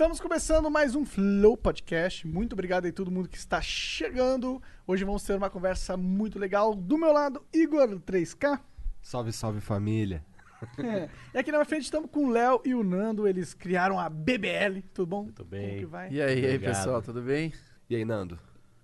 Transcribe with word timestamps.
Estamos 0.00 0.18
começando 0.18 0.70
mais 0.70 0.94
um 0.94 1.04
Flow 1.04 1.58
Podcast. 1.58 2.26
Muito 2.26 2.54
obrigado 2.54 2.86
aí 2.86 2.90
todo 2.90 3.10
mundo 3.10 3.28
que 3.28 3.36
está 3.36 3.60
chegando. 3.60 4.58
Hoje 4.86 5.04
vamos 5.04 5.22
ter 5.22 5.34
uma 5.34 5.50
conversa 5.50 5.94
muito 5.94 6.38
legal. 6.38 6.74
Do 6.74 6.96
meu 6.96 7.12
lado, 7.12 7.44
Igor 7.52 7.86
3K. 8.00 8.58
Salve, 9.02 9.30
salve 9.30 9.60
família. 9.60 10.24
É. 10.78 11.10
E 11.34 11.38
aqui 11.38 11.52
na 11.52 11.58
minha 11.58 11.66
frente 11.66 11.82
estamos 11.82 12.10
com 12.10 12.28
o 12.28 12.30
Léo 12.30 12.62
e 12.64 12.74
o 12.74 12.82
Nando. 12.82 13.28
Eles 13.28 13.52
criaram 13.52 14.00
a 14.00 14.08
BBL. 14.08 14.80
Tudo 14.94 15.06
bom? 15.06 15.26
Tudo 15.26 15.44
bem. 15.44 15.68
Como 15.68 15.80
que 15.80 15.86
vai? 15.86 16.10
E 16.10 16.22
aí, 16.22 16.40
e 16.40 16.46
aí, 16.46 16.58
pessoal, 16.58 17.02
tudo 17.02 17.20
bem? 17.20 17.52
E 17.90 17.94
aí, 17.94 18.02
Nando? 18.02 18.38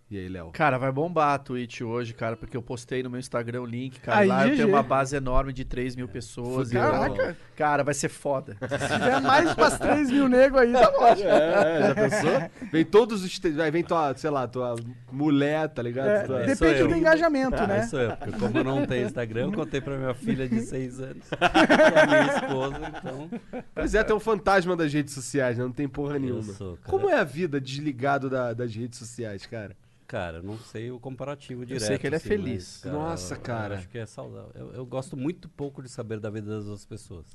E 0.08 0.16
aí, 0.16 0.28
Léo? 0.28 0.50
Cara, 0.52 0.78
vai 0.78 0.92
bombar 0.92 1.34
a 1.34 1.38
Twitch 1.38 1.80
hoje, 1.80 2.14
cara, 2.14 2.36
porque 2.36 2.56
eu 2.56 2.62
postei 2.62 3.02
no 3.02 3.10
meu 3.10 3.18
Instagram 3.18 3.62
o 3.62 3.66
link, 3.66 3.98
cara. 3.98 4.20
Aí, 4.20 4.28
lá 4.28 4.44
eu 4.44 4.50
GG. 4.50 4.56
tenho 4.58 4.68
uma 4.68 4.82
base 4.82 5.16
enorme 5.16 5.52
de 5.52 5.64
3 5.64 5.96
mil 5.96 6.06
pessoas. 6.06 6.70
e 6.70 6.76
eu- 6.76 6.80
Caraca, 6.80 7.36
Cara, 7.56 7.82
vai 7.82 7.92
ser 7.92 8.08
foda. 8.08 8.56
se 8.62 8.68
tiver 8.94 9.20
mais 9.20 9.52
para 9.54 9.76
3 9.76 10.08
mil 10.08 10.28
negros 10.28 10.60
aí, 10.60 10.72
tá 10.72 10.90
bom. 10.92 11.06
É, 11.08 11.88
já 11.88 11.94
pensou? 11.96 12.68
Vem 12.70 12.84
todos 12.84 13.24
os. 13.24 13.36
Vai, 13.56 13.68
vem 13.72 13.82
tua, 13.82 14.14
sei 14.16 14.30
lá, 14.30 14.46
tua 14.46 14.76
mulher, 15.10 15.68
tá 15.70 15.82
ligado? 15.82 16.06
É, 16.08 16.20
Tua- 16.22 16.38
depende 16.44 16.80
eu. 16.82 16.88
do 16.88 16.94
engajamento, 16.94 17.56
Ah, 17.56 17.66
né? 17.66 17.88
eu, 17.92 18.16
porque 18.16 18.38
como 18.38 18.58
eu 18.58 18.62
não 18.64 18.86
tenho 18.86 19.06
Instagram, 19.08 19.46
eu 19.46 19.52
contei 19.52 19.80
pra 19.80 19.96
minha 19.98 20.14
filha 20.14 20.48
de 20.48 20.60
6 20.60 21.00
anos, 21.00 21.26
pra 21.30 22.06
minha 22.06 22.26
esposa, 22.36 22.80
então 22.96 23.30
Pois 23.74 23.92
é, 23.92 24.04
tem 24.04 24.14
um 24.14 24.20
fantasma 24.20 24.76
das 24.76 24.92
redes 24.92 25.12
sociais, 25.14 25.58
né? 25.58 25.64
Não 25.64 25.72
tem 25.72 25.88
porra 25.88 26.14
eu 26.14 26.20
nenhuma. 26.20 26.42
sou. 26.52 26.78
Como 26.86 27.10
é 27.10 27.14
a 27.18 27.24
vida 27.24 27.60
desligado 27.60 28.30
da- 28.30 28.52
das 28.52 28.72
redes 28.72 29.00
sociais, 29.00 29.44
cara? 29.46 29.74
Cara, 30.06 30.38
eu 30.38 30.42
não 30.42 30.56
sei 30.58 30.90
o 30.90 31.00
comparativo 31.00 31.66
direto. 31.66 31.86
sei 31.86 31.98
que 31.98 32.06
ele 32.06 32.14
é 32.14 32.18
assim, 32.18 32.28
feliz. 32.28 32.80
mas, 32.84 32.92
Nossa, 32.94 33.34
eu- 33.34 33.40
cara. 33.40 33.74
Eu 33.74 33.78
acho 33.78 33.88
que 33.88 33.98
é 33.98 34.06
saudável. 34.06 34.50
Eu, 34.54 34.72
eu 34.72 34.86
gosto 34.86 35.16
muito 35.16 35.48
pouco 35.48 35.82
de 35.82 35.88
saber 35.88 36.20
da 36.20 36.30
vida 36.30 36.46
das 36.48 36.64
outras 36.66 36.84
pessoas. 36.86 37.26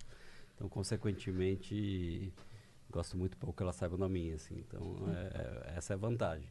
Então, 0.56 0.70
consequentemente, 0.70 2.32
gosto 2.90 3.18
muito 3.18 3.38
pouco 3.38 3.56
que 3.58 3.64
elas 3.64 3.76
saibam 3.76 3.98
da 4.00 4.08
minha, 4.10 4.36
assim. 4.36 4.56
Então, 4.68 4.96
é- 5.10 5.72
é- 5.72 5.74
essa 5.78 5.94
é 5.94 5.96
a 5.96 5.98
vantagem. 5.98 6.48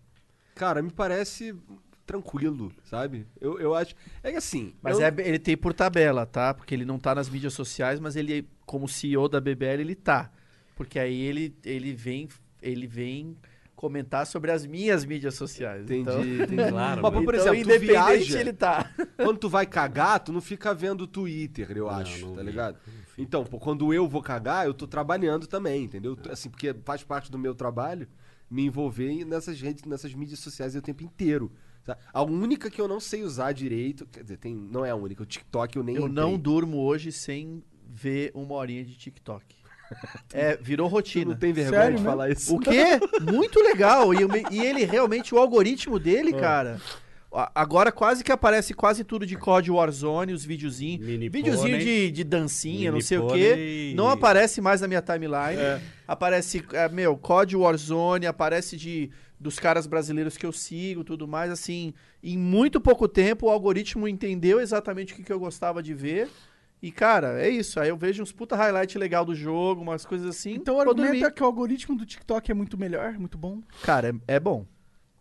Cara, 0.54 0.82
me 0.82 0.90
parece 0.90 1.54
tranquilo, 2.04 2.72
sabe? 2.84 3.26
Eu, 3.40 3.58
eu 3.60 3.74
acho. 3.74 3.94
É 4.22 4.30
que 4.32 4.36
assim. 4.36 4.74
Mas 4.82 4.98
eu- 4.98 5.04
é, 5.06 5.14
ele 5.18 5.38
tem 5.38 5.56
por 5.56 5.72
tabela, 5.72 6.26
tá? 6.26 6.52
Porque 6.52 6.74
ele 6.74 6.84
não 6.84 6.98
tá 6.98 7.14
nas 7.14 7.28
mídias 7.28 7.54
sociais, 7.54 8.00
mas 8.00 8.16
ele, 8.16 8.48
como 8.66 8.88
CEO 8.88 9.28
da 9.28 9.40
BBL, 9.40 9.80
ele 9.80 9.94
tá. 9.94 10.30
Porque 10.76 10.98
aí 10.98 11.20
ele, 11.20 11.56
ele 11.64 11.92
vem. 11.94 12.28
Ele 12.60 12.86
vem 12.86 13.36
comentar 13.80 14.26
sobre 14.26 14.50
as 14.50 14.66
minhas 14.66 15.06
mídias 15.06 15.34
sociais. 15.36 15.84
Entendi, 15.84 16.00
Então, 16.02 16.20
entendi. 16.22 16.56
Claro, 16.70 17.00
Mas, 17.02 17.12
por 17.12 17.22
então, 17.22 17.34
exemplo, 17.34 17.54
tu 17.54 17.60
independente 17.62 17.86
viaja, 18.18 18.40
ele 18.40 18.52
tá. 18.52 18.92
quando 19.16 19.38
tu 19.38 19.48
vai 19.48 19.64
cagar, 19.64 20.20
tu 20.20 20.32
não 20.34 20.42
fica 20.42 20.74
vendo 20.74 21.06
Twitter, 21.06 21.70
eu 21.74 21.86
Não, 21.86 21.90
acho, 21.94 22.26
não 22.26 22.34
tá 22.34 22.42
vi, 22.42 22.46
ligado? 22.50 22.78
Então, 23.16 23.42
pô, 23.42 23.58
quando 23.58 23.94
eu 23.94 24.06
vou 24.06 24.20
cagar, 24.22 24.66
eu 24.66 24.74
tô 24.74 24.86
trabalhando 24.86 25.46
também, 25.46 25.84
entendeu? 25.84 26.14
Assim, 26.30 26.50
porque 26.50 26.74
faz 26.84 27.02
parte 27.02 27.30
do 27.30 27.38
meu 27.38 27.54
trabalho 27.54 28.06
me 28.50 28.66
envolver 28.66 29.24
nessas 29.24 29.58
redes, 29.58 29.84
nessas 29.84 30.12
mídias 30.12 30.40
sociais 30.40 30.76
o 30.76 30.82
tempo 30.82 31.02
inteiro. 31.02 31.50
A 32.12 32.22
única 32.22 32.70
que 32.70 32.80
eu 32.80 32.86
não 32.86 33.00
sei 33.00 33.22
usar 33.22 33.52
direito, 33.52 34.04
quer 34.06 34.22
dizer, 34.22 34.36
tem, 34.36 34.54
não 34.54 34.84
é 34.84 34.90
a 34.90 34.94
única, 34.94 35.22
o 35.22 35.26
TikTok 35.26 35.74
eu 35.76 35.82
nem 35.82 35.96
Eu 35.96 36.02
entrei. 36.06 36.14
não 36.14 36.38
durmo 36.38 36.76
hoje 36.82 37.10
sem 37.10 37.64
ver 37.88 38.30
uma 38.34 38.54
horinha 38.54 38.84
de 38.84 38.94
TikTok. 38.94 39.56
É, 40.32 40.56
virou 40.60 40.88
Tu 40.88 40.92
rotina. 40.92 41.30
não 41.32 41.36
tem 41.38 41.52
vergonha 41.52 41.80
Sério 41.80 41.96
de 41.96 42.02
mesmo? 42.02 42.10
falar 42.10 42.30
isso? 42.30 42.54
O 42.54 42.58
quê? 42.60 42.98
Muito 43.32 43.60
legal. 43.60 44.12
E, 44.14 44.18
e 44.50 44.60
ele 44.60 44.84
realmente, 44.84 45.34
o 45.34 45.38
algoritmo 45.38 45.98
dele, 45.98 46.32
cara. 46.32 46.80
a- 47.32 47.50
Agora 47.54 47.90
quase 47.92 48.22
que 48.24 48.32
aparece 48.32 48.74
quase 48.74 49.04
tudo 49.04 49.24
de 49.26 49.36
COD 49.36 49.70
Warzone, 49.70 50.32
os 50.32 50.44
videozinhos. 50.44 51.04
Videozinho 51.30 51.78
de, 51.78 52.10
de 52.10 52.24
dancinha, 52.24 52.90
não 52.92 53.00
sei 53.00 53.18
o 53.18 53.26
quê. 53.28 53.92
Não 53.96 54.08
aparece 54.08 54.60
mais 54.60 54.80
na 54.80 54.88
minha 54.88 55.02
timeline. 55.02 55.60
Aparece, 56.06 56.64
é, 56.72 56.88
meu, 56.88 57.16
COD 57.16 57.56
Warzone, 57.56 58.26
aparece 58.26 58.76
de 58.76 59.10
dos 59.38 59.58
caras 59.58 59.86
brasileiros 59.86 60.36
que 60.36 60.44
eu 60.44 60.52
sigo, 60.52 61.02
tudo 61.02 61.26
mais. 61.26 61.50
Assim, 61.50 61.94
em 62.22 62.36
muito 62.36 62.78
pouco 62.78 63.08
tempo 63.08 63.46
o 63.46 63.48
algoritmo 63.48 64.06
entendeu 64.06 64.60
exatamente 64.60 65.12
o 65.14 65.16
que, 65.16 65.22
que 65.22 65.32
eu 65.32 65.40
gostava 65.40 65.82
de 65.82 65.94
ver. 65.94 66.28
E, 66.82 66.90
cara, 66.90 67.40
é 67.40 67.48
isso. 67.48 67.78
Aí 67.78 67.88
eu 67.88 67.96
vejo 67.96 68.22
uns 68.22 68.32
puta 68.32 68.56
highlight 68.56 68.96
legal 68.96 69.24
do 69.24 69.34
jogo, 69.34 69.82
umas 69.82 70.06
coisas 70.06 70.26
assim. 70.26 70.54
Então 70.54 70.76
o 70.76 70.80
argumento 70.80 71.06
dormir. 71.06 71.24
é 71.24 71.30
que 71.30 71.42
o 71.42 71.46
algoritmo 71.46 71.96
do 71.96 72.06
TikTok 72.06 72.50
é 72.50 72.54
muito 72.54 72.78
melhor, 72.78 73.12
muito 73.18 73.36
bom. 73.36 73.60
Cara, 73.82 74.08
é, 74.08 74.36
é 74.36 74.40
bom. 74.40 74.66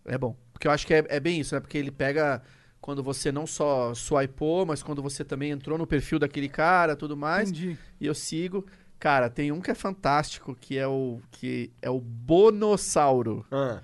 É 0.06 0.18
bom. 0.18 0.36
Porque 0.54 0.68
eu 0.68 0.72
acho 0.72 0.88
que 0.88 0.94
é, 0.94 1.06
é 1.10 1.20
bem 1.20 1.40
isso, 1.40 1.54
né? 1.54 1.62
Porque 1.62 1.78
ele 1.78 1.92
pega 1.92 2.42
quando 2.82 3.04
você 3.04 3.32
não 3.32 3.46
só 3.46 3.94
swipou, 3.94 4.66
mas 4.66 4.82
quando 4.82 5.02
você 5.02 5.24
também 5.24 5.52
entrou 5.52 5.78
no 5.78 5.86
perfil 5.86 6.18
daquele 6.18 6.50
cara, 6.50 6.96
tudo 6.96 7.16
mais. 7.18 7.50
Entendi. 7.50 7.78
E 8.00 8.06
eu 8.06 8.16
sigo. 8.16 8.66
Cara, 8.98 9.30
tem 9.30 9.52
um 9.52 9.62
que 9.62 9.72
é 9.72 9.76
fantástico, 9.76 10.56
que 10.60 10.78
é 10.78 10.88
o 10.88 11.22
que 11.32 11.72
é 11.82 11.90
o 11.90 12.00
Bonossauro. 12.02 13.46
Ah, 13.50 13.82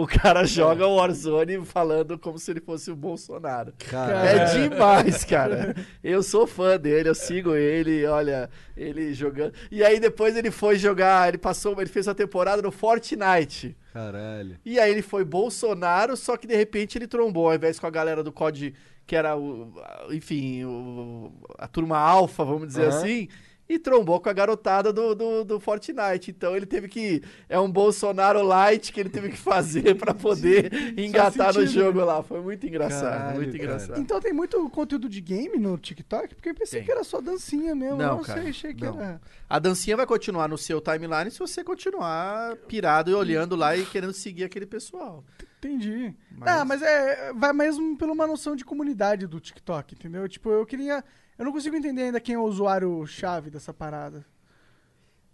O 0.00 0.06
cara 0.06 0.44
joga 0.44 0.86
o 0.86 0.94
Warzone 0.96 1.64
falando 1.64 2.16
como 2.18 2.38
se 2.38 2.50
ele 2.52 2.60
fosse 2.60 2.88
o 2.90 2.94
Bolsonaro. 2.94 3.72
cara. 3.90 4.24
É 4.26 4.44
demais, 4.68 5.24
cara. 5.24 5.74
Eu 6.04 6.22
sou 6.22 6.46
fã 6.46 6.78
dele, 6.78 7.08
eu 7.08 7.14
sigo 7.14 7.54
ele, 7.54 8.06
olha, 8.06 8.48
ele 8.76 9.12
jogando. 9.12 9.52
E 9.72 9.82
aí 9.82 9.98
depois 9.98 10.36
ele 10.36 10.52
foi 10.52 10.78
jogar, 10.78 11.28
ele 11.28 11.38
passou, 11.38 11.74
ele 11.80 11.90
fez 11.90 12.06
uma 12.06 12.14
temporada 12.14 12.62
no 12.62 12.70
Fortnite. 12.70 13.76
Caralho. 13.92 14.56
E 14.64 14.78
aí 14.78 14.90
ele 14.92 15.02
foi 15.02 15.24
Bolsonaro, 15.24 16.16
só 16.16 16.36
que 16.36 16.46
de 16.46 16.54
repente 16.54 16.96
ele 16.96 17.08
trombou, 17.08 17.48
ao 17.48 17.54
invés 17.56 17.80
com 17.80 17.86
a 17.86 17.90
galera 17.90 18.22
do 18.22 18.30
COD, 18.30 18.74
que 19.04 19.16
era 19.16 19.36
o, 19.36 19.72
enfim, 20.10 20.64
o- 20.64 21.32
a 21.58 21.66
turma 21.66 21.98
alfa, 21.98 22.44
vamos 22.44 22.68
dizer 22.68 22.86
Aham. 22.88 22.98
assim, 22.98 23.28
e 23.68 23.78
trombou 23.78 24.18
com 24.20 24.28
a 24.28 24.32
garotada 24.32 24.92
do, 24.92 25.14
do, 25.14 25.44
do 25.44 25.60
Fortnite. 25.60 26.30
Então 26.30 26.56
ele 26.56 26.64
teve 26.66 26.88
que. 26.88 27.22
É 27.48 27.58
um 27.60 27.70
Bolsonaro 27.70 28.42
light 28.42 28.92
que 28.92 28.98
ele 29.00 29.10
teve 29.10 29.28
que 29.30 29.36
fazer 29.36 29.94
pra 29.98 30.14
poder 30.14 30.72
engatar 30.98 31.48
no 31.48 31.60
sentido, 31.60 31.72
jogo 31.72 32.04
lá. 32.04 32.22
Foi 32.22 32.40
muito 32.40 32.66
engraçado, 32.66 33.12
Caralho, 33.18 33.36
muito 33.36 33.52
cara. 33.52 33.64
engraçado. 33.64 34.00
Então 34.00 34.20
tem 34.20 34.32
muito 34.32 34.68
conteúdo 34.70 35.08
de 35.08 35.20
game 35.20 35.58
no 35.58 35.76
TikTok? 35.76 36.34
Porque 36.34 36.48
eu 36.50 36.54
pensei 36.54 36.80
Tem. 36.80 36.86
que 36.86 36.92
era 36.92 37.04
só 37.04 37.20
dancinha 37.20 37.74
mesmo. 37.74 37.96
Não, 37.98 38.04
eu 38.04 38.16
não 38.16 38.22
cara, 38.22 38.40
sei, 38.40 38.50
achei 38.50 38.74
que 38.74 38.84
não. 38.84 39.00
era. 39.00 39.20
A 39.48 39.58
dancinha 39.58 39.96
vai 39.96 40.06
continuar 40.06 40.48
no 40.48 40.56
seu 40.56 40.80
timeline 40.80 41.30
se 41.30 41.38
você 41.38 41.62
continuar 41.62 42.56
pirado 42.68 43.10
e 43.10 43.14
olhando 43.14 43.54
lá 43.56 43.76
e 43.76 43.84
querendo 43.84 44.12
seguir 44.12 44.44
aquele 44.44 44.66
pessoal. 44.66 45.24
Entendi. 45.58 46.14
Mas- 46.30 46.48
Ah, 46.48 46.64
mas 46.64 46.82
é. 46.82 47.32
Vai 47.34 47.52
mesmo 47.52 47.96
pela 47.98 48.12
uma 48.12 48.26
noção 48.26 48.54
de 48.54 48.64
comunidade 48.64 49.26
do 49.26 49.40
TikTok, 49.40 49.94
entendeu? 49.94 50.28
Tipo, 50.28 50.50
eu 50.50 50.64
queria. 50.64 51.04
Eu 51.38 51.44
não 51.44 51.52
consigo 51.52 51.76
entender 51.76 52.02
ainda 52.02 52.20
quem 52.20 52.34
é 52.34 52.38
o 52.38 52.42
usuário-chave 52.42 53.50
dessa 53.50 53.72
parada. 53.72 54.24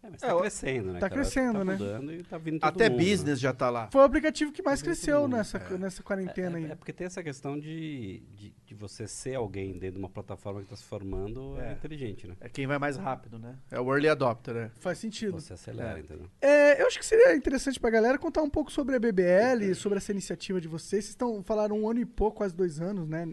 É, 0.03 0.11
mas 0.11 0.23
É, 0.23 0.27
tá 0.27 0.37
o- 0.37 0.41
crescendo, 0.41 0.87
né? 0.93 1.01
tá 1.01 1.09
cara? 1.09 1.15
crescendo, 1.23 1.59
tá 1.61 1.65
né? 1.65 1.73
mudando 1.73 2.13
e 2.13 2.23
tá 2.25 2.37
vindo 2.37 2.61
todo 2.61 2.69
Até 2.69 2.91
mundo, 2.91 2.99
né? 3.03 3.05
business 3.11 3.41
já 3.41 3.55
tá 3.55 3.71
lá. 3.71 3.89
Foi 3.91 4.03
o 4.03 4.05
aplicativo 4.05 4.53
que 4.53 4.63
mais 4.63 4.81
Todo 4.81 4.85
cresceu 4.89 5.23
mundo, 5.23 5.37
nessa, 5.39 5.57
é. 5.57 5.79
nessa 5.79 6.03
quarentena 6.03 6.59
aí. 6.59 6.67
É, 6.67 6.73
é 6.73 6.75
porque 6.75 6.93
tem 6.93 7.07
essa 7.07 7.23
questão 7.23 7.59
de, 7.59 8.21
de, 8.37 8.53
de 8.67 8.75
você 8.75 9.09
ser 9.09 9.37
alguém 9.37 9.73
dentro 9.79 9.93
de 9.93 9.99
uma 10.01 10.11
plataforma 10.11 10.61
que 10.61 10.67
está 10.67 10.77
se 10.77 10.85
formando 10.85 11.59
é, 11.59 11.71
É. 11.71 11.73
inteligente, 11.73 12.27
né? 12.29 12.37
É 12.39 12.51
quem 12.51 12.67
vai 12.67 12.79
mais 12.79 12.99
rápido, 12.99 13.39
né? 13.39 13.57
É 13.71 13.81
o 13.81 13.91
early 13.91 14.11
adopter, 14.11 14.53
né? 14.55 14.71
Faz 14.75 14.99
sentido. 14.99 15.41
Você 15.41 15.55
acelera, 15.55 15.99
entendeu? 15.99 16.27
É, 16.39 16.83
eu 16.83 16.87
acho 16.87 16.99
que 16.99 17.07
seria 17.07 17.35
interessante 17.35 17.81
pra 17.81 17.89
galera 17.89 18.19
contar 18.19 18.43
um 18.43 18.51
pouco 18.51 18.71
sobre 18.71 18.95
a 18.97 18.99
BBL, 19.01 19.75
sobre 19.75 19.97
essa 19.97 20.13
iniciativa 20.13 20.61
de 20.61 20.69
vocês. 20.69 20.85
Vocês 21.05 21.09
estão 21.15 21.43
falaram 21.43 21.79
um 21.81 21.89
ano 21.89 22.01
e 22.01 22.05
pouco, 22.05 22.37
quase 22.37 22.55
dois 22.55 22.79
anos, 22.79 23.09
né? 23.09 23.27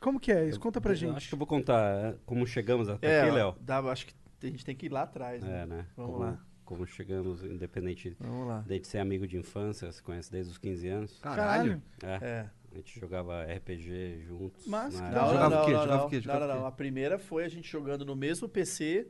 Como 0.00 0.20
que 0.20 0.30
é 0.32 0.48
isso? 0.48 0.60
Conta 0.60 0.80
pra 0.80 0.92
Eu 0.92 0.96
gente. 0.96 1.16
Acho 1.16 1.28
que 1.28 1.34
eu 1.34 1.38
vou 1.38 1.46
contar 1.46 1.80
é, 1.96 2.14
como 2.24 2.46
chegamos 2.46 2.88
até 2.88 3.06
É, 3.08 3.22
aqui, 3.22 3.30
Léo. 3.32 3.56
dá- 3.60 3.78
acho 3.80 4.06
que 4.06 4.14
a 4.42 4.46
gente 4.46 4.64
tem 4.64 4.76
que 4.76 4.86
ir 4.86 4.92
lá 4.92 5.02
atrás, 5.02 5.42
né? 5.42 5.62
É, 5.62 5.66
né? 5.66 5.86
Vamos 5.96 6.12
como, 6.12 6.24
lá. 6.24 6.38
Como 6.64 6.86
chegamos, 6.86 7.42
independente 7.42 8.16
Vamos 8.20 8.46
lá. 8.46 8.64
de 8.66 8.86
ser 8.86 8.98
amigo 8.98 9.26
de 9.26 9.36
infância, 9.36 9.90
se 9.90 10.02
conhece 10.02 10.30
desde 10.30 10.52
os 10.52 10.58
15 10.58 10.86
anos. 10.88 11.18
Caralho. 11.20 11.82
É, 12.02 12.18
É. 12.26 12.50
a 12.72 12.76
gente 12.76 13.00
jogava 13.00 13.42
RPG 13.44 14.20
juntos. 14.26 14.66
Massa, 14.66 15.00
na 15.00 15.08
que 15.10 15.14
época. 15.14 15.14
da 15.14 15.24
hora. 15.26 15.32
Jogava 15.32 15.56
o 15.62 15.66
quê? 15.66 15.72
não, 15.72 15.80
Jogava 15.82 15.96
não, 15.98 16.06
o 16.06 16.10
quê? 16.10 16.16
não, 16.16 16.22
Jogava 16.22 16.40
não, 16.40 16.46
o 16.46 16.54
quê? 16.56 16.60
não. 16.60 16.66
A 16.66 16.72
primeira 16.72 17.18
foi 17.18 17.44
a 17.44 17.48
gente 17.48 17.68
jogando 17.70 18.04
no 18.04 18.14
mesmo 18.14 18.48
PC, 18.48 19.08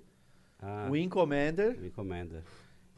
Ah, 0.60 0.88
Wing 0.90 1.08
Commander, 1.08 1.78
me 1.78 1.88
encomenda. 1.88 2.42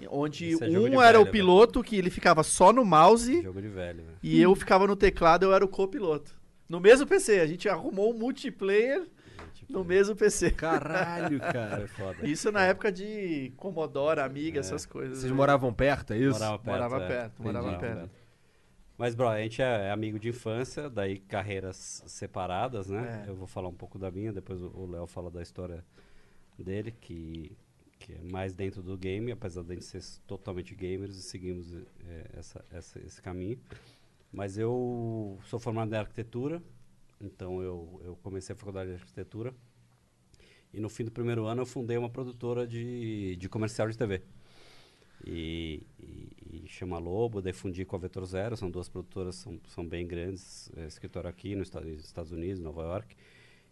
onde 0.08 0.52
é 0.52 0.78
um 0.78 1.02
era 1.02 1.18
velho, 1.18 1.28
o 1.28 1.32
piloto, 1.32 1.82
que 1.82 1.96
ele 1.96 2.08
ficava 2.10 2.42
só 2.42 2.72
no 2.72 2.84
mouse, 2.84 3.42
Jogo 3.42 3.60
de 3.60 3.68
velho, 3.68 4.04
velho. 4.04 4.18
e 4.22 4.40
eu 4.40 4.54
ficava 4.54 4.86
no 4.86 4.94
teclado, 4.96 5.42
eu 5.44 5.52
era 5.52 5.64
o 5.64 5.68
copiloto. 5.68 6.39
No 6.70 6.78
mesmo 6.80 7.06
PC, 7.06 7.40
a 7.40 7.46
gente 7.46 7.68
arrumou 7.68 8.14
um 8.14 8.16
multiplayer 8.16 9.06
No 9.68 9.84
mesmo 9.84 10.14
PC. 10.14 10.52
Caralho, 10.52 11.38
cara. 11.40 11.78
Foi 11.78 11.88
foda. 11.88 12.26
Isso 12.28 12.50
na 12.52 12.64
época 12.64 12.90
de 12.92 13.52
Commodore, 13.56 14.20
Amiga, 14.20 14.60
essas 14.60 14.86
coisas. 14.86 15.18
Vocês 15.18 15.30
aí. 15.32 15.36
moravam 15.36 15.72
perto, 15.74 16.12
é 16.12 16.18
isso? 16.18 16.30
Morava 16.38 16.58
perto. 16.58 16.70
Morava 16.72 17.02
é. 17.02 17.06
perto, 17.08 17.42
morava 17.42 17.68
Entendi. 17.72 17.80
perto. 17.94 18.10
Mas, 18.96 19.14
bro, 19.14 19.28
a 19.28 19.40
gente 19.40 19.60
é, 19.62 19.86
é 19.88 19.90
amigo 19.90 20.18
de 20.18 20.28
infância, 20.28 20.88
daí 20.90 21.18
carreiras 21.18 22.04
separadas, 22.06 22.88
né? 22.88 23.24
É. 23.26 23.30
Eu 23.30 23.34
vou 23.34 23.46
falar 23.46 23.68
um 23.68 23.74
pouco 23.74 23.98
da 23.98 24.10
minha, 24.10 24.32
depois 24.32 24.60
o- 24.62 24.86
Léo 24.90 25.06
fala 25.06 25.30
da 25.30 25.40
história 25.42 25.82
dele, 26.58 26.92
que, 27.00 27.56
que 27.98 28.12
é 28.12 28.18
mais 28.30 28.52
dentro 28.54 28.82
do 28.82 28.96
game, 28.98 29.32
apesar 29.32 29.62
de 29.62 29.72
a 29.72 29.74
gente 29.74 29.86
ser 29.86 30.02
totalmente 30.26 30.74
gamers 30.74 31.16
e 31.16 31.22
seguimos 31.22 31.72
eh, 31.72 32.26
essa, 32.36 32.62
essa- 32.70 32.98
esse 33.00 33.22
caminho. 33.22 33.58
Mas 34.32 34.56
eu 34.56 35.38
sou 35.44 35.58
formado 35.58 35.92
em 35.92 35.98
arquitetura, 35.98 36.62
então 37.20 37.60
eu, 37.62 38.00
eu 38.04 38.16
comecei 38.22 38.54
a 38.54 38.56
faculdade 38.56 38.90
de 38.90 38.96
arquitetura. 38.96 39.52
E 40.72 40.80
no 40.80 40.88
fim 40.88 41.04
do 41.04 41.10
primeiro 41.10 41.46
ano 41.46 41.62
eu 41.62 41.66
fundei 41.66 41.96
uma 41.96 42.08
produtora 42.08 42.66
de, 42.66 43.34
de 43.36 43.48
comercial 43.48 43.88
de 43.88 43.98
TV. 43.98 44.22
E, 45.26 45.82
e, 45.98 46.62
e 46.64 46.68
chama 46.68 46.98
Lobo, 46.98 47.42
daí 47.42 47.52
fundi 47.52 47.84
com 47.84 47.96
a 47.96 47.98
Vetor 47.98 48.24
Zero, 48.24 48.56
são 48.56 48.70
duas 48.70 48.88
produtoras, 48.88 49.34
são, 49.34 49.60
são 49.68 49.86
bem 49.86 50.06
grandes, 50.06 50.70
é, 50.76 50.86
escritório 50.86 51.28
aqui 51.28 51.54
nos 51.54 51.70
Estados, 52.02 52.32
Unidos, 52.32 52.60
Nova 52.60 52.82
York. 52.82 53.16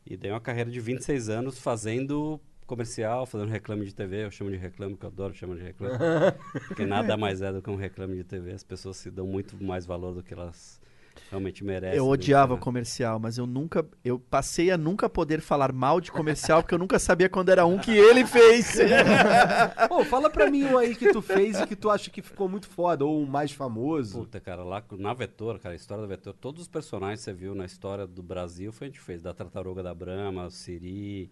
E 0.05 0.17
dei 0.17 0.31
uma 0.31 0.41
carreira 0.41 0.71
de 0.71 0.81
26 0.81 1.29
anos 1.29 1.59
fazendo 1.59 2.41
comercial, 2.69 3.27
fazendo 3.27 3.49
reclame 3.49 3.85
de 3.85 3.95
TV, 3.95 4.27
eu 4.27 4.31
chamo 4.31 4.51
de 4.51 4.57
reclame, 4.57 4.97
que 4.97 5.05
eu 5.05 5.09
adoro 5.09 5.35
chamar 5.35 5.57
de 5.57 5.63
reclame. 5.63 5.97
porque 6.69 6.85
nada 6.85 7.17
mais 7.17 7.43
é 7.43 7.51
do 7.51 7.61
que 7.61 7.71
um 7.71 7.77
reclame 7.77 8.15
de 8.17 8.25
TV, 8.25 8.53
as 8.53 8.63
pessoas 8.63 8.99
se 8.99 9.11
dão 9.11 9.27
muito 9.27 9.57
mais 9.63 9.87
valor 9.87 10.15
do 10.15 10.23
que 10.23 10.35
elas 10.35 10.79
realmente 11.31 11.65
merecem. 11.65 11.97
Eu 11.97 12.05
dentro, 12.05 12.13
odiava 12.13 12.55
né? 12.55 12.61
comercial, 12.61 13.19
mas 13.19 13.39
eu 13.39 13.47
nunca. 13.47 13.85
Eu 14.05 14.19
passei 14.19 14.71
a 14.71 14.79
nunca 14.79 15.09
poder 15.09 15.41
falar 15.41 15.73
mal 15.73 16.01
de 16.01 16.13
comercial, 16.13 16.63
porque 16.63 16.75
eu 16.75 16.79
nunca 16.79 16.99
sabia 16.99 17.29
quando 17.29 17.49
era 17.49 17.67
um 17.67 17.79
que 17.79 17.91
ele 17.91 18.25
fez. 18.25 18.77
Pô, 19.89 20.05
fala 20.05 20.31
pra 20.31 20.51
mim 20.51 20.65
um 20.65 20.79
aí 20.79 20.95
que 20.95 21.11
tu 21.11 21.23
fez 21.23 21.59
e 21.59 21.67
que 21.67 21.75
tu 21.75 21.91
acha 21.91 22.11
que 22.11 22.23
ficou 22.23 22.49
muito 22.49 22.69
foda, 22.69 23.05
ou 23.05 23.23
o 23.23 23.27
mais 23.27 23.51
famoso. 23.51 24.21
Puta, 24.21 24.41
cara, 24.41 24.63
lá 24.63 24.85
na 24.93 25.15
Vetor, 25.15 25.59
cara, 25.59 25.75
a 25.75 25.77
história 25.77 26.03
da 26.03 26.09
Vetor, 26.09 26.35
todos 26.35 26.63
os 26.63 26.69
personagens 26.69 27.21
que 27.21 27.25
você 27.25 27.33
viu 27.33 27.55
na 27.55 27.65
história 27.65 28.07
do 28.07 28.23
Brasil 28.23 28.71
foi 28.73 28.87
a 28.87 28.91
gente 28.91 29.01
fez. 29.01 29.23
Da 29.23 29.35
Tartaruga 29.35 29.83
da 29.83 29.95
Brahma, 29.95 30.47
o 30.47 30.51
Siri. 30.51 31.31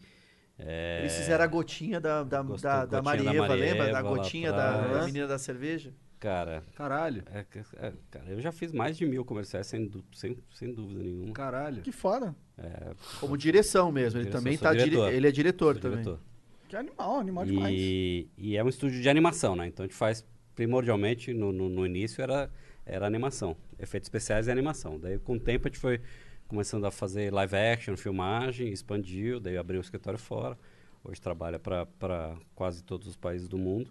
É, 0.58 1.00
Eles 1.00 1.16
fizeram 1.16 1.44
a 1.44 1.46
gotinha 1.46 2.00
da, 2.00 2.22
da, 2.22 2.42
Gostou, 2.42 2.70
da, 2.70 2.84
da 2.86 3.00
gotinha 3.00 3.00
da 3.00 3.02
Marieva, 3.02 3.54
lembra? 3.54 3.86
Da 3.86 3.92
Marieva 4.02 4.02
gotinha 4.02 4.52
da, 4.52 4.86
da 4.88 5.04
menina 5.04 5.26
da 5.26 5.38
cerveja? 5.38 5.92
Cara, 6.18 6.62
Caralho, 6.74 7.22
é 7.30 7.40
é, 7.76 7.92
cara, 8.10 8.24
eu 8.28 8.40
já 8.40 8.50
fiz 8.50 8.72
mais 8.72 8.96
de 8.96 9.04
mil 9.04 9.22
comerciais 9.22 9.66
sem, 9.66 9.90
sem, 10.14 10.36
sem 10.50 10.72
dúvida 10.72 11.02
nenhuma. 11.02 11.32
caralho. 11.34 11.82
Que 11.82 11.92
foda. 11.92 12.34
É, 12.56 12.92
Como 13.20 13.36
direção 13.36 13.92
mesmo. 13.92 14.18
Ele 14.18 14.24
Direção, 14.30 14.40
também 14.42 14.56
tá. 14.58 14.72
dire- 14.72 14.84
diretor. 14.84 15.12
Ele 15.12 15.28
é 15.28 15.30
diretor 15.30 15.74
sou 15.74 15.82
também. 15.82 15.98
diretor. 15.98 16.20
Que 16.68 16.74
animal, 16.74 17.18
animal 17.20 17.44
demais. 17.44 17.74
E, 17.78 18.28
e 18.38 18.56
é 18.56 18.64
um 18.64 18.68
estúdio 18.68 19.00
de 19.00 19.08
animação, 19.10 19.54
né? 19.54 19.66
Então 19.66 19.84
a 19.84 19.86
gente 19.86 19.96
faz, 19.96 20.24
primordialmente, 20.54 21.34
no, 21.34 21.52
no, 21.52 21.68
no 21.68 21.86
início 21.86 22.22
era, 22.22 22.50
era 22.86 23.06
animação. 23.06 23.54
Efeitos 23.78 24.06
especiais 24.06 24.48
e 24.48 24.50
animação. 24.50 24.98
Daí, 24.98 25.18
com 25.18 25.34
o 25.34 25.38
tempo, 25.38 25.68
a 25.68 25.70
gente 25.70 25.78
foi 25.78 26.00
começando 26.48 26.84
a 26.86 26.90
fazer 26.90 27.32
live 27.32 27.56
action, 27.56 27.96
filmagem, 27.96 28.68
expandiu, 28.72 29.40
daí 29.40 29.56
abriu 29.56 29.80
o 29.80 29.82
escritório 29.82 30.18
fora. 30.18 30.56
Hoje 31.04 31.20
trabalha 31.20 31.58
para 31.58 32.36
quase 32.54 32.82
todos 32.82 33.06
os 33.06 33.16
países 33.16 33.48
do 33.48 33.58
mundo. 33.58 33.90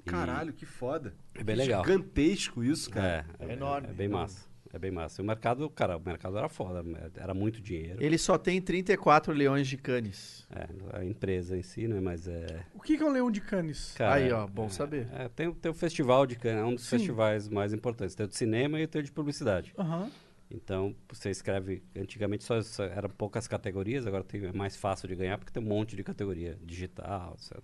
E 0.00 0.02
Caralho, 0.10 0.52
que 0.52 0.66
foda. 0.66 1.14
É 1.34 1.42
bem 1.44 1.56
legal. 1.56 1.84
Gigantesco 1.84 2.62
isso, 2.62 2.90
cara. 2.90 3.24
É, 3.38 3.44
é, 3.44 3.48
É 3.50 3.52
enorme, 3.54 3.88
É, 3.88 3.92
bem 3.92 4.06
enorme. 4.06 4.24
massa. 4.26 4.54
É 4.72 4.78
bem 4.78 4.90
massa. 4.90 5.20
E 5.20 5.22
o 5.22 5.26
mercado, 5.26 5.70
cara, 5.70 5.96
o 5.96 6.00
mercado 6.04 6.36
era 6.36 6.48
foda, 6.48 6.82
era 7.16 7.32
muito 7.32 7.60
dinheiro. 7.60 8.02
Ele 8.02 8.18
só 8.18 8.36
tem 8.36 8.60
34 8.60 9.32
leões 9.32 9.68
de 9.68 9.76
canes. 9.76 10.44
É, 10.50 10.98
a 10.98 11.04
empresa 11.04 11.56
em 11.56 11.62
si, 11.62 11.86
né? 11.86 12.00
Mas 12.00 12.26
é. 12.26 12.64
O 12.74 12.80
que 12.80 12.96
é 12.96 13.04
um 13.04 13.12
leão 13.12 13.30
de 13.30 13.40
Canis? 13.40 13.94
Cara, 13.96 14.14
Aí, 14.14 14.30
é- 14.30 14.34
ó, 14.34 14.48
bom 14.48 14.68
saber. 14.68 15.06
É, 15.12 15.28
tem, 15.28 15.46
o- 15.46 15.54
tem 15.54 15.70
o 15.70 15.74
festival 15.74 16.26
de 16.26 16.34
Cannes, 16.34 16.58
é 16.60 16.64
um 16.64 16.74
dos 16.74 16.82
Sim. 16.84 16.96
festivais 16.98 17.48
mais 17.48 17.72
importantes. 17.72 18.16
Tem 18.16 18.26
o 18.26 18.28
de 18.28 18.36
cinema 18.36 18.80
e 18.80 18.86
tem 18.88 19.00
o 19.00 19.04
de 19.04 19.12
publicidade. 19.12 19.72
Aham. 19.78 20.10
Então, 20.50 20.94
você 21.08 21.30
escreve. 21.30 21.82
Antigamente 21.96 22.44
só, 22.44 22.60
só 22.62 22.84
eram 22.84 23.08
poucas 23.10 23.48
categorias, 23.48 24.06
agora 24.06 24.22
tem, 24.24 24.44
é 24.44 24.52
mais 24.52 24.76
fácil 24.76 25.08
de 25.08 25.16
ganhar 25.16 25.38
porque 25.38 25.52
tem 25.52 25.62
um 25.62 25.66
monte 25.66 25.96
de 25.96 26.04
categoria 26.04 26.58
digital, 26.62 27.36
etc. 27.38 27.58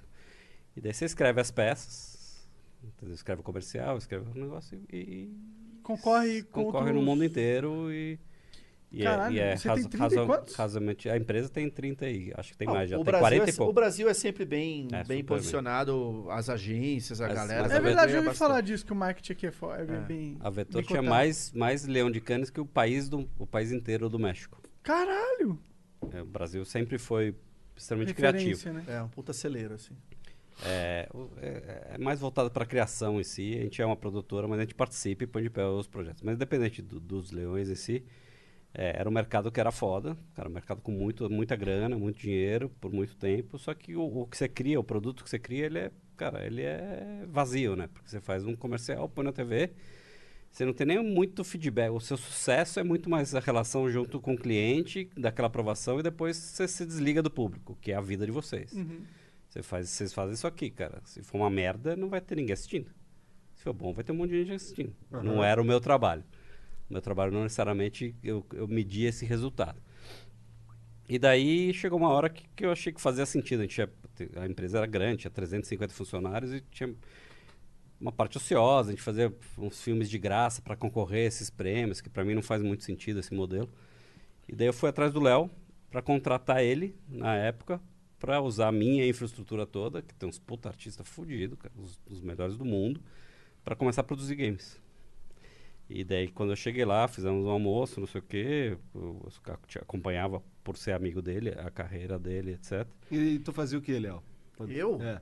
E 0.76 0.80
daí 0.80 0.92
você 0.94 1.04
escreve 1.04 1.40
as 1.40 1.50
peças, 1.50 2.48
entendeu? 2.82 3.14
escreve 3.14 3.40
o 3.40 3.44
comercial, 3.44 3.96
escreve 3.98 4.28
o 4.30 4.34
negócio 4.34 4.80
e, 4.92 4.96
e 4.96 5.36
Concorre 5.82 6.42
com 6.44 6.64
concorre 6.64 6.92
no 6.92 6.98
outros- 6.98 7.04
mundo 7.04 7.24
inteiro 7.24 7.92
e. 7.92 8.18
E 8.92 9.04
Caralho, 9.04 9.34
é, 9.34 9.36
e 9.36 9.40
é 9.40 9.56
você 9.56 9.72
tem 9.72 9.84
30 9.84 10.14
e 10.14 10.26
quantos? 10.26 10.54
razoavelmente- 10.56 11.08
a 11.08 11.16
empresa 11.16 11.48
tem 11.48 11.70
30 11.70 12.08
e 12.08 12.32
acho 12.36 12.50
que 12.50 12.58
tem 12.58 12.66
Ah, 12.68 12.72
mais 12.72 12.90
já, 12.90 12.96
o, 12.96 13.04
tem 13.04 13.04
Brasil 13.04 13.20
40 13.20 13.44
é, 13.50 13.52
e 13.52 13.56
pouco. 13.56 13.70
o 13.70 13.74
Brasil 13.74 14.08
é 14.08 14.14
sempre 14.14 14.44
bem, 14.44 14.88
É, 14.92 15.04
bem 15.04 15.22
posicionado, 15.22 16.26
as 16.28 16.48
agências, 16.50 17.20
a 17.20 17.26
Mas- 17.28 17.36
galera. 17.36 17.62
mas 17.62 17.72
É 17.72 17.76
a 17.76 17.80
verdade, 17.80 18.12
eu 18.12 18.18
ouvi 18.18 18.30
é 18.30 18.34
falar 18.34 18.60
disso, 18.62 18.84
que 18.84 18.92
o 18.92 18.96
marketing 18.96 19.32
aqui 19.32 19.46
é, 19.46 19.50
é 19.50 19.94
É. 19.94 20.00
bem. 20.00 20.36
A 20.40 20.50
Vetor 20.50 20.80
bem 20.82 20.88
tinha 20.88 21.02
mais, 21.02 21.52
mais 21.52 21.86
leão 21.86 22.10
de 22.10 22.20
canes 22.20 22.50
que 22.50 22.60
o 22.60 22.66
país, 22.66 23.08
do, 23.08 23.28
o 23.38 23.46
país 23.46 23.70
inteiro 23.70 24.08
do 24.08 24.18
México. 24.18 24.60
Caralho! 24.82 25.56
É, 26.12 26.22
o 26.22 26.26
Brasil 26.26 26.64
sempre 26.64 26.98
foi 26.98 27.34
extremamente 27.76 28.12
criativo. 28.12 28.50
Referência, 28.50 28.72
né? 28.72 28.84
É, 28.88 29.00
um 29.02 29.08
puta 29.08 29.32
celeiro, 29.32 29.74
assim. 29.74 29.94
É, 30.64 31.08
é- 31.40 31.90
é 31.94 31.98
mais 31.98 32.18
voltado 32.20 32.50
para 32.50 32.64
a 32.64 32.66
criação 32.66 33.20
em 33.20 33.24
si. 33.24 33.56
A 33.56 33.62
gente 33.62 33.80
é 33.80 33.86
uma 33.86 33.96
produtora, 33.96 34.48
mas 34.48 34.58
a 34.58 34.62
gente 34.62 34.74
participa 34.74 35.24
e 35.24 35.26
põe 35.26 35.42
de 35.44 35.48
pé 35.50 35.64
os 35.64 35.86
projetos. 35.86 36.22
Mas 36.22 36.34
independente 36.34 36.82
do- 36.82 36.98
dos 37.00 37.30
leões 37.30 37.70
em 37.70 37.74
si, 37.74 38.04
é, 38.72 38.98
era 38.98 39.08
um 39.08 39.12
mercado 39.12 39.50
que 39.50 39.60
era 39.60 39.70
foda. 39.70 40.16
Era 40.36 40.48
um 40.48 40.52
mercado 40.52 40.80
com 40.80 40.92
muito, 40.92 41.28
muita 41.28 41.56
grana, 41.56 41.96
muito 41.96 42.18
dinheiro 42.20 42.70
por 42.80 42.92
muito 42.92 43.16
tempo. 43.16 43.58
Só 43.58 43.74
que 43.74 43.96
o, 43.96 44.02
o 44.02 44.26
que 44.26 44.36
você 44.36 44.48
cria, 44.48 44.78
o 44.78 44.84
produto 44.84 45.24
que 45.24 45.30
você 45.30 45.38
cria, 45.38 45.66
ele 45.66 45.78
é, 45.78 45.90
cara, 46.16 46.46
ele 46.46 46.62
é 46.62 47.24
vazio, 47.28 47.76
né? 47.76 47.88
Porque 47.92 48.08
você 48.08 48.20
faz 48.20 48.44
um 48.44 48.54
comercial, 48.54 49.08
põe 49.08 49.24
na 49.24 49.32
TV, 49.32 49.72
você 50.50 50.64
não 50.64 50.72
tem 50.72 50.86
nem 50.86 51.02
muito 51.02 51.44
feedback. 51.44 51.90
O 51.90 52.00
seu 52.00 52.16
sucesso 52.16 52.80
é 52.80 52.82
muito 52.82 53.08
mais 53.10 53.34
a 53.34 53.40
relação 53.40 53.88
junto 53.90 54.20
com 54.20 54.34
o 54.34 54.38
cliente, 54.38 55.08
daquela 55.16 55.48
aprovação, 55.48 55.98
e 56.00 56.02
depois 56.02 56.36
você 56.36 56.66
se 56.66 56.84
desliga 56.86 57.22
do 57.22 57.30
público, 57.30 57.76
que 57.80 57.92
é 57.92 57.94
a 57.94 58.00
vida 58.00 58.26
de 58.26 58.32
vocês. 58.32 58.72
Uhum. 58.72 59.02
Você 59.48 59.62
faz, 59.62 59.88
vocês 59.88 60.12
fazem 60.12 60.34
isso 60.34 60.46
aqui, 60.46 60.70
cara. 60.70 61.00
Se 61.04 61.22
for 61.22 61.38
uma 61.38 61.50
merda, 61.50 61.96
não 61.96 62.08
vai 62.08 62.20
ter 62.20 62.36
ninguém 62.36 62.52
assistindo. 62.52 62.90
Se 63.54 63.64
for 63.64 63.72
bom, 63.72 63.92
vai 63.92 64.04
ter 64.04 64.12
um 64.12 64.16
monte 64.16 64.30
de 64.30 64.44
gente 64.44 64.52
assistindo. 64.54 64.94
Não 65.10 65.42
era 65.42 65.60
o 65.60 65.64
meu 65.64 65.80
trabalho. 65.80 66.24
Meu 66.90 67.00
trabalho 67.00 67.32
não 67.32 67.44
necessariamente 67.44 68.14
eu, 68.22 68.44
eu 68.52 68.66
media 68.66 69.08
esse 69.08 69.24
resultado. 69.24 69.80
E 71.08 71.18
daí 71.18 71.72
chegou 71.72 71.98
uma 71.98 72.10
hora 72.10 72.28
que, 72.28 72.44
que 72.54 72.64
eu 72.64 72.70
achei 72.70 72.92
que 72.92 73.00
fazia 73.00 73.24
sentido. 73.24 73.60
A, 73.60 73.62
gente 73.62 73.80
a 74.36 74.46
empresa 74.46 74.78
era 74.78 74.86
grande, 74.86 75.18
tinha 75.18 75.30
350 75.30 75.94
funcionários 75.94 76.52
e 76.52 76.60
tinha 76.70 76.94
uma 78.00 78.12
parte 78.12 78.36
ociosa. 78.36 78.90
A 78.90 78.92
gente 78.92 79.02
fazia 79.02 79.32
uns 79.58 79.82
filmes 79.82 80.10
de 80.10 80.18
graça 80.18 80.60
para 80.62 80.76
concorrer 80.76 81.24
a 81.24 81.28
esses 81.28 81.50
prêmios, 81.50 82.00
que 82.00 82.08
para 82.08 82.24
mim 82.24 82.34
não 82.34 82.42
faz 82.42 82.62
muito 82.62 82.84
sentido 82.84 83.20
esse 83.20 83.32
modelo. 83.34 83.68
E 84.48 84.54
daí 84.54 84.66
eu 84.66 84.72
fui 84.72 84.88
atrás 84.88 85.12
do 85.12 85.20
Léo 85.20 85.50
para 85.90 86.02
contratar 86.02 86.62
ele, 86.62 86.96
na 87.08 87.36
época, 87.36 87.80
para 88.18 88.40
usar 88.40 88.68
a 88.68 88.72
minha 88.72 89.06
infraestrutura 89.06 89.66
toda, 89.66 90.02
que 90.02 90.14
tem 90.14 90.28
uns 90.28 90.38
puta 90.38 90.68
artistas 90.68 91.08
fudidos, 91.08 91.58
cara, 91.58 91.72
os, 91.76 92.00
os 92.06 92.20
melhores 92.20 92.56
do 92.56 92.64
mundo, 92.64 93.00
para 93.64 93.74
começar 93.74 94.02
a 94.02 94.04
produzir 94.04 94.36
games. 94.36 94.80
E 95.92 96.04
daí, 96.04 96.28
quando 96.28 96.50
eu 96.50 96.56
cheguei 96.56 96.84
lá, 96.84 97.08
fizemos 97.08 97.44
um 97.44 97.50
almoço, 97.50 97.98
não 97.98 98.06
sei 98.06 98.20
o 98.20 98.24
quê, 98.24 98.78
eu, 98.94 99.28
te 99.66 99.76
acompanhava 99.76 100.40
por 100.62 100.76
ser 100.76 100.92
amigo 100.92 101.20
dele, 101.20 101.50
a 101.50 101.68
carreira 101.68 102.16
dele, 102.16 102.52
etc. 102.52 102.86
E 103.10 103.40
tu 103.40 103.52
fazia 103.52 103.76
o 103.76 103.82
que, 103.82 103.98
Léo? 103.98 104.22
Eu? 104.68 105.02
É. 105.02 105.20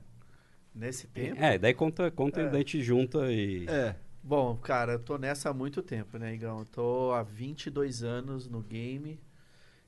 Nesse 0.75 1.07
tempo? 1.07 1.41
É, 1.41 1.57
daí 1.57 1.73
conta, 1.73 2.11
conta 2.11 2.41
É. 2.41 2.45
daí 2.45 2.57
a 2.57 2.59
gente 2.59 2.83
junta 2.83 3.31
e... 3.31 3.65
É. 3.67 3.95
Bom, 4.21 4.55
cara, 4.57 4.93
eu 4.93 4.99
tô 4.99 5.17
nessa 5.17 5.49
há 5.49 5.53
muito 5.53 5.81
tempo, 5.81 6.19
né, 6.19 6.35
Igão? 6.35 6.59
Eu 6.59 6.65
tô 6.65 7.11
há 7.13 7.23
22 7.23 8.03
anos 8.03 8.47
no 8.47 8.61
game. 8.61 9.19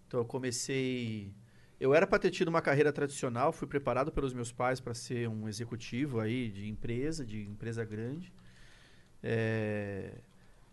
Então 0.08 0.22
eu 0.22 0.26
comecei. 0.26 1.32
Eu 1.80 1.94
era 1.94 2.08
pra 2.08 2.18
ter 2.18 2.32
tido 2.32 2.48
uma 2.48 2.62
carreira 2.62 2.92
tradicional, 2.92 3.52
fui 3.52 3.68
preparado 3.68 4.12
pelos 4.12 4.34
meus 4.34 4.52
pais 4.52 4.80
para 4.80 4.94
ser 4.96 5.30
um 5.30 5.48
executivo 5.48 6.20
aí 6.20 6.50
de 6.50 6.68
empresa, 6.68 7.24
de 7.26 7.44
empresa 7.44 7.84
grande. 7.86 8.34
É... 9.22 10.14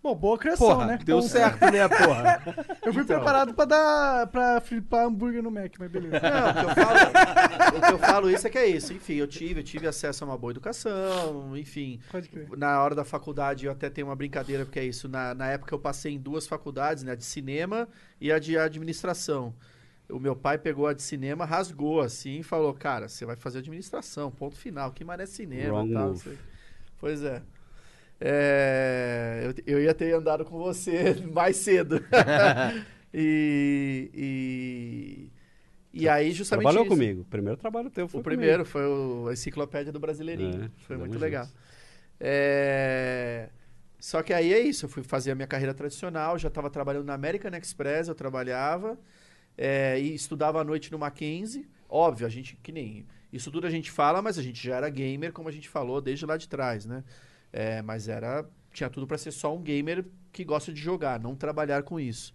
Bom, 0.00 0.14
boa 0.14 0.38
criação, 0.38 0.68
Porra, 0.68 0.86
né? 0.86 0.98
deu 1.04 1.20
certo, 1.20 1.60
né, 1.72 1.88
porra? 1.88 2.40
Eu 2.86 2.92
fui 2.92 3.02
Então. 3.02 3.16
preparado 3.16 3.52
pra 3.52 3.64
dar. 3.64 4.26
pra 4.28 4.60
flipar 4.60 5.04
hambúrguer 5.04 5.42
no 5.42 5.50
Mac, 5.50 5.74
mas 5.78 5.90
beleza. 5.90 6.20
Não, 6.20 6.50
o 6.50 6.54
que, 6.54 6.64
eu 6.64 6.84
falo, 6.84 7.76
o 7.76 7.80
que 7.80 7.92
eu 7.92 7.98
falo 7.98 8.30
isso 8.30 8.46
é 8.46 8.50
que 8.50 8.58
é 8.58 8.66
isso. 8.66 8.92
Enfim, 8.92 9.14
eu 9.14 9.26
tive, 9.26 9.60
eu 9.60 9.64
tive 9.64 9.86
acesso 9.88 10.22
a 10.22 10.26
uma 10.28 10.38
boa 10.38 10.52
educação, 10.52 11.56
enfim. 11.56 11.98
Pode 12.10 12.28
crer. 12.28 12.48
Na 12.56 12.80
hora 12.80 12.94
da 12.94 13.04
faculdade 13.04 13.66
eu 13.66 13.72
até 13.72 13.90
tenho 13.90 14.06
uma 14.06 14.14
brincadeira, 14.16 14.64
porque 14.64 14.78
é 14.78 14.84
isso. 14.84 15.08
Na, 15.08 15.34
na 15.34 15.48
época 15.48 15.74
eu 15.74 15.78
passei 15.80 16.12
em 16.14 16.18
duas 16.18 16.46
faculdades, 16.46 17.02
né? 17.02 17.12
A 17.12 17.16
de 17.16 17.24
cinema 17.24 17.88
e 18.20 18.30
a 18.30 18.38
de 18.38 18.56
administração. 18.56 19.52
O 20.08 20.18
meu 20.20 20.34
pai 20.36 20.56
pegou 20.58 20.86
a 20.86 20.94
de 20.94 21.02
cinema, 21.02 21.44
rasgou 21.44 22.00
assim 22.00 22.38
e 22.38 22.42
falou: 22.44 22.72
Cara, 22.72 23.08
você 23.08 23.26
vai 23.26 23.34
fazer 23.36 23.58
administração, 23.58 24.30
ponto 24.30 24.56
final. 24.56 24.92
Que 24.92 25.04
maré 25.04 25.26
cinema 25.26 25.74
Wrong 25.74 25.90
e 25.90 25.92
tal. 25.92 26.02
move. 26.08 26.12
não 26.14 26.16
sei. 26.36 26.38
Pois 27.00 27.22
é. 27.24 27.42
É, 28.20 29.52
eu, 29.66 29.76
eu 29.76 29.82
ia 29.82 29.94
ter 29.94 30.12
andado 30.14 30.44
com 30.44 30.58
você 30.58 31.14
mais 31.32 31.56
cedo. 31.56 32.04
e, 33.12 34.10
e, 34.14 35.32
E 35.92 36.08
aí, 36.08 36.32
justamente. 36.32 36.64
Trabalhou 36.64 36.84
isso. 36.84 36.94
comigo. 36.94 37.22
O 37.22 37.24
primeiro 37.24 37.56
trabalho 37.58 37.90
teu 37.90 38.08
foi 38.08 38.20
O 38.20 38.22
primeiro 38.22 38.64
foi 38.64 38.84
o, 38.86 39.28
a 39.28 39.32
enciclopédia 39.32 39.92
do 39.92 40.00
Brasileirinho. 40.00 40.64
É, 40.64 40.70
foi 40.78 40.96
muito 40.96 41.12
juntos. 41.14 41.22
legal. 41.22 41.48
É, 42.20 43.50
Só 43.98 44.22
que 44.22 44.32
aí 44.32 44.52
é 44.52 44.60
isso, 44.60 44.86
eu 44.86 44.88
fui 44.90 45.02
fazer 45.02 45.32
a 45.32 45.34
minha 45.34 45.46
carreira 45.48 45.74
tradicional, 45.74 46.38
já 46.38 46.48
estava 46.48 46.70
trabalhando 46.70 47.06
na 47.06 47.14
American 47.14 47.52
Express, 47.56 48.08
eu 48.08 48.14
trabalhava 48.14 48.98
é, 49.56 50.00
e 50.00 50.14
estudava 50.14 50.60
à 50.60 50.64
noite 50.64 50.92
no 50.92 50.98
Mackenzie. 50.98 51.68
Óbvio, 51.88 52.26
a 52.26 52.30
gente, 52.30 52.56
que 52.62 52.72
nem. 52.72 53.06
Isso 53.32 53.50
tudo 53.50 53.66
a 53.66 53.70
gente 53.70 53.90
fala, 53.90 54.22
mas 54.22 54.38
a 54.38 54.42
gente 54.42 54.64
já 54.64 54.76
era 54.76 54.88
gamer, 54.90 55.32
como 55.32 55.48
a 55.48 55.52
gente 55.52 55.68
falou, 55.68 56.00
desde 56.00 56.26
lá 56.26 56.36
de 56.36 56.48
trás, 56.48 56.86
né? 56.86 57.04
É, 57.52 57.82
mas 57.82 58.08
era. 58.08 58.48
Tinha 58.72 58.90
tudo 58.90 59.06
para 59.06 59.18
ser 59.18 59.32
só 59.32 59.54
um 59.56 59.62
gamer 59.62 60.04
que 60.32 60.44
gosta 60.44 60.72
de 60.72 60.80
jogar, 60.80 61.18
não 61.18 61.34
trabalhar 61.34 61.82
com 61.82 61.98
isso. 61.98 62.32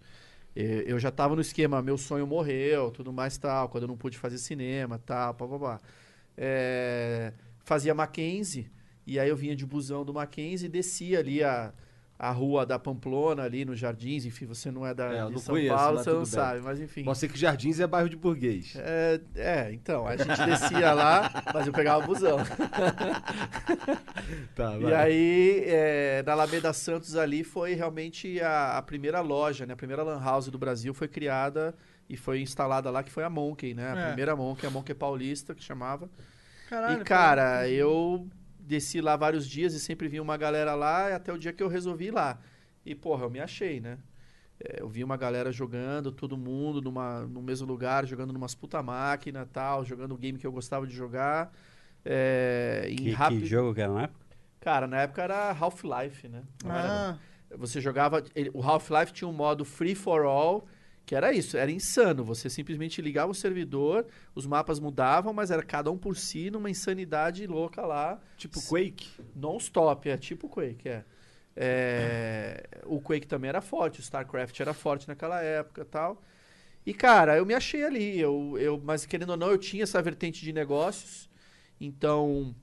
Eu 0.54 1.00
já 1.00 1.10
tava 1.10 1.34
no 1.34 1.40
esquema, 1.40 1.82
meu 1.82 1.98
sonho 1.98 2.26
morreu, 2.26 2.90
tudo 2.92 3.12
mais 3.12 3.36
tal, 3.36 3.68
quando 3.68 3.84
eu 3.84 3.88
não 3.88 3.96
pude 3.96 4.16
fazer 4.16 4.38
cinema, 4.38 4.98
tal, 4.98 5.34
pá, 5.34 5.48
pá, 5.48 5.58
pá. 5.58 5.80
É, 6.36 7.32
fazia 7.64 7.92
Mackenzie, 7.94 8.70
e 9.06 9.18
aí 9.18 9.28
eu 9.28 9.36
vinha 9.36 9.56
de 9.56 9.66
busão 9.66 10.04
do 10.04 10.14
Mackenzie 10.14 10.66
e 10.66 10.70
descia 10.70 11.18
ali 11.18 11.42
a, 11.42 11.72
a 12.18 12.30
rua 12.30 12.64
da 12.64 12.78
Pamplona, 12.78 13.42
ali 13.42 13.64
nos 13.64 13.78
Jardins, 13.78 14.24
enfim, 14.24 14.46
você 14.46 14.70
não 14.70 14.86
é 14.86 14.94
da 14.94 15.06
É, 15.06 15.26
de 15.26 15.32
não 15.32 15.38
São 15.38 15.54
conheço, 15.54 15.74
Paulo, 15.74 15.98
você 15.98 16.10
não 16.10 16.16
bem. 16.18 16.26
sabe, 16.26 16.60
mas 16.60 16.80
enfim. 16.80 17.02
Você 17.04 17.26
que 17.28 17.36
Jardins 17.38 17.80
é 17.80 17.86
bairro 17.86 18.08
de 18.08 18.16
burguês. 18.16 18.74
É, 18.76 19.20
é, 19.34 19.72
então, 19.72 20.06
a 20.06 20.16
gente 20.16 20.28
descia 20.46 20.92
lá, 20.92 21.30
mas 21.52 21.66
eu 21.66 21.72
pegava 21.72 22.04
o 22.04 22.06
busão. 22.06 22.38
Tá, 24.54 24.76
E 24.78 24.94
aí, 24.94 25.64
é, 25.66 26.22
na 26.24 26.32
Alameda 26.32 26.72
Santos 26.72 27.16
ali 27.16 27.42
foi 27.44 27.74
realmente 27.74 28.40
a, 28.40 28.78
a 28.78 28.82
primeira 28.82 29.20
loja, 29.20 29.66
né? 29.66 29.74
A 29.74 29.76
primeira 29.76 30.02
lan 30.02 30.20
house 30.22 30.48
do 30.48 30.58
Brasil 30.58 30.94
foi 30.94 31.08
criada 31.08 31.74
e 32.08 32.16
foi 32.16 32.40
instalada 32.40 32.90
lá, 32.90 33.02
que 33.02 33.10
foi 33.10 33.24
a 33.24 33.30
Monkey, 33.30 33.74
né? 33.74 33.92
A 33.92 33.98
É. 33.98 34.06
primeira 34.06 34.36
Monkey, 34.36 34.66
a 34.66 34.70
Monkey 34.70 34.94
Paulista, 34.94 35.54
que 35.54 35.62
chamava. 35.62 36.08
Caralho, 36.68 37.02
e, 37.02 37.04
cara, 37.04 37.68
eu 37.68 38.26
desci 38.66 39.00
lá 39.00 39.14
vários 39.16 39.46
dias 39.48 39.74
e 39.74 39.80
sempre 39.80 40.08
vinha 40.08 40.22
uma 40.22 40.36
galera 40.36 40.74
lá, 40.74 41.14
até 41.14 41.32
o 41.32 41.38
dia 41.38 41.52
que 41.52 41.62
eu 41.62 41.68
resolvi 41.68 42.06
ir 42.06 42.10
lá. 42.12 42.38
E, 42.84 42.94
porra, 42.94 43.24
eu 43.24 43.30
me 43.30 43.40
achei, 43.40 43.80
né? 43.80 43.98
É, 44.60 44.80
eu 44.80 44.88
vi 44.88 45.02
uma 45.04 45.16
galera 45.16 45.50
jogando, 45.52 46.12
todo 46.12 46.36
mundo 46.36 46.80
numa, 46.80 47.20
no 47.26 47.42
mesmo 47.42 47.66
lugar, 47.66 48.06
jogando 48.06 48.32
numas 48.32 48.54
puta 48.54 48.82
máquina 48.82 49.46
tal, 49.52 49.84
jogando 49.84 50.12
o 50.14 50.18
game 50.18 50.38
que 50.38 50.46
eu 50.46 50.52
gostava 50.52 50.86
de 50.86 50.94
jogar. 50.94 51.52
É, 52.04 52.86
em 52.90 52.96
Que, 52.96 53.10
rápido... 53.12 53.40
que 53.40 53.46
jogo 53.46 53.74
que 53.74 53.80
era 53.80 53.92
na 53.92 54.02
época? 54.02 54.20
Cara, 54.60 54.86
na 54.86 55.00
época 55.02 55.22
era 55.22 55.50
Half-Life, 55.52 56.28
né? 56.28 56.42
Não 56.64 56.70
era- 56.74 57.10
Ah, 57.10 57.18
Você 57.56 57.80
jogava. 57.80 58.22
ele- 58.34 58.50
o 58.54 58.62
Half-Life 58.62 59.12
tinha 59.12 59.28
um 59.28 59.32
modo 59.32 59.64
free 59.64 59.94
for 59.94 60.24
all, 60.24 60.66
que 61.06 61.14
era 61.14 61.32
isso, 61.32 61.56
era 61.56 61.70
insano. 61.70 62.24
Você 62.24 62.48
simplesmente 62.48 63.02
ligava 63.02 63.30
o 63.30 63.34
servidor, 63.34 64.06
os 64.34 64.46
mapas 64.46 64.80
mudavam, 64.80 65.32
mas 65.32 65.50
era 65.50 65.62
cada 65.62 65.90
um 65.90 65.98
por 65.98 66.16
si 66.16 66.50
numa 66.50 66.70
insanidade 66.70 67.46
louca 67.46 67.82
lá. 67.84 68.20
Tipo 68.36 68.60
Quake. 68.66 69.08
Non-stop, 69.34 70.08
é 70.08 70.16
tipo 70.16 70.48
Quake, 70.48 70.88
é. 70.88 71.04
É, 71.56 72.64
O 72.84 73.00
Quake 73.00 73.28
também 73.28 73.48
era 73.48 73.60
forte, 73.60 74.00
o 74.00 74.02
StarCraft 74.02 74.58
era 74.58 74.74
forte 74.74 75.06
naquela 75.06 75.40
época 75.40 75.82
e 75.82 75.84
tal. 75.84 76.22
E, 76.86 76.92
cara, 76.92 77.36
eu 77.36 77.46
me 77.46 77.54
achei 77.54 77.84
ali. 77.84 78.18
Eu, 78.18 78.56
eu, 78.58 78.80
mas, 78.82 79.06
querendo 79.06 79.30
ou 79.30 79.36
não, 79.36 79.50
eu 79.50 79.58
tinha 79.58 79.84
essa 79.84 80.02
vertente 80.02 80.42
de 80.42 80.52
negócios. 80.52 81.30
Então, 81.80 82.54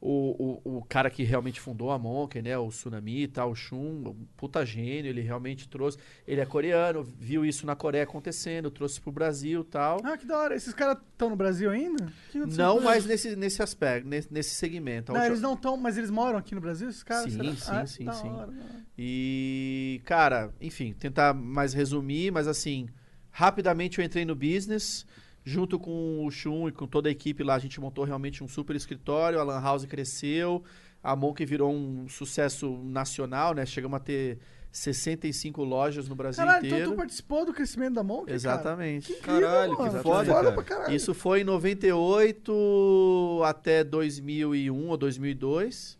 o, 0.00 0.60
o, 0.64 0.78
o 0.78 0.84
cara 0.84 1.10
que 1.10 1.24
realmente 1.24 1.60
fundou 1.60 1.90
a 1.90 1.98
Monkey, 1.98 2.40
né? 2.40 2.56
O 2.56 2.68
Tsunami 2.68 3.22
e 3.22 3.28
tal, 3.28 3.50
o 3.50 3.54
Shun, 3.54 4.04
um 4.06 4.26
puta 4.36 4.64
gênio, 4.64 5.08
ele 5.08 5.20
realmente 5.20 5.68
trouxe. 5.68 5.98
Ele 6.26 6.40
é 6.40 6.46
coreano, 6.46 7.02
viu 7.02 7.44
isso 7.44 7.66
na 7.66 7.74
Coreia 7.74 8.04
acontecendo, 8.04 8.70
trouxe 8.70 9.00
pro 9.00 9.10
Brasil 9.10 9.62
e 9.62 9.64
tal. 9.64 10.00
ah, 10.04 10.16
que 10.16 10.24
da 10.24 10.38
hora. 10.38 10.54
Esses 10.54 10.72
caras 10.72 10.98
estão 11.12 11.30
no 11.30 11.36
Brasil 11.36 11.70
ainda? 11.70 12.12
Não 12.32 12.90
eles? 12.92 13.06
nesse, 13.06 13.34
nesse 13.34 13.62
aspecto, 13.62 14.08
nesse, 14.08 14.32
nesse 14.32 14.54
segmento. 14.54 15.12
Não, 15.12 15.24
eles 15.24 15.40
não 15.40 15.54
estão, 15.54 15.76
mas 15.76 15.98
eles 15.98 16.10
moram 16.10 16.38
aqui 16.38 16.54
no 16.54 16.60
Brasil, 16.60 16.88
esses 16.88 17.02
caras? 17.02 17.32
Sim, 17.32 17.56
sim, 17.56 17.86
sim, 17.86 18.04
da 18.04 18.12
sim. 18.12 18.28
da 18.28 18.34
hora. 18.36 18.52
E, 18.96 20.00
cara, 20.04 20.52
enfim, 20.60 20.92
tentar 20.92 21.34
mais 21.34 21.74
resumir, 21.74 22.30
mas 22.30 22.46
assim, 22.46 22.88
rapidamente 23.30 23.98
eu 23.98 24.04
entrei 24.04 24.24
no 24.24 24.34
business, 24.34 25.04
junto 25.48 25.78
com 25.78 26.24
o 26.26 26.30
Shun 26.30 26.68
e 26.68 26.72
com 26.72 26.86
toda 26.86 27.08
a 27.08 27.12
equipe 27.12 27.42
lá, 27.42 27.54
a 27.54 27.58
gente 27.58 27.80
montou 27.80 28.04
realmente 28.04 28.44
um 28.44 28.48
super 28.48 28.76
escritório, 28.76 29.40
a 29.40 29.42
Lan 29.42 29.60
House 29.60 29.86
cresceu, 29.86 30.62
a 31.02 31.16
Monkey 31.16 31.46
virou 31.46 31.72
um 31.72 32.06
sucesso 32.08 32.70
nacional, 32.84 33.54
né? 33.54 33.64
Chegamos 33.64 33.96
a 33.96 34.00
ter 34.00 34.38
65 34.70 35.64
lojas 35.64 36.06
no 36.08 36.14
Brasil 36.14 36.44
Caralho, 36.44 36.66
então 36.66 36.76
inteiro. 36.78 36.92
tu 36.92 36.96
participou 36.96 37.46
do 37.46 37.54
crescimento 37.54 37.94
da 37.94 38.02
Monkey, 38.02 38.26
cara? 38.26 38.34
Exatamente. 38.36 39.06
Que 39.06 39.18
incrível, 39.18 39.40
Caralho, 39.40 39.76
que 39.76 39.82
mano. 39.82 40.02
foda, 40.02 40.24
foda 40.26 40.42
cara. 40.42 40.52
pra 40.52 40.62
caralho. 40.64 40.94
Isso 40.94 41.14
foi 41.14 41.40
em 41.40 41.44
98 41.44 43.42
até 43.44 43.84
2001 43.84 44.88
ou 44.88 44.96
2002. 44.96 45.98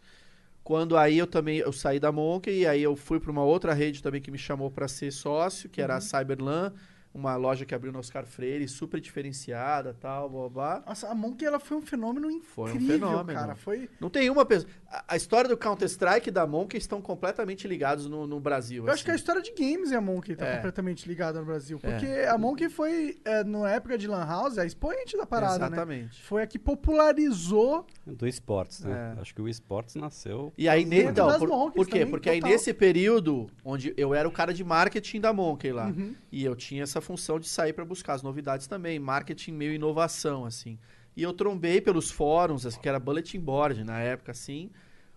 Quando 0.63 0.97
aí 0.97 1.17
eu 1.17 1.27
também 1.27 1.59
eu 1.59 1.73
saí 1.73 1.99
da 1.99 2.13
Monkey 2.13 2.51
e 2.61 2.67
aí 2.67 2.83
eu 2.83 2.95
fui 2.95 3.19
para 3.19 3.31
uma 3.31 3.43
outra 3.43 3.73
rede 3.73 4.03
também 4.03 4.21
que 4.21 4.31
me 4.31 4.37
chamou 4.39 4.71
para 4.71 4.87
ser 4.87 5.11
sócio, 5.11 5.69
que 5.71 5.81
era 5.81 5.95
Uhum. 5.95 5.99
a 5.99 6.01
Cyberlan, 6.03 6.73
uma 7.19 7.35
loja 7.37 7.67
que 7.67 7.75
abriu 7.75 7.93
no 7.93 7.99
Oscar 7.99 8.25
Freire, 8.25 8.67
super 8.69 9.01
diferenciada, 9.01 9.93
tal, 10.01 10.31
blá, 10.31 10.49
blá. 10.49 10.85
Nossa, 10.87 11.09
a 11.09 11.15
Monkey 11.15 11.45
ela 11.45 11.59
foi 11.59 11.77
um 11.77 11.83
fenômeno 11.83 12.31
incrível, 12.31 12.55
Foi 12.55 12.73
um 12.73 12.81
fenômeno. 12.81 13.39
cara. 13.39 13.55
Foi... 13.57 13.91
Não 14.01 14.09
tem 14.09 14.31
uma 14.31 14.45
pessoa. 14.45 14.71
A, 14.91 15.05
a 15.09 15.17
história 15.17 15.49
do 15.51 15.57
Counter-Strike 15.57 16.31
e 16.31 16.33
da 16.33 16.47
Monkey 16.47 16.79
estão 16.79 17.03
completamente 17.03 17.69
ligados 17.69 18.07
no, 18.09 18.27
no 18.27 18.41
Brasil. 18.41 18.87
Eu 18.87 18.93
acho 18.93 19.05
que 19.05 19.11
a 19.11 19.15
assim. 19.15 19.21
história 19.21 19.43
de 19.43 19.53
games 19.53 19.91
e 19.91 19.95
a 19.95 20.01
Monkey 20.01 20.35
tá 20.35 20.47
É. 20.47 20.57
completamente 20.57 21.07
ligada 21.07 21.39
no 21.41 21.45
Brasil. 21.45 21.79
Porque 21.79 22.07
a 22.07 22.39
Monkey 22.39 22.71
foi, 22.71 23.19
é, 23.25 23.45
na 23.45 23.69
época 23.71 23.99
de 23.99 24.07
Lan 24.07 24.25
House, 24.25 24.57
a 24.57 24.65
expoente 24.65 25.15
da 25.17 25.27
parada, 25.27 25.59
né? 25.59 25.67
Exatamente. 25.67 26.23
Foi 26.23 26.43
a 26.43 26.47
que 26.47 26.59
popularizou. 26.59 27.87
Do 28.07 28.27
esportes, 28.27 28.81
né? 28.85 29.15
É. 29.17 29.21
Acho 29.21 29.35
que 29.35 29.43
o 29.43 29.49
esportes 29.49 29.95
nasceu. 29.95 30.53
E 30.57 30.69
aí, 30.69 30.85
ne- 30.85 31.03
então, 31.05 31.39
por, 31.39 31.49
Monkeys 31.49 31.75
por 31.75 31.87
quê? 31.87 31.99
também, 31.99 32.11
Porque 32.11 32.31
aí 32.31 32.41
total. 32.41 32.53
nesse 32.53 32.73
período, 32.75 33.47
onde 33.65 33.93
eu 33.97 34.15
era 34.15 34.29
o 34.29 34.33
cara 34.33 34.53
de 34.55 34.65
marketing 34.65 35.21
da 35.21 35.33
Monkey 35.33 35.73
lá, 35.73 35.87
Uhum. 35.89 36.15
e 36.33 36.45
eu 36.45 36.55
tinha 36.57 36.83
essa 36.83 37.01
função 37.01 37.39
de 37.39 37.49
sair 37.49 37.73
para 37.73 37.85
buscar 37.85 38.15
as 38.15 38.23
novidades 38.23 38.67
também, 38.67 38.99
marketing 38.99 39.53
meio 39.53 39.73
inovação, 39.73 40.45
assim. 40.45 40.79
E 41.19 41.23
eu 41.25 41.33
trombei 41.33 41.81
pelos 41.81 42.13
fóruns, 42.13 42.65
assim, 42.65 42.81
que 42.81 42.89
era 42.89 43.01
bulletin 43.01 43.41
board 43.41 43.83
na 43.83 43.99
época, 43.99 44.31
assim, 44.31 44.71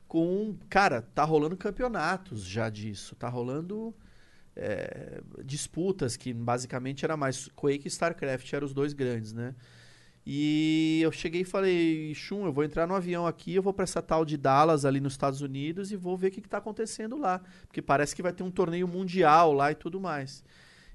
com, 0.08 0.56
cara, 0.68 1.04
tá 1.04 1.24
rolando 1.24 1.56
campeonatos 1.56 2.44
já 2.44 2.70
disso, 2.70 3.16
tá 3.16 3.30
rolando 3.30 3.94
é, 4.56 5.22
disputas, 5.46 6.18
que 6.18 6.34
basicamente 6.34 7.06
era 7.06 7.16
mais 7.16 7.50
Quake 7.50 7.86
e 7.86 7.88
StarCraft, 7.88 8.52
eram 8.52 8.66
os 8.66 8.74
dois 8.74 8.94
grandes, 8.94 9.32
né? 9.32 9.54
E 10.26 11.02
eu 11.04 11.12
cheguei 11.12 11.42
e 11.42 11.46
falei, 11.46 12.16
Shun, 12.16 12.48
eu 12.48 12.52
vou 12.52 12.64
entrar 12.64 12.88
no 12.88 12.96
avião 12.96 13.28
aqui, 13.28 13.54
eu 13.54 13.62
vou 13.62 13.72
pra 13.72 13.84
essa 13.84 14.02
tal 14.02 14.26
de 14.26 14.38
Dallas 14.38 14.86
ali 14.86 15.00
nos 15.00 15.14
Estados 15.14 15.42
Unidos 15.42 15.92
e 15.92 15.96
vou 15.96 16.18
ver 16.18 16.30
o 16.30 16.32
que, 16.32 16.42
que 16.42 16.50
tá 16.50 16.58
acontecendo 16.58 17.16
lá. 17.16 17.44
Porque 17.68 17.80
parece 17.80 18.16
que 18.16 18.24
vai 18.24 18.34
ter 18.34 18.42
um 18.42 18.50
torneio 18.50 18.88
mundial 18.88 19.54
lá 19.54 19.72
e 19.72 19.76
tudo 19.76 20.02
mais. 20.02 20.44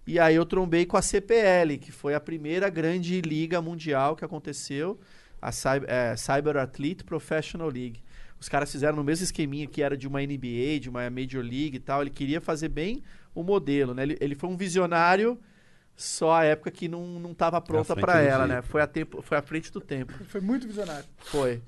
E 0.06 0.20
aí 0.20 0.36
eu 0.36 0.46
trombei 0.46 0.86
com 0.86 0.96
a 0.96 1.02
CPL, 1.02 1.78
que 1.78 1.90
foi 1.90 2.14
a 2.14 2.20
primeira 2.20 2.68
grande 2.68 3.20
liga 3.20 3.60
mundial 3.60 4.14
que 4.14 4.24
aconteceu, 4.24 5.00
a 5.42 5.50
Cyber, 5.50 5.90
é, 5.90 6.14
Cyber 6.16 6.56
Athlete 6.56 7.02
Professional 7.02 7.68
League. 7.68 8.00
Os 8.40 8.48
caras 8.48 8.70
fizeram 8.70 8.96
no 8.96 9.02
mesmo 9.02 9.24
esqueminha 9.24 9.66
que 9.66 9.82
era 9.82 9.96
de 9.96 10.06
uma 10.06 10.20
NBA, 10.20 10.78
de 10.80 10.88
uma 10.88 11.10
Major 11.10 11.42
League 11.42 11.76
e 11.76 11.80
tal. 11.80 12.02
Ele 12.02 12.10
queria 12.10 12.40
fazer 12.40 12.68
bem 12.68 13.02
o 13.34 13.42
modelo, 13.42 13.94
né? 13.94 14.04
Ele, 14.04 14.16
ele 14.20 14.34
foi 14.36 14.48
um 14.48 14.56
visionário, 14.56 15.38
só 15.96 16.34
a 16.34 16.44
época 16.44 16.70
que 16.70 16.88
não, 16.88 17.18
não 17.18 17.32
tava 17.32 17.58
pronta 17.60 17.96
para 17.96 18.20
ela, 18.20 18.46
né? 18.46 18.62
Foi 18.62 18.82
a, 18.82 18.86
tempo, 18.86 19.22
foi 19.22 19.38
à 19.38 19.42
frente 19.42 19.72
do 19.72 19.80
tempo. 19.80 20.12
Foi 20.28 20.40
muito 20.42 20.66
visionário. 20.66 21.06
Foi. 21.16 21.62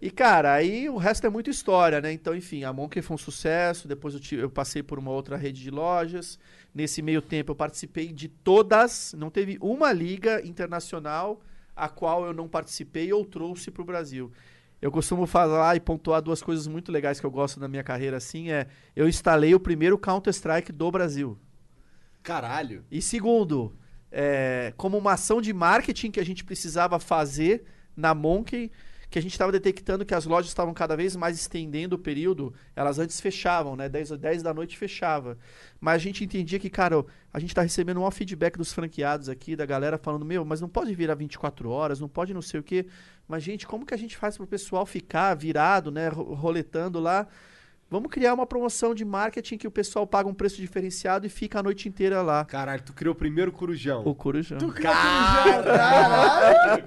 E, 0.00 0.10
cara, 0.10 0.54
aí 0.54 0.88
o 0.88 0.96
resto 0.96 1.26
é 1.26 1.30
muita 1.30 1.50
história, 1.50 2.00
né? 2.00 2.10
Então, 2.12 2.34
enfim, 2.34 2.64
a 2.64 2.72
Monkey 2.72 3.02
foi 3.02 3.14
um 3.16 3.18
sucesso. 3.18 3.86
Depois 3.86 4.14
eu, 4.14 4.20
tive- 4.20 4.42
eu 4.42 4.48
passei 4.48 4.82
por 4.82 4.98
uma 4.98 5.10
outra 5.10 5.36
rede 5.36 5.60
de 5.62 5.70
lojas. 5.70 6.38
Nesse 6.74 7.02
meio 7.02 7.20
tempo, 7.20 7.50
eu 7.52 7.56
participei 7.56 8.12
de 8.12 8.28
todas. 8.28 9.14
Não 9.18 9.28
teve 9.28 9.58
uma 9.60 9.92
liga 9.92 10.40
internacional 10.46 11.40
a 11.74 11.88
qual 11.88 12.24
eu 12.24 12.32
não 12.32 12.48
participei 12.48 13.12
ou 13.12 13.24
trouxe 13.24 13.70
para 13.70 13.82
o 13.82 13.84
Brasil. 13.84 14.32
Eu 14.80 14.90
costumo 14.90 15.26
falar 15.26 15.74
e 15.76 15.80
pontuar 15.80 16.22
duas 16.22 16.40
coisas 16.42 16.66
muito 16.66 16.92
legais 16.92 17.18
que 17.18 17.26
eu 17.26 17.30
gosto 17.30 17.58
na 17.58 17.66
minha 17.66 17.82
carreira, 17.82 18.16
assim, 18.18 18.50
é... 18.50 18.66
Eu 18.94 19.08
instalei 19.08 19.54
o 19.54 19.60
primeiro 19.60 19.98
Counter-Strike 19.98 20.70
do 20.70 20.90
Brasil. 20.90 21.36
Caralho. 22.26 22.84
E 22.90 23.00
segundo, 23.00 23.72
é, 24.10 24.74
como 24.76 24.98
uma 24.98 25.12
ação 25.12 25.40
de 25.40 25.52
marketing 25.52 26.10
que 26.10 26.18
a 26.18 26.24
gente 26.24 26.42
precisava 26.44 26.98
fazer 26.98 27.64
na 27.96 28.12
Monkey, 28.14 28.72
que 29.08 29.16
a 29.16 29.22
gente 29.22 29.30
estava 29.30 29.52
detectando 29.52 30.04
que 30.04 30.12
as 30.12 30.26
lojas 30.26 30.48
estavam 30.50 30.74
cada 30.74 30.96
vez 30.96 31.14
mais 31.14 31.38
estendendo 31.38 31.94
o 31.94 31.98
período, 31.98 32.52
elas 32.74 32.98
antes 32.98 33.20
fechavam, 33.20 33.76
né? 33.76 33.88
10, 33.88 34.10
10 34.18 34.42
da 34.42 34.52
noite 34.52 34.76
fechava. 34.76 35.38
Mas 35.80 35.94
a 35.94 35.98
gente 35.98 36.24
entendia 36.24 36.58
que, 36.58 36.68
cara, 36.68 37.04
a 37.32 37.38
gente 37.38 37.50
está 37.50 37.62
recebendo 37.62 38.02
um 38.02 38.10
feedback 38.10 38.58
dos 38.58 38.72
franqueados 38.72 39.28
aqui, 39.28 39.54
da 39.54 39.64
galera 39.64 39.96
falando, 39.96 40.24
meu, 40.24 40.44
mas 40.44 40.60
não 40.60 40.68
pode 40.68 40.92
virar 40.96 41.14
24 41.14 41.70
horas, 41.70 42.00
não 42.00 42.08
pode 42.08 42.34
não 42.34 42.42
sei 42.42 42.58
o 42.58 42.62
quê. 42.64 42.86
Mas, 43.28 43.44
gente, 43.44 43.68
como 43.68 43.86
que 43.86 43.94
a 43.94 43.96
gente 43.96 44.16
faz 44.16 44.36
para 44.36 44.42
o 44.44 44.48
pessoal 44.48 44.84
ficar 44.84 45.32
virado, 45.36 45.92
né? 45.92 46.08
ro- 46.08 46.34
Roletando 46.34 46.98
lá. 46.98 47.28
Vamos 47.88 48.10
criar 48.10 48.34
uma 48.34 48.44
promoção 48.44 48.92
de 48.92 49.04
marketing 49.04 49.56
que 49.56 49.66
o 49.68 49.70
pessoal 49.70 50.04
paga 50.08 50.28
um 50.28 50.34
preço 50.34 50.56
diferenciado 50.56 51.24
e 51.24 51.28
fica 51.28 51.60
a 51.60 51.62
noite 51.62 51.88
inteira 51.88 52.20
lá. 52.20 52.44
Caralho, 52.44 52.82
tu 52.82 52.92
criou 52.92 53.12
o 53.14 53.16
primeiro 53.16 53.52
corujão. 53.52 54.02
O 54.04 54.12
Corujão. 54.12 54.58
Tu 54.58 54.72
criou 54.72 54.92
Corujão, 54.92 55.62
caralho! 55.62 56.82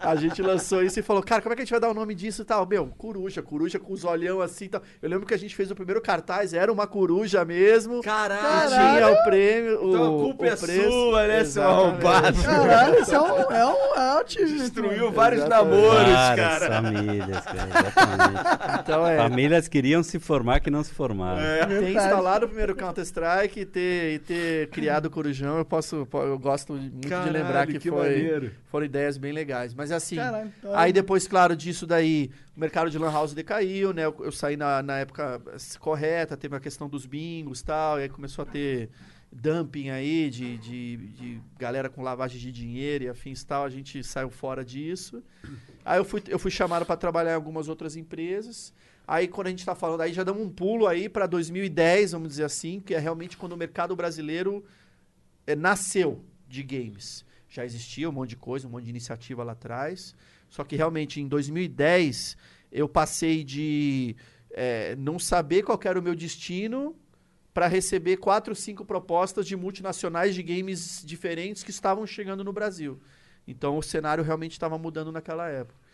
A 0.00 0.16
gente 0.16 0.40
lançou 0.40 0.82
isso 0.82 0.98
e 0.98 1.02
falou, 1.02 1.22
cara, 1.22 1.42
como 1.42 1.52
é 1.52 1.56
que 1.56 1.60
a 1.60 1.64
gente 1.66 1.70
vai 1.72 1.80
dar 1.80 1.90
o 1.90 1.94
nome 1.94 2.14
disso 2.14 2.40
e 2.40 2.44
tal? 2.46 2.66
Meu, 2.66 2.86
coruja, 2.96 3.42
coruja 3.42 3.78
com 3.78 3.92
os 3.92 4.02
olhão 4.02 4.40
assim 4.40 4.64
e 4.64 4.68
tal. 4.70 4.82
Eu 5.02 5.10
lembro 5.10 5.26
que 5.26 5.34
a 5.34 5.38
gente 5.38 5.54
fez 5.54 5.70
o 5.70 5.74
primeiro 5.74 6.00
cartaz, 6.00 6.54
era 6.54 6.72
uma 6.72 6.86
coruja 6.86 7.44
mesmo. 7.44 8.02
Caralho! 8.02 8.72
E 8.72 8.96
tinha 8.96 9.08
o 9.12 9.24
prêmio, 9.24 9.84
o, 9.84 9.88
Então 9.90 10.04
a 10.04 10.18
culpa 10.22 10.42
o 10.44 10.46
é 10.46 10.56
preço. 10.56 10.90
sua, 10.90 11.26
né, 11.26 11.44
seu 11.44 11.62
arrombado? 11.64 12.42
Caralho, 12.42 13.02
isso 13.02 13.14
é 13.14 13.20
um, 13.20 13.52
é 13.52 13.66
um 13.66 13.98
out. 13.98 14.42
Destruiu 14.46 15.12
vários 15.12 15.42
Exatamente. 15.44 15.76
namoros, 15.82 16.12
Várias 16.14 16.36
cara. 16.58 16.82
famílias, 16.82 17.40
cara, 17.44 17.68
exatamente. 17.68 18.80
Então 18.80 19.06
é, 19.06 19.17
Famílias 19.22 19.68
queriam 19.68 20.02
se 20.02 20.18
formar 20.18 20.60
que 20.60 20.70
não 20.70 20.82
se 20.84 20.92
formaram. 20.92 21.40
É. 21.40 21.60
ter 21.60 21.66
Verdade. 21.80 21.92
instalado 21.96 22.44
o 22.46 22.48
primeiro 22.48 22.74
Counter-Strike 22.76 23.60
e 23.60 23.66
ter, 23.66 24.14
e 24.14 24.18
ter 24.18 24.68
criado 24.70 25.06
o 25.06 25.10
Corujão, 25.10 25.58
eu 25.58 25.64
posso, 25.64 26.06
po- 26.06 26.22
eu 26.22 26.38
gosto 26.38 26.72
muito 26.74 26.96
de 27.00 27.08
Caralho, 27.08 27.32
lembrar 27.32 27.66
que, 27.66 27.78
que 27.78 27.88
foi, 27.90 27.98
maneiro. 27.98 28.52
foram 28.70 28.86
ideias 28.86 29.16
bem 29.18 29.32
legais. 29.32 29.74
Mas 29.74 29.90
assim, 29.92 30.16
Caralho, 30.16 30.52
então- 30.58 30.74
aí 30.76 30.92
depois, 30.92 31.26
claro, 31.28 31.56
disso 31.56 31.86
daí, 31.86 32.30
o 32.56 32.60
mercado 32.60 32.90
de 32.90 32.98
lan 32.98 33.10
house 33.12 33.32
decaiu, 33.34 33.92
né? 33.92 34.04
Eu, 34.06 34.16
eu 34.20 34.32
saí 34.32 34.56
na, 34.56 34.82
na 34.82 34.98
época 34.98 35.40
correta, 35.78 36.36
teve 36.36 36.56
a 36.56 36.60
questão 36.60 36.88
dos 36.88 37.06
bingos 37.06 37.60
e 37.60 37.64
tal, 37.64 37.98
e 37.98 38.02
aí 38.02 38.08
começou 38.08 38.42
a 38.42 38.46
ter 38.46 38.88
dumping 39.30 39.90
aí 39.90 40.30
de, 40.30 40.56
de, 40.56 40.96
de 40.96 41.40
galera 41.58 41.90
com 41.90 42.02
lavagem 42.02 42.40
de 42.40 42.50
dinheiro 42.50 43.04
e 43.04 43.08
afins 43.10 43.42
e 43.42 43.46
tal, 43.46 43.64
a 43.64 43.68
gente 43.68 44.02
saiu 44.02 44.30
fora 44.30 44.64
disso. 44.64 45.22
Aí 45.84 45.98
eu 45.98 46.04
fui, 46.04 46.22
eu 46.28 46.38
fui 46.38 46.50
chamado 46.50 46.86
para 46.86 46.96
trabalhar 46.96 47.32
em 47.32 47.34
algumas 47.34 47.68
outras 47.68 47.94
empresas. 47.96 48.72
Aí 49.08 49.26
quando 49.26 49.46
a 49.46 49.50
gente 49.50 49.64
tá 49.64 49.74
falando, 49.74 50.02
aí 50.02 50.12
já 50.12 50.22
damos 50.22 50.42
um 50.42 50.50
pulo 50.50 50.86
aí 50.86 51.08
para 51.08 51.26
2010, 51.26 52.12
vamos 52.12 52.28
dizer 52.28 52.44
assim, 52.44 52.78
que 52.78 52.94
é 52.94 52.98
realmente 52.98 53.38
quando 53.38 53.52
o 53.52 53.56
mercado 53.56 53.96
brasileiro 53.96 54.62
eh, 55.46 55.56
nasceu 55.56 56.22
de 56.46 56.62
games. 56.62 57.24
Já 57.48 57.64
existia 57.64 58.06
um 58.06 58.12
monte 58.12 58.30
de 58.30 58.36
coisa, 58.36 58.68
um 58.68 58.70
monte 58.70 58.84
de 58.84 58.90
iniciativa 58.90 59.42
lá 59.42 59.52
atrás. 59.52 60.14
Só 60.50 60.62
que 60.62 60.76
realmente 60.76 61.22
em 61.22 61.26
2010 61.26 62.36
eu 62.70 62.86
passei 62.86 63.42
de 63.42 64.14
eh, 64.50 64.94
não 64.98 65.18
saber 65.18 65.62
qual 65.62 65.80
era 65.82 65.98
o 65.98 66.02
meu 66.02 66.14
destino 66.14 66.94
para 67.54 67.66
receber 67.66 68.18
quatro, 68.18 68.54
cinco 68.54 68.84
propostas 68.84 69.46
de 69.46 69.56
multinacionais 69.56 70.34
de 70.34 70.42
games 70.42 71.02
diferentes 71.02 71.64
que 71.64 71.70
estavam 71.70 72.06
chegando 72.06 72.44
no 72.44 72.52
Brasil. 72.52 73.00
Então 73.46 73.78
o 73.78 73.82
cenário 73.82 74.22
realmente 74.22 74.52
estava 74.52 74.76
mudando 74.76 75.10
naquela 75.10 75.48
época. 75.48 75.87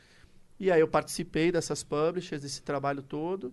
E 0.58 0.70
aí 0.70 0.80
eu 0.80 0.88
participei 0.88 1.50
dessas 1.50 1.82
publishers, 1.82 2.42
desse 2.42 2.62
trabalho 2.62 3.02
todo. 3.02 3.52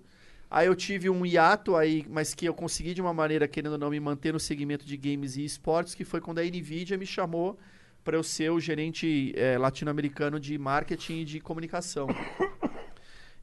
Aí 0.50 0.68
eu 0.68 0.76
tive 0.76 1.10
um 1.10 1.26
hiato 1.26 1.76
aí, 1.76 2.06
mas 2.10 2.34
que 2.34 2.46
eu 2.46 2.54
consegui 2.54 2.94
de 2.94 3.02
uma 3.02 3.14
maneira, 3.14 3.48
querendo 3.48 3.74
ou 3.74 3.78
não, 3.78 3.90
me 3.90 4.00
manter 4.00 4.34
no 4.34 4.40
segmento 4.40 4.86
de 4.86 4.98
games 4.98 5.38
e 5.38 5.46
esportes, 5.46 5.96
que 5.96 6.04
foi 6.04 6.20
quando 6.20 6.40
a 6.40 6.44
NVIDIA 6.44 6.98
me 6.98 7.06
chamou 7.06 7.58
para 8.04 8.18
eu 8.18 8.24
ser 8.24 8.52
o 8.52 8.60
gerente 8.60 9.32
eh, 9.36 9.58
latino-americano 9.58 10.40
de 10.40 10.58
marketing 10.58 11.22
e 11.22 11.26
de 11.26 11.40
comunicação. 11.40 12.08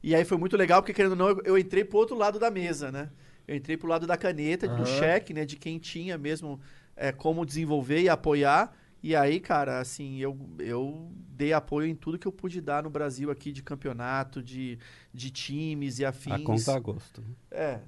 E 0.01 0.15
aí 0.15 0.23
foi 0.23 0.37
muito 0.37 0.55
legal, 0.55 0.81
porque 0.81 0.93
querendo 0.93 1.11
ou 1.11 1.17
não, 1.17 1.27
eu, 1.27 1.41
eu 1.43 1.57
entrei 1.57 1.83
pro 1.83 1.97
outro 1.97 2.15
lado 2.15 2.39
da 2.39 2.49
mesa, 2.49 2.89
né? 2.89 3.09
Eu 3.45 3.53
entrei 3.53 3.75
pro 3.75 3.89
lado 3.89 4.07
da 4.07 4.15
caneta, 4.15 4.65
do 4.65 4.83
Aham. 4.83 4.85
cheque, 4.85 5.33
né? 5.33 5.43
De 5.43 5.57
quem 5.57 5.77
tinha 5.77 6.17
mesmo 6.17 6.57
eh, 6.95 7.11
como 7.11 7.45
desenvolver 7.45 7.99
e 8.01 8.07
apoiar. 8.07 8.73
E 9.01 9.15
aí, 9.15 9.39
cara, 9.39 9.79
assim, 9.79 10.17
eu, 10.17 10.37
eu 10.59 11.09
dei 11.29 11.53
apoio 11.53 11.87
em 11.87 11.95
tudo 11.95 12.19
que 12.19 12.27
eu 12.27 12.31
pude 12.31 12.59
dar 12.59 12.83
no 12.83 12.89
Brasil 12.89 13.31
aqui 13.31 13.51
de 13.51 13.63
campeonato, 13.63 14.43
de, 14.43 14.77
de 15.13 15.31
times 15.31 15.99
e 15.99 16.05
afins. 16.05 16.33
A 16.33 16.39
conta 16.39 16.75
a 16.75 16.79
gosto. 16.79 17.23
É. 17.49 17.79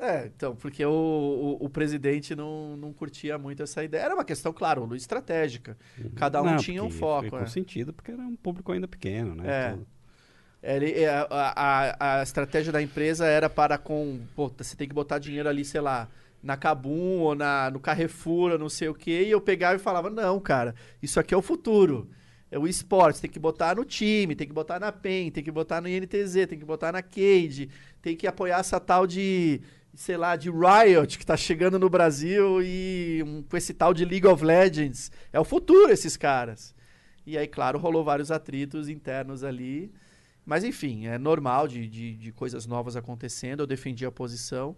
É, 0.00 0.26
então, 0.26 0.54
porque 0.54 0.84
o, 0.84 1.58
o, 1.60 1.64
o 1.64 1.68
presidente 1.68 2.34
não, 2.34 2.76
não 2.76 2.92
curtia 2.92 3.36
muito 3.36 3.62
essa 3.64 3.82
ideia. 3.82 4.02
Era 4.02 4.14
uma 4.14 4.24
questão, 4.24 4.52
claro, 4.52 4.94
estratégica. 4.94 5.76
Cada 6.14 6.40
um 6.40 6.44
Não, 6.44 6.56
tinha 6.56 6.84
um 6.84 6.90
foco. 6.90 7.30
foi 7.30 7.38
é. 7.40 7.42
Com 7.42 7.48
sentido, 7.48 7.92
porque 7.92 8.12
era 8.12 8.22
um 8.22 8.36
público 8.36 8.70
ainda 8.70 8.86
pequeno, 8.86 9.34
né? 9.34 9.44
É. 9.50 9.70
Então, 9.72 9.86
Ele, 10.62 10.92
é, 10.92 11.08
a, 11.08 11.26
a, 11.30 12.20
a 12.20 12.22
estratégia 12.22 12.72
da 12.72 12.80
empresa 12.80 13.26
era 13.26 13.50
para 13.50 13.76
com. 13.76 14.20
Pô, 14.36 14.48
você 14.56 14.76
tem 14.76 14.88
que 14.88 14.94
botar 14.94 15.18
dinheiro 15.18 15.48
ali, 15.48 15.64
sei 15.64 15.80
lá, 15.80 16.08
na 16.42 16.56
Kabum 16.56 17.20
ou 17.20 17.34
na, 17.34 17.70
no 17.70 17.80
Carrefour, 17.80 18.52
ou 18.52 18.58
não 18.58 18.68
sei 18.68 18.88
o 18.88 18.94
quê. 18.94 19.24
E 19.26 19.30
eu 19.30 19.40
pegava 19.40 19.76
e 19.76 19.78
falava: 19.78 20.10
não, 20.10 20.38
cara, 20.40 20.74
isso 21.02 21.18
aqui 21.18 21.34
é 21.34 21.36
o 21.36 21.42
futuro. 21.42 22.08
É 22.50 22.58
o 22.58 22.66
esporte, 22.66 23.20
tem 23.20 23.30
que 23.30 23.38
botar 23.38 23.76
no 23.76 23.84
time, 23.84 24.34
tem 24.34 24.46
que 24.46 24.54
botar 24.54 24.80
na 24.80 24.90
PEN, 24.90 25.30
tem 25.30 25.44
que 25.44 25.50
botar 25.50 25.82
no 25.82 25.88
INTZ, 25.88 26.46
tem 26.48 26.58
que 26.58 26.64
botar 26.64 26.92
na 26.92 27.02
Cade, 27.02 27.68
tem 28.00 28.16
que 28.16 28.26
apoiar 28.26 28.60
essa 28.60 28.80
tal 28.80 29.06
de, 29.06 29.60
sei 29.94 30.16
lá, 30.16 30.34
de 30.34 30.50
Riot 30.50 31.18
que 31.18 31.26
tá 31.26 31.36
chegando 31.36 31.78
no 31.78 31.90
Brasil 31.90 32.62
e 32.62 33.22
um, 33.26 33.42
com 33.42 33.54
esse 33.54 33.74
tal 33.74 33.92
de 33.92 34.04
League 34.06 34.26
of 34.26 34.42
Legends. 34.42 35.12
É 35.30 35.38
o 35.38 35.44
futuro 35.44 35.92
esses 35.92 36.16
caras. 36.16 36.74
E 37.26 37.36
aí, 37.36 37.46
claro, 37.46 37.78
rolou 37.78 38.02
vários 38.02 38.30
atritos 38.30 38.88
internos 38.88 39.44
ali. 39.44 39.92
Mas 40.46 40.64
enfim, 40.64 41.06
é 41.06 41.18
normal 41.18 41.68
de, 41.68 41.86
de, 41.86 42.16
de 42.16 42.32
coisas 42.32 42.64
novas 42.64 42.96
acontecendo. 42.96 43.60
Eu 43.60 43.66
defendi 43.66 44.06
a 44.06 44.10
posição. 44.10 44.74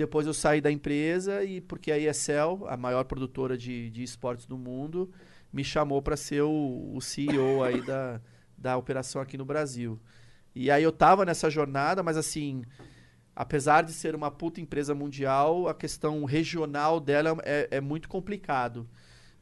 Depois 0.00 0.26
eu 0.26 0.32
saí 0.32 0.62
da 0.62 0.72
empresa 0.72 1.44
e 1.44 1.60
porque 1.60 1.92
a 1.92 1.98
ESL, 1.98 2.66
a 2.66 2.74
maior 2.74 3.04
produtora 3.04 3.54
de, 3.54 3.90
de 3.90 4.02
esportes 4.02 4.46
do 4.46 4.56
mundo, 4.56 5.10
me 5.52 5.62
chamou 5.62 6.00
para 6.00 6.16
ser 6.16 6.40
o, 6.40 6.90
o 6.94 7.02
CEO 7.02 7.60
aí 7.62 7.82
da, 7.82 8.18
da 8.56 8.78
operação 8.78 9.20
aqui 9.20 9.36
no 9.36 9.44
Brasil. 9.44 10.00
E 10.54 10.70
aí 10.70 10.82
eu 10.82 10.90
tava 10.90 11.26
nessa 11.26 11.50
jornada, 11.50 12.02
mas 12.02 12.16
assim, 12.16 12.64
apesar 13.36 13.82
de 13.82 13.92
ser 13.92 14.14
uma 14.14 14.30
puta 14.30 14.58
empresa 14.58 14.94
mundial, 14.94 15.68
a 15.68 15.74
questão 15.74 16.24
regional 16.24 16.98
dela 16.98 17.36
é, 17.42 17.68
é 17.70 17.80
muito 17.82 18.08
complicado. 18.08 18.88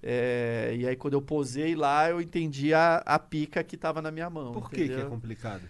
É, 0.03 0.75
e 0.77 0.89
aí 0.89 0.97
quando 0.97 1.15
eu 1.15 1.23
posei 1.23 1.77
lá, 1.77 2.11
eu 2.11 2.21
entendi 2.21 2.75
a, 2.75 2.97
a 3.07 3.17
pica 3.17 3.63
que 3.63 3.77
tava 3.77 4.03
na 4.03 4.11
minha 4.11 4.29
mão. 4.29 4.51
Por 4.51 4.69
que, 4.69 4.89
que 4.89 4.93
é 4.95 5.05
complicado? 5.05 5.63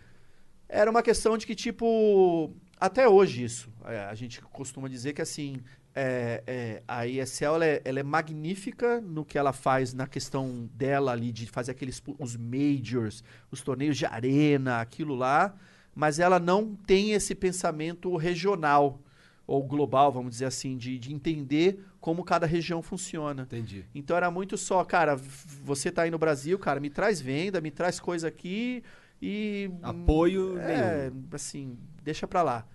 Era 0.67 0.91
uma 0.91 1.03
questão 1.03 1.37
de 1.37 1.47
que, 1.47 1.55
tipo, 1.55 2.55
até 2.81 3.09
hoje 3.09 3.45
isso. 3.45 3.71
é, 3.85 4.01
a 4.05 4.15
gente 4.15 4.41
costuma 4.43 4.89
dizer 4.89 5.13
que, 5.13 5.23
assim, 5.23 5.61
é, 5.95 6.43
é, 6.47 6.83
a 6.87 7.07
ESL 7.07 7.45
ela 7.45 7.65
é, 7.67 7.83
ela 7.85 8.01
é 8.01 8.03
magnífica 8.03 9.01
no 9.01 9.25
que 9.25 9.37
ela 9.37 9.53
faz 9.53 9.93
na 9.93 10.07
questão 10.07 10.69
dela 10.73 11.13
ali, 11.13 11.33
de 11.33 11.47
fazer 11.47 11.73
aqueles 11.73 12.03
os 12.19 12.37
majors, 12.37 13.25
os 13.51 13.61
torneios 13.61 13.97
de 13.97 14.07
arena, 14.07 14.81
aquilo 14.81 15.15
lá, 15.15 15.55
mas 15.95 16.21
ela 16.21 16.39
não 16.39 16.77
tem 16.77 17.13
esse 17.13 17.35
pensamento 17.35 18.15
regional 18.17 19.01
ou 19.45 19.65
global, 19.65 20.13
vamos 20.13 20.31
dizer 20.31 20.45
assim, 20.45 20.77
de, 20.77 20.99
de 20.99 21.13
entender 21.13 21.83
como 22.01 22.23
cada 22.23 22.47
região 22.47 22.83
funciona. 22.83 23.43
Entendi. 23.43 23.85
Então 23.95 24.17
era 24.17 24.31
muito 24.31 24.57
só, 24.57 24.85
cara, 24.85 25.17
você 25.17 25.91
tá 25.91 26.03
aí 26.03 26.11
no 26.11 26.19
Brasil, 26.19 26.59
cara, 26.59 26.79
me 26.79 26.91
traz 26.91 27.21
venda, 27.21 27.61
me 27.61 27.71
traz 27.71 27.99
coisa 27.99 28.29
aqui 28.29 28.85
e. 29.21 29.71
Apoio 29.83 30.59
É, 30.61 31.11
assim, 31.33 31.77
deixa 32.09 32.27
pra 32.27 32.43
lá. 32.43 32.67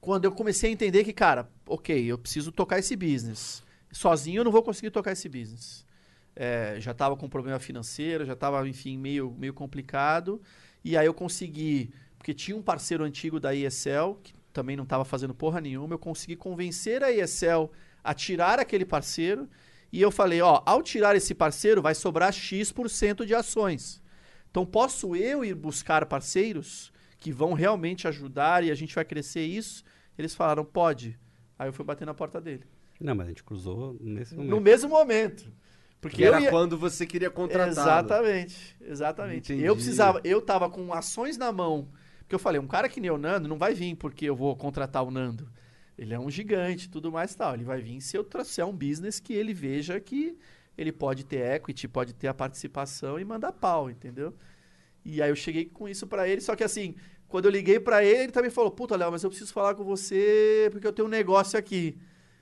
Quando 0.00 0.24
eu 0.24 0.32
comecei 0.32 0.68
a 0.68 0.72
entender 0.72 1.04
que, 1.04 1.12
cara, 1.12 1.48
ok, 1.64 2.04
eu 2.04 2.18
preciso 2.18 2.50
tocar 2.50 2.78
esse 2.78 2.96
business. 2.96 3.62
Sozinho 3.92 4.40
eu 4.40 4.44
não 4.44 4.50
vou 4.50 4.62
conseguir 4.62 4.90
tocar 4.90 5.12
esse 5.12 5.28
business. 5.28 5.86
É, 6.34 6.76
já 6.80 6.92
tava 6.92 7.16
com 7.16 7.28
problema 7.28 7.60
financeiro, 7.60 8.26
já 8.26 8.34
tava, 8.34 8.68
enfim, 8.68 8.98
meio, 8.98 9.30
meio 9.38 9.54
complicado. 9.54 10.42
E 10.84 10.96
aí 10.96 11.06
eu 11.06 11.14
consegui, 11.14 11.94
porque 12.18 12.34
tinha 12.34 12.56
um 12.56 12.62
parceiro 12.62 13.04
antigo 13.04 13.38
da 13.38 13.54
ESL, 13.54 14.16
que 14.22 14.34
também 14.52 14.76
não 14.76 14.84
estava 14.84 15.04
fazendo 15.04 15.32
porra 15.32 15.60
nenhuma, 15.60 15.94
eu 15.94 15.98
consegui 15.98 16.34
convencer 16.34 17.02
a 17.04 17.12
ESL 17.12 17.70
a 18.02 18.12
tirar 18.12 18.58
aquele 18.58 18.84
parceiro. 18.84 19.48
E 19.92 20.02
eu 20.02 20.10
falei, 20.10 20.40
ó, 20.42 20.62
ao 20.66 20.82
tirar 20.82 21.14
esse 21.14 21.32
parceiro, 21.32 21.80
vai 21.80 21.94
sobrar 21.94 22.32
X% 22.32 23.24
de 23.24 23.34
ações. 23.34 24.02
Então 24.50 24.66
posso 24.66 25.14
eu 25.14 25.44
ir 25.44 25.54
buscar 25.54 26.04
parceiros 26.06 26.92
que 27.24 27.32
vão 27.32 27.54
realmente 27.54 28.06
ajudar 28.06 28.62
e 28.62 28.70
a 28.70 28.74
gente 28.74 28.94
vai 28.94 29.02
crescer 29.02 29.46
isso? 29.46 29.82
Eles 30.18 30.34
falaram, 30.34 30.62
pode. 30.62 31.18
Aí 31.58 31.66
eu 31.66 31.72
fui 31.72 31.82
bater 31.82 32.04
na 32.04 32.12
porta 32.12 32.38
dele. 32.38 32.64
Não, 33.00 33.14
mas 33.14 33.24
a 33.24 33.28
gente 33.30 33.42
cruzou 33.42 33.96
nesse 33.98 34.34
momento. 34.34 34.50
No 34.50 34.60
mesmo 34.60 34.90
momento. 34.90 35.50
Porque 36.02 36.22
era 36.22 36.38
ia... 36.38 36.50
quando 36.50 36.76
você 36.76 37.06
queria 37.06 37.30
contratá-lo. 37.30 37.70
Exatamente, 37.70 38.76
exatamente. 38.78 39.52
Entendi. 39.54 39.66
Eu 39.66 39.74
precisava, 39.74 40.20
eu 40.22 40.42
tava 40.42 40.68
com 40.68 40.92
ações 40.92 41.38
na 41.38 41.50
mão. 41.50 41.88
Porque 42.18 42.34
eu 42.34 42.38
falei, 42.38 42.60
um 42.60 42.66
cara 42.66 42.90
que 42.90 43.00
nem 43.00 43.10
o 43.10 43.16
Nando 43.16 43.48
não 43.48 43.56
vai 43.56 43.72
vir 43.72 43.96
porque 43.96 44.26
eu 44.26 44.36
vou 44.36 44.54
contratar 44.54 45.02
o 45.02 45.10
Nando. 45.10 45.50
Ele 45.96 46.12
é 46.12 46.20
um 46.20 46.28
gigante, 46.28 46.90
tudo 46.90 47.10
mais 47.10 47.32
e 47.32 47.38
tal. 47.38 47.54
Ele 47.54 47.64
vai 47.64 47.80
vir 47.80 48.02
se 48.02 48.18
eu 48.18 48.22
trouxer 48.22 48.66
um 48.66 48.76
business 48.76 49.18
que 49.18 49.32
ele 49.32 49.54
veja 49.54 49.98
que 49.98 50.36
ele 50.76 50.92
pode 50.92 51.24
ter 51.24 51.54
equity, 51.54 51.88
pode 51.88 52.12
ter 52.12 52.28
a 52.28 52.34
participação 52.34 53.18
e 53.18 53.24
mandar 53.24 53.52
pau, 53.52 53.88
entendeu? 53.88 54.34
E 55.04 55.20
aí 55.22 55.30
eu 55.30 55.36
cheguei 55.36 55.66
com 55.66 55.88
isso 55.88 56.06
pra 56.06 56.26
ele, 56.28 56.40
só 56.40 56.56
que 56.56 56.64
assim, 56.64 56.94
quando 57.28 57.44
eu 57.46 57.50
liguei 57.50 57.78
pra 57.78 58.02
ele, 58.04 58.24
ele 58.24 58.32
também 58.32 58.50
falou: 58.50 58.70
"Puta, 58.70 58.96
Léo, 58.96 59.10
mas 59.12 59.22
eu 59.22 59.30
preciso 59.30 59.52
falar 59.52 59.74
com 59.74 59.84
você 59.84 60.68
porque 60.72 60.86
eu 60.86 60.92
tenho 60.92 61.06
um 61.06 61.10
negócio 61.10 61.58
aqui". 61.58 61.96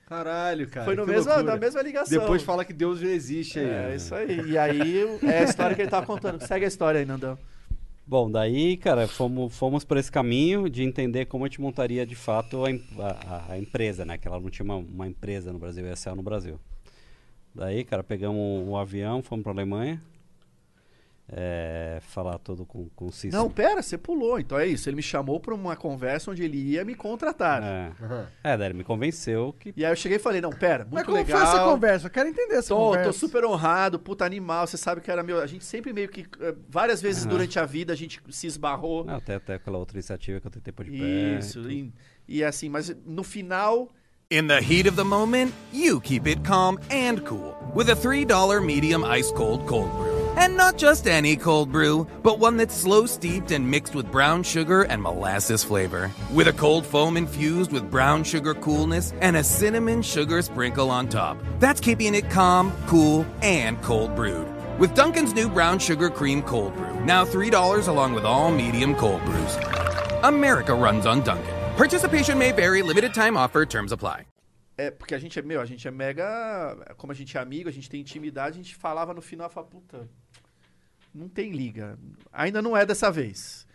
Caralho, 0.06 0.68
cara. 0.68 0.84
Foi 0.84 0.94
no 0.94 1.06
mesmo, 1.06 1.30
na 1.42 1.56
mesma 1.56 1.80
ligação. 1.80 2.18
Depois 2.20 2.42
fala 2.42 2.64
que 2.66 2.72
Deus 2.72 3.00
não 3.00 3.08
existe 3.08 3.58
aí. 3.58 3.66
É, 3.92 3.96
isso 3.96 4.14
aí. 4.14 4.40
E 4.50 4.58
aí 4.58 5.04
é 5.22 5.38
a 5.38 5.44
história 5.44 5.74
que 5.74 5.80
ele 5.82 5.90
tava 5.90 6.04
contando. 6.04 6.40
Segue 6.46 6.64
a 6.66 6.68
história 6.68 7.00
aí, 7.00 7.06
Nandão. 7.06 7.38
Bom, 8.06 8.30
daí, 8.30 8.76
cara, 8.76 9.08
fomos, 9.08 9.56
fomos 9.56 9.84
por 9.84 9.96
esse 9.96 10.12
caminho 10.12 10.68
de 10.68 10.82
entender 10.82 11.26
como 11.26 11.44
a 11.44 11.48
gente 11.48 11.60
montaria 11.62 12.04
de 12.04 12.14
fato 12.16 12.62
a, 12.66 12.68
a- 13.06 13.52
a 13.52 13.58
empresa, 13.58 14.04
né? 14.04 14.18
Que 14.18 14.28
ela 14.28 14.38
não 14.38 14.50
tinha 14.50 14.64
uma, 14.64 14.76
uma 14.76 15.06
empresa 15.06 15.50
no 15.52 15.58
Brasil, 15.58 15.86
ESL 15.90 16.16
no 16.16 16.22
Brasil. 16.22 16.60
Daí, 17.54 17.82
cara, 17.84 18.02
pegamos 18.02 18.36
um, 18.38 18.70
um 18.72 18.76
avião, 18.76 19.22
fomos 19.22 19.42
pra 19.42 19.52
Alemanha. 19.52 20.02
É, 21.34 21.98
falar 22.02 22.36
todo 22.38 22.66
com, 22.66 22.88
com 22.94 23.06
o 23.06 23.12
Cícero. 23.12 23.42
Não, 23.42 23.50
pera, 23.50 23.80
você 23.80 23.96
pulou. 23.96 24.38
Então 24.38 24.58
é 24.58 24.66
isso. 24.66 24.86
Ele 24.88 24.96
me 24.96 25.02
chamou 25.02 25.40
pra 25.40 25.54
uma 25.54 25.74
conversa 25.74 26.30
onde 26.30 26.42
ele 26.44 26.58
ia 26.58 26.84
me 26.84 26.94
contratar. 26.94 27.62
É. 27.62 27.92
Aham. 28.04 28.26
é, 28.44 28.56
daí 28.56 28.66
ele 28.68 28.74
me 28.78 28.84
convenceu 28.84 29.54
que. 29.58 29.72
E 29.74 29.84
aí 29.84 29.90
eu 29.90 29.96
cheguei 29.96 30.16
e 30.18 30.20
falei, 30.20 30.40
não, 30.42 30.50
pera, 30.50 30.84
muito 30.84 30.94
Mas 30.94 31.04
como 31.04 31.16
legal. 31.16 31.38
foi 31.40 31.48
essa 31.48 31.64
conversa? 31.64 32.06
Eu 32.06 32.10
quero 32.10 32.28
entender 32.28 32.54
essa 32.56 32.68
Tô, 32.68 32.76
conversa. 32.76 33.10
tô 33.12 33.12
super 33.18 33.44
honrado, 33.46 33.98
puta 33.98 34.24
animal. 34.26 34.66
Você 34.66 34.76
sabe 34.76 35.00
que 35.00 35.10
era 35.10 35.22
meu. 35.22 35.40
A 35.40 35.46
gente 35.46 35.64
sempre 35.64 35.92
meio 35.92 36.08
que. 36.08 36.26
eh, 36.40 36.54
Várias 36.68 37.00
vezes 37.00 37.22
Aham. 37.24 37.30
durante 37.30 37.58
a 37.58 37.64
vida 37.64 37.92
a 37.94 37.96
gente 37.96 38.20
se 38.30 38.46
esbarrou. 38.46 39.04
Não, 39.04 39.14
até, 39.16 39.36
até 39.36 39.54
aquela 39.54 39.78
outra 39.78 39.96
iniciativa 39.96 40.38
que 40.40 40.46
eu 40.46 40.50
tentei 40.50 40.72
pôr 40.72 40.84
de 40.84 40.90
pé. 40.90 41.38
Isso. 41.38 41.70
e. 41.70 41.92
E, 42.28 42.38
e 42.38 42.44
assim, 42.44 42.68
mas 42.68 42.94
no 43.06 43.24
final. 43.24 43.88
In 44.30 44.46
the 44.46 44.60
heat 44.60 44.88
of 44.88 44.96
the 44.96 45.04
moment, 45.04 45.52
you 45.72 46.00
keep 46.00 46.26
it 46.26 46.40
calm 46.42 46.78
and 46.90 47.20
cool 47.26 47.54
with 47.74 47.90
a 47.90 47.96
$3 47.96 48.64
medium 48.64 49.04
ice 49.04 49.30
cold 49.32 49.66
cold 49.66 49.90
brew. 49.90 50.11
And 50.36 50.56
not 50.56 50.78
just 50.78 51.06
any 51.06 51.36
cold 51.36 51.70
brew, 51.70 52.06
but 52.22 52.38
one 52.38 52.56
that's 52.56 52.74
slow 52.74 53.06
steeped 53.06 53.50
and 53.50 53.70
mixed 53.70 53.94
with 53.94 54.10
brown 54.10 54.42
sugar 54.42 54.82
and 54.82 55.02
molasses 55.02 55.62
flavor. 55.62 56.10
With 56.32 56.48
a 56.48 56.52
cold 56.52 56.86
foam 56.86 57.16
infused 57.16 57.72
with 57.72 57.90
brown 57.90 58.24
sugar 58.24 58.54
coolness 58.54 59.12
and 59.20 59.36
a 59.36 59.44
cinnamon 59.44 60.02
sugar 60.02 60.40
sprinkle 60.42 60.90
on 60.90 61.08
top. 61.08 61.36
That's 61.58 61.80
keeping 61.80 62.14
it 62.14 62.30
calm, 62.30 62.72
cool, 62.86 63.26
and 63.42 63.80
cold 63.82 64.16
brewed. 64.16 64.48
With 64.78 64.94
Duncan's 64.94 65.34
new 65.34 65.48
brown 65.48 65.78
sugar 65.78 66.08
cream 66.08 66.42
cold 66.42 66.74
brew, 66.76 66.98
now 67.04 67.24
$3 67.24 67.88
along 67.88 68.14
with 68.14 68.24
all 68.24 68.50
medium 68.50 68.94
cold 68.94 69.24
brews. 69.24 69.56
America 70.22 70.74
runs 70.74 71.04
on 71.06 71.22
Duncan. 71.22 71.54
Participation 71.76 72.38
may 72.38 72.52
vary, 72.52 72.82
limited 72.82 73.12
time 73.12 73.36
offer, 73.36 73.66
terms 73.66 73.92
apply. 73.92 74.24
É, 74.78 74.90
porque 74.90 75.14
a 75.14 75.18
gente 75.18 75.38
é, 75.38 75.42
meu, 75.42 75.60
a 75.60 75.66
gente 75.66 75.86
é 75.86 75.90
mega. 75.90 76.94
Como 76.96 77.12
a 77.12 77.14
gente 77.14 77.36
é 77.36 77.40
amigo, 77.40 77.68
a 77.68 77.72
gente 77.72 77.88
tem 77.90 78.00
intimidade, 78.00 78.58
a 78.58 78.62
gente 78.62 78.74
falava 78.74 79.12
no 79.12 79.20
final, 79.20 79.48
falava, 79.50 79.70
puta, 79.70 80.08
não 81.14 81.28
tem 81.28 81.50
liga. 81.52 81.98
Ainda 82.32 82.60
não 82.62 82.76
é 82.76 82.84
dessa 82.86 83.10
vez. 83.10 83.66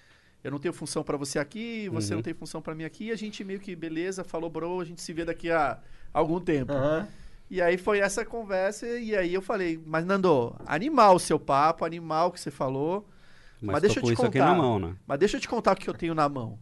Eu 0.44 0.52
não 0.52 0.60
tenho 0.60 0.74
função 0.74 1.04
pra 1.04 1.18
você 1.18 1.40
aqui, 1.40 1.90
você 1.90 2.14
Uhum. 2.14 2.18
não 2.20 2.24
tem 2.24 2.34
função 2.34 2.62
pra 2.62 2.74
mim 2.76 2.84
aqui. 2.84 3.06
E 3.06 3.12
a 3.12 3.16
gente 3.16 3.44
meio 3.44 3.60
que, 3.60 3.76
beleza, 3.76 4.24
falou, 4.24 4.50
bro, 4.50 4.80
a 4.80 4.86
gente 4.86 5.02
se 5.02 5.12
vê 5.14 5.26
daqui 5.26 5.52
a 5.52 5.80
algum 6.14 6.40
tempo. 6.40 6.72
Aham. 6.72 7.08
E 7.50 7.62
aí 7.62 7.78
foi 7.78 8.00
essa 8.00 8.26
conversa, 8.26 8.86
e 9.00 9.16
aí 9.16 9.34
eu 9.34 9.42
falei, 9.42 9.82
mas 9.86 10.06
Nando, 10.06 10.54
animal 10.66 11.16
o 11.16 11.20
seu 11.20 11.40
papo, 11.40 11.86
animal 11.86 12.28
o 12.28 12.32
que 12.32 12.40
você 12.42 12.52
falou. 12.52 13.08
Mas, 13.62 13.74
Mas 13.74 13.82
deixa 13.84 14.00
eu 14.00 14.04
te 14.04 14.16
contar. 14.16 14.46
na 14.46 14.54
mão, 14.54 14.78
né? 14.78 14.96
Mas 15.08 15.18
deixa 15.20 15.38
eu 15.38 15.42
te 15.42 15.48
contar 15.48 15.72
o 15.72 15.76
que 15.76 15.90
eu 15.90 15.94
tenho 15.94 16.14
na 16.14 16.28
mão. 16.30 16.60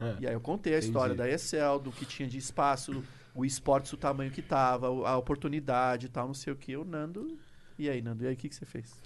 É. 0.00 0.16
E 0.20 0.26
aí 0.26 0.34
eu 0.34 0.40
contei 0.40 0.74
a 0.74 0.78
história 0.78 1.14
da 1.14 1.28
Excel, 1.30 1.78
do 1.78 1.92
que 1.92 2.04
tinha 2.04 2.28
de 2.28 2.36
espaço, 2.38 3.04
o 3.34 3.44
esportes, 3.44 3.92
o 3.92 3.96
tamanho 3.96 4.30
que 4.32 4.42
tava, 4.42 4.88
a 4.88 5.16
oportunidade 5.16 6.06
e 6.06 6.08
tal, 6.08 6.26
não 6.26 6.34
sei 6.34 6.52
o 6.52 6.56
que. 6.56 6.76
O 6.76 6.84
Nando. 6.84 7.38
E 7.78 7.88
aí, 7.88 8.02
Nando, 8.02 8.24
e 8.24 8.26
aí 8.26 8.34
o 8.34 8.36
que, 8.36 8.48
que 8.48 8.54
você 8.54 8.66
fez? 8.66 9.00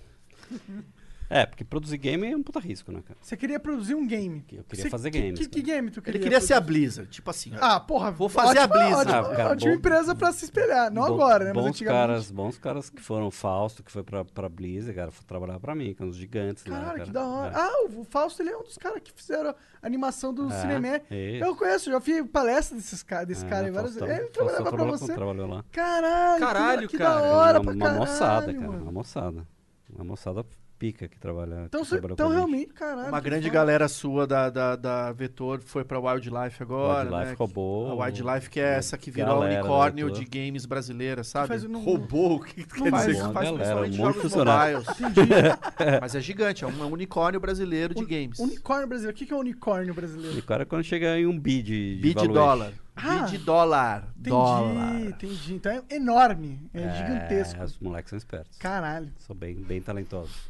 É, 1.30 1.46
porque 1.46 1.64
produzir 1.64 1.96
game 1.96 2.30
é 2.30 2.36
um 2.36 2.42
puta 2.42 2.60
risco, 2.60 2.92
né, 2.92 3.00
cara? 3.02 3.18
Você 3.20 3.34
queria 3.34 3.58
produzir 3.58 3.94
um 3.94 4.06
game. 4.06 4.44
Eu 4.52 4.62
queria 4.62 4.84
Você- 4.84 4.90
fazer 4.90 5.10
que- 5.10 5.18
games, 5.20 5.38
Que, 5.40 5.48
que 5.48 5.62
cara. 5.62 5.74
game 5.78 5.90
tu 5.90 6.02
queria 6.02 6.18
Ele 6.18 6.22
queria 6.22 6.40
ser 6.40 6.52
a 6.52 6.56
produzir? 6.60 6.80
Blizzard, 6.80 7.10
tipo 7.10 7.30
assim. 7.30 7.50
Ah, 7.58 7.80
porra, 7.80 8.10
Vou 8.10 8.28
fazer 8.28 8.58
a 8.58 8.64
ótima- 8.64 8.76
Blizzard. 8.76 9.10
Ótima, 9.10 9.32
Ah, 9.32 9.36
cara, 9.36 9.50
ótima 9.52 9.70
bom- 9.72 9.76
empresa 9.78 10.14
pra 10.14 10.32
se 10.32 10.44
espelhar. 10.44 10.92
Não 10.92 11.02
Bom- 11.06 11.14
agora, 11.14 11.44
né? 11.46 11.52
Mas 11.54 11.62
Bons 11.64 11.70
antigamente. 11.70 11.98
caras, 12.06 12.30
bons 12.30 12.58
caras 12.58 12.90
que 12.90 13.00
foram 13.00 13.26
o 13.26 13.30
Fausto, 13.30 13.82
que 13.82 13.90
foi 13.90 14.02
pra, 14.04 14.22
pra 14.22 14.50
Blizzard, 14.50 14.94
cara, 14.94 15.10
foi 15.10 15.24
trabalhar 15.24 15.58
pra 15.58 15.74
mim, 15.74 15.94
que 15.94 16.02
é 16.02 16.04
um 16.04 16.08
dos 16.10 16.18
gigantes 16.18 16.66
lá, 16.66 16.76
Cara, 16.78 16.90
cara. 16.92 17.04
que 17.04 17.10
da 17.10 17.26
hora. 17.26 17.52
É. 17.52 17.56
Ah, 17.58 17.86
o 17.90 18.04
Fausto, 18.04 18.42
ele 18.42 18.50
é 18.50 18.56
um 18.58 18.62
dos 18.62 18.76
caras 18.76 19.00
que 19.02 19.10
fizeram 19.10 19.50
a 19.50 19.54
animação 19.86 20.32
do 20.32 20.52
É, 20.52 20.60
Cinemé. 20.60 21.02
isso. 21.10 21.42
Eu 21.44 21.56
conheço, 21.56 21.90
já 21.90 22.00
fiz 22.02 22.22
palestra 22.30 22.76
desses 22.76 23.02
ca- 23.02 23.24
desse 23.24 23.46
É, 23.46 23.48
cara 23.48 23.64
aí 23.66 23.72
várias 23.72 23.94
vezes. 23.94 24.08
Ele 24.08 24.28
trabalhava 24.28 24.62
pra 24.62 24.70
trabalhou 24.72 24.98
com- 24.98 25.06
você. 25.06 25.14
Trabalhou 25.14 25.48
lá. 25.48 25.64
Caralho, 25.72 26.40
Caralho, 26.40 26.80
que, 26.82 26.88
que 26.88 26.98
cara. 26.98 27.14
da 27.14 27.22
hora 27.32 27.58
uma, 27.60 27.64
pra 27.64 27.72
uma 27.74 27.86
caralho, 27.86 27.98
moçada, 28.00 28.52
cara. 28.54 28.66
mano. 28.68 28.82
Uma 28.82 28.92
moçada. 28.92 29.53
Uma 29.94 30.04
moçada 30.04 30.44
pica 30.78 31.08
que 31.08 31.18
trabalha. 31.18 31.64
Então, 31.66 31.84
que 31.84 31.94
então 31.96 32.28
realmente, 32.28 32.72
caralho. 32.74 33.08
Uma 33.08 33.20
grande 33.20 33.44
foda. 33.46 33.54
galera 33.54 33.88
sua 33.88 34.26
da, 34.26 34.50
da, 34.50 34.76
da 34.76 35.12
Vetor 35.12 35.60
foi 35.60 35.84
pra 35.84 35.98
Wildlife 36.00 36.62
agora. 36.62 37.04
Wildlife 37.08 37.30
né? 37.30 37.36
roubou. 37.38 37.90
A 37.90 38.04
Wildlife, 38.04 38.50
que 38.50 38.60
é 38.60 38.74
essa 38.74 38.98
que 38.98 39.10
virou 39.10 39.38
galera 39.40 39.60
unicórnio 39.60 40.10
de 40.10 40.24
games 40.24 40.66
brasileira, 40.66 41.22
sabe? 41.22 41.48
faz 41.48 41.64
um- 41.64 41.78
Roubou? 41.78 42.36
O 42.36 42.40
que 42.40 42.60
Não 42.76 42.84
quer 42.84 42.90
faz- 42.90 43.06
dizer? 43.06 43.32
Faz 43.32 43.50
galera, 43.50 43.80
um 43.80 43.90
de 43.90 43.96
jogos 43.96 44.34
mobiles. 44.34 44.84
Mas 46.00 46.14
é 46.14 46.20
gigante, 46.20 46.64
é 46.64 46.66
um 46.66 46.92
unicórnio 46.92 47.40
brasileiro 47.40 47.94
de 47.94 48.02
Un- 48.02 48.06
games. 48.06 48.38
Unicórnio 48.38 48.86
brasileiro. 48.88 49.14
O 49.16 49.18
que 49.18 49.26
que 49.26 49.32
é 49.32 49.36
unicórnio 49.36 49.94
brasileiro? 49.94 50.36
E 50.36 50.40
o 50.40 50.44
cara 50.44 50.66
quando 50.66 50.82
chega 50.82 51.16
em 51.18 51.26
um 51.26 51.38
bid 51.38 51.64
de 51.96 52.02
Bid 52.02 52.28
dólar. 52.28 52.72
Ah, 52.96 53.22
Bid 53.26 53.38
dólar. 53.38 54.08
Entendi, 54.16 54.28
Dólar. 54.30 55.00
entendi. 55.00 55.54
Então 55.54 55.72
é 55.88 55.94
enorme. 55.96 56.60
É, 56.72 56.90
gigantesco. 56.96 57.62
Os 57.62 57.78
moleques 57.78 58.10
são 58.10 58.16
espertos. 58.16 58.56
Caralho. 58.58 59.12
São 59.18 59.34
bem, 59.34 59.56
bem 59.56 59.80
talentosos. 59.82 60.48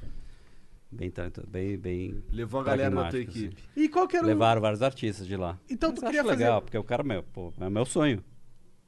Bem 0.91 1.11
talentosos. 1.11 1.49
Bem, 1.51 1.77
bem 1.79 2.23
Levou 2.31 2.61
a 2.61 2.65
galera 2.65 2.95
da 2.95 3.09
tua 3.09 3.19
equipe. 3.19 3.57
assim. 3.57 3.81
E 3.85 3.89
qual 3.89 4.07
que 4.07 4.17
era 4.17 4.25
o... 4.25 4.29
Levaram 4.29 4.61
vários 4.61 4.83
artistas 4.83 5.27
de 5.27 5.37
lá. 5.37 5.59
Então 5.69 5.91
Mas 5.91 5.99
tu 6.01 6.05
queria 6.07 6.23
fazer- 6.23 6.37
legal, 6.37 6.61
porque 6.63 6.77
o 6.79 6.85
cara, 6.85 7.03
meu, 7.03 7.23
pô, 7.23 7.53
é 7.59 7.71
meu 7.71 7.85
sonho. 7.87 8.23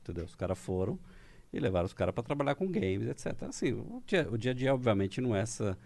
Entendeu? 0.03 0.25
Os 0.25 0.35
caras 0.37 0.59
foram 0.59 0.99
e 1.53 1.59
levaram 1.59 1.87
os 1.87 1.95
caras 1.95 2.15
pra 2.15 2.23
trabalhar 2.23 2.55
com 2.55 2.71
games, 2.71 3.09
etc. 3.09 3.43
Assim, 3.49 3.73
o 3.73 4.03
dia, 4.07 4.29
o 4.31 4.37
dia 4.39 4.51
a 4.51 4.55
dia, 4.55 4.75
obviamente, 4.75 5.21
não 5.21 5.35
é 5.35 5.41
essa, 5.41 5.77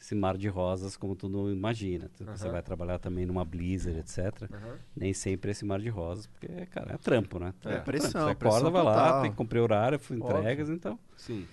esse 0.00 0.14
mar 0.14 0.36
de 0.38 0.48
rosas 0.48 0.96
como 0.96 1.14
tu 1.14 1.28
não 1.28 1.50
imagina. 1.52 2.08
Tu- 2.16 2.24
Você 2.24 2.44
Aham. 2.44 2.52
vai 2.52 2.62
trabalhar 2.62 2.98
também 2.98 3.26
numa 3.26 3.44
Blizzard, 3.44 3.98
etc. 3.98 4.48
Aham. 4.52 4.76
Nem 4.96 5.12
sempre 5.12 5.50
é 5.50 5.52
esse 5.52 5.64
mar 5.64 5.78
de 5.78 5.88
rosas, 5.90 6.26
porque, 6.26 6.48
cara, 6.66 6.94
é 6.94 6.96
trampo, 6.96 7.38
né? 7.38 7.48
É, 7.48 7.62
trampo. 7.62 7.84
pressão, 7.84 8.10
Você 8.10 8.18
acorda, 8.18 8.34
pressão 8.36 8.70
vai 8.70 8.82
lá, 8.82 9.04
total. 9.06 9.22
tem 9.22 9.30
que 9.30 9.36
cumprir 9.36 9.60
horário, 9.60 9.96
Óbvio. 9.98 10.16
entregas, 10.16 10.70
então. 10.70 10.98
Sim. 11.16 11.46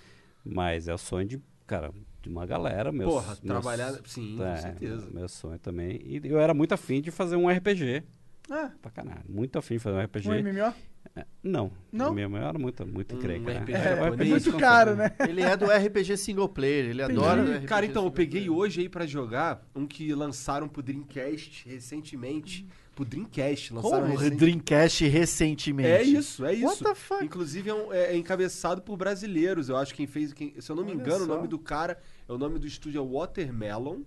Mas 0.45 0.87
é 0.87 0.93
o 0.93 0.97
sonho 0.97 1.27
de, 1.27 1.41
cara, 1.65 1.91
de 2.21 2.29
uma 2.29 2.45
galera, 2.45 2.91
meus, 2.91 3.11
Porra, 3.11 3.27
meus- 3.27 3.39
trabalhar. 3.39 3.93
Sim, 4.05 4.41
é, 4.41 4.55
com 4.55 4.61
certeza. 4.61 5.09
Meu 5.11 5.27
sonho 5.27 5.59
também. 5.59 5.99
E 6.05 6.21
eu 6.23 6.39
era 6.39 6.53
muito 6.53 6.71
afim 6.73 7.01
de 7.01 7.11
fazer 7.11 7.35
um 7.35 7.49
RPG. 7.49 8.03
Ah, 8.49 8.71
Pra 8.81 8.89
caralho. 8.89 9.23
Muito 9.27 9.59
afim 9.59 9.73
de 9.75 9.79
fazer 9.79 9.97
um 9.97 10.01
RPG. 10.01 10.29
um 10.29 10.33
MMO? 10.35 10.73
É, 11.17 11.25
não. 11.41 11.71
Não? 11.91 12.11
O 12.11 12.13
meu 12.13 12.29
maior 12.29 12.49
era 12.49 12.59
muito, 12.59 12.85
muito 12.85 13.15
Um 13.15 13.17
encrenca, 13.17 13.53
né? 13.53 13.59
RPG 13.59 13.73
Era 13.73 13.89
É, 13.89 13.93
é 13.93 13.95
japonês, 14.05 14.29
muito 14.45 14.57
caro, 14.59 14.95
né? 14.95 15.11
Ele 15.27 15.41
é 15.41 15.57
do 15.57 15.65
RPG 15.65 16.17
single 16.17 16.47
player, 16.49 16.85
ele 16.89 17.01
Entendi. 17.03 17.19
adora 17.19 17.41
o 17.41 17.51
RPG 17.53 17.65
Cara, 17.67 17.85
então, 17.85 18.05
eu 18.05 18.11
peguei 18.11 18.41
player. 18.45 18.57
hoje 18.59 18.81
aí 18.81 18.89
pra 18.89 19.05
jogar 19.05 19.65
um 19.75 19.87
que 19.87 20.13
lançaram 20.13 20.67
pro 20.67 20.81
Dreamcast 20.83 21.67
recentemente. 21.67 22.67
Pro 22.95 23.05
Dreamcast, 23.05 23.73
lançaram 23.73 24.07
Como? 24.07 24.17
recen- 24.19 24.35
Dreamcast 24.37 25.07
recentemente. 25.07 25.89
É 25.89 26.01
isso, 26.03 26.43
é 26.43 26.49
What 26.49 26.63
isso. 26.75 26.83
the 26.83 26.95
fuck? 26.95 27.23
Inclusive 27.23 27.69
é, 27.69 27.73
um- 27.73 27.93
é- 27.93 28.13
é 28.13 28.17
encabeçado 28.17 28.81
por 28.81 28.97
brasileiros. 28.97 29.69
Eu 29.69 29.77
acho 29.77 29.91
que 29.91 29.97
quem 29.97 30.07
fez. 30.07 30.33
Quem, 30.33 30.59
se 30.59 30.71
eu 30.71 30.75
não 30.75 30.83
me 30.83 30.91
Olha 30.91 30.99
engano, 31.01 31.23
o 31.23 31.27
só. 31.27 31.35
nome 31.35 31.47
do 31.47 31.59
cara. 31.59 31.99
é 32.27 32.33
O 32.33 32.37
nome 32.39 32.57
do 32.59 32.65
estúdio 32.67 32.99
é 33.01 33.05
Watermelon. 33.07 34.01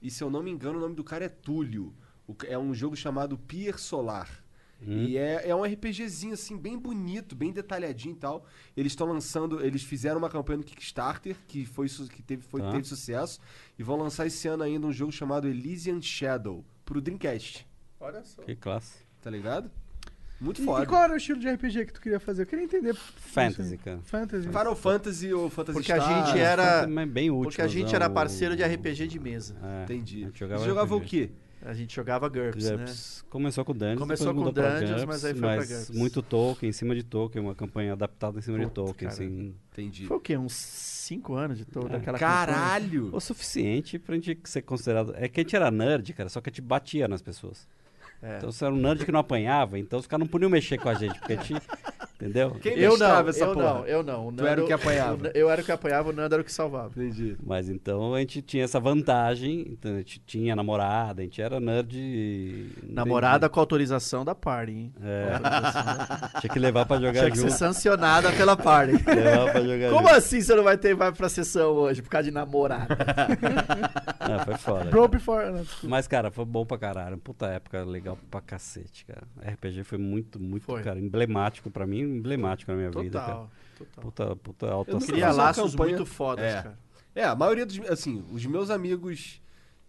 E 0.00 0.10
se 0.10 0.24
eu 0.24 0.28
não 0.28 0.42
me 0.42 0.50
engano, 0.50 0.78
o 0.78 0.80
nome 0.80 0.96
do 0.96 1.04
cara 1.04 1.24
é 1.24 1.28
Túlio. 1.28 1.94
O 2.26 2.34
é 2.46 2.58
um 2.58 2.74
jogo 2.74 2.96
chamado 2.96 3.38
Pier 3.38 3.78
Solar. 3.78 4.28
E 4.86 5.16
é, 5.16 5.48
é 5.48 5.54
um 5.54 5.62
RPGzinho, 5.64 6.34
assim, 6.34 6.56
bem 6.56 6.78
bonito, 6.78 7.34
bem 7.36 7.52
detalhadinho 7.52 8.14
e 8.14 8.18
tal. 8.18 8.44
Eles 8.76 8.92
estão 8.92 9.06
lançando. 9.06 9.64
Eles 9.64 9.82
fizeram 9.82 10.18
uma 10.18 10.28
campanha 10.28 10.58
no 10.58 10.64
Kickstarter, 10.64 11.36
que, 11.46 11.64
foi, 11.64 11.86
que 11.88 12.22
teve, 12.22 12.42
foi, 12.42 12.60
Tá. 12.60 12.70
teve 12.72 12.84
sucesso. 12.84 13.40
E 13.78 13.82
vão 13.82 13.96
lançar 13.96 14.26
esse 14.26 14.46
ano 14.48 14.62
ainda 14.62 14.86
um 14.86 14.92
jogo 14.92 15.12
chamado 15.12 15.46
Elysian 15.48 16.00
Shadow 16.02 16.64
pro 16.84 17.00
Dreamcast. 17.00 17.66
Olha 18.00 18.24
só. 18.24 18.42
Que 18.42 18.56
classe. 18.56 18.98
Tá 19.22 19.30
ligado? 19.30 19.70
Muito 20.40 20.60
E, 20.60 20.64
foda. 20.64 20.82
e 20.82 20.86
qual 20.88 21.04
era 21.04 21.12
o 21.12 21.16
estilo 21.16 21.38
de 21.38 21.48
RPG 21.48 21.86
que 21.86 21.92
tu 21.92 22.00
queria 22.00 22.18
fazer? 22.18 22.42
Eu 22.42 22.46
queria 22.46 22.64
entender. 22.64 22.94
Fantasy, 22.96 23.78
cara. 23.78 24.00
Fantasy. 24.02 24.48
Final 24.48 24.74
Fantasy 24.74 25.32
ou 25.32 25.48
Fantasy 25.48 25.78
Porque 25.78 25.92
a 25.92 26.00
Star? 26.00 26.26
gente 26.26 26.38
era- 26.40 26.88
Mas 26.88 27.08
bem 27.08 27.30
útil. 27.30 27.44
Porque 27.44 27.62
a 27.62 27.68
gente 27.68 27.94
era 27.94 28.10
parceiro 28.10 28.56
de 28.56 28.64
RPG 28.64 29.06
de 29.06 29.20
mesa. 29.20 29.56
É, 29.62 29.84
Entendi. 29.84 30.24
a 30.24 30.26
gente 30.26 30.40
jogava, 30.40 30.64
jogava 30.64 30.96
o 30.96 31.00
quê? 31.00 31.30
A 31.64 31.72
gente 31.74 31.94
jogava 31.94 32.28
GURPS, 32.28 32.64
né? 32.70 32.76
GURPS. 32.76 33.24
Começou 33.30 33.64
com 33.64 33.72
Dungeons, 33.72 33.98
Começou 33.98 34.34
com 34.34 34.40
mudou 34.40 34.52
pra 34.52 34.80
Dungeons, 34.80 34.90
GURPS, 34.90 35.04
mas 35.06 35.24
aí 35.24 35.32
foi 35.32 35.40
pra 35.40 35.56
mas 35.56 35.68
GURPS. 35.68 35.90
muito 35.90 36.22
Tolkien, 36.22 36.70
em 36.70 36.72
cima 36.72 36.94
de 36.94 37.02
Tolkien, 37.04 37.44
uma 37.44 37.54
campanha 37.54 37.92
adaptada 37.92 38.38
em 38.38 38.42
cima 38.42 38.58
de 38.58 38.64
Puta, 38.64 38.74
Tolkien, 38.74 39.10
cara. 39.10 39.22
assim. 39.22 39.54
Entendi. 39.72 40.06
Foi 40.06 40.16
o 40.16 40.20
quê? 40.20 40.36
Uns 40.36 40.52
5 40.54 41.34
anos 41.34 41.58
de 41.58 41.64
toda 41.64 41.94
É. 41.94 41.96
aquela 41.98 42.18
campanha? 42.18 42.18
Caralho! 42.46 43.10
O 43.14 43.20
suficiente 43.20 43.98
pra 43.98 44.14
gente 44.16 44.38
ser 44.44 44.62
considerado. 44.62 45.14
É 45.16 45.28
que 45.28 45.40
a 45.40 45.42
gente 45.44 45.54
era 45.54 45.70
nerd, 45.70 46.12
cara, 46.14 46.28
só 46.28 46.40
que 46.40 46.50
a 46.50 46.52
gente 46.52 46.60
batia 46.62 47.06
nas 47.06 47.22
pessoas. 47.22 47.68
É. 48.22 48.36
Então 48.36 48.52
você 48.52 48.64
era 48.64 48.72
um 48.72 48.78
nerd 48.78 49.04
que 49.04 49.10
não 49.12 49.20
apanhava, 49.20 49.78
então 49.78 49.98
os 49.98 50.06
caras 50.06 50.24
não 50.24 50.30
podiam 50.30 50.48
mexer 50.50 50.78
com 50.78 50.88
a 50.88 50.94
gente, 50.94 51.18
porque 51.18 51.32
a 51.32 51.36
gente 51.36 51.54
Entendeu? 52.22 52.52
Quem 52.62 52.78
Eu 52.78 52.96
não, 52.96 53.28
essa 53.28 53.42
eu 53.46 53.52
porra? 53.52 53.64
não, 53.74 53.84
eu 53.84 54.02
não. 54.04 54.28
O 54.28 54.32
Tu 54.32 54.46
era 54.46 54.52
o 54.52 54.54
Nando- 54.62 54.66
que 54.68 54.72
apanhava. 54.72 55.24
o- 55.24 55.30
Eu 55.34 55.50
era 55.50 55.60
o 55.60 55.64
que 55.64 55.72
apanhava, 55.72 56.10
o 56.10 56.12
Nando 56.12 56.32
era 56.36 56.40
o 56.40 56.44
que 56.44 56.52
salvava. 56.52 56.90
Entendi. 56.94 57.36
Mas 57.44 57.68
então 57.68 58.14
a 58.14 58.20
gente 58.20 58.40
tinha 58.40 58.62
essa 58.62 58.78
vantagem, 58.78 59.66
então 59.70 59.90
a 59.92 59.96
gente 59.96 60.20
tinha 60.24 60.54
namorada, 60.54 61.20
a 61.20 61.24
gente 61.24 61.42
era 61.42 61.58
nerd. 61.58 62.70
Namorada 62.88 63.48
com 63.48 63.58
autorização 63.58 64.24
da 64.24 64.36
party, 64.36 64.70
hein? 64.72 64.92
É. 65.02 65.36
Da- 65.40 66.30
Tinha 66.40 66.52
que 66.52 66.60
levar 66.60 66.86
pra 66.86 66.98
jogar 67.00 67.12
Tinha 67.14 67.30
que 67.32 67.38
ser 67.38 67.48
junto. 67.48 67.58
sancionada 67.58 68.30
pela 68.30 68.56
party. 68.56 68.92
Levar 69.02 69.50
pra 69.50 69.60
jogar 69.60 69.90
Como 69.90 70.06
junto. 70.06 70.14
assim 70.16 70.40
você 70.40 70.54
não 70.54 70.62
vai 70.62 70.78
ter 70.78 70.94
vai 70.94 71.10
pra 71.10 71.28
sessão 71.28 71.72
hoje 71.72 72.02
por 72.02 72.08
causa 72.10 72.26
de 72.28 72.30
namorada? 72.30 72.86
Ah, 74.24 74.44
foi 74.44 74.54
foda. 74.56 74.84
Bro 74.84 75.08
before. 75.08 75.46
não, 75.50 75.62
desculpa. 75.62 75.88
Mas, 75.88 76.06
cara, 76.06 76.30
foi 76.30 76.44
bom 76.44 76.64
pra 76.64 76.78
caralho. 76.78 77.18
Puta 77.18 77.46
época 77.46 77.82
legal 77.84 78.11
pra 78.30 78.40
cacete, 78.40 79.04
cara. 79.04 79.26
RPG 79.40 79.84
foi 79.84 79.98
muito, 79.98 80.38
muito, 80.40 80.64
Foi. 80.64 80.82
cara, 80.82 80.98
emblemático 80.98 81.70
pra 81.70 81.86
mim, 81.86 82.00
emblemático 82.00 82.70
na 82.70 82.76
minha 82.76 82.90
vida, 82.90 83.18
cara. 83.20 83.32
Total, 83.32 83.50
total. 83.78 84.04
Puta, 84.04 84.36
puta 84.36 84.70
alta 84.70 84.90
Eu 84.92 84.96
uma 84.96 85.44
laços 85.44 85.72
campanha- 85.72 85.96
muito 85.96 86.06
fodas, 86.06 86.44
É. 86.44 86.62
cara. 86.62 86.78
É, 87.14 87.24
a 87.24 87.34
maioria 87.34 87.66
dos. 87.66 87.78
Assim, 87.90 88.24
os 88.32 88.44
meus 88.46 88.70
amigos 88.70 89.40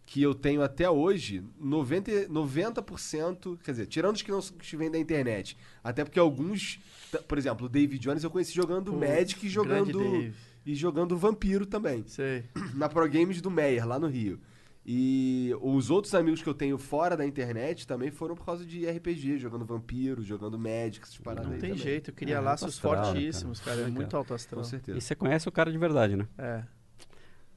que 0.05 0.21
eu 0.21 0.36
tenho 0.36 0.62
até 0.62 0.89
hoje, 0.89 1.41
90%, 1.62 2.27
90% 2.29 3.57
quer 3.63 3.71
dizer, 3.71 3.86
tirando 3.88 4.15
os 4.15 4.21
que 4.21 4.31
não 4.31 4.41
que 4.41 4.75
vêm 4.75 4.91
da 4.91 4.97
internet. 4.99 5.57
Até 5.83 6.03
porque 6.03 6.19
alguns. 6.19 6.79
Por 7.27 7.38
exemplo, 7.38 7.65
o 7.67 7.69
David 7.69 7.99
Jones 8.01 8.23
eu 8.23 8.29
conheci 8.29 8.53
jogando 8.53 8.91
Pô, 8.91 8.97
Magic 8.99 9.45
e 9.45 9.49
jogando. 9.49 10.33
E 10.65 10.73
jogando 10.75 11.17
Vampiro 11.17 11.65
também. 11.65 12.03
Sei. 12.07 12.43
Na 12.75 12.88
Pro 12.89 13.09
Games 13.09 13.41
do 13.41 13.51
Meyer, 13.51 13.86
lá 13.88 13.99
no 13.99 14.07
Rio. 14.07 14.39
E 14.85 15.55
os 15.61 15.89
outros 15.89 16.13
amigos 16.13 16.41
que 16.41 16.49
eu 16.49 16.53
tenho 16.53 16.77
fora 16.77 17.15
da 17.15 17.25
internet 17.25 17.87
também 17.87 18.11
foram 18.11 18.35
por 18.35 18.45
causa 18.45 18.65
de 18.65 18.85
RPG, 18.85 19.37
jogando 19.37 19.63
Vampiro, 19.63 20.21
jogando 20.21 20.59
Magic, 20.59 21.01
essas 21.05 21.17
paradas 21.17 21.45
Não 21.47 21.53
aí 21.53 21.59
tem 21.61 21.69
também. 21.69 21.83
jeito, 21.83 22.09
eu 22.11 22.13
queria 22.13 22.35
É, 22.35 22.39
laços 22.41 22.75
astral, 22.75 22.95
né, 22.97 23.03
fortíssimos, 23.05 23.59
cara? 23.61 23.77
cara. 23.77 23.87
É 23.87 23.89
É, 23.89 23.93
muito 23.93 24.17
alto 24.17 24.33
astral. 24.33 24.61
Com 24.61 24.67
certeza. 24.69 24.97
E 24.97 25.01
você 25.01 25.15
conhece 25.15 25.47
o 25.47 25.51
cara 25.53 25.71
de 25.71 25.77
verdade, 25.77 26.17
né? 26.17 26.27
É. 26.37 26.63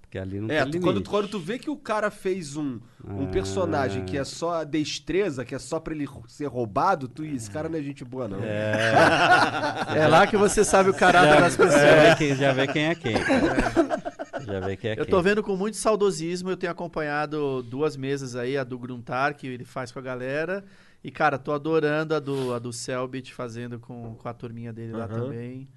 Porque 0.03 0.21
ali 0.21 0.41
não 0.41 0.49
É, 0.49 0.63
tem 0.63 0.81
tu- 0.81 0.81
quando, 0.81 1.03
quando 1.03 1.27
tu 1.27 1.41
vê 1.41 1.59
que 1.59 1.69
o 1.69 1.77
cara 1.77 2.13
fez 2.13 2.57
um, 2.57 2.79
um 3.05 3.25
Ah. 3.25 3.33
personagem 3.33 4.05
que 4.05 4.17
é 4.17 4.23
só 4.23 4.63
destreza, 4.63 5.45
que 5.45 5.53
é 5.53 5.59
só 5.59 5.81
pra 5.81 5.93
ele 5.93 6.07
ser 6.29 6.47
roubado, 6.47 7.09
tu, 7.09 7.25
esse 7.25 7.51
cara 7.51 7.69
não 7.69 7.77
é 7.77 7.83
gente 7.83 8.05
boa, 8.05 8.29
não. 8.29 8.39
É 8.41 10.07
lá 10.09 10.25
que 10.29 10.37
você 10.37 10.65
sabe 10.65 10.91
o 10.91 10.95
caráter 10.95 11.41
das 11.41 11.57
pessoas. 11.57 11.83
Já 11.83 11.97
vê 12.11 12.15
quem, 12.17 12.37
já 12.37 12.53
vê 12.53 12.67
quem 12.69 12.85
é 12.87 12.95
quem, 12.95 13.15
cara. 13.15 14.13
Já 14.47 14.61
vê 14.61 14.77
quem 14.77 14.91
é 14.91 15.01
Eu 15.01 15.07
tô 15.07 15.21
vendo 15.21 15.43
com 15.43 15.57
muito 15.57 15.77
saudosismo, 15.77 16.51
eu 16.51 16.57
tenho 16.57 16.73
acompanhado 16.73 17.63
duas 17.63 17.97
mesas 17.97 18.35
aí, 18.37 18.57
a 18.57 18.65
do 18.65 18.79
Gruntar, 18.79 19.35
que 19.35 19.47
ele 19.47 19.65
faz 19.65 19.91
com 19.93 19.99
a 19.99 20.03
galera. 20.03 20.65
E, 21.05 21.11
cara, 21.11 21.39
tô 21.39 21.53
adorando 21.53 22.15
a 22.15 22.19
do, 22.19 22.53
a 22.55 22.59
do 22.59 22.73
Selbit 22.73 23.33
fazendo 23.33 23.79
com, 23.79 24.15
com 24.17 24.29
a 24.29 24.33
turminha 24.35 24.73
dele 24.73 24.93
lá 24.93 25.05
Aham. 25.05 25.21
também. 25.25 25.69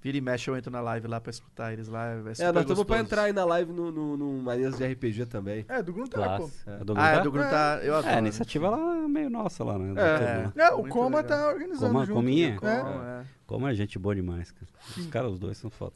Vira 0.00 0.16
e 0.16 0.20
mexe, 0.20 0.48
eu 0.48 0.56
entro 0.56 0.70
na 0.70 0.80
live 0.80 1.08
lá 1.08 1.20
pra 1.20 1.30
escutar 1.30 1.72
eles 1.72 1.88
lá. 1.88 2.06
É, 2.06 2.12
É, 2.12 2.14
super 2.14 2.26
nós 2.28 2.36
estamos 2.36 2.66
pra 2.66 2.74
gostoso. 2.76 3.00
entrar 3.00 3.22
aí 3.24 3.32
na 3.32 3.44
live 3.44 3.72
no, 3.72 3.90
no, 3.90 4.16
no 4.16 4.32
Maneiras 4.42 4.76
de 4.78 4.86
RPG 4.86 5.26
também. 5.26 5.64
É, 5.68 5.82
do 5.82 5.92
Gruntar, 5.92 6.38
pô. 6.38 6.48
É 6.64 6.84
do 6.84 6.92
Ah, 6.96 7.08
é 7.08 7.10
Gruntar? 7.14 7.22
do 7.24 7.32
Gruntar, 7.32 7.78
eu 7.84 7.94
adoro. 7.96 8.12
É, 8.12 8.14
a 8.14 8.18
iniciativa 8.20 8.70
lá 8.70 8.96
é 8.96 9.08
meio 9.08 9.28
nossa 9.28 9.64
lá, 9.64 9.76
né? 9.76 10.00
É. 10.00 10.46
Né? 10.46 10.52
É, 10.56 10.70
o 10.70 10.86
Coma 10.86 11.20
legal. 11.20 11.24
tá 11.24 11.48
organizando 11.48 11.92
Coma- 11.92 12.04
junto. 12.06 12.14
Cominha? 12.14 12.56
É, 12.62 12.82
Bom, 12.82 13.02
é. 13.02 13.24
Como 13.44 13.66
é 13.66 13.74
gente 13.74 13.98
boa 13.98 14.14
demais, 14.14 14.52
cara. 14.52 14.66
Os 14.96 15.06
caras, 15.06 15.32
os 15.32 15.38
dois 15.40 15.58
são 15.58 15.68
foda. 15.68 15.94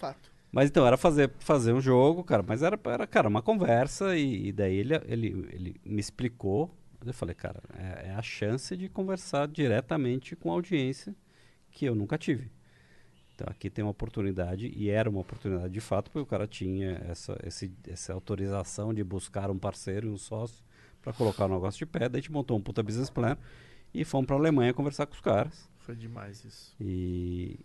fato. 0.00 0.28
Mas 0.50 0.70
então, 0.70 0.86
era 0.86 0.96
fazer, 0.96 1.30
fazer 1.38 1.72
um 1.72 1.80
jogo, 1.80 2.24
cara, 2.24 2.42
mas 2.46 2.62
era, 2.62 2.78
era 2.86 3.06
cara, 3.06 3.28
uma 3.28 3.42
conversa 3.42 4.16
e, 4.16 4.48
e 4.48 4.52
daí 4.52 4.76
ele, 4.76 4.94
ele, 5.06 5.48
ele 5.52 5.80
me 5.84 6.00
explicou. 6.00 6.74
Eu 7.04 7.12
falei, 7.12 7.34
cara, 7.34 7.60
é, 7.74 8.08
é 8.08 8.14
a 8.14 8.22
chance 8.22 8.76
de 8.76 8.88
conversar 8.88 9.46
diretamente 9.48 10.34
com 10.34 10.50
a 10.50 10.54
audiência 10.54 11.14
que 11.70 11.84
eu 11.84 11.94
nunca 11.94 12.16
tive. 12.16 12.50
Então 13.34 13.46
aqui 13.50 13.68
tem 13.68 13.84
uma 13.84 13.90
oportunidade, 13.90 14.72
e 14.74 14.88
era 14.88 15.10
uma 15.10 15.20
oportunidade 15.20 15.72
de 15.72 15.80
fato, 15.80 16.10
porque 16.10 16.22
o 16.22 16.26
cara 16.26 16.46
tinha 16.46 17.02
essa, 17.06 17.38
esse, 17.44 17.70
essa 17.86 18.14
autorização 18.14 18.94
de 18.94 19.04
buscar 19.04 19.50
um 19.50 19.58
parceiro 19.58 20.08
e 20.08 20.10
um 20.10 20.16
sócio 20.16 20.64
para 21.02 21.12
colocar 21.12 21.44
o 21.44 21.48
negócio 21.48 21.78
de 21.78 21.84
pé. 21.84 22.08
Daí 22.08 22.18
a 22.18 22.22
gente 22.22 22.32
montou 22.32 22.56
um 22.56 22.62
puta 22.62 22.82
business 22.82 23.10
plan 23.10 23.36
e 23.92 24.04
fomos 24.06 24.26
para 24.26 24.36
Alemanha 24.36 24.72
conversar 24.72 25.06
com 25.06 25.14
os 25.14 25.20
caras. 25.20 25.68
Foi 25.76 25.94
demais 25.94 26.44
isso. 26.44 26.74
E 26.80 27.60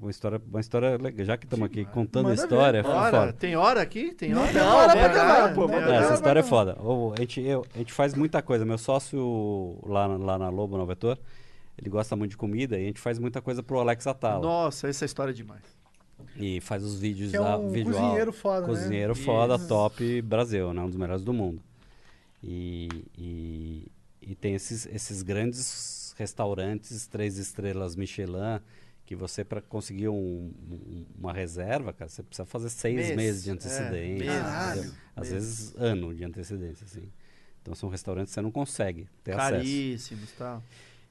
uma 0.00 0.10
história, 0.10 0.40
uma 0.50 0.60
história 0.60 0.96
legal. 0.96 1.24
Já 1.24 1.36
que 1.36 1.46
estamos 1.46 1.66
aqui 1.66 1.84
contando 1.84 2.26
a 2.26 2.28
Manda 2.30 2.42
história, 2.42 2.82
foi 2.84 2.92
Hora, 2.92 3.10
foda. 3.20 3.32
tem 3.32 3.56
hora 3.56 3.80
aqui? 3.82 4.12
Tem 4.14 4.34
hora? 4.34 4.52
tem 4.52 4.60
hora 4.62 4.92
pra 4.92 5.48
pô. 5.54 5.68
Essa 5.70 6.14
história 6.14 6.40
é 6.40 6.42
não. 6.42 6.48
foda. 6.48 6.76
O- 6.80 7.12
a, 7.16 7.20
gente, 7.20 7.40
eu- 7.40 7.64
a 7.74 7.78
gente 7.78 7.92
faz 7.92 8.14
muita 8.14 8.40
coisa. 8.42 8.64
Meu 8.64 8.78
sócio 8.78 9.78
lá, 9.86 10.06
na- 10.08 10.16
lá 10.24 10.38
na 10.38 10.48
Lobo, 10.48 10.76
no 10.76 10.86
Vetor, 10.86 11.18
ele 11.78 11.88
gosta 11.90 12.14
muito 12.16 12.32
de 12.32 12.36
comida 12.36 12.78
e 12.78 12.82
a 12.82 12.86
gente 12.86 13.00
faz 13.00 13.18
muita 13.18 13.40
coisa 13.40 13.62
pro 13.62 13.78
Alex 13.80 14.06
Atala. 14.06 14.40
Nossa, 14.42 14.88
essa 14.88 15.04
história 15.04 15.30
é 15.32 15.34
demais. 15.34 15.62
E 16.36 16.60
faz 16.60 16.84
os 16.84 17.00
vídeos 17.00 17.30
Que 17.30 17.36
é 17.36 17.40
lá, 17.40 17.56
um 17.56 17.70
vídeo 17.70 17.92
cozinheiro 17.92 18.32
foda, 18.32 18.60
né? 18.60 18.66
Cozinheiro 18.66 19.14
foda, 19.14 19.54
Isso. 19.56 19.68
top 19.68 20.22
Brasil, 20.22 20.72
né? 20.74 20.82
Um 20.82 20.86
dos 20.88 20.96
melhores 20.96 21.24
do 21.24 21.32
mundo. 21.32 21.62
E, 22.42 22.88
e, 23.18 23.86
e 24.22 24.34
tem 24.34 24.54
esses, 24.54 24.86
esses 24.86 25.22
grandes 25.22 26.14
restaurantes, 26.18 27.06
três 27.06 27.38
estrelas 27.38 27.96
Michelin, 27.96 28.60
que 29.10 29.16
você, 29.16 29.42
para 29.44 29.60
conseguir 29.60 30.06
um- 30.08 30.52
um- 30.70 31.04
uma 31.18 31.32
reserva, 31.32 31.92
cara, 31.92 32.08
você 32.08 32.22
precisa 32.22 32.46
fazer 32.46 32.70
seis 32.70 32.94
Mês. 32.94 33.16
meses 33.16 33.42
de 33.42 33.50
É, 33.50 33.52
antecedência. 33.54 34.14
entendeu? 34.24 34.34
mês. 34.84 34.94
Às 35.16 35.30
vezes 35.32 35.74
ano 35.76 36.14
de 36.14 36.22
antecedência, 36.24 36.84
assim. 36.84 37.10
Então 37.60 37.74
são 37.74 37.88
restaurantes 37.88 38.30
que 38.30 38.34
você 38.34 38.40
não 38.40 38.52
consegue 38.52 39.08
ter 39.24 39.32
acesso. 39.32 39.50
Caríssimos 39.56 40.30
e 40.30 40.34
tal. 40.34 40.62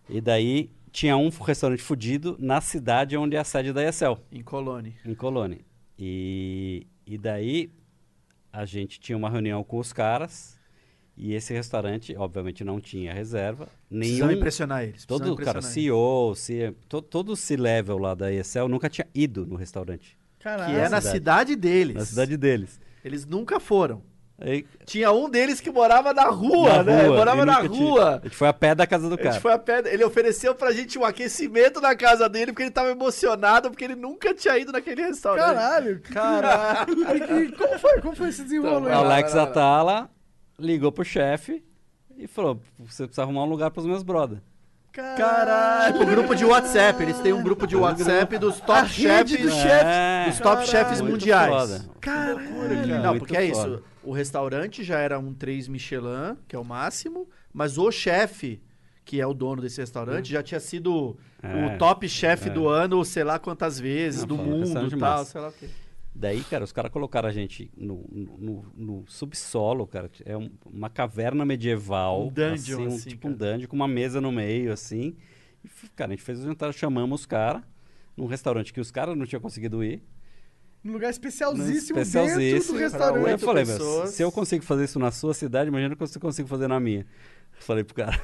E 0.08 0.22
daí 0.22 0.72
tinha 0.94 1.18
um 1.18 1.28
restaurante 1.28 1.82
fudido 1.84 2.38
na 2.40 2.62
cidade 2.62 3.18
onde 3.18 3.36
é 3.36 3.40
a 3.40 3.44
sede 3.44 3.74
da 3.74 3.84
ESL, 3.84 4.18
Em 4.32 4.42
Colônia. 4.42 4.94
em 5.06 5.14
Colônia. 5.14 5.60
E, 5.98 6.88
e 7.06 7.18
daí 7.18 7.70
a 8.52 8.64
gente 8.64 8.98
tinha 8.98 9.18
uma 9.18 9.30
reunião 9.30 9.62
com 9.62 9.78
os 9.78 9.92
caras 9.92 10.58
e 11.20 11.34
esse 11.34 11.54
restaurante, 11.54 12.16
obviamente, 12.18 12.64
não 12.64 12.80
tinha 12.80 13.14
reserva. 13.14 13.68
Precisamos 13.90 14.20
Nenhum. 14.28 14.32
impressionar 14.38 14.84
eles. 14.84 15.06
Todo, 15.06 15.20
precisamos 15.36 15.46
cara, 15.46 15.60
impressionar 15.60 15.74
CEO, 15.74 16.36
C, 16.36 16.74
to, 16.88 17.02
todo 17.02 17.34
o 17.34 17.36
C-level 17.36 17.98
lá 17.98 18.16
da 18.16 18.32
ESL 18.32 18.68
nunca 18.70 18.90
tinha 18.90 19.06
ido 19.14 19.46
no 19.46 19.56
restaurante. 19.56 20.18
Caralho. 20.40 20.74
Que 20.74 20.80
é 20.80 20.88
na 20.90 21.02
cidade. 21.02 21.10
cidade 21.12 21.56
deles. 21.56 21.96
Na 21.96 22.06
cidade 22.06 22.38
deles. 22.38 22.80
Eles 23.04 23.26
nunca 23.26 23.60
foram. 23.60 24.02
Aí, 24.42 24.66
Tinha 24.86 25.12
um 25.12 25.30
deles 25.30 25.60
que 25.60 25.70
morava 25.70 26.14
na 26.14 26.30
rua, 26.30 26.76
na 26.78 26.84
né? 26.84 27.02
rua, 27.08 27.18
morava 27.18 27.42
e 27.42 27.46
na 27.46 27.62
nunca 27.62 27.76
tinha- 27.76 27.90
rua. 27.90 28.16
A 28.16 28.24
gente 28.24 28.36
foi 28.38 28.48
a 28.48 28.54
pé 28.54 28.74
da 28.74 28.88
casa 28.88 29.10
do 29.10 29.16
A 29.16 29.18
cara. 29.18 29.32
gente 29.34 29.42
foi 29.42 29.52
a 29.52 29.60
pé, 29.60 29.84
ele 29.94 30.02
ofereceu 30.06 30.56
pra 30.56 30.72
gente 30.72 30.98
um 30.98 31.04
aquecimento 31.04 31.82
na 31.82 31.94
casa 31.94 32.30
dele 32.30 32.54
porque 32.54 32.64
ele 32.64 32.72
tava 32.72 32.90
emocionado 32.90 33.70
porque 33.70 33.84
ele 33.84 33.96
nunca 33.98 34.34
tinha 34.34 34.58
ido 34.58 34.72
naquele 34.72 35.02
restaurante. 35.02 35.46
Caralho. 35.46 36.02
Caralho. 36.04 36.96
E 37.44 37.52
como 37.52 37.78
foi? 37.80 38.00
Como 38.02 38.16
foi 38.16 38.30
esse 38.30 38.44
desenrolo 38.44 38.88
Então, 38.88 38.92
aí? 39.02 39.06
O 39.06 39.08
vai 39.10 39.84
lá, 39.84 40.10
Ligou 40.60 40.92
pro 40.92 41.04
chefe 41.06 41.64
e 42.18 42.28
falou: 42.28 42.62
você 42.78 43.04
precisa 43.06 43.24
arrumar 43.24 43.44
um 43.44 43.50
lugar 43.50 43.72
pros 43.72 43.86
meus 43.86 44.04
brother. 44.04 44.40
Caralho. 44.92 45.94
Tipo, 45.94 46.06
grupo 46.06 46.36
de 46.36 46.46
WhatsApp. 46.46 47.02
Eles 47.04 47.20
têm 47.20 47.32
um 47.34 47.44
grupo 47.44 47.66
de 47.68 47.76
WhatsApp 47.76 48.38
dos 48.38 48.60
top 48.60 48.82
rede 48.88 49.38
chefes. 49.38 49.42
dos 49.42 49.54
chefes. 49.54 49.86
É, 49.86 50.26
Dos 50.30 50.40
top 50.40 50.68
chefes 50.68 51.02
mundiais. 51.02 51.54
foda. 51.54 51.86
Caralho. 52.02 52.88
Não, 53.02 53.10
Muito 53.12 53.20
porque 53.20 53.38
é 53.38 53.54
foda. 53.54 53.70
isso. 53.76 53.84
O 54.04 54.12
restaurante 54.12 54.84
já 54.84 55.00
era 55.00 55.20
um 55.20 55.34
3 55.34 55.68
Michelin, 55.68 56.36
que 56.48 56.56
é 56.56 56.60
o 56.60 56.64
máximo, 56.66 57.30
mas 57.54 57.78
o 57.78 57.92
chefe, 57.92 58.62
que 59.06 59.22
é 59.22 59.28
o 59.28 59.34
dono 59.34 59.62
desse 59.62 59.80
restaurante, 59.80 60.32
já 60.32 60.42
tinha 60.42 60.60
sido 60.60 61.18
É, 61.44 61.66
o 61.76 61.78
top 61.78 62.08
chefe 62.10 62.50
é. 62.50 62.52
do 62.52 62.68
ano, 62.68 63.04
sei 63.06 63.24
lá 63.24 63.38
quantas 63.38 63.80
vezes, 63.80 64.22
Não, 64.22 64.28
do 64.30 64.38
mundo 64.38 64.96
e 64.96 65.00
tal, 65.00 65.24
sei 65.26 65.40
lá 65.42 65.50
o 65.50 65.52
quê. 65.52 65.70
Daí, 66.14 66.44
cara, 66.44 66.64
os 66.64 66.72
caras 66.72 66.92
colocaram 66.92 67.30
a 67.30 67.32
gente 67.32 67.72
no, 67.78 68.06
no, 68.12 68.66
no- 68.76 69.04
subsolo, 69.08 69.88
cara. 69.88 70.10
É 70.26 70.36
um- 70.36 70.50
uma 70.66 70.90
caverna 70.90 71.46
medieval. 71.46 72.28
Um 72.28 72.30
dungeon, 72.34 72.82
um- 72.82 72.88
assim, 72.88 73.10
tipo 73.10 73.28
um 73.30 73.36
cara. 73.38 73.54
dungeon 73.54 73.68
com 73.70 73.76
uma 73.76 73.88
mesa 73.88 74.20
no 74.20 74.32
meio, 74.32 74.72
assim. 74.74 75.16
E, 75.64 75.70
cara, 75.96 76.12
a 76.12 76.16
gente 76.16 76.24
fez 76.24 76.40
o 76.40 76.44
jantar, 76.44 76.74
chamamos 76.74 77.22
os 77.22 77.26
caras 77.26 77.62
num 78.18 78.26
restaurante 78.26 78.74
que 78.74 78.82
os 78.82 78.92
caras 78.92 79.16
não 79.18 79.26
tinham 79.26 79.40
conseguido 79.42 79.84
ir. 79.84 80.02
Um 80.84 80.92
lugar 80.94 81.10
especialzíssimo, 81.10 82.00
Especialzíssimo. 82.00 82.40
dentro 82.60 82.74
do 82.74 82.80
restaurante. 82.80 83.32
eu 83.32 83.40
falei, 83.40 83.66
meu, 83.66 83.78
pessoas. 83.78 84.10
se 84.12 84.24
eu 84.24 84.32
consigo 84.32 84.64
fazer 84.64 84.86
isso 84.86 84.98
na 85.00 85.12
sua 85.12 85.34
cidade, 85.34 85.68
imagina 85.70 85.96
que 85.96 86.02
eu 86.04 86.08
consigo 86.22 86.48
fazer 86.48 86.68
na 86.68 86.80
minha. 86.80 87.06
Falei 87.60 87.84
pro 87.84 87.96
cara. 87.96 88.18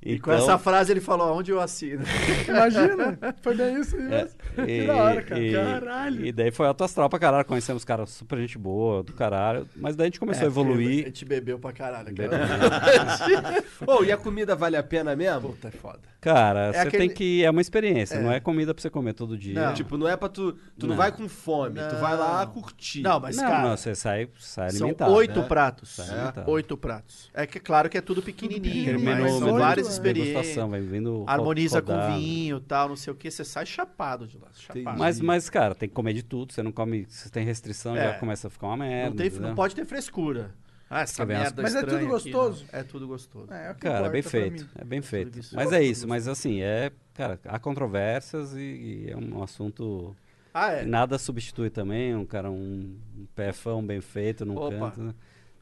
E 0.00 0.18
com 0.20 0.30
Então, 0.32 0.42
essa 0.44 0.56
frase 0.58 0.92
ele 0.92 1.00
falou, 1.00 1.36
onde 1.36 1.50
eu 1.50 1.60
assino? 1.60 2.04
Imagina. 2.46 3.18
Foi 3.42 3.54
bem 3.54 3.80
isso 3.80 3.96
É, 3.96 4.00
mesmo. 4.00 4.38
Que 4.64 4.86
da 4.86 4.94
hora, 4.96 5.22
cara. 5.22 5.40
E, 5.40 5.52
Caralho. 5.52 6.26
e 6.26 6.32
daí 6.32 6.50
foi 6.52 6.66
alto 6.68 6.84
astral 6.84 7.08
pra 7.08 7.18
caralho. 7.18 7.44
Conhecemos 7.44 7.84
caras 7.84 8.10
super 8.10 8.38
gente 8.38 8.56
boa, 8.56 9.02
do 9.02 9.12
caralho. 9.12 9.68
Mas 9.76 9.96
daí 9.96 10.04
a 10.04 10.08
gente 10.08 10.20
começou 10.20 10.44
É, 10.44 10.46
a 10.46 10.50
porque 10.52 10.60
A 10.60 10.64
evoluir. 10.72 11.04
gente 11.06 11.24
bebeu 11.24 11.58
pra 11.58 11.72
caralho. 11.72 12.14
Bebe- 12.14 12.28
Cara. 12.36 13.64
Ô, 13.86 14.04
e 14.04 14.12
a 14.12 14.16
comida 14.16 14.54
vale 14.54 14.76
a 14.76 14.82
pena 14.82 15.14
mesmo? 15.16 15.50
Puta, 15.50 15.68
é 15.68 15.70
foda. 15.72 16.00
Cara, 16.20 16.66
É 16.68 16.72
você 16.72 16.78
aquele- 16.78 16.98
tem 17.08 17.10
que. 17.16 17.44
É 17.44 17.50
uma 17.50 17.60
experiência, 17.60 18.16
É. 18.16 18.20
não 18.22 18.32
é 18.32 18.40
comida 18.40 18.72
pra 18.74 18.82
você 18.82 18.90
comer 18.90 19.12
todo 19.14 19.36
dia. 19.36 19.54
Não. 19.54 19.74
Tipo, 19.74 19.96
não 19.96 20.08
é 20.08 20.16
pra 20.16 20.28
tu. 20.28 20.52
Tu 20.78 20.86
não, 20.86 20.88
Não. 20.90 20.96
vai 20.96 21.12
com 21.12 21.28
fome, 21.28 21.80
tu 21.88 21.96
vai 21.96 22.16
lá 22.16 22.44
curtir. 22.46 23.02
Não, 23.02 23.18
mas 23.20 23.36
não, 23.36 23.44
cara, 23.44 23.68
não, 23.68 23.76
você 23.76 23.94
sai, 23.94 24.28
sai 24.38 24.70
são 24.70 24.86
alimentado. 24.88 25.12
oito 25.12 25.40
né? 25.40 25.46
pratos. 25.46 26.00
Oito 26.46 26.76
pratos. 26.76 27.30
É 27.34 27.46
que 27.46 27.60
claro 27.60 27.88
que 27.88 27.96
é 27.98 28.00
tudo 28.00 28.22
pequenininho, 28.22 28.62
pequenininho, 28.62 29.04
mas 29.04 29.16
Menu, 29.18 29.38
são 29.38 29.46
menu, 29.48 29.58
várias 29.58 29.87
é. 29.88 29.92
experiências. 29.92 30.56
vai 30.68 30.80
vindo 30.80 31.24
Harmoniza 31.26 31.80
rodado. 31.80 32.12
com 32.12 32.18
vinho 32.18 32.60
tal, 32.60 32.88
não 32.88 32.96
sei 32.96 33.12
o 33.12 33.16
que, 33.16 33.30
você 33.30 33.44
sai 33.44 33.66
chapado 33.66 34.26
de 34.26 34.38
lá. 34.38 34.48
Chapado. 34.52 34.98
Mas, 34.98 35.20
mas, 35.20 35.48
cara, 35.50 35.74
tem 35.74 35.88
que 35.88 35.94
comer 35.94 36.12
de 36.12 36.22
tudo. 36.22 36.52
Você 36.52 36.62
não 36.62 36.72
come. 36.72 37.06
Se 37.08 37.30
tem 37.30 37.44
restrição, 37.44 37.96
É. 37.96 38.12
já 38.12 38.18
começa 38.18 38.48
a 38.48 38.50
ficar 38.50 38.68
uma 38.68 38.76
merda. 38.78 39.10
não, 39.10 39.16
tem, 39.16 39.40
não 39.40 39.54
pode 39.54 39.74
ter 39.74 39.84
frescura. 39.84 40.54
Ah, 40.90 41.02
essa 41.02 41.24
merda 41.26 41.60
Mas 41.62 41.74
é 41.74 41.82
tudo 41.82 41.96
aqui, 41.96 42.06
gostoso? 42.06 42.64
não. 42.72 42.78
é 42.80 42.82
tudo 42.82 43.06
gostoso. 43.06 43.52
É, 43.52 43.70
é 43.70 43.74
Cara, 43.74 44.06
é 44.06 44.10
bem 44.10 44.22
feito. 44.22 44.66
É 44.74 44.84
bem 44.84 45.02
feito. 45.02 45.38
isso. 45.38 45.54
Mas 45.54 45.70
é 45.70 45.82
isso, 45.82 46.08
mas 46.08 46.26
assim, 46.26 46.62
é. 46.62 46.90
Cara, 47.12 47.38
há 47.44 47.58
controvérsias 47.58 48.54
e, 48.54 48.60
e 49.06 49.10
é 49.10 49.16
um 49.16 49.42
assunto. 49.42 50.16
Ah, 50.54 50.72
é. 50.72 50.84
Nada 50.86 51.18
substitui 51.18 51.68
também, 51.68 52.16
um 52.16 52.24
cara, 52.24 52.50
um, 52.50 52.96
um 53.16 53.26
PFão 53.34 53.84
bem 53.84 54.00
feito 54.00 54.46
num 54.46 54.56
Opa. 54.56 54.92
canto. 54.92 55.14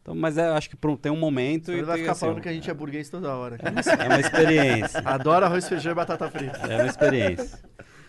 Então, 0.07 0.15
mas 0.15 0.39
é, 0.39 0.47
acho 0.51 0.71
que 0.71 0.77
tem 1.03 1.11
um 1.11 1.17
momento. 1.17 1.73
Ele 1.73 1.83
vai 1.83 1.99
ficar 1.99 2.13
assim, 2.13 2.21
falando 2.21 2.41
que 2.41 2.49
a 2.49 2.53
gente 2.53 2.71
é 2.71 2.75
burguês 2.75 3.11
toda 3.11 3.35
hora. 3.35 3.59
É 3.61 4.09
uma 4.09 4.21
experiência. 4.21 5.01
Adoro 5.05 5.47
arroz, 5.47 5.69
feijão 5.69 5.91
e 5.91 5.95
batata 5.97 6.31
frita. 6.31 6.59
É 6.59 6.77
uma 6.77 6.87
experiência. 6.87 7.59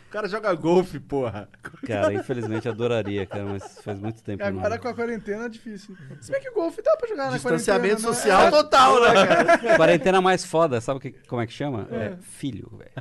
O 0.08 0.10
cara 0.12 0.30
joga 0.30 0.54
golfe, 0.54 1.00
porra. 1.00 1.50
Cara, 1.88 2.14
infelizmente 2.14 2.70
adoraria, 2.70 3.26
cara, 3.26 3.46
mas 3.46 3.82
faz 3.84 4.00
muito 4.00 4.22
tempo. 4.22 4.44
E 4.44 4.46
agora 4.46 4.70
não. 4.70 4.78
com 4.78 4.88
a 4.90 4.94
quarentena 4.94 5.46
é 5.48 5.50
difícil. 5.50 5.98
Se 6.22 6.32
bem 6.32 6.40
que 6.40 6.50
o 6.50 6.54
golfe 6.54 6.84
dá 6.84 6.96
pra 6.98 7.10
jogar 7.10 7.26
na 7.26 7.32
Distanciamento 7.34 8.04
quarentena, 8.04 8.10
né? 8.10 8.16
social 8.16 8.42
É. 8.48 8.52
total, 8.52 9.02
né, 9.02 9.28
cara? 9.28 9.76
Quarentena 9.76 10.22
mais 10.22 10.46
foda, 10.46 10.80
sabe 10.80 11.00
o 11.00 11.02
que, 11.02 11.12
como 11.28 11.42
é 11.42 11.48
que 11.48 11.52
chama? 11.52 11.88
É, 11.92 12.14
filho, 12.22 12.72
velho. 12.78 12.92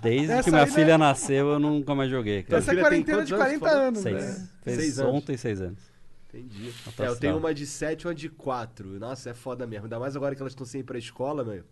Desde 0.00 0.32
Essa 0.32 0.44
que 0.44 0.50
minha 0.50 0.66
né? 0.66 0.72
filha 0.72 0.96
nasceu, 0.96 1.48
eu 1.48 1.58
nunca 1.58 1.94
mais 1.96 2.10
joguei, 2.10 2.44
cara. 2.44 2.58
Essa 2.62 2.72
é 2.72 2.76
quarentena 2.76 3.24
de 3.24 3.34
quantos 3.34 3.58
40 3.58 3.68
anos, 3.68 4.06
anos, 4.06 4.22
Seis. 4.22 4.38
né? 4.38 4.48
Fez 4.62 4.76
Seis 4.76 4.98
anos. 5.00 5.14
ontem 5.14 5.36
seis 5.36 5.60
anos. 5.60 5.87
Entendi. 6.28 6.72
É, 6.98 7.06
eu 7.06 7.16
tenho 7.16 7.38
uma 7.38 7.54
de 7.54 7.66
7 7.66 8.02
e 8.02 8.06
uma 8.06 8.14
de 8.14 8.28
4. 8.28 8.98
Nossa, 8.98 9.30
é 9.30 9.34
foda 9.34 9.66
mesmo. 9.66 9.84
Ainda 9.86 9.98
mais 9.98 10.14
agora 10.14 10.34
que 10.34 10.42
elas 10.42 10.52
estão 10.52 10.66
sem 10.66 10.82
ir 10.82 10.84
pra 10.84 10.98
escola, 10.98 11.42
meu. 11.42 11.64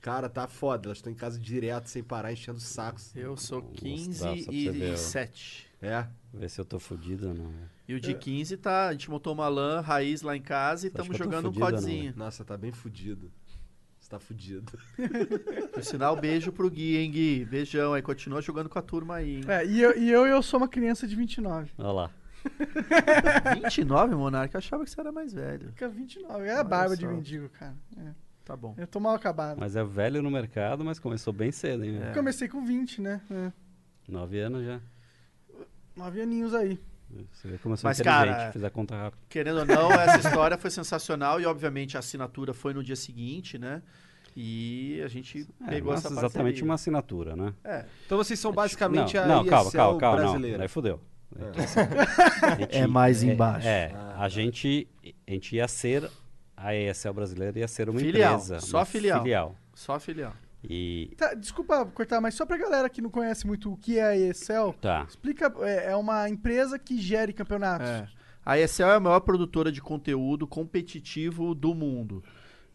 Cara, 0.00 0.28
tá 0.28 0.48
foda. 0.48 0.88
Elas 0.88 0.98
estão 0.98 1.12
em 1.12 1.16
casa 1.16 1.38
direto, 1.38 1.88
sem 1.88 2.02
parar, 2.02 2.32
enchendo 2.32 2.58
sacos. 2.58 3.14
Eu 3.14 3.36
sou 3.36 3.60
Vou 3.62 3.70
15 3.70 4.08
mostrar 4.08 4.28
só 4.36 4.44
pra 4.44 4.52
você 4.52 4.88
e, 4.88 4.92
ó. 4.92 4.96
7. 4.96 5.66
É. 5.80 6.06
Ver 6.34 6.50
se 6.50 6.60
eu 6.60 6.64
tô 6.64 6.80
fudido 6.80 7.28
ou 7.28 7.34
não. 7.34 7.48
né? 7.48 7.68
E 7.88 7.94
o 7.94 8.00
de 8.00 8.14
15 8.14 8.56
tá. 8.56 8.88
A 8.88 8.92
gente 8.92 9.08
montou 9.08 9.32
uma 9.32 9.48
LAN 9.48 9.80
raiz 9.80 10.22
lá 10.22 10.36
em 10.36 10.42
casa 10.42 10.86
e 10.86 10.88
estamos 10.88 11.16
jogando 11.16 11.44
um 11.46 11.48
ou 11.48 11.54
não, 11.54 11.60
codzinho. 11.60 12.12
Nossa, 12.16 12.44
tá 12.44 12.56
bem 12.56 12.72
fudido. 12.72 13.30
Você 14.00 14.10
tá 14.10 14.18
fudido. 14.18 14.72
Por 15.72 15.84
sinal, 15.84 16.16
beijo 16.16 16.50
pro 16.50 16.68
Gui, 16.68 16.96
hein, 16.96 17.10
Gui? 17.10 17.44
Beijão 17.44 17.94
aí, 17.94 18.02
continua 18.02 18.42
jogando 18.42 18.68
com 18.68 18.78
a 18.78 18.82
turma 18.82 19.16
aí, 19.16 19.36
hein? 19.36 19.44
É, 19.46 19.64
e 19.64 19.80
eu, 19.80 19.96
e 19.96 20.10
eu, 20.10 20.26
eu 20.26 20.42
sou 20.42 20.58
uma 20.58 20.68
criança 20.68 21.06
de 21.06 21.14
29. 21.14 21.70
Olha 21.78 21.92
lá. 21.92 22.10
29, 23.62 24.14
Monarca? 24.14 24.56
Eu 24.56 24.58
achava 24.58 24.84
que 24.84 24.90
você 24.90 25.00
era 25.00 25.12
mais 25.12 25.32
velho. 25.32 25.68
Fica 25.68 25.88
29. 25.88 26.46
É 26.46 26.56
a 26.58 26.64
barba 26.64 26.96
de 26.96 27.02
só. 27.04 27.08
mendigo, 27.10 27.48
cara. 27.50 27.74
É. 27.96 28.10
Tá 28.44 28.56
bom. 28.56 28.74
Eu 28.76 28.86
tô 28.86 28.98
mal 28.98 29.14
acabado. 29.14 29.58
Mas 29.58 29.76
é 29.76 29.84
velho 29.84 30.20
no 30.22 30.30
mercado, 30.30 30.84
mas 30.84 30.98
começou 30.98 31.32
bem 31.32 31.52
cedo, 31.52 31.84
hein? 31.84 31.96
É. 31.96 31.98
velho? 32.00 32.14
Comecei 32.14 32.48
com 32.48 32.64
20, 32.64 33.00
né? 33.00 33.20
É. 33.30 33.52
Nove 34.08 34.40
anos 34.40 34.64
já. 34.64 34.80
Nove 35.96 36.20
aninhos 36.22 36.54
aí. 36.54 36.78
Você 37.30 37.46
vê 37.46 37.58
como 37.58 37.74
eu 37.74 37.76
sou 37.76 37.88
Mas, 37.88 38.00
inteligente, 38.00 38.34
cara, 38.36 38.52
fiz 38.52 38.64
a 38.64 38.70
conta 38.70 38.96
rápido. 38.96 39.20
Querendo 39.28 39.58
ou 39.58 39.66
não, 39.66 39.92
essa 39.92 40.16
história 40.28 40.56
foi 40.56 40.70
sensacional 40.70 41.38
e, 41.40 41.44
obviamente, 41.46 41.96
a 41.96 42.00
assinatura 42.00 42.54
foi 42.54 42.72
no 42.72 42.82
dia 42.82 42.96
seguinte, 42.96 43.58
né? 43.58 43.82
E 44.34 44.98
a 45.04 45.08
gente 45.08 45.46
É, 45.66 45.70
pegou 45.70 45.92
nossa, 45.92 46.08
essa 46.08 46.14
exatamente 46.14 46.32
parceria. 46.54 46.64
uma 46.64 46.74
assinatura, 46.74 47.36
né? 47.36 47.52
É. 47.62 47.84
Então 48.06 48.16
vocês 48.16 48.40
são 48.40 48.50
basicamente 48.50 49.14
não, 49.14 49.22
a 49.22 49.26
não, 49.26 49.40
ESL 49.42 49.50
calma, 49.50 49.70
calma, 49.72 50.00
calma, 50.00 50.16
não. 50.16 50.24
brasileira. 50.30 50.62
Aí 50.62 50.68
fudeu. 50.68 50.98
A 52.42 52.54
gente- 52.56 52.76
É 52.76 52.86
mais 52.86 53.22
embaixo. 53.22 53.66
É, 53.66 53.92
a 54.16 54.28
gente, 54.28 54.88
a 55.26 55.30
gente 55.30 55.56
ia 55.56 55.66
ser, 55.68 56.08
a 56.56 56.74
ESL 56.74 57.12
brasileira 57.12 57.58
ia 57.58 57.68
ser 57.68 57.88
uma 57.88 57.98
Filial, 57.98 58.34
empresa. 58.34 58.60
só 58.60 58.78
uma 58.78 58.84
filial. 58.84 59.22
filial. 59.22 59.56
Só 59.74 59.98
filial. 60.00 60.32
E, 60.64 61.12
Tá, 61.16 61.34
desculpa 61.34 61.84
cortar, 61.86 62.20
mas 62.20 62.34
só 62.34 62.46
pra 62.46 62.56
galera 62.56 62.88
que 62.88 63.00
não 63.02 63.10
conhece 63.10 63.46
muito 63.46 63.72
o 63.72 63.76
que 63.76 63.98
é 63.98 64.04
a 64.04 64.16
ESL, 64.16 64.72
tá, 64.80 65.04
explica. 65.08 65.52
É, 65.60 65.90
é 65.90 65.96
uma 65.96 66.28
empresa 66.28 66.78
que 66.78 67.00
gere 67.00 67.32
campeonatos. 67.32 67.88
É. 67.88 68.06
A 68.44 68.58
ESL 68.58 68.82
é 68.90 68.94
a 68.96 69.00
maior 69.00 69.20
produtora 69.20 69.72
de 69.72 69.80
conteúdo 69.80 70.46
competitivo 70.46 71.54
do 71.54 71.74
mundo. 71.74 72.22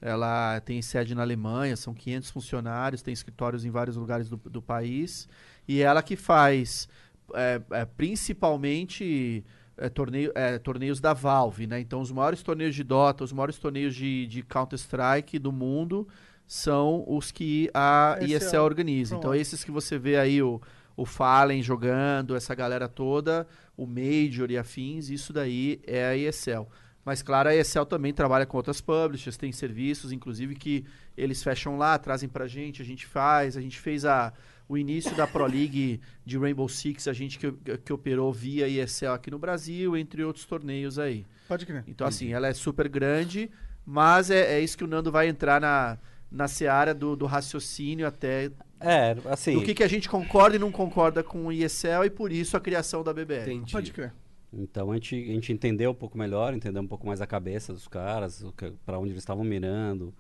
Ela 0.02 0.60
tem 0.62 0.82
sede 0.82 1.16
na 1.16 1.22
Alemanha, 1.24 1.76
são 1.76 1.94
500 1.94 2.30
funcionários, 2.30 3.02
tem 3.02 3.14
escritórios 3.14 3.66
em 3.66 3.70
vários 3.72 3.96
lugares 3.96 4.30
do, 4.30 4.38
do 4.38 4.62
país. 4.62 5.28
E 5.68 5.82
ela 5.82 6.04
que 6.04 6.16
faz 6.16 6.88
é, 7.34 7.62
é, 7.72 7.86
principalmente 7.86 9.44
é, 9.78 9.90
torneio- 9.90 10.32
é, 10.36 10.58
torneios 10.58 11.00
da 11.00 11.14
Valve, 11.14 11.68
né? 11.68 11.80
Então, 11.80 12.02
os 12.02 12.12
maiores 12.12 12.42
torneios 12.42 12.76
de 12.76 12.84
Dota, 12.84 13.24
os 13.24 13.32
maiores 13.32 13.58
torneios 13.58 13.96
de, 13.96 14.28
de 14.28 14.42
Counter-Strike 14.44 15.38
do 15.40 15.52
mundo 15.52 16.08
são 16.46 17.04
os 17.08 17.32
que 17.32 17.70
a 17.74 18.18
ESL 18.22 18.34
ESL 18.36 18.58
organiza. 18.60 19.14
Então, 19.14 19.22
promove. 19.22 19.42
esses 19.42 19.64
que 19.64 19.72
você 19.72 19.98
vê 20.00 20.18
aí, 20.18 20.42
o, 20.42 20.62
o 20.96 21.06
Fallen 21.06 21.62
jogando, 21.62 22.36
essa 22.36 22.56
galera 22.56 22.88
toda, 22.88 23.46
o 23.76 23.86
Major 23.86 24.50
e 24.50 24.58
afins, 24.58 25.10
isso 25.10 25.32
daí 25.34 25.82
é 25.86 26.06
a 26.06 26.16
ESL. 26.18 26.68
Mas, 27.06 27.22
claro, 27.22 27.48
a 27.48 27.56
ESL 27.56 27.86
também 27.86 28.14
trabalha 28.14 28.46
com 28.46 28.58
outras 28.58 28.82
publishers, 28.82 29.38
tem 29.38 29.52
serviços, 29.52 30.12
inclusive, 30.12 30.56
que 30.56 30.84
eles 31.16 31.42
fecham 31.42 31.78
lá, 31.78 31.98
trazem 31.98 32.28
pra 32.28 32.48
gente, 32.48 32.82
a 32.82 32.86
gente 32.86 33.06
faz. 33.06 33.56
A 33.56 33.62
gente 33.62 33.80
fez 33.80 34.04
a, 34.04 34.34
o 34.68 34.78
início 34.78 35.16
da 35.16 35.26
Pro 35.26 35.46
League 35.46 36.02
de 36.26 36.38
Rainbow 36.38 36.68
Six, 36.68 37.08
a 37.08 37.14
gente 37.14 37.40
que, 37.40 37.52
que 37.78 37.94
operou 37.94 38.32
via 38.34 38.68
ESL 38.68 39.14
aqui 39.14 39.32
no 39.32 39.40
Brasil, 39.40 39.96
entre 39.96 40.24
outros 40.24 40.46
torneios 40.46 41.00
aí. 41.00 41.26
Pode 41.48 41.66
crer. 41.66 41.84
Então, 41.88 42.06
assim, 42.06 42.34
ela 42.34 42.48
é 42.48 42.54
super 42.54 42.90
grande, 42.90 43.50
mas 43.86 44.30
é, 44.30 44.58
é 44.58 44.62
isso 44.62 44.78
que 44.78 44.84
o 44.84 44.88
Nando 44.88 45.12
vai 45.12 45.28
entrar 45.28 45.62
na, 45.62 45.98
na 46.30 46.48
seara 46.48 46.94
do, 46.94 47.16
do 47.16 47.26
raciocínio 47.26 48.06
até 48.06 48.52
é, 48.80 49.16
assim, 49.26 49.56
do 49.56 49.64
que, 49.64 49.74
que 49.74 49.84
a 49.84 49.88
gente 49.88 50.08
concorda 50.08 50.56
e 50.56 50.60
não 50.60 50.72
concorda 50.72 51.24
com 51.24 51.48
o 51.48 51.52
ESL 51.52 52.06
e 52.06 52.10
por 52.10 52.32
isso 52.32 52.56
a 52.56 52.60
criação 52.60 53.04
da 53.04 53.14
BBL. 53.14 53.42
Entendi. 53.42 53.72
Pode 53.72 53.92
crer. 53.92 54.14
Então 54.54 54.92
a 54.92 54.94
gente, 54.96 55.16
a 55.16 55.34
gente 55.34 55.52
entendeu 55.52 55.92
um 55.92 55.96
pouco 55.96 56.18
melhor, 56.18 56.54
entendeu 56.54 56.82
um 56.82 56.88
pouco 56.88 57.06
mais 57.06 57.22
a 57.22 57.28
cabeça 57.28 57.74
dos 57.74 57.88
caras, 57.88 58.46
para 58.86 59.00
onde 59.00 59.12
eles 59.12 59.22
estavam 59.22 59.44
mirando, 59.44 60.14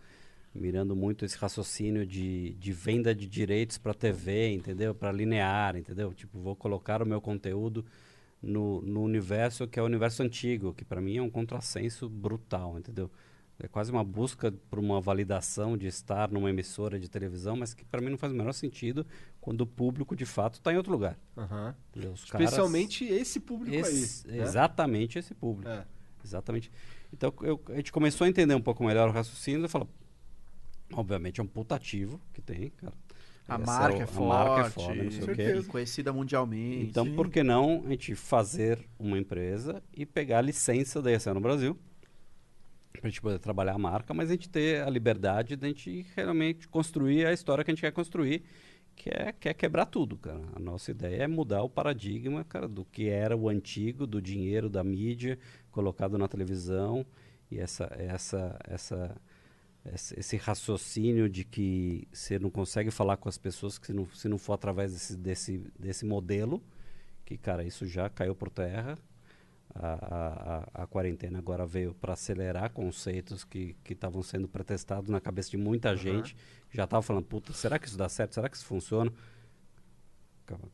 mirando 0.57 0.95
muito 0.95 1.23
esse 1.23 1.37
raciocínio 1.37 2.05
de, 2.05 2.53
de 2.55 2.71
venda 2.73 3.13
de 3.13 3.27
direitos 3.27 3.77
para 3.77 3.93
TV, 3.93 4.53
entendeu? 4.53 4.93
Para 4.95 5.11
linear, 5.11 5.75
entendeu? 5.75 6.13
Tipo, 6.13 6.39
vou 6.39 6.55
colocar 6.55 7.01
o 7.01 7.05
meu 7.05 7.21
conteúdo 7.21 7.85
no, 8.41 8.81
no 8.81 9.01
universo 9.03 9.67
que 9.67 9.79
é 9.79 9.81
o 9.81 9.85
universo 9.85 10.21
antigo, 10.23 10.73
que 10.73 10.83
para 10.85 10.99
mim 11.01 11.17
é 11.17 11.21
um 11.21 11.29
contrassenso 11.29 12.09
brutal, 12.09 12.77
entendeu? 12.77 13.09
É 13.59 13.67
quase 13.67 13.91
uma 13.91 14.03
busca 14.03 14.51
por 14.69 14.77
uma 14.77 15.01
validação 15.01 15.75
de 15.75 15.87
estar 15.87 16.29
numa 16.31 16.47
emissora 16.49 16.99
de 16.99 17.09
televisão, 17.09 17.55
mas 17.55 17.73
que 17.73 17.83
para 17.83 17.99
mim 17.99 18.11
não 18.11 18.17
faz 18.17 18.31
o 18.31 18.35
menor 18.35 18.53
sentido 18.53 19.03
quando 19.41 19.61
o 19.61 19.65
público 19.65 20.15
de 20.15 20.25
fato 20.25 20.55
está 20.55 20.71
em 20.71 20.77
outro 20.77 20.91
lugar. 20.91 21.17
Entendeu? 21.89 22.11
Os 22.11 22.25
caras- 22.25 22.45
Especialmente 22.49 23.05
esse 23.05 23.39
público 23.39 23.75
esse- 23.75 24.29
aí. 24.29 24.37
né? 24.37 24.43
Exatamente 24.43 25.17
esse 25.17 25.33
público. 25.33 25.67
É. 25.71 25.83
Exatamente. 26.23 26.69
Então 27.11 27.33
eu- 27.41 27.59
a 27.69 27.75
gente 27.77 27.91
começou 27.91 28.25
a 28.25 28.29
entender 28.29 28.53
um 28.53 28.61
pouco 28.61 28.83
melhor 28.83 29.09
o 29.09 29.11
raciocínio 29.11 29.65
e 29.65 29.67
falou, 29.67 29.89
obviamente 30.93 31.39
é 31.39 31.43
um 31.43 31.47
putativo 31.47 32.19
que 32.33 32.41
tem, 32.41 32.69
cara. 32.71 32.93
A 33.47 33.55
Essa 33.55 33.65
marca 33.65 33.97
é 33.99 34.03
o- 34.03 34.07
forte, 34.07 34.19
A 34.41 34.49
marca 34.49 34.67
é 34.67 34.69
foda, 34.71 35.03
não 35.03 35.11
sei 35.11 35.23
o 35.23 35.35
quê. 35.35 35.63
conhecida 35.69 36.11
mundialmente. 36.11 36.85
Então 36.89 37.05
Sim. 37.05 37.15
por 37.15 37.29
que 37.29 37.41
não 37.43 37.83
a 37.85 37.89
gente 37.91 38.13
fazer 38.13 38.79
uma 38.99 39.17
empresa 39.17 39.81
e 39.93 40.05
pegar 40.05 40.39
a 40.39 40.41
licença 40.41 41.01
da 41.01 41.11
ESL 41.11 41.33
no 41.35 41.39
Brasil? 41.41 41.77
Pra 42.99 43.09
gente 43.09 43.21
poder 43.21 43.39
trabalhar 43.39 43.73
a 43.73 43.77
marca, 43.77 44.13
mas 44.13 44.29
a 44.29 44.33
gente 44.33 44.49
ter 44.49 44.81
a 44.81 44.89
liberdade 44.89 45.55
de 45.55 45.65
a 45.65 45.67
gente 45.69 46.05
realmente 46.15 46.67
construir 46.67 47.25
a 47.25 47.31
história 47.31 47.63
que 47.63 47.69
a 47.69 47.73
gente 47.73 47.81
quer 47.81 47.91
construir, 47.91 48.43
que 48.95 49.09
é, 49.09 49.31
que 49.31 49.47
é 49.47 49.53
quebrar 49.53 49.85
tudo, 49.85 50.17
cara. 50.17 50.41
A 50.55 50.59
nossa 50.59 50.89
ideia 50.91 51.23
é 51.23 51.27
mudar 51.27 51.61
o 51.61 51.69
paradigma, 51.69 52.43
cara, 52.43 52.67
do 52.67 52.83
que 52.83 53.07
era 53.07 53.37
o 53.37 53.47
antigo, 53.47 54.07
do 54.07 54.19
dinheiro, 54.19 54.67
da 54.67 54.83
mídia, 54.83 55.37
colocado 55.71 56.17
na 56.17 56.27
televisão, 56.27 57.05
e 57.51 57.59
essa, 57.59 57.85
essa, 57.97 58.59
essa, 58.67 59.15
esse 59.93 60.37
raciocínio 60.37 61.29
de 61.29 61.43
que 61.43 62.07
você 62.11 62.37
não 62.37 62.49
consegue 62.49 62.91
falar 62.91 63.17
com 63.17 63.29
as 63.29 63.37
pessoas 63.37 63.77
que 63.77 63.87
se 63.87 63.93
não, 63.93 64.09
se 64.09 64.27
não 64.27 64.37
for 64.37 64.53
através 64.53 64.91
desse, 64.91 65.15
desse, 65.15 65.57
desse 65.79 66.05
modelo, 66.05 66.61
que, 67.25 67.37
cara, 67.37 67.63
isso 67.63 67.85
já 67.85 68.09
caiu 68.09 68.35
por 68.35 68.49
terra. 68.49 68.97
A, 69.75 70.63
a, 70.75 70.83
a, 70.83 70.87
quarentena 70.87 71.37
agora 71.37 71.65
veio 71.65 71.93
para 71.93 72.13
acelerar 72.13 72.71
conceitos 72.71 73.43
que 73.43 73.75
que 73.83 73.93
estavam 73.93 74.23
sendo 74.23 74.47
pretestados 74.47 75.09
na 75.09 75.21
cabeça 75.21 75.51
de 75.51 75.57
muita 75.57 75.95
gente. 75.95 76.35
Já 76.71 76.85
estava 76.85 77.03
falando, 77.03 77.25
puta, 77.25 77.53
será 77.53 77.77
que 77.77 77.87
isso 77.87 77.97
dá 77.97 78.09
certo? 78.09 78.33
Será 78.33 78.49
que 78.49 78.55
isso 78.55 78.65
funciona? 78.65 79.11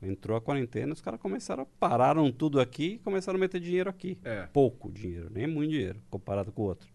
Entrou 0.02 0.38
a 0.38 0.42
quarentena, 0.42 0.94
os 0.94 1.02
caras 1.02 1.20
começaram, 1.20 1.66
pararam 1.80 2.32
tudo 2.32 2.60
aqui 2.60 2.94
e 2.94 3.00
começaram 3.00 3.38
a 3.38 3.40
meter 3.40 3.60
dinheiro 3.60 3.90
aqui. 3.90 4.18
É. 4.24 4.48
Pouco 4.54 4.92
dinheiro, 4.92 5.30
nem 5.32 5.48
muito 5.48 5.72
dinheiro, 5.72 6.00
comparado 6.10 6.52
com 6.52 6.62
o 6.62 6.66
outro. 6.66 6.93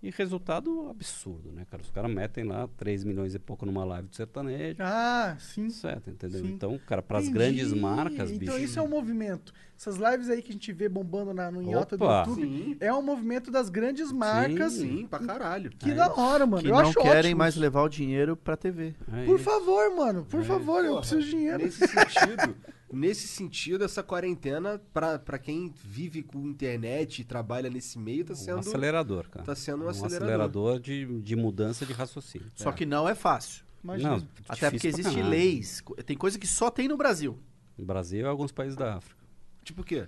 E 0.00 0.10
resultado 0.10 0.88
absurdo, 0.88 1.50
né, 1.50 1.66
cara? 1.68 1.82
Os 1.82 1.90
caras 1.90 2.08
metem 2.12 2.44
lá 2.44 2.68
3 2.76 3.02
milhões 3.02 3.34
e 3.34 3.38
pouco 3.38 3.66
numa 3.66 3.84
live 3.84 4.06
de 4.08 4.14
sertanejo. 4.14 4.76
Ah, 4.80 5.36
sim. 5.40 5.68
Certo, 5.70 6.08
entendeu? 6.08 6.40
Sim. 6.40 6.52
Então, 6.52 6.78
cara, 6.86 7.02
para 7.02 7.18
as 7.18 7.28
grandes 7.28 7.72
marcas, 7.72 8.30
Então 8.30 8.54
bicho. 8.54 8.64
isso 8.64 8.78
é 8.78 8.82
um 8.82 8.88
movimento. 8.88 9.52
Essas 9.76 9.96
lives 9.96 10.30
aí 10.30 10.40
que 10.40 10.50
a 10.50 10.52
gente 10.52 10.72
vê 10.72 10.88
bombando 10.88 11.34
na, 11.34 11.50
no 11.50 11.60
Inhota 11.60 11.96
do. 11.96 12.04
YouTube 12.04 12.40
Sim. 12.42 12.76
é 12.78 12.94
um 12.94 13.02
movimento 13.02 13.50
das 13.50 13.68
grandes 13.68 14.12
marcas. 14.12 14.74
Sim, 14.74 15.04
pra 15.08 15.18
caralho. 15.18 15.70
Que 15.70 15.90
É 15.90 15.94
da 15.94 16.12
hora, 16.14 16.46
mano. 16.46 16.62
Que 16.62 16.68
eu 16.68 16.74
não 16.74 16.80
acho 16.80 16.94
querem 16.94 17.18
ótimo 17.32 17.38
mais 17.38 17.56
levar 17.56 17.82
o 17.82 17.88
dinheiro 17.88 18.36
pra 18.36 18.56
TV. 18.56 18.94
É 19.12 19.24
Por 19.24 19.34
isso. 19.36 19.44
favor, 19.44 19.96
mano. 19.96 20.24
Por 20.24 20.44
favor, 20.44 20.84
eu 20.84 20.90
Porra, 20.90 21.00
preciso 21.00 21.22
de 21.22 21.30
dinheiro. 21.30 21.58
Nesse 21.64 21.86
sentido, 21.88 22.56
nesse 22.92 23.26
sentido, 23.28 23.84
essa 23.84 24.02
quarentena, 24.02 24.80
pra, 24.92 25.18
pra 25.18 25.38
quem 25.38 25.72
vive 25.84 26.22
com 26.22 26.38
internet 26.46 27.20
e 27.20 27.24
trabalha 27.24 27.68
nesse 27.70 27.98
meio, 27.98 28.24
tá 28.24 28.32
Um 28.32 28.36
sendo. 28.36 28.58
acelerador, 28.60 29.28
cara. 29.28 29.44
tá 29.44 29.54
sendo 29.54 29.82
um 29.84 29.86
um 29.86 29.88
acelerador. 29.90 30.22
acelerador 30.26 30.80
de, 30.80 31.20
de 31.20 31.36
mudança 31.36 31.84
de 31.86 31.92
raciocínio. 31.92 32.50
Só 32.54 32.72
que 32.72 32.84
não 32.86 33.08
é 33.08 33.14
fácil. 33.14 33.64
Imagina. 33.82 34.16
Não, 34.16 34.28
Até 34.48 34.70
porque 34.70 34.88
existem 34.88 35.22
leis. 35.22 35.82
Tem 36.04 36.16
coisa 36.16 36.38
que 36.38 36.46
só 36.46 36.70
tem 36.70 36.88
no 36.88 36.96
Brasil. 36.96 37.38
No 37.76 37.84
Brasil 37.84 38.20
e 38.20 38.24
alguns 38.28 38.50
países 38.50 38.76
da 38.76 38.94
África. 38.96 39.16
Tipo 39.62 39.82
o 39.82 39.84
quê? 39.84 40.06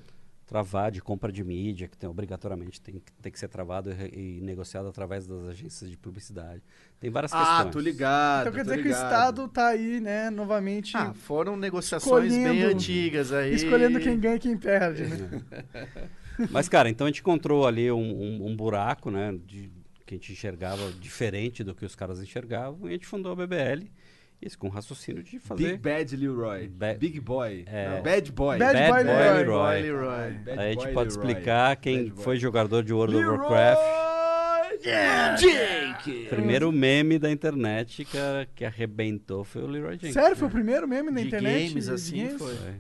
Travar 0.51 0.91
de 0.91 1.01
compra 1.01 1.31
de 1.31 1.45
mídia, 1.45 1.87
que 1.87 1.97
tem, 1.97 2.11
obrigatoriamente 2.11 2.81
tem, 2.81 2.97
que- 2.97 3.13
tem 3.23 3.31
que 3.31 3.39
ser 3.39 3.47
travado 3.47 3.93
e, 4.13 4.39
e 4.39 4.41
negociado 4.41 4.89
através 4.89 5.25
das 5.25 5.47
agências 5.47 5.89
de 5.89 5.97
publicidade. 5.97 6.61
Tem 6.99 7.09
várias 7.09 7.33
Ah, 7.33 7.37
questões. 7.63 7.73
tô 7.73 7.79
ligado. 7.79 8.41
Então 8.49 8.53
quer 8.55 8.63
dizer 8.65 8.75
que 8.79 8.83
o 8.83 8.85
ligado. 8.89 9.05
Estado 9.05 9.49
tá 9.49 9.69
aí, 9.69 10.01
né, 10.01 10.29
novamente 10.29 10.97
Ah, 10.97 11.15
foram 11.15 11.57
negociações 11.57 12.33
bem 12.33 12.63
antigas 12.65 13.33
aí. 13.33 13.55
escolhendo 13.55 14.01
quem 14.01 14.19
ganha 14.19 14.35
e 14.35 14.41
quem 14.41 14.57
perde, 14.59 15.05
né? 15.05 15.43
Mas, 16.51 16.69
cara, 16.69 16.89
então 16.91 17.07
a 17.07 17.11
gente 17.11 17.21
encontrou 17.21 17.65
ali 17.65 17.91
um, 17.93 17.99
um- 18.01 18.47
um 18.49 18.57
buraco, 18.57 19.09
né? 19.09 19.39
De, 19.47 19.71
que 20.05 20.15
a 20.15 20.17
gente 20.17 20.33
enxergava 20.33 20.91
diferente 20.95 21.63
do 21.63 21.77
que 21.77 21.85
os 21.85 21.95
caras 21.95 22.21
enxergavam, 22.21 22.87
e 22.87 22.89
a 22.89 22.93
gente 22.95 23.07
fundou 23.07 23.31
a 23.31 23.37
BBL. 23.37 23.89
Isso 24.43 24.59
com 24.59 24.69
o 24.69 24.71
raciocínio 24.71 25.23
de 25.23 25.39
fazer. 25.39 25.63
Big 25.73 25.79
Bad 25.79 26.17
Leroy. 26.17 26.69
Ba- 26.69 26.95
Big 26.95 27.21
Boy. 27.21 27.65
É. 27.67 27.89
Não, 27.91 28.03
Bad 28.03 28.33
Boy. 28.33 28.59
Bad 28.59 28.73
Bad 28.73 28.91
Boy 28.91 29.05
Boy 29.05 29.13
Leroy. 29.15 29.37
Leroy. 29.37 29.83
Leroy. 29.83 30.33
Bad 30.45 30.59
Aí 30.59 30.69
a 30.69 30.73
gente 30.73 30.85
Boy 30.85 30.93
pode 30.95 31.11
Leroy. 31.11 31.31
explicar 31.31 31.77
quem 31.77 32.11
foi 32.11 32.37
jogador 32.39 32.83
de 32.83 32.93
World 32.95 33.17
of 33.17 33.27
Warcraft. 33.27 33.81
Jake! 35.39 36.27
Primeiro 36.29 36.73
meme 36.73 37.19
da 37.19 37.31
internet, 37.31 38.05
cara, 38.07 38.49
que 38.55 38.65
arrebentou 38.65 39.45
foi 39.45 39.63
o 39.63 39.67
Leroy 39.67 39.93
Jenkins. 39.95 40.15
Sério, 40.15 40.37
foi 40.37 40.49
o 40.49 40.51
primeiro 40.51 40.89
meme 40.89 41.11
na 41.11 41.21
De 41.21 41.27
internet? 41.27 41.69
games, 41.69 41.85
de 41.87 41.93
assim, 41.93 42.17
games? 42.25 42.39
foi. 42.39 42.55
Foi. 42.57 42.75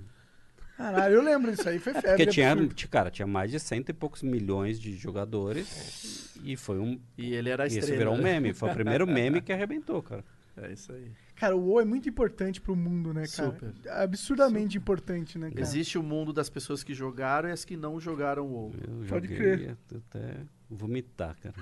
Caralho, 0.76 1.14
eu 1.16 1.22
lembro 1.22 1.50
disso 1.52 1.68
aí, 1.68 1.78
foi 1.78 1.92
febre. 1.92 2.08
Porque 2.10 2.26
tinha, 2.26 2.56
cara, 2.90 3.10
tinha 3.10 3.26
mais 3.26 3.50
de 3.50 3.60
cento 3.60 3.90
e 3.90 3.92
poucos 3.92 4.22
milhões 4.22 4.80
de 4.80 4.96
jogadores 4.96 6.30
e 6.42 6.56
foi 6.56 6.78
um. 6.78 6.98
E 7.18 7.34
ele 7.34 7.50
era 7.50 7.64
a 7.64 7.66
Isso 7.66 7.80
estrela. 7.80 7.98
virou 7.98 8.14
um 8.14 8.18
né? 8.22 8.40
meme. 8.40 8.54
Foi 8.54 8.70
o 8.70 8.72
primeiro 8.72 9.04
meme 9.06 9.42
que 9.42 9.52
arrebentou, 9.52 10.02
cara. 10.02 10.24
É 10.56 10.72
isso 10.72 10.90
aí. 10.92 11.10
Cara, 11.40 11.56
o 11.56 11.60
WoW 11.68 11.80
é 11.80 11.84
muito 11.86 12.06
importante 12.06 12.60
pro 12.60 12.76
mundo, 12.76 13.14
né, 13.14 13.24
cara? 13.26 13.50
Super. 13.50 13.72
Absurdamente 13.92 14.76
importante, 14.76 15.38
né, 15.38 15.48
cara? 15.48 15.58
Existe 15.62 15.96
o 15.96 16.02
mundo 16.02 16.34
das 16.34 16.50
pessoas 16.50 16.82
que 16.84 16.92
jogaram 16.92 17.48
e 17.48 17.52
as 17.52 17.64
que 17.64 17.78
não 17.78 17.98
jogaram 17.98 18.44
o 18.46 18.52
WoW. 18.52 18.72
Eu 18.74 19.06
Pode 19.08 19.26
joguei 19.26 19.36
crer. 19.38 19.76
até 19.96 20.36
vomitar, 20.68 21.34
cara. 21.40 21.54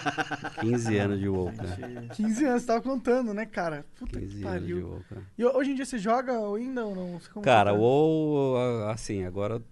15 0.62 0.96
anos 0.96 1.20
de 1.20 1.28
WoW, 1.28 1.52
cara. 1.52 2.08
15 2.14 2.44
anos, 2.46 2.62
você 2.62 2.66
tava 2.66 2.80
contando, 2.80 3.34
né, 3.34 3.44
cara? 3.44 3.84
Puta 3.98 4.18
15 4.18 4.38
que 4.38 4.46
anos 4.46 4.66
de 4.66 4.72
pariu. 4.72 4.88
WoW, 4.88 5.04
cara. 5.06 5.22
E 5.36 5.44
hoje 5.44 5.70
em 5.70 5.74
dia 5.74 5.84
você 5.84 5.98
joga 5.98 6.32
ainda 6.32 6.86
ou 6.86 6.94
não? 6.94 7.20
Como 7.30 7.44
Cara, 7.44 7.74
o 7.74 7.78
WoW, 7.78 8.88
assim, 8.88 9.24
agora 9.24 9.62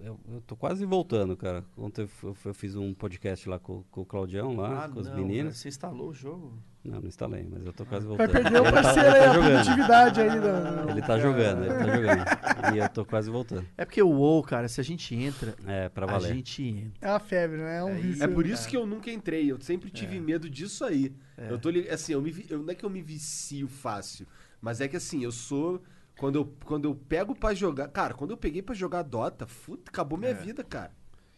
eu, 0.00 0.18
eu 0.32 0.40
tô 0.46 0.56
quase 0.56 0.86
voltando, 0.86 1.36
cara. 1.36 1.62
Ontem 1.76 2.08
eu, 2.22 2.36
eu 2.46 2.54
fiz 2.54 2.74
um 2.76 2.94
podcast 2.94 3.46
lá 3.46 3.58
com, 3.58 3.82
com 3.90 4.00
o 4.00 4.06
Claudião, 4.06 4.56
lá, 4.56 4.88
com 4.88 5.00
os 5.00 5.06
Ah, 5.08 5.14
meninos. 5.14 5.58
Você 5.58 5.68
instalou 5.68 6.08
o 6.08 6.14
jogo? 6.14 6.54
Não, 6.84 7.00
não 7.00 7.06
instalei, 7.08 7.46
mas 7.48 7.64
eu 7.64 7.72
tô 7.72 7.86
quase 7.86 8.04
Vai 8.06 8.16
voltando. 8.16 8.32
perder 8.42 8.60
o 8.60 8.64
Ele 8.64 8.72
tá- 8.72 8.82
parceiro 8.82 9.08
ele 9.08 9.16
aí, 9.16 9.20
tá 9.22 9.30
a 9.30 9.34
jogando. 9.34 9.50
produtividade 9.52 10.20
aí. 10.20 10.40
Da... 10.40 10.86
Ele 10.90 11.02
tá 11.02 11.18
jogando, 11.18 11.64
ele 11.64 11.74
tá 11.74 11.96
jogando. 11.96 12.74
E 12.74 12.78
eu 12.78 12.88
tô 12.88 13.04
quase 13.04 13.30
voltando. 13.30 13.66
É 13.78 13.84
porque 13.84 14.02
o 14.02 14.08
WoW, 14.08 14.42
cara, 14.42 14.66
se 14.68 14.80
a 14.80 14.84
gente 14.84 15.14
entra, 15.14 15.54
É, 15.66 15.88
pra 15.88 16.06
a 16.06 16.10
valer. 16.10 16.34
gente 16.34 16.62
entra. 16.64 16.92
É 17.00 17.10
uma 17.10 17.20
febre, 17.20 17.58
né? 17.58 17.78
É 17.78 17.84
um 17.84 17.88
É 17.90 17.94
vício. 17.94 18.24
É 18.24 18.26
por 18.28 18.44
né? 18.44 18.50
isso 18.52 18.68
que 18.68 18.76
eu 18.76 18.84
nunca 18.84 19.10
entrei. 19.12 19.50
Eu 19.52 19.60
sempre 19.60 19.90
tive 19.90 20.18
medo 20.18 20.50
disso 20.50 20.84
aí. 20.84 21.14
É. 21.38 21.52
Eu 21.52 21.58
tô 21.58 21.68
assim, 21.90 22.14
eu 22.14 22.20
me, 22.20 22.46
eu, 22.50 22.58
não 22.58 22.70
é 22.70 22.74
que 22.74 22.84
eu 22.84 22.90
me 22.90 23.00
vicio 23.00 23.68
fácil, 23.68 24.26
mas 24.60 24.80
é 24.80 24.88
que 24.88 24.96
assim, 24.96 25.22
eu 25.22 25.30
sou 25.30 25.80
quando 26.18 26.36
eu 26.36 26.52
quando 26.64 26.84
eu 26.86 26.94
pego 26.96 27.32
pra 27.34 27.54
jogar, 27.54 27.88
cara, 27.88 28.12
quando 28.12 28.32
eu 28.32 28.36
peguei 28.36 28.60
pra 28.60 28.74
jogar 28.74 29.02
Dota, 29.02 29.46
puta, 29.64 29.88
acabou 29.90 30.18
minha 30.18 30.34
vida, 30.34 30.62
cara. 30.64 30.90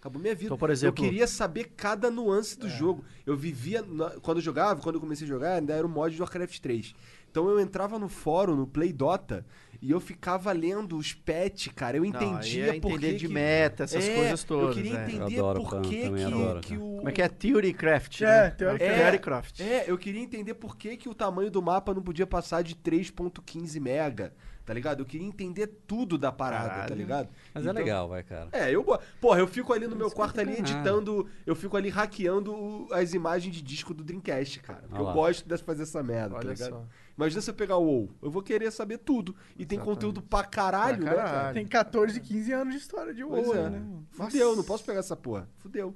Acabou 0.05 0.21
minha 0.21 0.35
vida. 0.35 0.49
Então, 0.49 0.59
por 0.59 0.69
exemplo- 0.69 1.03
eu 1.03 1.09
queria 1.09 1.27
saber 1.27 1.73
cada 1.75 2.11
nuance 2.11 2.59
do 2.59 2.69
jogo. 2.69 3.03
Eu 3.25 3.35
vivia 3.35 3.81
na- 3.81 4.11
quando 4.21 4.37
eu 4.37 4.43
jogava, 4.43 4.79
quando 4.83 4.97
eu 4.97 5.01
comecei 5.01 5.25
a 5.27 5.29
jogar, 5.29 5.55
ainda 5.55 5.73
era 5.73 5.87
o 5.87 5.89
mod 5.89 6.15
de 6.15 6.21
Warcraft 6.21 6.59
3. 6.61 6.95
Então 7.31 7.49
eu 7.49 7.59
entrava 7.59 7.99
no 7.99 8.07
fórum, 8.07 8.55
no 8.55 8.67
Play 8.67 8.93
Dota, 8.93 9.47
e 9.81 9.91
eu 9.91 9.99
ficava 9.99 10.53
lendo 10.53 10.99
os 10.99 11.15
patch, 11.15 11.69
cara. 11.75 11.97
Eu 11.97 12.03
Não, 12.03 12.11
entendia 12.11 12.77
é 12.77 12.81
por 12.81 12.91
entender 12.93 13.13
que 13.15 13.27
de 13.27 13.29
meta, 13.29 13.85
essas 13.85 14.05
É, 14.07 14.15
coisas 14.15 14.45
todas. 14.45 14.77
Eu 14.77 14.83
queria 14.83 14.99
é. 14.99 15.05
entender 15.05 15.39
Eu 15.39 15.55
por 15.55 15.81
que 15.81 16.11
que, 16.11 16.23
adoro, 16.23 16.61
que 16.61 16.77
o 16.77 16.81
Como 16.99 17.09
é 17.09 17.13
que 17.13 17.23
é? 17.23 17.29
Theorycraft, 17.29 18.21
É, 18.21 18.25
né? 18.27 18.51
Theorycraft. 18.51 18.95
Theorycraft. 19.01 19.61
É, 19.61 19.85
eu 19.91 19.97
queria 19.97 20.21
entender 20.21 20.53
por 20.53 20.77
que, 20.77 20.99
que 20.99 21.09
o 21.09 21.15
tamanho 21.15 21.51
do 21.51 21.63
mapa 21.63 21.95
não 21.95 22.03
podia 22.03 22.27
passar 22.27 22.61
de 22.63 22.75
3.15 22.77 23.81
mega, 23.81 24.35
tá 24.65 24.73
ligado? 24.75 25.01
Eu 25.01 25.07
queria 25.07 25.27
entender 25.27 25.67
tudo 25.87 26.17
da 26.17 26.33
parada, 26.33 26.69
tá 26.69 26.75
Caralho. 26.77 26.95
ligado? 26.97 27.29
Mas 27.53 27.67
é 27.67 27.71
Então- 27.71 27.83
legal, 27.83 28.09
vai, 28.09 28.23
cara. 28.23 28.49
É, 28.53 28.71
eu, 28.71 28.85
porra, 29.21 29.41
eu 29.41 29.47
fico 29.47 29.73
ali 29.73 29.87
no 29.87 29.95
meu 29.97 30.07
Isso 30.07 30.17
quarto 30.17 30.41
ali 30.41 30.53
é 30.53 30.57
do 30.57 30.63
caralho. 30.63 30.77
editando, 30.79 31.29
eu 31.47 31.55
fico 31.55 31.77
ali 31.77 31.89
hackeando 31.91 32.87
as 32.93 33.13
imagens 33.15 33.55
de 33.55 33.63
disco 33.63 33.93
do 33.93 34.03
Dreamcast, 34.03 34.61
cara. 34.61 34.81
Porque 34.81 34.95
Olha 34.95 35.03
eu 35.03 35.07
lá. 35.07 35.13
gosto 35.13 35.47
de 35.49 35.57
fazer 35.59 35.83
essa 35.83 36.03
merda, 36.03 36.31
tá 36.31 36.37
Olha 36.39 36.51
ligado? 36.53 36.71
só. 36.71 36.85
Imagina 37.17 37.41
se 37.43 37.51
eu 37.51 37.55
pegar 37.55 37.77
o 37.77 37.85
WoW, 37.85 38.11
eu 38.23 38.31
vou 38.31 38.43
querer 38.43 38.71
saber 38.73 38.99
tudo. 38.99 39.37
E 39.57 39.65
tem 39.65 39.77
Exatamente. 39.77 39.85
conteúdo 39.97 40.21
pra 40.23 40.43
caralho, 40.43 40.99
Pra 41.03 41.11
né, 41.11 41.17
cara? 41.17 41.31
caralho. 41.31 41.55
Tem 41.55 41.67
14, 41.67 42.21
15 42.21 42.53
anos 42.53 42.75
de 42.75 42.81
história 42.81 43.15
de 43.15 43.25
Pois 43.25 43.47
WoW, 43.47 43.57
é. 43.57 43.71
né? 43.71 43.83
Fudeu, 44.11 44.57
não 44.57 44.65
posso 44.65 44.85
pegar 44.85 44.99
essa 45.01 45.15
porra. 45.17 45.49
Fudeu. 45.59 45.95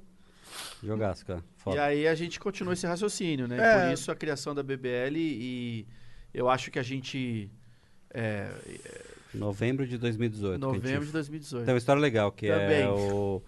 Jogaço, 0.81 1.25
cara. 1.25 1.39
E 1.57 1.61
Foda. 1.61 1.83
aí 1.83 2.07
a 2.07 2.15
gente 2.15 2.39
continua 2.39 2.73
esse 2.73 2.87
raciocínio, 2.87 3.47
né? 3.47 3.57
É. 3.59 3.85
Por 3.87 3.93
isso 3.93 4.11
a 4.11 4.15
criação 4.15 4.55
da 4.55 4.63
BBL 4.63 5.17
e 5.19 5.87
eu 6.33 6.49
acho 6.49 6.71
que 6.71 6.79
a 6.79 6.83
gente... 6.83 7.51
É, 8.13 8.49
Novembro 9.33 9.85
de 9.87 9.97
2018. 9.97 10.59
que 10.59 10.65
a 10.65 10.73
gente 10.73 10.81
novembro 10.83 11.05
de 11.05 11.11
2018. 11.11 11.65
Tem 11.65 11.73
uma 11.73 11.77
história 11.77 12.01
legal, 12.01 12.31
que 12.31 12.47
Também. 12.47 12.81
é 12.81 12.89
o... 12.89 13.41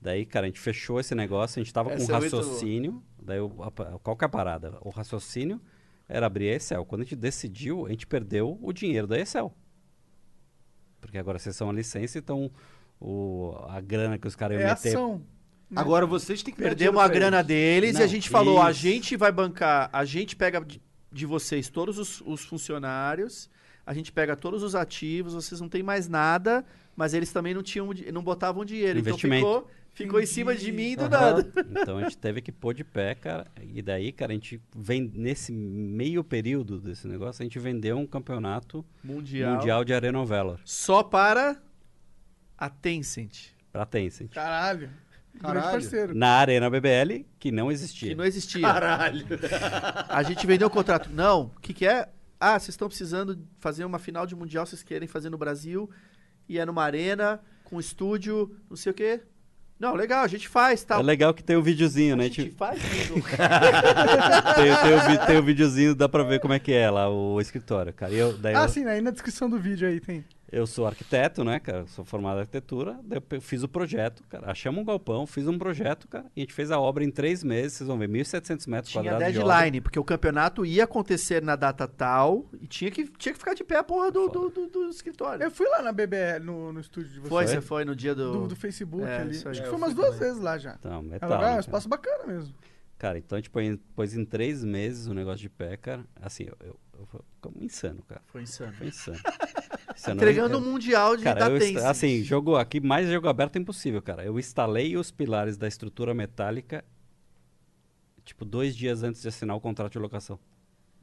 Daí, 0.00 0.24
cara, 0.24 0.46
a 0.46 0.48
gente 0.48 0.60
fechou 0.60 0.98
esse 1.00 1.14
negócio, 1.14 1.60
a 1.60 1.62
gente 1.64 1.74
tava 1.74 1.90
com 1.90 1.96
Essa 1.96 2.12
um 2.12 2.16
é 2.16 2.20
muito 2.20 2.36
raciocínio. 2.36 3.02
Daí, 3.22 3.40
o- 3.40 3.52
a- 3.62 3.98
qual 3.98 4.16
que 4.16 4.24
é 4.24 4.26
a 4.26 4.28
parada? 4.28 4.78
O 4.80 4.88
raciocínio 4.90 5.60
era 6.08 6.26
abrir 6.26 6.50
a 6.50 6.54
Excel. 6.56 6.84
Quando 6.86 7.02
a 7.02 7.04
gente 7.04 7.16
decidiu, 7.16 7.86
a 7.86 7.90
gente 7.90 8.06
perdeu 8.06 8.58
o 8.62 8.72
dinheiro 8.72 9.06
da 9.06 9.18
Excel. 9.18 9.54
Porque 11.00 11.18
agora 11.18 11.38
vocês 11.38 11.54
são 11.56 11.68
a 11.70 11.72
licença, 11.72 12.18
então 12.18 12.50
o, 13.00 13.54
a 13.68 13.80
grana 13.80 14.18
que 14.18 14.26
os 14.28 14.36
caras 14.36 14.58
iam 14.58 14.66
É 14.66 14.70
meter... 14.74 14.88
ação. 14.90 15.18
né? 15.70 15.80
Agora 15.80 16.06
vocês 16.06 16.42
têm 16.42 16.54
que 16.54 16.60
dar 16.60 16.74
dinheiro 16.74 16.94
Perdemos 16.94 17.00
a 17.02 17.04
pra 17.04 17.14
grana 17.14 17.36
eles. 17.38 17.46
deles 17.48 17.90
e 17.90 17.98
Não, 17.98 18.02
a 18.04 18.06
gente 18.06 18.28
falou, 18.30 18.62
a 18.62 18.70
isso. 18.70 18.80
gente 18.80 19.16
vai 19.16 19.32
bancar, 19.32 19.90
a 19.92 20.04
gente 20.04 20.34
pega 20.36 20.60
de, 20.64 20.80
de 21.12 21.26
vocês 21.26 21.68
todos 21.68 21.98
os, 21.98 22.20
os 22.22 22.42
funcionários, 22.44 23.50
a 23.90 23.92
gente 23.92 24.12
pega 24.12 24.36
todos 24.36 24.62
os 24.62 24.76
ativos, 24.76 25.34
vocês 25.34 25.60
não 25.60 25.68
tem 25.68 25.82
mais 25.82 26.08
nada, 26.08 26.64
mas 26.94 27.12
eles 27.12 27.32
também 27.32 27.52
não 27.52 27.60
tinham, 27.60 27.90
não 28.12 28.22
botavam 28.22 28.64
dinheiro, 28.64 29.00
então 29.00 29.18
ficou, 29.18 29.68
ficou 29.92 30.20
em 30.20 30.26
cima 30.26 30.54
de 30.54 30.70
mim 30.70 30.94
do 30.94 31.06
Aham. 31.06 31.08
nada. 31.10 31.52
Então 31.68 31.98
a 31.98 32.02
gente 32.04 32.16
teve 32.16 32.40
que 32.40 32.52
pôr 32.52 32.72
de 32.72 32.84
pé, 32.84 33.16
cara. 33.16 33.48
E 33.60 33.82
daí, 33.82 34.12
cara, 34.12 34.30
a 34.30 34.34
gente 34.36 34.60
vem 34.76 35.10
nesse 35.12 35.50
meio 35.50 36.22
período 36.22 36.78
desse 36.78 37.08
negócio, 37.08 37.42
a 37.42 37.44
gente 37.44 37.58
vendeu 37.58 37.98
um 37.98 38.06
campeonato 38.06 38.86
Mundial. 39.02 39.56
mundial 39.56 39.84
de 39.84 39.92
Valor 40.24 40.60
Só 40.64 41.02
para 41.02 41.60
a 42.56 42.70
Tencent, 42.70 43.48
pra 43.72 43.84
Tencent. 43.84 44.30
Caralho. 44.30 44.88
Grande 45.34 45.42
Caralho. 45.42 45.70
parceiro. 45.72 46.14
Na 46.14 46.28
Arena 46.36 46.70
BBL, 46.70 47.26
que 47.40 47.50
não 47.50 47.72
existia. 47.72 48.10
que 48.10 48.14
não 48.14 48.24
existia. 48.24 48.62
Caralho. 48.62 49.26
A 50.08 50.22
gente 50.22 50.46
vendeu 50.46 50.68
o 50.68 50.70
contrato. 50.70 51.10
Não, 51.12 51.46
o 51.56 51.60
que, 51.60 51.74
que 51.74 51.86
é? 51.86 52.08
Ah, 52.40 52.58
vocês 52.58 52.70
estão 52.70 52.88
precisando 52.88 53.38
fazer 53.58 53.84
uma 53.84 53.98
final 53.98 54.24
de 54.26 54.34
mundial, 54.34 54.64
vocês 54.64 54.82
querem 54.82 55.06
fazer 55.06 55.28
no 55.28 55.36
Brasil, 55.36 55.90
e 56.48 56.58
é 56.58 56.64
numa 56.64 56.82
arena, 56.82 57.38
com 57.64 57.78
estúdio, 57.78 58.56
não 58.68 58.76
sei 58.76 58.90
o 58.92 58.94
quê. 58.94 59.20
Não, 59.78 59.94
legal, 59.94 60.24
a 60.24 60.28
gente 60.28 60.46
faz, 60.48 60.82
tal. 60.82 61.00
É 61.00 61.02
legal 61.02 61.32
que 61.32 61.42
tem 61.42 61.56
o 61.56 61.62
videozinho, 61.62 62.12
a 62.14 62.16
né? 62.16 62.24
gente 62.24 62.44
Tipo, 62.44 62.56
faz 62.56 62.78
tudo. 63.08 63.22
tem, 64.56 64.76
tem 64.76 64.94
o, 65.14 65.26
tem 65.26 65.38
o 65.38 65.42
videozinho, 65.42 65.94
dá 65.94 66.08
pra 66.08 66.22
ver 66.22 66.38
como 66.40 66.52
é 66.52 66.58
que 66.58 66.72
é 66.72 66.90
lá 66.90 67.08
o 67.08 67.40
escritório, 67.40 67.92
cara. 67.92 68.12
E 68.12 68.18
eu, 68.18 68.36
daí 68.36 68.54
Ah, 68.54 68.64
eu, 68.64 68.68
sim, 68.68 68.84
aí 68.84 69.00
na 69.00 69.10
descrição 69.10 69.48
do 69.48 69.58
vídeo 69.58 69.88
aí 69.88 69.98
tem. 70.00 70.24
Eu 70.52 70.66
sou 70.66 70.86
arquiteto, 70.86 71.44
né, 71.44 71.60
cara? 71.60 71.86
Sou 71.86 72.04
formado 72.04 72.38
em 72.38 72.40
arquitetura. 72.40 72.98
Eu 73.30 73.40
fiz 73.40 73.62
o 73.62 73.68
projeto, 73.68 74.22
cara. 74.28 74.50
Achamos 74.50 74.80
um 74.82 74.84
galpão, 74.84 75.26
fiz 75.26 75.46
um 75.46 75.56
projeto, 75.58 76.08
cara. 76.08 76.26
E 76.34 76.40
a 76.40 76.42
gente 76.42 76.52
fez 76.52 76.70
a 76.70 76.78
obra 76.80 77.04
em 77.04 77.10
três 77.10 77.44
meses. 77.44 77.74
Vocês 77.78 77.86
vão 77.88 77.98
ver, 77.98 78.08
1.700 78.08 78.68
metros 78.68 78.90
tinha 78.92 79.02
quadrados 79.04 79.32
de 79.32 79.38
obra. 79.40 79.54
deadline, 79.54 79.80
porque 79.80 79.98
o 79.98 80.04
campeonato 80.04 80.66
ia 80.66 80.84
acontecer 80.84 81.42
na 81.42 81.56
data 81.56 81.86
tal, 81.86 82.46
e 82.60 82.66
tinha 82.66 82.90
que, 82.90 83.04
tinha 83.06 83.32
que 83.32 83.38
ficar 83.38 83.54
de 83.54 83.62
pé 83.64 83.76
a 83.76 83.84
porra 83.84 84.10
do, 84.10 84.28
do, 84.28 84.48
do- 84.50 84.66
do 84.66 84.88
escritório. 84.88 85.42
Eu 85.44 85.50
fui 85.50 85.68
lá 85.68 85.82
na 85.82 85.92
BBL, 85.92 86.40
no, 86.42 86.72
no 86.72 86.80
estúdio 86.80 87.10
de 87.10 87.20
vocês. 87.20 87.28
Foi, 87.30 87.46
você 87.46 87.60
foi 87.60 87.84
no 87.84 87.94
dia 87.94 88.14
do... 88.14 88.32
Do, 88.32 88.48
do 88.48 88.56
Facebook 88.56 89.04
É, 89.04 89.18
ali. 89.20 89.36
Acho 89.36 89.48
É, 89.48 89.52
que 89.52 89.60
eu 89.60 89.64
foi 89.66 89.76
umas 89.78 89.94
duas 89.94 90.10
também. 90.14 90.20
vezes 90.28 90.42
lá 90.42 90.58
já. 90.58 90.76
Então, 90.78 90.98
É 90.98 91.02
metal, 91.02 91.30
legal, 91.30 91.44
é 91.44 91.50
um 91.50 91.54
né, 91.54 91.60
espaço 91.60 91.88
bacana 91.88 92.26
mesmo. 92.26 92.54
Cara, 92.98 93.16
então 93.16 93.36
a 93.36 93.40
gente 93.40 93.50
pôs 93.96 94.14
em 94.14 94.24
três 94.26 94.62
meses 94.62 95.06
o 95.06 95.14
negócio 95.14 95.40
de 95.40 95.48
pé, 95.48 95.74
cara. 95.76 96.04
Assim, 96.20 96.44
eu, 96.44 96.56
eu, 96.60 96.76
eu 96.98 97.24
como 97.40 97.62
insano, 97.62 98.02
cara. 98.06 98.20
Foi 98.26 98.42
insano. 98.42 98.72
Foi 98.74 98.88
insano. 98.88 99.18
Insano. 100.00 100.16
Entregando 100.16 100.54
Eu- 100.54 100.58
um 100.58 100.72
mundial 100.72 101.16
de 101.16 101.24
Cara, 101.24 101.40
da 101.40 101.48
eu 101.50 101.56
insta- 101.56 101.66
Tencent. 101.68 101.84
assim, 101.90 102.22
jogo 102.22 102.56
aqui, 102.56 102.80
mais 102.80 103.08
jogo 103.08 103.28
aberto 103.28 103.56
é 103.56 103.58
impossível, 103.60 104.00
cara. 104.00 104.24
Eu 104.24 104.38
instalei 104.38 104.96
os 104.96 105.10
pilares 105.10 105.56
da 105.56 105.68
estrutura 105.68 106.14
metálica, 106.14 106.84
tipo, 108.24 108.44
dois 108.44 108.74
dias 108.76 109.02
antes 109.02 109.20
de 109.22 109.28
assinar 109.28 109.56
o 109.56 109.60
contrato 109.60 109.92
de 109.92 109.98
locação. 109.98 110.38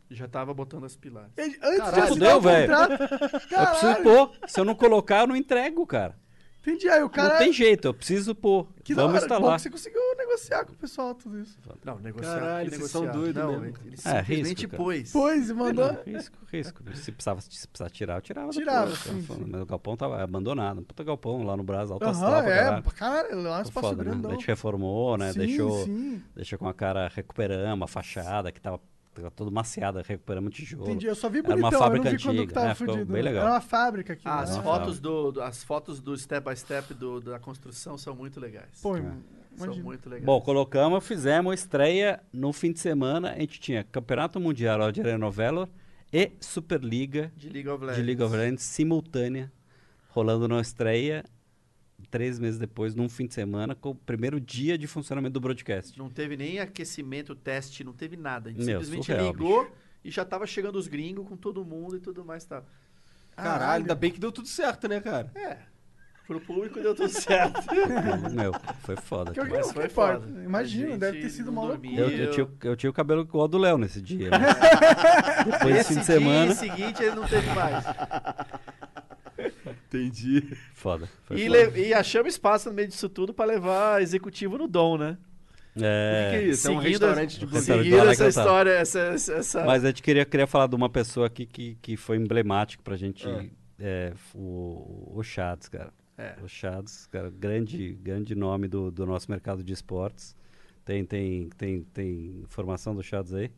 Já 0.09 0.27
tava 0.27 0.53
botando 0.53 0.85
as 0.85 0.95
pilares. 0.95 1.31
Ele- 1.37 1.57
Antes 1.61 1.77
Caralho, 1.79 1.93
de 1.95 1.99
assinar 1.99 2.07
fudeu, 2.09 2.37
o 2.37 2.41
velho. 2.41 2.67
contrato- 2.73 3.53
Eu 3.53 3.67
preciso 3.67 3.95
pôr. 4.03 4.31
Se 4.47 4.59
eu 4.59 4.65
não 4.65 4.73
colocar, 4.75 5.19
eu 5.21 5.27
não 5.27 5.35
entrego, 5.35 5.85
cara. 5.85 6.15
Entendi. 6.67 6.89
Aí 6.89 7.03
o 7.03 7.09
cara... 7.09 7.33
Não 7.33 7.37
tem 7.39 7.53
jeito, 7.53 7.87
eu 7.87 7.93
preciso 7.93 8.35
pôr. 8.35 8.67
Que 8.83 8.95
da 8.95 9.01
Vamos 9.03 9.17
hora, 9.17 9.25
instalar. 9.25 9.55
que 9.55 9.61
você 9.63 9.69
conseguiu 9.69 10.01
negociar 10.17 10.65
com 10.65 10.71
o 10.73 10.75
pessoal 10.75 11.13
tudo 11.15 11.39
isso. 11.39 11.57
Não, 11.83 11.99
negociar. 11.99 12.39
Caralho, 12.39 12.69
vocês 12.69 12.91
são 12.91 13.05
doidos 13.07 13.43
Não, 13.43 13.59
mesmo. 13.59 13.77
ele, 13.85 13.95
É, 13.95 14.23
simplesmente 14.23 14.61
risco, 14.65 14.77
pôs. 14.77 15.11
Pois, 15.11 15.49
e 15.49 15.53
mandou... 15.53 15.93
Não, 15.93 16.03
risco, 16.03 16.37
risco. 16.51 16.83
Se 16.95 17.11
precisava, 17.11 17.41
se 17.41 17.67
precisava 17.67 17.89
tirar, 17.89 18.15
eu 18.15 18.21
tirava. 18.21 18.49
Tirava, 18.49 18.91
depois, 18.91 18.99
sim. 18.99 19.45
Mas 19.47 19.61
o 19.61 19.65
galpão 19.65 19.97
tava 19.97 20.23
abandonado. 20.23 20.81
Puta 20.83 21.03
galpão 21.03 21.43
lá 21.43 21.57
no 21.57 21.63
Brasil, 21.63 21.93
alto 21.93 22.05
astral 22.05 22.33
Aham, 22.33 22.43
pra 22.43 22.53
é, 22.53 22.81
caralho. 22.95 23.41
lá 23.41 23.49
é 23.49 23.51
um 23.51 23.53
Foi 23.55 23.61
espaço 23.63 23.87
foda, 23.87 24.03
né? 24.03 24.21
A 24.27 24.31
gente 24.31 24.47
reformou, 24.47 25.17
né? 25.17 25.33
Sim, 25.33 25.39
deixou, 25.39 25.85
sim. 25.85 26.23
deixou 26.35 26.59
com 26.59 26.67
a 26.67 26.73
cara, 26.73 27.11
recuperamos 27.13 27.83
a 27.83 27.87
fachada, 27.87 28.51
que 28.51 28.61
tava, 28.61 28.79
tava 29.21 29.31
toda 29.31 29.51
maciada, 29.51 30.01
recuperamos 30.05 30.53
tijolo. 30.53 30.83
Entendi, 30.85 31.05
eu 31.07 31.15
só 31.15 31.29
vi 31.29 31.39
Era 31.39 31.47
uma 31.49 31.55
bonitão, 31.55 31.69
eu 31.69 31.79
não 31.79 31.79
fábrica 31.87 32.09
vi 32.09 32.23
quando 32.23 32.35
que 32.35 32.41
antiga, 32.43 32.53
tava 32.53 32.71
é, 32.71 32.75
fudido. 32.75 33.05
bem 33.13 33.21
legal. 33.23 33.41
Era 33.43 33.53
uma 33.53 33.61
fábrica 33.61 34.13
aqui. 34.13 34.21
Ah, 34.25 34.37
né? 34.37 34.41
as, 34.43 34.55
Não, 34.55 34.63
fotos 34.63 34.99
do, 34.99 35.31
do- 35.31 35.41
as 35.41 35.63
fotos 35.63 35.99
do 35.99 36.17
step 36.17 36.49
by 36.49 36.55
step 36.57 36.93
do, 36.93 37.19
da 37.21 37.39
construção 37.39 37.97
são 37.97 38.15
muito 38.15 38.39
legais. 38.39 38.79
Pô, 38.81 38.95
É. 38.97 39.01
são 39.01 39.65
imagina. 39.65 39.83
muito 39.83 40.09
legais. 40.09 40.25
Bom, 40.25 40.39
colocamos, 40.41 41.05
fizemos 41.05 41.53
estreia 41.59 42.21
no 42.31 42.51
fim 42.53 42.71
de 42.71 42.79
semana. 42.79 43.31
A 43.31 43.39
gente 43.39 43.59
tinha 43.59 43.83
Campeonato 43.83 44.39
Mundial 44.39 44.91
de 44.91 45.01
Arena 45.01 45.17
Novela 45.17 45.69
e 46.13 46.31
Superliga 46.39 47.31
de 47.35 47.49
League 47.49 47.67
of 47.69 47.81
Legends. 47.83 47.97
de 47.99 48.03
League 48.05 48.23
of 48.23 48.35
Legends 48.35 48.63
simultânea, 48.63 49.51
rolando 50.09 50.47
na 50.47 50.61
estreia, 50.61 51.23
três 52.09 52.39
meses 52.39 52.59
depois, 52.59 52.95
num 52.95 53.09
fim 53.09 53.25
de 53.25 53.33
semana, 53.33 53.75
com 53.75 53.89
o 53.91 53.95
primeiro 53.95 54.39
dia 54.39 54.77
de 54.77 54.87
funcionamento 54.87 55.33
do 55.33 55.39
broadcast. 55.39 55.97
Não 55.97 56.09
teve 56.09 56.37
nem 56.37 56.59
aquecimento, 56.59 57.35
teste, 57.35 57.83
não 57.83 57.93
teve 57.93 58.15
nada. 58.15 58.49
A 58.49 58.53
gente 58.53 58.65
Meu, 58.65 58.79
simplesmente 58.81 59.05
surreal, 59.05 59.31
ligou 59.31 59.71
e 60.03 60.11
já 60.11 60.23
tava 60.23 60.45
chegando 60.45 60.77
os 60.77 60.87
gringos 60.87 61.27
com 61.27 61.35
todo 61.35 61.65
mundo 61.65 61.97
e 61.97 61.99
tudo 61.99 62.23
mais. 62.23 62.45
Tá. 62.45 62.63
Caralho, 63.35 63.83
ainda 63.83 63.95
bem 63.95 64.11
que 64.11 64.19
deu 64.19 64.31
tudo 64.31 64.47
certo, 64.47 64.87
né, 64.87 64.99
cara? 64.99 65.31
É. 65.35 65.57
Pro 66.25 66.41
público 66.41 66.81
deu 66.81 66.93
tudo 66.93 67.07
certo. 67.07 67.61
Meu, 68.35 68.51
foi 68.83 68.97
foda. 68.97 69.31
Que 69.31 69.41
Mas 69.41 69.71
foi 69.71 69.87
foda. 69.87 70.27
Imagina, 70.43 70.97
deve 70.97 71.21
ter 71.21 71.29
sido 71.29 71.49
uma 71.49 71.63
loucura. 71.63 71.89
Eu, 72.01 72.09
eu, 72.09 72.31
tinha, 72.31 72.47
eu 72.63 72.75
tinha 72.75 72.89
o 72.89 72.93
cabelo 72.93 73.21
igual 73.21 73.43
ao 73.43 73.47
do 73.47 73.57
Léo 73.57 73.77
nesse 73.77 74.01
dia. 74.01 74.29
né? 74.31 74.39
Depois 75.45 75.73
desse 75.73 75.87
fim 75.89 75.93
de 75.95 76.01
Esse 76.01 76.11
semana. 76.11 76.45
dia 76.47 76.55
seguinte 76.55 77.01
ele 77.01 77.15
não 77.15 77.25
teve 77.25 77.49
mais. 77.51 77.85
Entendi. 79.87 80.41
Foda. 80.73 81.09
E, 81.31 81.45
foda. 81.47 81.79
e 81.79 81.93
achamos 81.93 82.33
espaço 82.33 82.69
no 82.69 82.75
meio 82.75 82.87
disso 82.87 83.07
tudo 83.07 83.33
pra 83.33 83.45
levar 83.45 84.01
executivo 84.01 84.57
no 84.57 84.67
dom, 84.67 84.97
né? 84.97 85.17
É, 85.81 86.29
O 86.29 86.31
que, 86.31 86.39
que 86.39 86.45
é 86.45 86.47
isso? 86.49 86.67
É 86.67 86.71
um 86.71 86.81
seguindo 86.81 86.91
restaurante 86.91 87.39
de. 87.39 87.45
Restaurante 87.45 87.83
Seguindo 87.83 88.09
essa 88.09 88.27
história, 88.27 88.71
essa, 88.71 88.99
essa, 88.99 89.65
Mas 89.65 89.83
a 89.83 89.87
gente 89.87 90.01
queria, 90.01 90.25
queria 90.25 90.47
falar 90.47 90.67
de 90.67 90.75
uma 90.75 90.89
pessoa 90.89 91.27
aqui 91.27 91.45
que, 91.45 91.77
que 91.81 91.95
foi 91.95 92.17
emblemático 92.17 92.83
pra 92.83 92.95
gente. 92.95 93.27
Ah. 93.27 93.45
é, 93.79 94.13
o, 94.33 95.13
o 95.15 95.23
Chads, 95.23 95.69
cara. 95.69 95.93
É. 96.17 96.35
O 96.43 96.47
Chads, 96.47 97.07
cara, 97.07 97.29
grande, 97.29 97.93
grande 98.01 98.33
nome 98.33 98.67
do, 98.67 98.89
do 98.89 99.05
nosso 99.05 99.29
mercado 99.29 99.63
de 99.63 99.71
esportes. 99.71 100.35
Tem, 100.83 101.05
tem, 101.05 101.49
tem, 101.57 101.81
tem 101.93 102.41
informação 102.43 102.95
do 102.95 103.03
Chads 103.03 103.33
aí? 103.33 103.51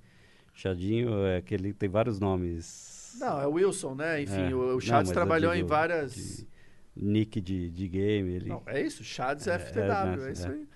Chadinho 0.53 1.25
é 1.25 1.37
aquele 1.37 1.71
tem 1.73 1.87
vários 1.87 2.19
nomes. 2.19 2.98
Não, 3.19 3.41
é 3.41 3.47
o 3.47 3.51
Wilson, 3.53 3.95
né? 3.95 4.21
Enfim, 4.21 4.51
É. 4.51 4.55
o, 4.55 4.77
o 4.77 4.79
Não, 4.85 4.99
eu 5.01 5.03
trabalhou 5.13 5.51
digo 5.53 5.65
em 5.65 5.67
várias. 5.67 6.13
de 6.15 6.47
nick 6.95 7.39
de, 7.41 7.69
de 7.69 7.87
game. 7.87 8.31
Ele... 8.33 8.49
Não, 8.49 8.61
é 8.65 8.81
isso, 8.81 9.03
Chaves 9.03 9.47
É, 9.47 9.57
FTW, 9.57 9.79
é, 9.81 10.13
é, 10.13 10.15
né, 10.17 10.31
isso 10.31 10.47
é. 10.47 10.51
aí. 10.51 10.67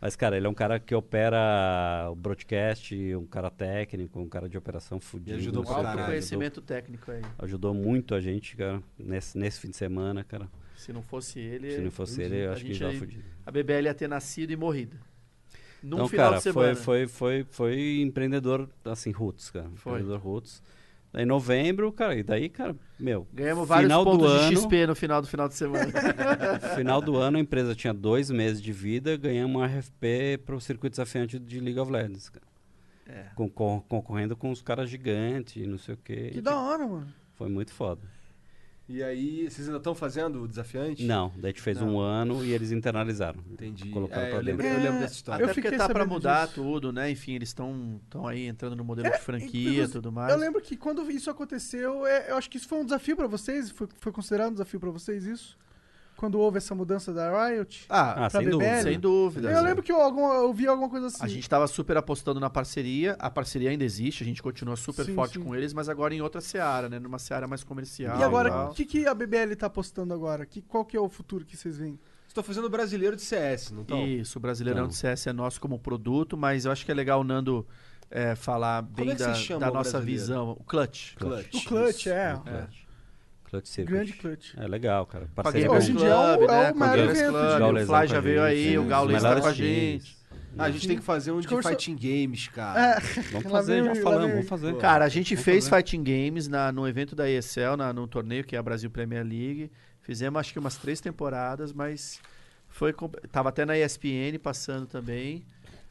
Mas, 0.00 0.16
cara, 0.16 0.36
ele 0.36 0.46
é 0.46 0.50
um 0.50 0.54
cara 0.54 0.78
que 0.78 0.94
opera 0.94 2.08
o 2.10 2.14
broadcast, 2.14 2.94
um 3.16 3.24
cara 3.24 3.50
técnico, 3.50 4.20
um 4.20 4.28
cara 4.28 4.48
de 4.50 4.58
operação 4.58 5.00
fudido. 5.00 5.38
ajudou 5.38 5.62
não 5.62 5.64
pra 5.64 5.72
sei 5.74 5.80
o 5.80 5.84
caralho. 5.84 6.00
Alto 6.00 6.10
conhecimento 6.10 6.60
técnico 6.60 7.10
aí. 7.10 7.18
Ajudou, 7.38 7.44
ajudou 7.72 7.74
muito 7.74 8.14
a 8.14 8.20
gente, 8.20 8.54
cara, 8.54 8.82
nesse, 8.98 9.38
nesse 9.38 9.60
fim 9.60 9.70
de 9.70 9.76
semana, 9.76 10.22
cara. 10.22 10.46
Se 10.76 10.92
não 10.92 11.00
fosse 11.02 11.38
ele, 11.40 11.70
Se 11.70 11.80
não 11.80 11.90
fosse 11.90 12.20
ele, 12.20 12.44
eu 12.44 12.50
a 12.50 12.52
acho 12.52 12.62
que 12.62 12.68
gente 12.68 12.78
já 12.80 12.88
aí- 12.88 12.98
fudido. 12.98 13.24
a 13.46 13.50
BBL 13.50 13.84
ia 13.86 13.94
ter 13.94 14.06
nascido 14.08 14.50
e 14.50 14.56
morrido. 14.56 14.98
Num 15.82 15.96
Então, 15.96 16.08
final 16.08 16.26
cara, 16.26 16.36
de 16.36 16.42
semana. 16.42 16.74
foi, 16.74 17.06
foi, 17.06 17.06
foi, 17.06 17.46
foi 17.50 18.00
empreendedor, 18.02 18.68
assim, 18.84 19.10
roots, 19.10 19.50
cara. 19.50 19.70
Foi. 19.76 19.92
Empreendedor 19.92 20.20
roots. 20.20 20.62
Daí, 21.14 21.22
em 21.22 21.26
novembro, 21.26 21.92
cara, 21.92 22.16
e 22.16 22.24
daí, 22.24 22.48
cara, 22.48 22.74
meu, 22.98 23.24
Ganhamos 23.32 23.68
vários 23.68 23.86
final 23.86 24.04
do 24.04 24.10
pontos 24.10 24.32
de 24.32 24.38
ano- 24.48 24.56
XP 24.60 24.86
no 24.88 24.94
final 24.96 25.22
do 25.22 25.28
final 25.28 25.48
de 25.48 25.54
semana. 25.54 25.86
final 26.74 27.00
do 27.00 27.16
ano 27.16 27.36
a 27.36 27.40
empresa 27.40 27.72
tinha 27.72 27.94
dois 27.94 28.32
meses 28.32 28.60
de 28.60 28.72
vida, 28.72 29.16
ganhamos 29.16 29.54
uma 29.54 29.64
RFP 29.64 30.38
para 30.44 30.56
o 30.56 30.60
circuito 30.60 30.94
desafiante 30.94 31.38
de 31.38 31.60
League 31.60 31.78
of 31.78 31.90
Legends, 31.92 32.28
cara. 32.28 32.44
É. 33.06 33.26
Concor- 33.36 33.82
concorrendo 33.88 34.34
com 34.34 34.50
os 34.50 34.60
caras 34.60 34.90
gigantes, 34.90 35.54
e 35.62 35.66
não 35.68 35.78
sei 35.78 35.94
o 35.94 35.98
quê. 36.02 36.30
Que 36.32 36.40
da 36.40 36.58
hora, 36.58 36.84
mano. 36.84 37.06
Foi 37.36 37.48
muito 37.48 37.72
foda. 37.72 38.00
E 38.86 39.02
aí, 39.02 39.48
vocês 39.50 39.66
ainda 39.66 39.78
estão 39.78 39.94
fazendo 39.94 40.42
o 40.42 40.46
desafiante? 40.48 41.04
Não, 41.06 41.28
daí 41.36 41.44
a 41.44 41.48
gente 41.48 41.62
fez 41.62 41.80
Não. 41.80 41.94
um 41.94 41.98
ano 41.98 42.44
e 42.44 42.52
eles 42.52 42.70
internalizaram. 42.70 43.40
Entendi. 43.50 43.88
Colocaram 43.88 44.22
É, 44.26 44.28
pra 44.30 44.38
eu, 44.40 44.42
lembro, 44.42 44.66
eu 44.66 44.78
lembro 44.78 45.00
dessa 45.00 45.14
história. 45.14 45.42
Até 45.46 45.50
Eu 45.50 45.54
porque 45.62 45.74
tá 45.76 45.88
pra 45.88 46.04
mudar 46.04 46.42
disso. 46.44 46.56
tudo, 46.62 46.92
né? 46.92 47.10
Enfim, 47.10 47.32
eles 47.34 47.48
estão 47.48 47.98
aí 48.26 48.46
entrando 48.46 48.76
no 48.76 48.84
modelo 48.84 49.08
É, 49.08 49.12
de 49.12 49.18
franquia 49.20 49.84
e 49.84 49.88
tudo 49.88 50.12
mais. 50.12 50.30
Eu 50.32 50.38
lembro 50.38 50.60
que 50.60 50.76
quando 50.76 51.10
isso 51.10 51.30
aconteceu, 51.30 52.06
é, 52.06 52.30
eu 52.30 52.36
acho 52.36 52.50
que 52.50 52.58
isso 52.58 52.68
foi 52.68 52.78
um 52.78 52.84
desafio 52.84 53.16
pra 53.16 53.26
vocês. 53.26 53.70
Foi, 53.70 53.88
foi 54.00 54.12
considerado 54.12 54.48
um 54.50 54.52
desafio 54.52 54.78
pra 54.78 54.90
vocês 54.90 55.24
isso? 55.24 55.56
Quando 56.16 56.38
houve 56.38 56.58
essa 56.58 56.74
mudança 56.74 57.12
da 57.12 57.48
Riot? 57.48 57.86
Ah, 57.88 58.26
Ah, 58.26 58.30
sem 58.30 58.40
BBL? 58.40 58.50
dúvida. 58.58 58.82
Sem 58.82 59.00
dúvida. 59.00 59.50
eu 59.50 59.62
lembro 59.62 59.82
que 59.82 59.90
eu, 59.92 60.00
algum, 60.00 60.32
eu 60.32 60.52
vi 60.52 60.66
alguma 60.66 60.88
coisa 60.88 61.08
assim. 61.08 61.18
A 61.24 61.26
gente 61.28 61.48
tava 61.48 61.66
super 61.66 61.96
apostando 61.96 62.38
na 62.40 62.48
parceria. 62.48 63.16
A 63.18 63.28
parceria 63.28 63.70
ainda 63.70 63.84
existe, 63.84 64.22
a 64.22 64.26
gente 64.26 64.42
continua 64.42 64.76
super 64.76 65.04
Sim, 65.04 65.14
forte 65.14 65.34
sim. 65.38 65.44
com 65.44 65.54
eles, 65.54 65.72
mas 65.74 65.88
agora 65.88 66.14
em 66.14 66.20
outra 66.20 66.40
seara, 66.40 66.88
né? 66.88 66.98
Numa 66.98 67.18
seara 67.18 67.46
mais 67.48 67.64
comercial. 67.64 68.18
E 68.18 68.22
agora, 68.22 68.66
o 68.70 68.74
que, 68.74 68.84
que 68.84 69.06
a 69.06 69.12
BBL 69.14 69.54
tá 69.56 69.66
apostando 69.66 70.14
agora? 70.14 70.46
Que, 70.46 70.62
qual 70.62 70.84
que 70.84 70.96
é 70.96 71.00
o 71.00 71.08
futuro 71.08 71.44
que 71.44 71.56
vocês 71.56 71.76
veem? 71.78 71.98
Estou 72.28 72.42
fazendo 72.42 72.68
brasileiro 72.70 73.14
de 73.16 73.22
CS, 73.22 73.70
não 73.70 73.82
estão? 73.82 74.04
Isso, 74.06 74.38
o 74.38 74.40
Brasileirão 74.40 74.82
Então. 74.84 74.88
de 74.88 74.96
CS 74.96 75.26
é 75.28 75.32
nosso 75.32 75.60
como 75.60 75.78
produto, 75.78 76.36
mas 76.36 76.64
eu 76.64 76.72
acho 76.72 76.84
que 76.84 76.90
é 76.90 76.94
legal 76.94 77.20
o 77.20 77.24
Nando 77.24 77.64
é, 78.10 78.34
falar 78.34 78.82
bem 78.82 79.10
é 79.10 79.14
que 79.14 79.18
da, 79.22 79.32
da 79.58 79.70
o 79.70 79.74
nossa 79.74 79.90
brasileiro? 79.92 80.04
visão. 80.04 80.50
O 80.58 80.64
Clutch. 80.64 81.14
Clutch. 81.16 81.54
O 81.54 81.64
Clutch, 81.68 82.06
é. 82.08 82.34
O 82.34 82.40
Clutch. 82.40 82.83
Clutch 83.54 83.68
Circuit. 83.68 83.92
Grande 83.92 84.12
clutch. 84.14 84.54
É 84.56 84.66
legal, 84.66 85.06
cara. 85.06 85.28
Parceria 85.34 85.70
Hoje 85.70 85.90
em 85.92 85.94
com- 85.94 86.00
dia 86.00 86.08
é 86.10 86.14
o- 86.14 86.36
Club, 86.38 86.50
é 86.50 86.52
o 86.52 86.62
né? 86.62 86.72
Maior 86.74 86.98
evento 86.98 87.30
Club, 87.32 87.76
o 87.82 87.86
Fly 87.86 88.06
já 88.08 88.20
veio 88.20 88.42
aí, 88.42 88.78
o 88.78 88.84
Gaules 88.84 89.22
tá 89.22 89.40
com 89.40 89.46
a 89.46 89.52
gente. 89.52 90.16
Ah, 90.56 90.64
a 90.64 90.70
gente 90.70 90.86
tem 90.86 90.96
que 90.96 91.02
fazer 91.02 91.32
um 91.32 91.40
de 91.40 91.48
conversou- 91.48 91.72
fighting 91.72 91.96
games, 91.96 92.48
É, 92.48 92.54
cara. 92.54 93.00
Vamos 93.32 93.44
Lá 93.46 93.50
fazer, 93.58 93.82
vem- 93.82 93.94
já 93.96 94.02
falamos, 94.02 94.30
vamos 94.30 94.48
fazer. 94.48 94.76
Cara, 94.76 95.04
a 95.04 95.08
gente 95.08 95.34
Vamos 95.34 95.44
fez 95.44 95.68
fazer. 95.68 95.82
Fighting 95.82 96.04
Games 96.04 96.46
na, 96.46 96.70
no 96.70 96.86
evento 96.86 97.16
da 97.16 97.28
ESL, 97.28 97.76
na, 97.76 97.92
no 97.92 98.06
torneio 98.06 98.44
que 98.44 98.54
é 98.54 98.58
a 98.58 98.62
Brasil 98.62 98.88
Premier 98.88 99.24
League. 99.24 99.68
Fizemos 100.00 100.38
acho 100.38 100.52
que 100.52 100.58
umas 100.60 100.76
três 100.76 101.00
temporadas, 101.00 101.72
mas 101.72 102.20
foi 102.68 102.94
tava 103.32 103.48
até 103.48 103.64
na 103.64 103.76
ESPN 103.76 104.38
passando 104.38 104.86
também. 104.86 105.44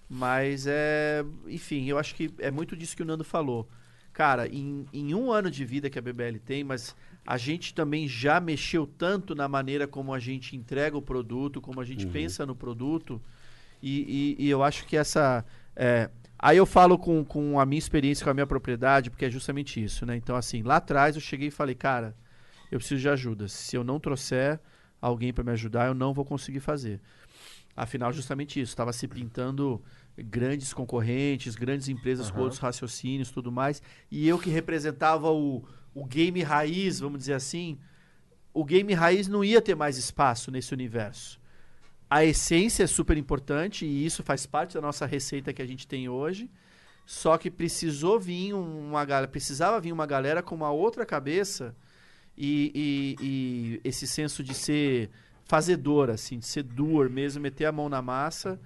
Mas 0.09 0.65
é, 0.67 1.25
enfim, 1.47 1.85
eu 1.89 1.97
acho 1.97 2.13
que 2.15 2.33
é 2.39 2.51
muito 2.51 2.75
disso 2.75 2.95
que 2.95 3.01
o 3.01 3.05
Nando 3.05 3.23
falou. 3.23 3.67
Cara, 4.13 4.47
em, 4.47 4.85
em 4.93 5.13
um 5.15 5.31
ano 5.31 5.49
de 5.49 5.65
vida 5.65 5.89
que 5.89 5.97
a 5.97 6.01
BBL 6.01 6.37
tem, 6.39 6.63
mas 6.63 6.95
a 7.25 7.37
gente 7.37 7.73
também 7.73 8.07
já 8.07 8.39
mexeu 8.39 8.85
tanto 8.85 9.33
na 9.33 9.47
maneira 9.47 9.87
como 9.87 10.13
a 10.13 10.19
gente 10.19 10.55
entrega 10.55 10.97
o 10.97 11.01
produto, 11.01 11.61
como 11.61 11.79
a 11.79 11.85
gente 11.85 12.05
Uhum. 12.05 12.11
pensa 12.11 12.45
no 12.45 12.55
produto. 12.55 13.21
E, 13.81 14.35
e- 14.39 14.45
e 14.45 14.49
eu 14.49 14.63
acho 14.63 14.85
que 14.85 14.95
essa. 14.97 15.43
é, 15.75 16.09
aí 16.37 16.57
eu 16.57 16.65
falo 16.65 16.97
com, 16.97 17.23
com 17.23 17.59
a 17.59 17.65
minha 17.65 17.79
experiência, 17.79 18.23
com 18.23 18.29
a 18.29 18.33
minha 18.33 18.47
propriedade, 18.47 19.09
porque 19.09 19.25
é 19.25 19.29
justamente 19.29 19.81
isso, 19.83 20.05
né? 20.05 20.15
Então, 20.15 20.35
assim, 20.35 20.61
lá 20.63 20.77
atrás 20.77 21.15
eu 21.15 21.21
cheguei 21.21 21.47
e 21.47 21.51
falei, 21.51 21.75
cara, 21.75 22.15
eu 22.71 22.79
preciso 22.79 23.01
de 23.01 23.09
ajuda. 23.09 23.47
Se 23.47 23.75
eu 23.75 23.83
não 23.83 23.99
trouxer 23.99 24.59
alguém 25.01 25.33
para 25.33 25.43
me 25.43 25.51
ajudar, 25.51 25.87
eu 25.87 25.93
não 25.93 26.13
vou 26.13 26.23
conseguir 26.25 26.59
fazer. 26.59 26.99
Afinal, 27.75 28.13
justamente 28.13 28.59
isso. 28.61 28.71
Estava 28.71 28.93
se 28.93 29.07
pintando 29.07 29.81
grandes 30.17 30.73
concorrentes, 30.73 31.55
grandes 31.55 31.87
empresas 31.89 32.29
com 32.29 32.35
Aham. 32.37 32.43
outros 32.43 32.59
raciocínios 32.61 33.31
tudo 33.31 33.51
mais. 33.51 33.81
E 34.11 34.27
eu 34.27 34.37
que 34.37 34.49
representava 34.49 35.31
o, 35.31 35.65
o 35.93 36.05
game 36.05 36.41
raiz, 36.41 36.99
vamos 36.99 37.19
dizer 37.19 37.33
assim, 37.33 37.77
o 38.53 38.63
game 38.63 38.93
raiz 38.93 39.27
não 39.27 39.43
ia 39.43 39.61
ter 39.61 39.75
mais 39.75 39.97
espaço 39.97 40.51
nesse 40.51 40.73
universo. 40.73 41.39
A 42.09 42.23
essência 42.23 42.83
é 42.83 42.87
super 42.87 43.17
importante 43.17 43.85
e 43.85 44.05
isso 44.05 44.21
faz 44.23 44.45
parte 44.45 44.75
da 44.75 44.81
nossa 44.81 45.05
receita 45.05 45.51
que 45.53 45.61
a 45.61 45.65
gente 45.65 45.87
tem 45.87 46.07
hoje. 46.07 46.49
Só 47.05 47.37
que 47.37 47.49
precisou 47.51 48.19
vir 48.19 48.53
uma 48.53 49.03
galera, 49.03 49.27
precisava 49.27 49.79
vir 49.81 49.91
uma 49.91 50.05
galera 50.05 50.41
com 50.41 50.55
uma 50.55 50.71
outra 50.71 51.05
cabeça 51.05 51.75
e, 52.37 52.71
e- 53.19 53.25
e 53.25 53.81
esse 53.83 54.07
senso 54.07 54.43
de 54.43 54.53
ser 54.53 55.09
fazedor, 55.45 56.09
assim, 56.09 56.39
de 56.39 56.45
ser 56.45 56.63
doer 56.63 57.09
mesmo, 57.09 57.41
meter 57.41 57.65
a 57.65 57.71
mão 57.71 57.89
na 57.89 58.01
massa. 58.01 58.59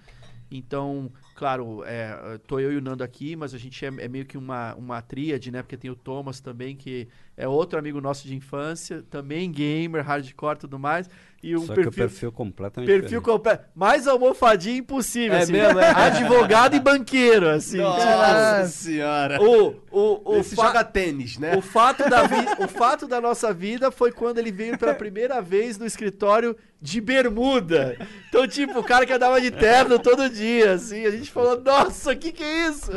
Então, 0.52 1.12
claro, 1.38 1.84
é, 1.86 2.40
tô 2.48 2.60
eu 2.60 2.74
e 2.74 2.78
o 2.78 2.82
Nando 2.82 3.04
aqui, 3.04 3.36
mas 3.36 3.54
a 3.54 3.58
gente 3.60 3.86
é, 3.86 3.90
é 3.90 4.08
meio 4.08 4.26
que 4.26 4.38
uma, 4.38 4.74
uma 4.76 5.02
tríade, 5.02 5.52
né? 5.52 5.62
Porque 5.62 5.78
tem 5.78 5.92
o 5.92 5.96
Thomas 5.96 6.40
também, 6.42 6.76
que 6.76 7.08
é 7.38 7.48
outro 7.48 7.78
amigo 7.78 8.02
nosso 8.02 8.28
de 8.28 8.36
infância, 8.36 9.04
também 9.10 9.52
gamer, 9.52 10.04
hardcore 10.04 10.56
e 10.56 10.60
tudo 10.60 10.80
mais. 10.80 11.08
E 11.42 11.56
um 11.56 11.60
Só 11.68 11.76
que 11.76 11.82
o 11.82 11.84
perfil, 11.84 12.04
perfil 12.04 12.32
completamente 12.32 12.88
perfil 12.88 13.22
completo. 13.22 13.66
Mais 13.76 14.08
almofadinha 14.08 14.78
impossível. 14.78 15.38
É 15.38 15.44
assim. 15.44 15.52
mesmo, 15.52 15.80
é? 15.80 15.92
Advogado 15.96 16.76
e 16.76 16.80
banqueiro, 16.80 17.48
assim. 17.48 17.78
Nossa 17.78 18.66
senhora. 18.68 19.40
O, 19.40 19.76
o, 19.92 20.40
o, 20.40 20.44
fa- 20.44 20.56
joga 20.56 20.84
tênis, 20.84 21.38
né? 21.38 21.56
o, 21.56 21.62
fato 21.62 22.10
da 22.10 22.24
vi- 22.24 22.64
o 22.64 22.68
fato 22.68 23.08
da 23.08 23.22
nossa 23.22 23.54
vida 23.54 23.92
foi 23.92 24.12
quando 24.12 24.40
ele 24.40 24.52
veio 24.52 24.80
pela 24.80 24.96
primeira 24.96 25.40
vez 25.40 25.78
no 25.78 25.86
escritório 25.86 26.58
de 26.82 27.00
bermuda. 27.00 27.98
Então, 28.30 28.48
tipo, 28.48 28.80
o 28.80 28.84
cara 28.84 29.06
que 29.06 29.14
andava 29.14 29.40
de 29.40 29.52
terno 29.52 30.00
todo 30.00 30.30
dia, 30.30 30.74
assim. 30.74 31.06
A 31.06 31.12
gente 31.12 31.32
falou, 31.32 31.62
nossa, 31.62 32.14
o 32.14 32.18
que 32.18 32.32
que 32.32 32.44
é 32.44 32.68
isso? 32.70 32.92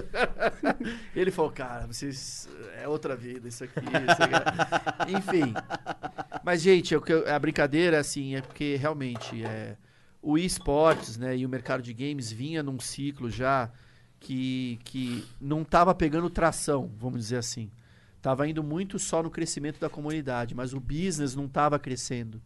E 1.15 1.21
ele 1.21 1.31
falou, 1.31 1.51
cara, 1.51 1.87
vocês... 1.87 2.49
É 2.83 2.89
outra 2.89 3.15
vida 3.15 3.47
isso 3.47 3.63
aqui. 3.63 3.75
isso 3.79 4.23
aqui." 4.23 4.30
Enfim. 5.09 5.53
Mas, 6.43 6.63
gente, 6.63 6.99
que 7.01 7.13
eu- 7.13 7.33
a 7.33 7.39
brincadeira, 7.39 7.99
assim, 8.01 8.35
é 8.37 8.43
porque 8.43 8.77
realmente 8.77 9.45
é, 9.45 9.77
o 10.23 10.39
esportes, 10.39 11.17
né, 11.17 11.37
e 11.37 11.45
o 11.47 11.49
mercado 11.49 11.83
de 11.83 11.93
games 11.93 12.31
vinha 12.33 12.63
num 12.63 12.79
ciclo 12.81 13.31
já 13.31 13.71
que, 14.19 14.79
que 14.85 15.25
não 15.41 15.63
estava 15.63 15.95
pegando 15.95 16.29
tração, 16.31 16.91
vamos 16.99 17.21
dizer 17.21 17.37
assim. 17.39 17.71
Tava 18.23 18.47
indo 18.49 18.63
muito 18.63 18.99
só 18.99 19.23
no 19.23 19.31
crescimento 19.31 19.81
da 19.81 19.89
comunidade, 19.89 20.55
mas 20.55 20.75
o 20.75 20.81
business 20.81 21.35
não 21.35 21.47
estava 21.47 21.79
crescendo. 21.79 22.41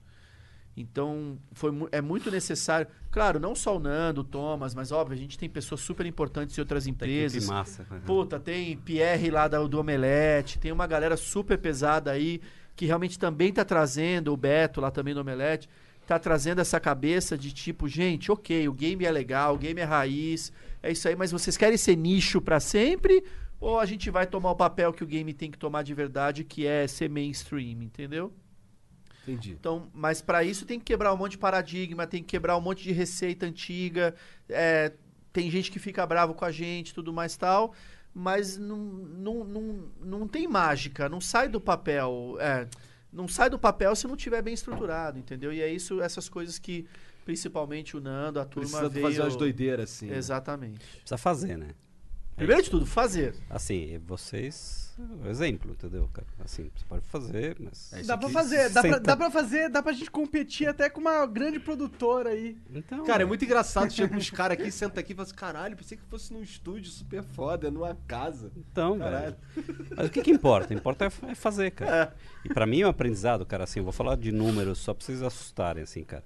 Então, 0.77 1.39
foi, 1.53 1.71
é 1.93 2.01
muito 2.01 2.31
necessário. 2.31 2.87
Claro, 3.11 3.39
não 3.39 3.55
só 3.55 3.77
o 3.77 3.79
Nando, 3.79 4.23
o 4.23 4.25
Thomas, 4.25 4.75
mas 4.75 4.91
óbvio, 4.91 5.17
a 5.17 5.19
gente 5.19 5.39
tem 5.39 5.49
pessoas 5.49 5.81
super 5.81 6.05
importantes 6.05 6.59
em 6.59 6.61
outras 6.61 6.85
Tem 6.85 6.93
empresas. 6.93 7.47
massa. 7.47 7.85
cara. 7.85 8.01
Puta, 8.01 8.41
tem 8.41 8.77
Pierre 8.79 9.31
lá 9.31 9.47
da, 9.47 9.63
do 9.63 9.79
Omelete, 9.79 10.59
tem 10.59 10.73
uma 10.73 10.87
galera 10.87 11.17
super 11.17 11.57
pesada 11.59 12.11
aí 12.11 12.41
que 12.75 12.87
realmente 12.87 13.19
também 13.19 13.53
tá 13.53 13.65
trazendo, 13.65 14.33
o 14.33 14.37
Beto 14.37 14.81
lá 14.81 14.91
também 14.91 15.15
do 15.15 15.21
Omelete, 15.21 15.69
tá 16.07 16.19
trazendo 16.19 16.61
essa 16.61 16.81
cabeça 16.81 17.39
de 17.39 17.53
tipo, 17.53 17.89
gente, 17.89 18.33
ok, 18.33 18.69
o 18.69 18.73
game 18.73 19.05
é 19.05 19.11
legal, 19.11 19.55
o 19.55 19.59
game 19.59 19.81
é 19.81 19.85
raiz, 19.85 20.53
é 20.83 20.91
isso 20.91 21.07
aí, 21.09 21.15
mas 21.15 21.31
vocês 21.31 21.57
querem 21.57 21.79
ser 21.79 21.97
nicho 21.97 22.41
pra 22.41 22.59
sempre? 22.59 23.25
Ou 23.61 23.79
a 23.79 23.87
gente 23.87 24.11
vai 24.11 24.27
tomar 24.27 24.51
o 24.51 24.57
papel 24.57 24.93
que 24.93 25.03
o 25.03 25.07
game 25.07 25.33
tem 25.33 25.51
que 25.51 25.57
tomar 25.57 25.83
de 25.83 25.95
verdade, 25.95 26.45
que 26.45 26.67
é 26.67 26.87
ser 26.87 27.09
mainstream, 27.09 27.81
entendeu? 27.83 28.33
Entendi. 29.27 29.53
Então, 29.53 29.91
mas 29.93 30.23
para 30.23 30.45
isso 30.45 30.65
tem 30.65 30.79
que 30.79 30.85
quebrar 30.85 31.13
um 31.13 31.17
monte 31.17 31.33
de 31.33 31.39
paradigma, 31.39 32.07
tem 32.07 32.23
que 32.23 32.29
quebrar 32.29 32.57
um 32.57 32.61
monte 32.61 32.85
de 32.85 32.93
receita 32.93 33.47
antiga. 33.47 34.15
é, 34.49 34.93
tem 35.33 35.51
gente 35.51 35.71
que 35.71 35.81
fica 35.81 36.07
bravo 36.07 36.33
com 36.33 36.45
a 36.45 36.53
gente, 36.53 36.95
tudo 36.95 37.13
mais 37.13 37.37
tal. 37.37 37.75
Mas 38.15 38.57
não, 38.57 38.77
não, 38.77 39.45
não, 39.45 39.89
não 40.01 40.29
tem 40.29 40.47
mágica, 40.47 41.09
não 41.09 41.21
sai 41.21 41.49
do 41.49 41.61
papel. 41.61 42.37
é, 42.39 42.69
não 43.13 43.27
sai 43.27 43.51
do 43.51 43.59
papel 43.59 43.95
se 43.97 44.07
não 44.07 44.17
tiver 44.17 44.43
bem 44.43 44.55
estruturado, 44.55 45.19
entendeu? 45.19 45.53
E 45.53 45.61
é 45.61 45.69
isso, 45.69 46.01
essas 46.01 46.29
coisas 46.29 46.59
que 46.59 46.87
principalmente 47.25 47.97
o 47.97 48.01
Nando, 48.01 48.39
a 48.39 48.45
turma 48.45 48.69
Precisa 48.69 48.89
veio... 48.89 49.07
fazer 49.07 49.21
umas 49.23 49.37
doideiras 49.37 49.91
assim. 49.91 50.07
né? 50.07 50.17
Exatamente. 50.17 50.79
Precisa 50.79 51.17
fazer, 51.17 51.57
né? 51.57 51.71
Primeiro 52.37 52.63
de 52.63 52.71
tudo, 52.71 52.85
fazer. 52.85 53.35
Assim, 53.49 53.99
vocês. 54.05 54.93
Exemplo, 55.29 55.73
entendeu, 55.73 56.09
cara? 56.13 56.27
Assim, 56.45 56.71
você 56.75 56.85
pode 56.89 57.07
fazer, 57.07 57.57
mas. 57.59 57.93
É 57.93 58.03
Dá 58.03 58.17
pra 58.17 58.29
fazer, 58.29 58.71
dá 58.71 58.81
pra, 58.81 58.99
dá 58.99 59.17
pra 59.17 59.31
fazer, 59.31 59.69
dá 59.69 59.83
pra 59.83 59.93
gente 59.93 60.11
competir 60.11 60.69
até 60.69 60.89
com 60.89 61.01
uma 61.01 61.27
grande 61.27 61.59
produtora 61.59 62.31
aí. 62.31 62.57
Então. 62.73 63.05
Cara, 63.05 63.23
é 63.23 63.27
muito 63.27 63.45
engraçado. 63.45 63.93
Chega 63.93 64.17
uns 64.17 64.31
caras 64.31 64.59
aqui, 64.59 64.71
senta 64.71 65.01
aqui 65.01 65.13
e 65.13 65.17
fala 65.17 65.27
assim: 65.27 65.35
caralho, 65.35 65.77
pensei 65.77 65.97
que 65.97 66.05
fosse 66.05 66.33
num 66.33 66.43
estúdio 66.43 66.91
super 66.91 67.23
foda, 67.23 67.71
numa 67.71 67.97
casa. 68.07 68.53
Então, 68.57 68.99
Caralho. 68.99 69.37
velho. 69.57 69.87
Mas 69.97 70.07
o 70.07 70.11
que 70.11 70.23
que 70.23 70.31
importa? 70.31 70.75
Importa 70.75 71.05
é 71.07 71.31
é 71.31 71.35
fazer, 71.35 71.71
cara. 71.71 72.15
E 72.45 72.49
pra 72.49 72.67
mim 72.67 72.81
é 72.81 72.87
um 72.87 72.91
aprendizado, 72.91 73.45
cara, 73.47 73.65
assim, 73.65 73.81
eu 73.81 73.85
vou 73.85 73.93
falar 73.93 74.17
de 74.17 74.31
números 74.33 74.79
só 74.79 74.93
pra 74.95 75.05
vocês 75.05 75.23
assustarem, 75.23 75.83
assim, 75.83 76.05
cara. 76.05 76.25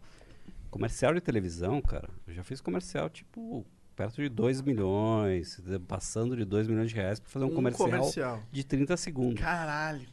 Comercial 0.71 1.15
de 1.15 1.21
televisão, 1.21 1.81
cara, 1.81 2.09
eu 2.27 2.35
já 2.35 2.45
fiz 2.45 2.61
comercial, 2.61 3.09
tipo, 3.09 3.65
perto 3.99 4.23
de 4.23 4.29
2 4.29 4.63
milhões, 4.63 5.61
passando 5.89 6.37
de 6.37 6.45
2 6.45 6.69
milhões 6.69 6.89
de 6.89 6.95
reais 6.95 7.19
pra 7.19 7.29
fazer 7.29 7.45
um, 7.45 7.49
Um 7.49 7.55
comercial, 7.57 7.89
comercial. 7.91 8.43
de 8.53 8.63
30 8.65 8.97
segundos, 8.97 9.41
Caralho. 9.41 10.07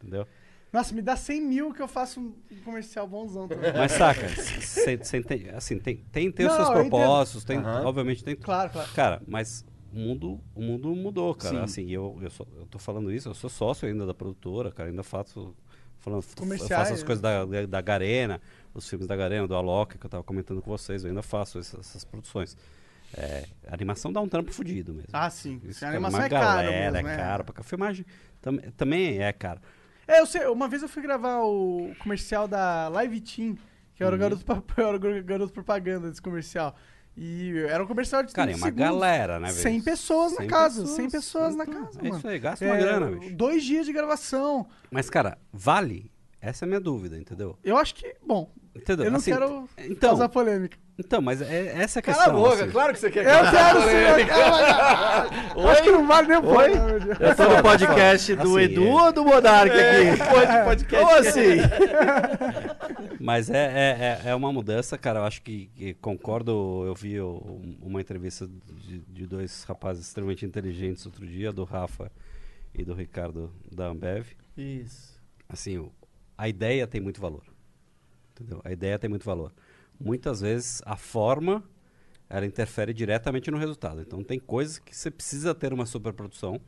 entendeu? 0.00 0.26
Nossa, 0.72 0.94
me 0.94 1.02
dá 1.02 1.14
100 1.14 1.42
mil 1.42 1.74
que 1.74 1.82
eu 1.82 1.88
faço 1.88 2.20
um 2.20 2.32
comercial 2.64 3.06
bonzão 3.06 3.46
também. 3.46 3.70
Mas 3.76 3.92
saca, 3.92 4.26
cê- 4.30 4.98
cê 5.04 5.18
entende- 5.18 5.50
assim, 5.50 5.78
tem, 5.78 5.96
tem, 6.10 6.32
tem 6.32 6.46
os 6.46 6.54
seus 6.54 6.70
propósitos, 6.70 7.44
tem, 7.44 7.58
Aham. 7.58 7.84
obviamente 7.84 8.24
tem 8.24 8.34
Claro, 8.34 8.70
claro. 8.70 8.92
Cara, 8.94 9.22
mas 9.28 9.62
o 9.92 9.98
mundo, 9.98 10.40
o 10.54 10.62
mundo 10.62 10.94
mudou, 10.96 11.34
cara. 11.34 11.54
Sim. 11.56 11.62
Assim, 11.62 11.90
eu, 11.90 12.18
eu, 12.22 12.30
sou, 12.30 12.48
eu 12.56 12.64
tô 12.66 12.78
falando 12.78 13.12
isso, 13.12 13.28
eu 13.28 13.34
sou 13.34 13.50
sócio 13.50 13.86
ainda 13.86 14.06
da 14.06 14.14
produtora, 14.14 14.72
cara. 14.72 14.88
Ainda 14.88 15.02
faço. 15.02 15.54
Falando, 15.98 16.24
Comerciais, 16.36 16.70
faço 16.70 16.92
as 16.94 17.00
né? 17.00 17.06
coisas 17.06 17.20
da, 17.20 17.44
da, 17.44 17.66
da 17.66 17.80
Garena, 17.80 18.40
os 18.72 18.88
filmes 18.88 19.06
da 19.08 19.16
Garena, 19.16 19.48
do 19.48 19.54
Alok, 19.56 19.98
que 19.98 20.06
eu 20.06 20.08
tava 20.08 20.22
comentando 20.22 20.62
com 20.62 20.70
vocês. 20.70 21.02
Eu 21.02 21.08
ainda 21.10 21.22
faço 21.22 21.58
essas, 21.58 21.80
essas 21.80 22.04
produções. 22.04 22.56
É, 23.16 23.44
a 23.66 23.74
animação 23.74 24.12
dá 24.12 24.20
um 24.20 24.28
trampo 24.28 24.52
fudido 24.52 24.92
mesmo. 24.92 25.08
Ah, 25.12 25.30
sim. 25.30 25.60
Isso, 25.64 25.78
a 25.78 25.88
cara, 25.88 25.92
animação 25.96 26.22
é 26.22 26.28
cara 26.28 26.44
galera, 26.62 26.92
mesmo, 26.92 27.08
é 27.08 27.14
é. 27.14 27.16
caro. 27.16 27.44
Pra, 27.44 27.54
cá. 27.54 27.62
filmagem 27.62 28.04
tam, 28.40 28.56
também 28.76 29.22
é 29.22 29.32
caro. 29.32 29.60
É, 30.06 30.20
eu 30.20 30.26
sei, 30.26 30.46
uma 30.46 30.68
vez 30.68 30.82
eu 30.82 30.88
fui 30.88 31.02
gravar 31.02 31.40
o 31.42 31.92
comercial 32.00 32.46
da 32.48 32.88
Live 32.88 33.20
Team, 33.20 33.56
que 33.94 34.02
Uhum. 34.02 34.06
era 34.08 34.16
o 34.16 34.18
garoto, 34.18 34.44
era 34.76 34.96
o 34.96 35.24
garoto 35.24 35.52
propaganda 35.52 36.08
desse 36.08 36.22
comercial. 36.22 36.74
E 37.16 37.52
era 37.68 37.82
um 37.82 37.86
comercial 37.86 38.22
de 38.22 38.32
Cara, 38.32 38.50
é 38.50 38.54
30 38.54 38.64
uma 38.64 38.72
segundos. 38.72 39.00
galera, 39.00 39.40
né, 39.40 39.48
velho? 39.48 39.60
100 39.60 39.80
pessoas 39.82 40.32
na 40.32 40.38
100 40.38 40.46
casa, 40.48 40.80
pessoas. 40.82 40.96
100 40.96 41.10
pessoas 41.10 41.56
na 41.56 41.64
Então, 41.64 41.84
casa, 41.84 41.98
É 41.98 42.02
mano. 42.04 42.16
isso 42.18 42.28
aí, 42.28 42.38
gasta 42.38 42.64
uma 42.64 42.76
É, 42.76 42.78
grana, 42.80 43.06
bicho. 43.18 43.34
Dois 43.34 43.64
dias 43.64 43.86
de 43.86 43.92
gravação. 43.92 44.68
Mas, 44.90 45.10
cara, 45.10 45.36
vale? 45.52 46.12
Essa 46.40 46.64
é 46.64 46.66
a 46.66 46.68
minha 46.68 46.80
dúvida, 46.80 47.18
entendeu? 47.18 47.58
Eu 47.64 47.76
acho 47.76 47.94
que, 47.96 48.14
bom, 48.24 48.52
Entendeu? 48.72 49.06
eu 49.06 49.10
não 49.10 49.18
Assim, 49.18 49.32
quero 49.32 49.68
então, 49.78 50.10
causar 50.10 50.28
polêmica. 50.28 50.78
Então, 50.98 51.22
mas 51.22 51.40
é, 51.40 51.68
essa 51.80 51.98
é 51.98 52.00
a 52.00 52.02
Cala 52.02 52.16
questão. 52.18 52.36
a 52.36 52.38
boca, 52.40 52.62
assim. 52.64 52.72
claro 52.72 52.92
que 52.92 52.98
você 52.98 53.10
quer 53.10 53.20
Eu 53.24 53.50
quero 53.50 53.80
sim, 53.82 54.20
eu 54.20 54.26
quero. 54.26 55.68
Acho 55.70 55.82
que 55.84 55.90
não 55.92 56.06
vale 56.08 56.26
nem 56.28 56.36
o 56.38 56.44
Oi? 56.46 56.68
meu 56.70 57.00
Deus. 57.00 57.20
Eu 57.20 57.36
tô 57.36 57.48
no 57.56 57.62
podcast 57.62 58.34
do 58.34 58.56
Assim, 58.56 58.60
Edu 58.64 58.84
é. 58.86 58.90
ou 59.02 59.12
do 59.12 59.24
Monark 59.24 59.70
aqui? 59.70 60.64
podcast. 60.64 60.96
Como 61.04 61.14
assim? 61.16 61.58
Mas 63.20 63.48
é, 63.50 63.56
é, 63.56 64.22
é- 64.26 64.30
é 64.30 64.34
uma 64.34 64.52
mudança, 64.52 64.96
cara. 64.98 65.20
Eu 65.20 65.24
acho 65.24 65.42
que, 65.42 65.66
que 65.74 65.94
concordo. 65.94 66.84
Eu 66.86 66.94
vi 66.94 67.20
o- 67.20 67.60
uma 67.80 68.00
entrevista 68.00 68.48
de, 68.76 68.98
de 68.98 69.26
dois 69.26 69.64
rapazes 69.64 70.06
extremamente 70.06 70.44
inteligentes 70.44 71.04
outro 71.06 71.26
dia, 71.26 71.52
do 71.52 71.64
Rafa 71.64 72.10
e 72.74 72.84
do 72.84 72.94
Ricardo 72.94 73.52
da 73.70 73.86
Ambev. 73.86 74.26
Isso. 74.56 75.16
Assim, 75.48 75.88
a 76.36 76.48
ideia 76.48 76.86
tem 76.86 77.00
muito 77.00 77.20
valor. 77.20 77.42
Entendeu? 78.32 78.60
A 78.64 78.70
ideia 78.72 78.98
tem 78.98 79.08
muito 79.10 79.24
valor. 79.24 79.52
Muitas 80.00 80.40
vezes 80.40 80.80
a 80.86 80.96
forma 80.96 81.62
ela 82.30 82.44
interfere 82.46 82.92
diretamente 82.92 83.50
no 83.50 83.56
resultado. 83.58 84.00
Então 84.00 84.22
tem 84.22 84.38
coisas 84.38 84.78
que 84.78 84.94
você 84.96 85.10
precisa 85.10 85.54
ter 85.54 85.72
uma 85.72 85.86
superprodução. 85.86 86.60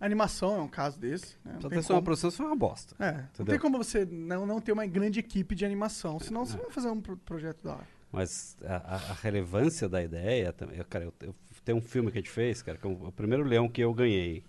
Animação 0.00 0.56
é 0.56 0.60
um 0.62 0.68
caso 0.68 0.98
desse. 1.00 1.36
Né? 1.44 1.52
Não 1.54 1.60
Só 1.62 1.68
tem 1.68 1.78
ter 1.78 1.84
só 1.84 1.92
uma 1.94 1.98
como. 1.98 2.04
produção 2.04 2.28
isso 2.28 2.42
é 2.42 2.46
uma 2.46 2.56
bosta. 2.56 2.94
É, 2.98 3.12
não 3.12 3.20
Entendeu? 3.34 3.46
tem 3.46 3.58
como 3.58 3.78
você 3.78 4.04
não, 4.04 4.44
não 4.46 4.60
ter 4.60 4.72
uma 4.72 4.84
grande 4.86 5.20
equipe 5.20 5.54
de 5.54 5.64
animação, 5.64 6.18
senão 6.18 6.44
você 6.44 6.56
não 6.56 6.64
vai 6.64 6.72
fazer 6.72 6.88
um 6.88 7.00
pro- 7.00 7.16
projeto 7.16 7.62
da 7.62 7.74
hora. 7.74 7.86
Mas 8.12 8.56
a, 8.64 8.76
a- 8.76 9.10
a 9.10 9.14
relevância 9.14 9.88
da 9.88 10.02
ideia, 10.02 10.52
também- 10.52 10.78
eu, 10.78 10.84
cara, 10.84 11.04
eu, 11.04 11.14
eu- 11.22 11.34
tem 11.64 11.74
um 11.74 11.80
filme 11.80 12.10
que 12.12 12.18
a 12.18 12.20
gente 12.20 12.30
fez, 12.30 12.62
cara, 12.62 12.76
que 12.78 12.86
é 12.86 12.90
o, 12.90 13.06
o 13.08 13.12
primeiro 13.12 13.42
leão 13.44 13.68
que 13.68 13.80
eu 13.80 13.92
ganhei. 13.94 14.44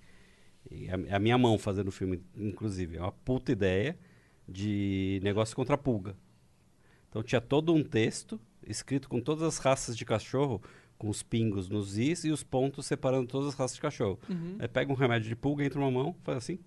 A, 1.11 1.15
a 1.15 1.19
minha 1.19 1.37
mão 1.37 1.57
fazendo 1.57 1.87
o 1.87 1.91
filme, 1.91 2.21
inclusive. 2.35 2.97
É 2.97 3.01
uma 3.01 3.11
puta 3.11 3.51
ideia 3.51 3.97
de 4.47 5.19
negócio 5.23 5.55
contra 5.55 5.75
a 5.75 5.77
pulga. 5.77 6.15
Então 7.09 7.23
tinha 7.23 7.41
todo 7.41 7.73
um 7.73 7.83
texto 7.83 8.39
escrito 8.65 9.07
com 9.09 9.19
todas 9.21 9.43
as 9.43 9.57
raças 9.57 9.97
de 9.97 10.03
cachorro, 10.05 10.61
com 10.97 11.09
os 11.09 11.21
pingos 11.23 11.69
nos 11.69 11.97
is 11.97 12.23
e 12.25 12.31
os 12.31 12.43
pontos 12.43 12.85
separando 12.85 13.27
todas 13.27 13.49
as 13.49 13.53
raças 13.55 13.75
de 13.75 13.81
cachorro. 13.81 14.19
Aí 14.59 14.67
pega 14.67 14.91
um 14.91 14.95
remédio 14.95 15.29
de 15.29 15.35
pulga, 15.35 15.63
entra 15.63 15.79
uma 15.79 15.91
mão, 15.91 16.15
faz 16.23 16.37
assim. 16.39 16.59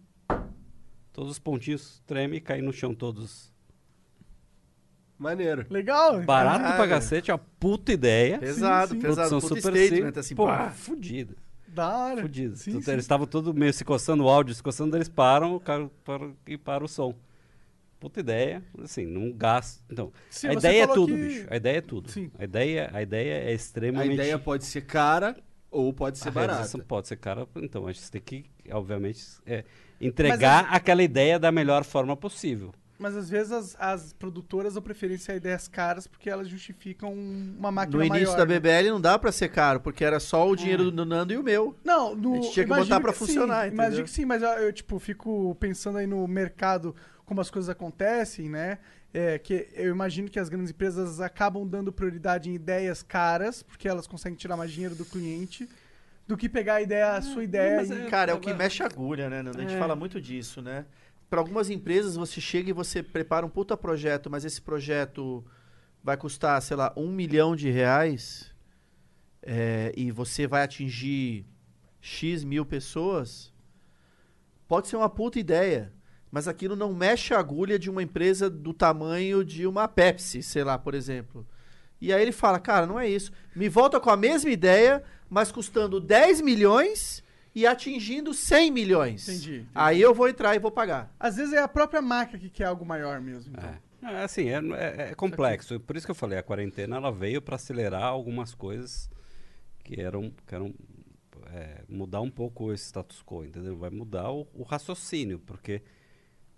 Todos 1.12 1.32
os 1.32 1.38
pontinhos 1.38 2.01
tremem 2.07 2.38
e 2.38 2.41
caem 2.41 2.62
no 2.62 2.72
chão 2.72 2.95
todos. 2.95 3.53
Maneiro. 5.18 5.66
Legal? 5.68 6.22
Barato 6.22 6.61
pra 6.61 6.70
Caralho. 6.70 6.91
cachete, 6.91 7.30
é 7.30 7.34
uma 7.34 7.41
puta 7.59 7.93
ideia. 7.93 8.38
Pesado, 8.38 8.95
sim. 8.95 9.01
pesado. 9.01 9.28
Produção 9.28 9.41
Puta 9.41 9.61
super 9.61 9.76
statement, 9.76 9.97
simples. 10.07 10.18
assim, 10.18 10.34
Pô, 10.34 10.47
pá. 10.47 10.70
fudido. 10.70 11.36
Da 11.68 11.97
hora. 11.97 12.22
Fudido. 12.22 12.57
Sim, 12.57 12.72
Tudo- 12.72 12.84
sim. 12.84 12.91
Eles 12.93 13.05
estavam 13.05 13.26
todos 13.26 13.53
meio 13.55 13.72
se 13.72 13.84
coçando 13.84 14.24
o 14.24 14.28
áudio, 14.28 14.55
se 14.55 14.62
coçando, 14.62 14.97
eles 14.97 15.09
param, 15.11 15.55
o 15.57 15.61
cara 15.61 15.91
para, 16.05 16.30
e 16.47 16.57
para 16.57 16.82
o 16.84 16.88
som. 16.88 17.14
Puta 18.01 18.20
ideia, 18.20 18.62
assim, 18.82 19.05
não 19.05 19.30
gasta. 19.30 19.82
Então, 19.90 20.11
Sim, 20.30 20.48
a 20.48 20.53
ideia 20.55 20.84
é 20.84 20.86
tudo, 20.86 21.14
que- 21.14 21.22
bicho. 21.22 21.46
A 21.51 21.57
ideia 21.57 21.76
é 21.76 21.80
tudo. 21.82 22.11
Sim. 22.11 22.30
A 22.38 22.44
ideia, 22.44 22.90
a 22.94 23.03
ideia 23.03 23.34
é 23.44 23.48
A 23.48 23.53
extremamente. 23.53 24.14
ideia 24.14 24.38
pode 24.38 24.64
ser 24.64 24.80
cara 24.80 25.36
ou 25.70 25.92
pode 25.92 26.18
ser 26.18 26.28
a 26.28 26.32
barata. 26.32 26.78
pode 26.78 27.07
ser 27.09 27.16
cara, 27.16 27.46
então 27.57 27.86
a 27.86 27.92
gente 27.92 28.11
tem 28.11 28.20
que, 28.22 28.46
obviamente, 28.72 29.22
é, 29.46 29.64
entregar 30.01 30.66
aquela 30.70 31.03
ideia 31.03 31.38
da 31.38 31.53
melhor 31.53 31.84
forma 31.84 32.16
possível. 32.16 32.72
Mas 32.98 33.16
às 33.16 33.30
vezes 33.30 33.51
as, 33.51 33.76
as 33.80 34.12
produtoras 34.12 34.74
dão 34.74 34.82
preferência 34.82 35.32
a 35.32 35.36
ideias 35.36 35.66
caras 35.66 36.07
porque 36.07 36.28
elas 36.28 36.46
justificam 36.48 37.14
uma 37.14 37.72
máquina 37.72 37.96
No 37.96 38.05
início 38.05 38.26
maior, 38.26 38.36
da 38.36 38.44
né? 38.44 38.61
BBL 38.61 38.90
não 38.90 39.01
dá 39.01 39.18
pra 39.18 39.32
ser 39.32 39.48
caro, 39.48 39.80
porque 39.80 40.05
era 40.05 40.20
só 40.20 40.46
o 40.46 40.55
dinheiro 40.55 40.90
do 40.90 41.07
Nando 41.07 41.32
e 41.32 41.38
o 41.38 41.42
meu. 41.42 41.74
Não, 41.82 42.14
no, 42.14 42.32
A 42.32 42.36
gente 42.36 42.53
tinha 42.53 42.66
que 42.66 42.74
botar 42.74 43.01
pra 43.01 43.12
sim, 43.14 43.18
funcionar, 43.20 43.66
entendeu? 43.68 43.84
Imagino 43.84 44.05
que 44.05 44.11
sim, 44.11 44.26
mas 44.26 44.42
eu, 44.42 44.48
eu, 44.51 44.70
tipo, 44.72 44.98
fico 44.98 45.55
pensando 45.55 45.96
aí 45.96 46.07
no 46.07 46.28
mercado, 46.28 46.94
como 47.30 47.40
as 47.40 47.48
coisas 47.48 47.68
acontecem, 47.68 48.48
né? 48.48 48.78
É, 49.14 49.38
que 49.38 49.68
eu 49.74 49.92
imagino 49.92 50.28
que 50.28 50.36
as 50.40 50.48
grandes 50.48 50.72
empresas 50.72 51.20
acabam 51.20 51.64
dando 51.64 51.92
prioridade 51.92 52.50
em 52.50 52.54
ideias 52.54 53.04
caras, 53.04 53.62
porque 53.62 53.86
elas 53.88 54.04
conseguem 54.08 54.36
tirar 54.36 54.56
mais 54.56 54.72
dinheiro 54.72 54.96
do 54.96 55.04
cliente, 55.04 55.68
do 56.26 56.36
que 56.36 56.48
pegar 56.48 56.74
a 56.74 56.82
ideia, 56.82 57.12
a 57.12 57.22
sua 57.22 57.44
ideia 57.44 57.84
e... 57.84 57.92
é- 58.06 58.10
Cara, 58.10 58.32
é 58.32 58.34
o 58.34 58.40
que 58.40 58.52
mexe 58.52 58.82
a 58.82 58.86
agulha, 58.86 59.30
né? 59.30 59.48
A 59.48 59.60
gente 59.60 59.74
É. 59.74 59.78
fala 59.78 59.94
muito 59.94 60.20
disso, 60.20 60.60
né? 60.60 60.84
Para 61.28 61.38
algumas 61.38 61.70
empresas, 61.70 62.16
você 62.16 62.40
chega 62.40 62.70
e 62.70 62.72
você 62.72 63.00
prepara 63.00 63.46
um 63.46 63.48
puta 63.48 63.76
projeto, 63.76 64.28
mas 64.28 64.44
esse 64.44 64.60
projeto 64.60 65.44
vai 66.02 66.16
custar, 66.16 66.60
sei 66.60 66.76
lá, 66.76 66.92
um 66.96 67.12
milhão 67.12 67.54
de 67.54 67.70
reais 67.70 68.52
é, 69.40 69.92
e 69.96 70.10
você 70.10 70.48
vai 70.48 70.64
atingir 70.64 71.46
X 72.00 72.42
mil 72.42 72.66
pessoas, 72.66 73.52
pode 74.66 74.88
ser 74.88 74.96
uma 74.96 75.08
puta 75.08 75.38
ideia. 75.38 75.92
Mas 76.30 76.46
aquilo 76.46 76.76
não 76.76 76.94
mexe 76.94 77.34
a 77.34 77.38
agulha 77.38 77.78
de 77.78 77.90
uma 77.90 78.02
empresa 78.02 78.48
do 78.48 78.72
tamanho 78.72 79.44
de 79.44 79.66
uma 79.66 79.88
Pepsi, 79.88 80.42
sei 80.42 80.62
lá, 80.64 80.78
por 80.78 80.94
exemplo. 80.94 81.46
E 82.00 82.12
aí 82.12 82.22
ele 82.22 82.32
fala, 82.32 82.58
cara, 82.60 82.86
não 82.86 82.98
é 82.98 83.08
isso. 83.08 83.32
Me 83.54 83.68
volta 83.68 83.98
com 84.00 84.10
a 84.10 84.16
mesma 84.16 84.48
ideia, 84.50 85.02
mas 85.28 85.50
custando 85.52 86.00
10 86.00 86.40
milhões 86.40 87.22
e 87.54 87.66
atingindo 87.66 88.32
100 88.32 88.70
milhões. 88.70 89.28
Entendi, 89.28 89.50
entendi. 89.56 89.68
Aí 89.74 90.00
eu 90.00 90.14
vou 90.14 90.28
entrar 90.28 90.54
e 90.54 90.58
vou 90.60 90.70
pagar. 90.70 91.12
Às 91.18 91.36
vezes 91.36 91.52
é 91.52 91.58
a 91.58 91.68
própria 91.68 92.00
marca 92.00 92.38
que 92.38 92.48
quer 92.48 92.64
algo 92.66 92.86
maior 92.86 93.20
mesmo. 93.20 93.52
então. 93.56 93.68
É. 93.68 93.90
É, 94.02 94.22
assim, 94.22 94.48
é, 94.48 94.54
é- 94.56 95.10
é 95.10 95.14
complexo. 95.14 95.78
Por 95.80 95.94
isso 95.94 96.06
que 96.06 96.10
eu 96.10 96.14
falei, 96.14 96.38
a 96.38 96.42
quarentena 96.42 96.96
ela 96.96 97.12
veio 97.12 97.42
para 97.42 97.56
acelerar 97.56 98.04
algumas 98.04 98.54
coisas 98.54 99.10
que 99.84 100.00
eram, 100.00 100.32
que 100.46 100.54
eram 100.54 100.72
é, 101.52 101.82
mudar 101.86 102.22
um 102.22 102.30
pouco 102.30 102.72
esse 102.72 102.84
status 102.86 103.22
quo, 103.22 103.44
entendeu? 103.44 103.76
Vai 103.76 103.90
mudar 103.90 104.30
o, 104.30 104.46
o 104.54 104.62
raciocínio, 104.62 105.38
porque, 105.40 105.82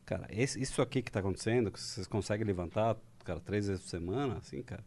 cara, 0.04 0.26
esse- 0.30 0.60
isso 0.60 0.80
aqui 0.82 1.02
que 1.02 1.10
está 1.10 1.20
acontecendo, 1.20 1.70
que 1.70 1.80
vocês 1.80 2.06
conseguem 2.06 2.46
levantar, 2.46 2.96
cara, 3.24 3.40
três 3.40 3.66
vezes 3.68 3.82
por 3.82 3.88
semana, 3.90 4.36
assim, 4.38 4.62
cara, 4.62 4.84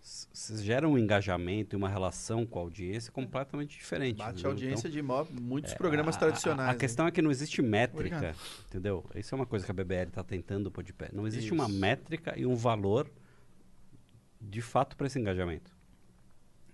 vocês 0.00 0.62
geram 0.62 0.92
um 0.92 0.98
engajamento 0.98 1.74
e 1.74 1.76
uma 1.78 1.88
relação 1.88 2.44
com 2.44 2.58
a 2.58 2.62
audiência 2.62 3.10
completamente 3.10 3.78
diferente. 3.78 4.18
Bate 4.18 4.28
a 4.28 4.32
entendeu? 4.32 4.50
audiência 4.50 4.88
Então, 4.88 5.24
de 5.26 5.40
muitos 5.42 5.72
é, 5.72 5.76
programas 5.76 6.14
a- 6.14 6.18
a- 6.18 6.20
tradicionais. 6.20 6.68
A, 6.68 6.72
né? 6.74 6.78
questão 6.78 7.06
é 7.06 7.10
que 7.10 7.22
não 7.22 7.30
existe 7.30 7.62
métrica, 7.62 8.16
Obrigado. 8.16 8.36
entendeu? 8.68 9.04
Isso 9.14 9.34
é 9.34 9.36
uma 9.36 9.46
coisa 9.46 9.64
que 9.64 9.70
a 9.70 9.74
BBL 9.74 10.08
está 10.08 10.22
tentando 10.22 10.70
pôr 10.70 10.84
de 10.84 10.92
pé. 10.92 11.08
Não 11.12 11.26
existe 11.26 11.52
uma 11.52 11.66
Isso. 11.66 11.78
métrica 11.78 12.38
e 12.38 12.44
um 12.44 12.54
valor 12.54 13.10
de 14.40 14.60
fato 14.60 14.94
para 14.94 15.06
esse 15.06 15.18
engajamento, 15.18 15.74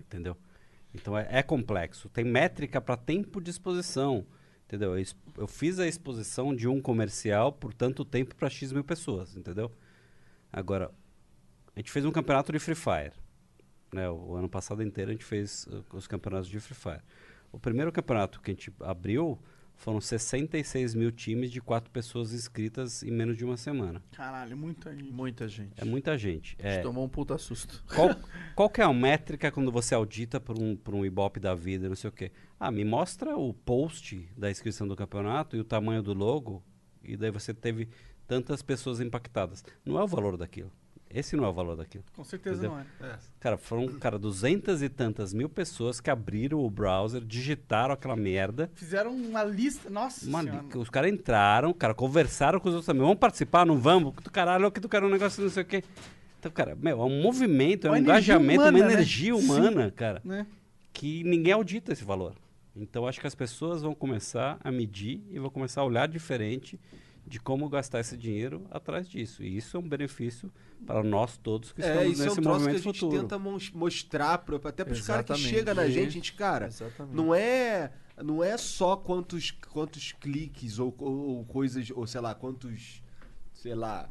entendeu? 0.01 0.37
Então 0.93 1.16
é, 1.16 1.28
é 1.31 1.43
complexo. 1.43 2.09
Tem 2.09 2.24
métrica 2.24 2.81
para 2.81 2.97
tempo 2.97 3.41
de 3.41 3.49
exposição, 3.51 4.26
entendeu? 4.71 4.95
Eu, 5.37 5.49
fiz 5.49 5.81
a 5.81 5.87
exposição 5.87 6.55
de 6.55 6.68
um 6.68 6.81
comercial 6.81 7.53
por 7.53 7.75
tanto 7.75 8.05
tempo 8.05 8.37
para 8.37 8.49
X 8.49 8.73
mil 8.73 8.85
pessoas, 8.85 9.37
entendeu? 9.37 9.71
Agora, 10.53 10.93
a 11.75 11.81
gente 11.81 11.91
fez 11.91 12.05
um 12.05 12.12
campeonato 12.12 12.53
de 12.53 12.61
Free 12.61 12.77
Fire. 12.77 13.12
Né? 13.93 14.09
O, 14.09 14.14
o 14.14 14.35
ano 14.37 14.49
passado 14.49 14.81
inteiro 14.83 15.11
a 15.11 15.12
gente 15.12 15.25
fez 15.25 15.66
uh, 15.66 15.85
os 15.93 16.07
campeonatos 16.07 16.49
de 16.49 16.61
Free 16.61 16.77
Fire. 16.77 17.03
O 17.51 17.59
primeiro 17.59 17.91
campeonato 17.91 18.41
que 18.41 18.53
a 18.53 18.55
gente 18.55 18.73
abriu 18.81 19.41
foram 19.81 19.99
66 20.01 20.95
mil 20.95 21.11
times 21.11 21.51
de 21.51 21.59
quatro 21.61 21.91
pessoas 21.91 22.33
inscritas 22.35 23.03
em 23.03 23.11
menos 23.11 23.37
de 23.37 23.45
uma 23.45 23.57
semana. 23.57 24.03
Caralho, 24.12 24.57
muita 24.57 24.95
gente. 24.95 25.11
Muita 25.11 25.49
gente. 25.49 25.72
É 25.76 25.85
muita 25.85 26.16
gente. 26.18 26.55
A 26.61 26.62
gente 26.68 26.78
É, 26.78 26.83
tomou 26.83 27.05
um 27.05 27.09
puta 27.09 27.37
susto. 27.39 27.83
qual, 27.95 28.09
qual 28.55 28.68
que 28.70 28.81
é 28.83 28.85
a 28.85 28.93
métrica 28.93 29.51
quando 29.51 29.72
você 29.72 29.95
audita 29.95 30.39
por 30.39 30.59
um, 30.61 30.76
por 30.76 30.95
um 30.95 31.05
Ibope 31.05 31.41
da 31.41 31.55
vida, 31.55 31.89
não 31.89 31.97
sei 31.97 32.09
o 32.11 32.12
quê? 32.12 32.31
Ah, 32.59 32.70
me 32.70 32.85
mostra 32.85 33.37
o 33.37 33.55
post 33.55 34.28
da 34.37 34.51
inscrição 34.51 34.87
do 34.87 34.95
campeonato 34.95 35.57
e 35.57 35.61
o 35.61 35.64
tamanho 35.64 36.03
do 36.03 36.12
logo, 36.12 36.62
e 37.03 37.16
daí 37.16 37.31
você 37.31 37.55
teve 37.55 37.89
tantas 38.28 38.61
pessoas 38.62 39.01
impactadas. 39.01 39.64
Não 39.85 39.99
é 39.99 40.05
o 40.05 40.07
valor 40.07 40.37
daquilo. 40.37 40.70
Esse 41.13 41.37
não 41.37 41.45
é 41.45 41.49
o 41.49 41.53
valor 41.53 41.77
daquilo. 41.77 42.05
Com 42.15 42.23
certeza 42.23 42.67
Entendeu? 42.67 42.85
não 43.01 43.09
é. 43.09 43.19
Cara, 43.41 43.59
foram, 43.59 43.89
cara, 43.99 44.17
duzentas 44.17 44.81
e 44.81 44.89
tantas 44.89 45.35
mil 45.35 45.49
pessoas 45.49 46.01
que 46.01 46.09
abriram 46.09 46.65
o 46.65 46.71
browser, 46.71 47.21
digitaram 47.23 47.93
aquela 47.93 48.15
merda. 48.15 48.71
Fizeram 48.75 49.13
uma 49.13 49.43
lista. 49.43 49.91
Nossa 49.91 50.25
Uma 50.27 50.41
os 50.77 50.89
caras 50.89 51.11
entraram, 51.13 51.73
cara, 51.73 51.95
conversaram 51.95 52.61
com 52.61 52.69
os 52.69 52.75
outros 52.77 52.87
também. 52.87 53.03
Vamos 53.03 53.19
participar? 53.19 53.67
Não 53.67 53.77
vamos? 53.77 54.15
Do 54.23 54.31
caralho, 54.31 54.65
eu 54.67 54.71
que 54.71 54.81
tu 54.81 54.89
quer 54.89 55.03
um 55.03 55.09
negócio 55.09 55.43
não 55.43 55.51
sei 55.51 55.65
o 55.65 55.67
quê. 55.67 55.83
Então, 56.39 56.51
cara, 56.53 56.77
meu, 56.77 57.01
é 57.01 57.05
um 57.05 57.21
movimento, 57.21 57.89
é 57.89 57.91
um 57.91 57.97
engajamento, 57.97 58.63
humana, 58.63 58.79
uma 58.79 58.87
né? 58.87 58.93
energia 58.95 59.35
humana, 59.35 59.91
cara, 59.91 60.23
Né? 60.25 60.47
que 60.93 61.25
ninguém 61.25 61.53
audita 61.53 61.93
esse 61.93 62.05
valor. 62.05 62.35
Então, 62.75 63.07
acho 63.07 63.21
que 63.21 63.27
as 63.27 63.35
pessoas 63.35 63.83
vão 63.83 63.95
começar 63.95 64.59
a 64.63 64.71
medir 64.71 65.23
e 65.31 65.39
vão 65.39 65.51
começar 65.51 65.81
a 65.81 65.85
olhar 65.85 66.07
diferente 66.07 66.79
de 67.27 67.39
como 67.39 67.68
gastar 67.68 68.01
esse 68.01 68.16
dinheiro 68.16 68.66
atrás 68.71 69.09
disso. 69.09 69.43
E 69.43 69.57
isso 69.57 69.77
é 69.77 69.81
um 69.81 69.89
benefício 69.89 70.51
para 70.87 71.03
nós 71.03 71.37
todos 71.37 71.73
que 71.73 71.81
É, 71.83 71.87
estamos 71.87 72.12
isso 72.12 72.23
é 72.23 72.25
um 72.25 72.29
nesse 72.29 72.41
troço 72.41 72.59
que 72.61 72.71
a 72.71 72.73
movimento 72.73 72.83
gente 72.83 73.01
futuro. 73.01 73.23
tenta 73.23 73.39
mos- 73.39 73.71
mostrar 73.71 74.39
pro, 74.39 74.61
até 74.66 74.85
pros 74.85 75.01
caras 75.03 75.25
que 75.27 75.35
chegam 75.37 75.75
na 75.75 75.89
gente, 75.89 76.09
a 76.09 76.11
gente, 76.11 76.33
cara, 76.35 76.66
Exatamente. 76.66 77.14
não 77.14 77.35
é 77.35 77.93
não 78.23 78.45
é 78.45 78.57
só 78.59 78.97
quantos 78.97 79.51
quantos 79.51 80.12
cliques 80.12 80.79
ou, 80.79 80.95
ou, 80.99 81.18
ou 81.39 81.45
coisas, 81.45 81.91
ou 81.91 82.07
sei 82.07 82.21
lá, 82.21 82.35
quantos 82.35 83.03
sei 83.55 83.75
lá, 83.75 84.09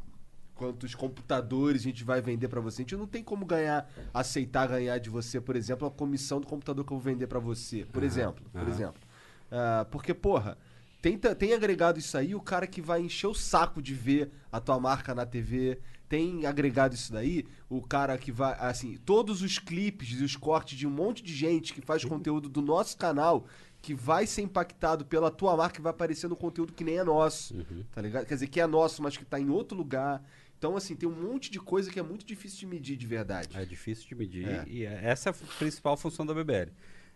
quantos 0.54 0.94
computadores 0.94 1.80
a 1.82 1.84
gente 1.84 2.04
vai 2.04 2.20
vender 2.20 2.48
pra 2.48 2.60
você. 2.60 2.82
A 2.82 2.84
gente 2.84 2.96
não 2.96 3.06
tem 3.06 3.22
como 3.22 3.44
ganhar, 3.44 3.90
aceitar 4.14 4.68
ganhar 4.68 4.98
de 4.98 5.10
você, 5.10 5.40
por 5.40 5.56
exemplo, 5.56 5.86
a 5.86 5.90
comissão 5.90 6.40
do 6.40 6.46
computador 6.46 6.84
que 6.84 6.92
eu 6.92 6.98
vou 6.98 7.04
vender 7.04 7.26
pra 7.26 7.38
você, 7.40 7.84
por 7.92 8.02
exemplo, 8.02 8.44
por 8.52 8.60
aham. 8.62 8.70
exemplo. 8.70 9.02
Ah, 9.50 9.86
porque, 9.90 10.14
porra, 10.14 10.56
tem, 11.00 11.16
tem 11.18 11.52
agregado 11.54 11.98
isso 11.98 12.16
aí, 12.16 12.34
o 12.34 12.40
cara 12.40 12.66
que 12.66 12.80
vai 12.82 13.00
encher 13.00 13.26
o 13.26 13.34
saco 13.34 13.80
de 13.80 13.94
ver 13.94 14.30
a 14.52 14.60
tua 14.60 14.78
marca 14.78 15.14
na 15.14 15.24
TV. 15.26 15.78
Tem 16.08 16.44
agregado 16.44 16.94
isso 16.94 17.12
daí, 17.12 17.46
o 17.68 17.80
cara 17.80 18.18
que 18.18 18.32
vai. 18.32 18.56
Assim, 18.58 18.96
todos 19.06 19.42
os 19.42 19.58
clipes 19.60 20.08
e 20.20 20.24
os 20.24 20.34
cortes 20.36 20.76
de 20.76 20.84
um 20.86 20.90
monte 20.90 21.22
de 21.22 21.32
gente 21.32 21.72
que 21.72 21.80
faz 21.80 22.04
conteúdo 22.04 22.48
do 22.48 22.60
nosso 22.60 22.96
canal 22.96 23.46
que 23.80 23.94
vai 23.94 24.26
ser 24.26 24.42
impactado 24.42 25.06
pela 25.06 25.30
tua 25.30 25.56
marca 25.56 25.78
e 25.78 25.82
vai 25.82 25.90
aparecer 25.90 26.28
no 26.28 26.34
conteúdo 26.36 26.72
que 26.72 26.82
nem 26.84 26.98
é 26.98 27.04
nosso. 27.04 27.54
Tá 27.92 28.02
ligado? 28.02 28.26
Quer 28.26 28.34
dizer, 28.34 28.48
que 28.48 28.60
é 28.60 28.66
nosso, 28.66 29.02
mas 29.02 29.16
que 29.16 29.24
tá 29.24 29.38
em 29.40 29.48
outro 29.48 29.78
lugar. 29.78 30.22
Então, 30.58 30.76
assim, 30.76 30.94
tem 30.94 31.08
um 31.08 31.14
monte 31.14 31.50
de 31.50 31.58
coisa 31.58 31.90
que 31.90 31.98
é 31.98 32.02
muito 32.02 32.26
difícil 32.26 32.58
de 32.58 32.66
medir 32.66 32.96
de 32.96 33.06
verdade. 33.06 33.56
É 33.56 33.64
difícil 33.64 34.06
de 34.08 34.14
medir 34.14 34.46
É. 34.46 34.64
e 34.68 34.84
é- 34.84 35.00
essa 35.04 35.30
é 35.30 35.32
a 35.32 35.34
principal 35.58 35.96
função 35.96 36.26
da 36.26 36.34
BBL. 36.34 36.72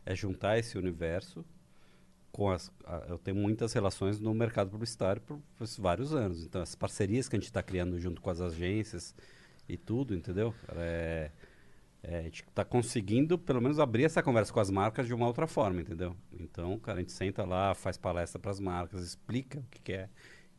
É 0.07 0.14
juntar 0.14 0.57
esse 0.59 0.78
universo 0.78 1.45
com 2.35 2.51
as... 2.51 2.68
a- 2.85 3.07
eu 3.09 3.16
tenho 3.18 3.37
muitas 3.37 3.72
relações 3.72 4.18
no 4.18 4.35
mercado 4.35 4.68
publicitário 4.70 5.22
por, 5.22 5.39
por 5.57 5.66
vários 5.78 6.12
anos. 6.12 6.45
Então, 6.45 6.61
as 6.61 6.74
parcerias 6.74 7.28
que 7.28 7.37
a 7.37 7.39
gente 7.39 7.47
está 7.47 7.62
criando 7.62 7.97
junto 8.01 8.20
com 8.20 8.28
as 8.28 8.41
agências 8.41 9.14
e 9.68 9.76
tudo, 9.76 10.16
entendeu? 10.16 10.53
É, 10.74 11.30
é, 12.03 12.18
a 12.18 12.22
gente 12.22 12.43
está 12.43 12.64
conseguindo, 12.64 13.39
pelo 13.39 13.61
menos, 13.62 13.78
abrir 13.78 14.03
essa 14.05 14.20
conversa 14.22 14.53
com 14.53 14.59
as 14.61 14.68
marcas 14.70 15.07
de 15.07 15.14
uma 15.14 15.26
outra 15.28 15.47
forma, 15.47 15.80
entendeu? 15.80 16.16
Então, 16.32 16.76
cara, 16.80 16.99
a 16.99 17.01
gente 17.03 17.12
senta 17.12 17.45
lá, 17.45 17.72
faz 17.74 17.97
palestra 17.97 18.39
para 18.41 18.51
as 18.51 18.59
marcas, 18.61 19.05
explica 19.05 19.61
o 19.61 19.64
que, 19.70 19.80
que 19.80 19.93
é, 19.93 20.09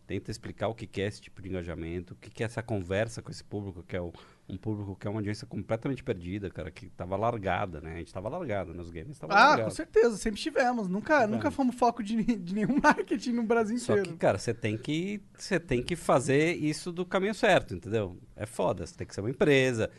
tenta 0.08 0.32
explicar 0.32 0.70
o 0.70 0.74
que, 0.76 0.88
que 0.88 1.02
é 1.02 1.08
esse 1.08 1.22
tipo 1.22 1.42
de 1.42 1.50
engajamento, 1.50 2.14
o 2.14 2.18
que, 2.18 2.30
que 2.30 2.42
é 2.42 2.46
essa 2.46 2.64
conversa 2.64 3.22
com 3.22 3.30
esse 3.32 3.44
público, 3.44 3.84
que 3.84 3.96
é 3.98 4.02
o- 4.02 4.14
um 4.48 4.58
público 4.58 4.96
que 4.96 5.08
é 5.08 5.10
uma 5.10 5.20
audiência 5.20 5.48
completamente 5.48 6.04
perdida, 6.04 6.50
cara, 6.52 6.70
que 6.70 6.86
estava 6.86 7.16
largada, 7.18 7.82
né? 7.82 7.93
A 7.93 7.98
gente 7.98 8.08
estava 8.08 8.30
largado 8.30 8.74
nos 8.74 8.91
games, 8.91 9.18
tava 9.18 9.34
Ah, 9.34 9.48
largado. 9.50 9.70
com 9.70 9.76
certeza, 9.76 10.18
sempre 10.18 10.39
tivemos. 10.39 10.88
Nunca, 10.88 11.26
nunca 11.26 11.50
fomos 11.50 11.76
foco 11.76 12.04
de, 12.04 12.22
de 12.24 12.54
nenhum 12.54 12.80
marketing 12.84 13.32
no 13.32 13.43
Brasil 13.43 13.78
Só 13.80 13.93
inteiro. 13.93 14.12
que, 14.12 14.18
cara, 14.18 14.38
você 14.38 14.54
tem 14.54 14.78
que 14.78 15.20
você 15.36 15.60
tem 15.60 15.82
que 15.82 15.96
fazer 15.96 16.54
isso 16.56 16.91
do 16.91 17.06
caminho 17.06 17.34
certo, 17.34 17.74
entendeu? 17.74 18.18
É 18.36 18.46
foda, 18.46 18.86
você 18.86 18.96
tem 18.96 19.08
que 19.08 19.16
ser 19.16 19.22
uma 19.22 19.30
empresa, 19.32 19.89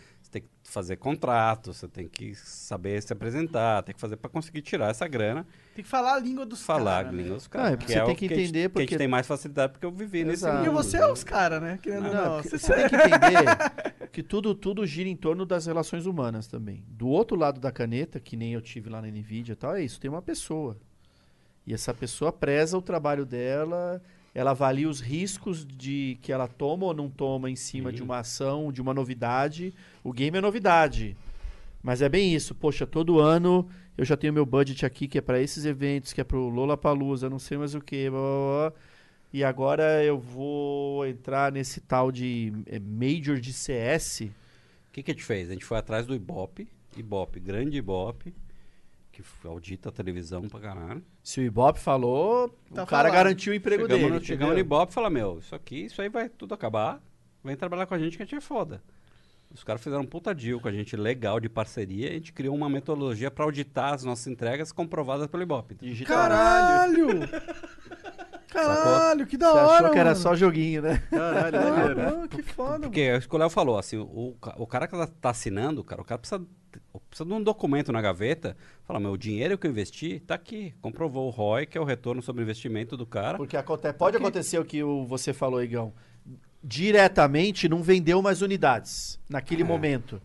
tem 0.40 0.42
que 0.42 0.48
fazer 0.70 0.96
contrato, 0.96 1.72
você 1.72 1.86
tem 1.88 2.06
que 2.08 2.34
saber 2.34 3.00
se 3.02 3.12
apresentar, 3.12 3.82
tem 3.82 3.94
que 3.94 4.00
fazer 4.00 4.16
para 4.16 4.28
conseguir 4.28 4.62
tirar 4.62 4.90
essa 4.90 5.06
grana, 5.08 5.46
Tem 5.74 5.82
que 5.84 5.88
falar 5.90 6.14
a 6.14 6.18
língua 6.20 6.44
dos 6.44 6.62
falar 6.62 7.04
caras. 7.04 7.08
a 7.08 7.12
né? 7.12 7.22
língua 7.22 7.36
dos 7.36 7.48
Não, 7.48 7.60
é 7.60 7.62
caras. 7.64 7.76
porque 7.78 7.92
você 7.92 8.00
tem 8.04 8.12
o 8.12 8.16
que 8.16 8.24
a 8.24 8.26
entender 8.26 8.60
que 8.60 8.66
a 8.66 8.70
porque- 8.70 8.86
gente 8.86 8.98
tem 8.98 9.08
mais 9.08 9.26
facilidade 9.26 9.72
porque 9.72 9.86
eu 9.86 9.90
vivi 9.92 10.24
nesse 10.24 10.40
Exato. 10.44 10.56
Porque 10.58 10.70
mundo. 10.70 10.82
você 10.82 10.98
né? 10.98 11.02
é 11.04 11.12
os 11.12 11.24
caras, 11.24 11.62
né? 11.62 11.78
Querendo 11.82 12.02
Não, 12.04 12.12
não. 12.12 12.42
porque 12.42 12.48
Você 12.50 12.58
você 12.58 12.74
tem 12.74 12.88
que 12.88 12.96
entender 12.96 14.08
que 14.12 14.22
tudo, 14.22 14.54
tudo 14.54 14.84
gira 14.86 15.08
em 15.08 15.16
torno 15.16 15.46
das 15.46 15.66
relações 15.66 16.04
humanas 16.06 16.46
também. 16.46 16.84
Do 16.88 17.08
outro 17.08 17.36
lado 17.36 17.60
da 17.60 17.70
caneta, 17.72 18.18
que 18.20 18.36
nem 18.36 18.52
eu 18.52 18.60
tive 18.60 18.90
lá 18.90 19.00
na 19.00 19.08
NVIDIA 19.08 19.52
e 19.52 19.56
tal, 19.56 19.74
é 19.76 19.82
isso, 19.82 19.98
tem 20.00 20.10
uma 20.10 20.22
pessoa. 20.22 20.76
E 21.66 21.72
essa 21.74 21.92
pessoa 21.94 22.32
preza 22.32 22.76
o 22.78 22.82
trabalho 22.82 23.24
dela, 23.26 24.00
ela 24.32 24.50
avalia 24.52 24.88
os 24.88 25.00
riscos 25.00 25.64
de 25.66 26.18
que 26.22 26.30
ela 26.30 26.46
toma 26.46 26.84
ou 26.86 26.94
não 26.94 27.08
toma 27.08 27.50
em 27.50 27.56
cima 27.56 27.90
de 27.92 28.02
uma 28.02 28.18
ação, 28.18 28.70
de 28.70 28.80
uma 28.82 28.92
novidade. 28.94 29.72
O 30.06 30.12
game 30.12 30.38
é 30.38 30.40
novidade. 30.40 31.16
Mas 31.82 32.00
é 32.00 32.08
bem 32.08 32.32
isso, 32.32 32.54
poxa, 32.54 32.86
todo 32.86 33.18
ano 33.18 33.68
eu 33.98 34.04
já 34.04 34.16
tenho 34.16 34.32
meu 34.32 34.46
budget 34.46 34.86
aqui 34.86 35.08
que 35.08 35.18
é 35.18 35.20
para 35.20 35.40
esses 35.40 35.64
eventos, 35.64 36.12
que 36.12 36.20
é 36.20 36.24
pro 36.24 36.48
Lollapalooza, 36.48 37.28
não 37.28 37.40
sei 37.40 37.58
mais 37.58 37.74
o 37.74 37.80
que, 37.80 38.08
blá, 38.08 38.20
blá, 38.20 38.70
blá. 38.70 38.80
E 39.32 39.42
agora 39.42 40.04
eu 40.04 40.16
vou 40.16 41.04
entrar 41.06 41.50
nesse 41.50 41.80
tal 41.80 42.12
de 42.12 42.52
é, 42.66 42.78
Major 42.78 43.40
de 43.40 43.52
CS. 43.52 44.20
O 44.20 44.92
que, 44.92 45.02
que 45.02 45.10
a 45.10 45.14
gente 45.14 45.24
fez? 45.24 45.50
A 45.50 45.54
gente 45.54 45.64
foi 45.64 45.76
atrás 45.76 46.06
do 46.06 46.14
Ibope, 46.14 46.68
Ibope, 46.96 47.40
grande 47.40 47.76
Ibope, 47.78 48.32
que 49.10 49.22
audita 49.44 49.88
a 49.88 49.92
televisão 49.92 50.48
pra 50.48 50.60
caralho. 50.60 51.02
Se 51.20 51.40
o 51.40 51.42
Ibope 51.42 51.80
falou, 51.80 52.48
Tá 52.72 52.84
o 52.84 52.86
cara 52.86 53.08
falado. 53.08 53.12
garantiu 53.12 53.52
o 53.52 53.56
emprego 53.56 53.82
chegamos 53.82 54.02
dele. 54.04 54.18
no, 54.20 54.24
chegamos 54.24 54.54
no? 54.54 54.60
Ibope 54.60 54.92
e 54.92 54.94
falamos, 54.94 55.18
meu, 55.18 55.38
isso 55.40 55.54
aqui, 55.54 55.86
isso 55.86 56.00
aí 56.00 56.08
vai 56.08 56.28
tudo 56.28 56.54
acabar. 56.54 57.02
Vem 57.42 57.56
trabalhar 57.56 57.86
com 57.86 57.94
a 57.94 57.98
gente 57.98 58.16
que 58.16 58.22
a 58.22 58.26
gente 58.26 58.36
é 58.36 58.40
foda. 58.40 58.80
Os 59.56 59.64
caras 59.64 59.82
fizeram 59.82 60.02
um 60.02 60.06
puta 60.06 60.34
deal 60.34 60.60
com 60.60 60.68
a 60.68 60.72
gente, 60.72 60.96
legal, 60.96 61.40
de 61.40 61.48
parceria. 61.48 62.08
E 62.08 62.10
a 62.10 62.12
gente 62.14 62.32
criou 62.32 62.54
uma 62.54 62.68
metodologia 62.68 63.30
pra 63.30 63.44
auditar 63.44 63.94
as 63.94 64.04
nossas 64.04 64.26
entregas 64.26 64.70
comprovadas 64.70 65.26
pelo 65.28 65.42
Ibope. 65.42 65.74
Digital. 65.80 66.14
Caralho! 66.16 67.08
Caralho, 68.48 69.26
que 69.26 69.36
da 69.36 69.50
Você 69.50 69.58
hora, 69.58 69.74
achou 69.78 69.90
que 69.90 69.98
era 69.98 70.10
mano. 70.10 70.20
só 70.22 70.34
joguinho, 70.34 70.80
né? 70.82 71.02
Caralho, 71.10 71.58
Ah, 71.58 72.10
não, 72.10 72.28
que 72.28 72.42
foda, 72.42 72.80
Porque 72.80 73.00
é 73.00 73.16
isso 73.18 73.28
que 73.28 73.34
o 73.34 73.38
Léo 73.38 73.50
falou, 73.50 73.78
assim, 73.78 73.98
o, 73.98 74.34
o 74.56 74.66
cara 74.66 74.86
que 74.86 74.96
tá- 74.96 75.06
tá 75.06 75.30
assinando, 75.30 75.82
cara, 75.84 76.00
o 76.00 76.04
cara 76.04 76.18
precisa, 76.18 76.42
precisa 77.10 77.28
de 77.28 77.34
um 77.34 77.42
documento 77.42 77.92
na 77.92 78.00
gaveta, 78.00 78.56
fala, 78.84 78.98
meu, 79.00 79.12
o 79.12 79.18
dinheiro 79.18 79.58
que 79.58 79.66
eu 79.66 79.70
investi 79.70 80.20
tá 80.20 80.34
aqui, 80.36 80.72
comprovou 80.80 81.26
o 81.26 81.30
ROI, 81.30 81.66
que 81.66 81.76
é 81.76 81.80
o 81.80 81.84
retorno 81.84 82.22
sobre 82.22 82.42
investimento 82.42 82.96
do 82.96 83.04
cara. 83.04 83.36
Porque 83.36 83.56
aconte- 83.56 83.92
pode 83.92 84.16
acontecer 84.16 84.58
o 84.58 84.64
que 84.64 84.82
o- 84.82 85.04
você 85.06 85.32
falou, 85.34 85.62
Igão. 85.62 85.92
Diretamente 86.66 87.68
não 87.68 87.80
vendeu 87.80 88.20
mais 88.20 88.42
unidades 88.42 89.20
naquele 89.30 89.62
É. 89.62 89.64
momento. 89.64 90.20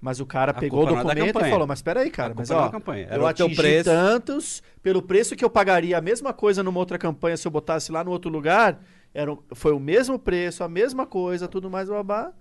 Mas 0.00 0.18
o 0.18 0.26
cara 0.26 0.50
A 0.50 0.54
pegou 0.54 0.84
o 0.84 0.88
é 0.88 0.94
documento 0.96 1.40
e 1.40 1.48
falou, 1.50 1.66
mas 1.66 1.80
peraí, 1.80 2.10
cara, 2.10 2.34
mas 2.36 2.50
é 2.50 2.54
ó, 2.54 2.68
campanha. 2.68 3.06
Era 3.08 3.16
eu 3.22 3.26
atingi 3.26 3.54
preço. 3.54 3.84
tantos, 3.88 4.62
pelo 4.82 5.00
preço 5.00 5.34
que 5.36 5.44
eu 5.44 5.48
pagaria 5.48 5.96
a 5.96 6.00
mesma 6.00 6.32
coisa 6.32 6.62
numa 6.62 6.78
outra 6.78 6.98
campanha 6.98 7.36
se 7.36 7.46
eu 7.46 7.52
botasse 7.52 7.90
lá 7.92 8.02
no 8.04 8.10
outro 8.10 8.30
lugar, 8.30 8.82
era, 9.14 9.34
foi 9.54 9.72
o 9.72 9.78
mesmo 9.80 10.18
preço, 10.18 10.62
a 10.64 10.68
mesma 10.68 11.06
coisa, 11.06 11.46
tudo 11.48 11.70
mais, 11.70 11.88
babá. 11.88 12.32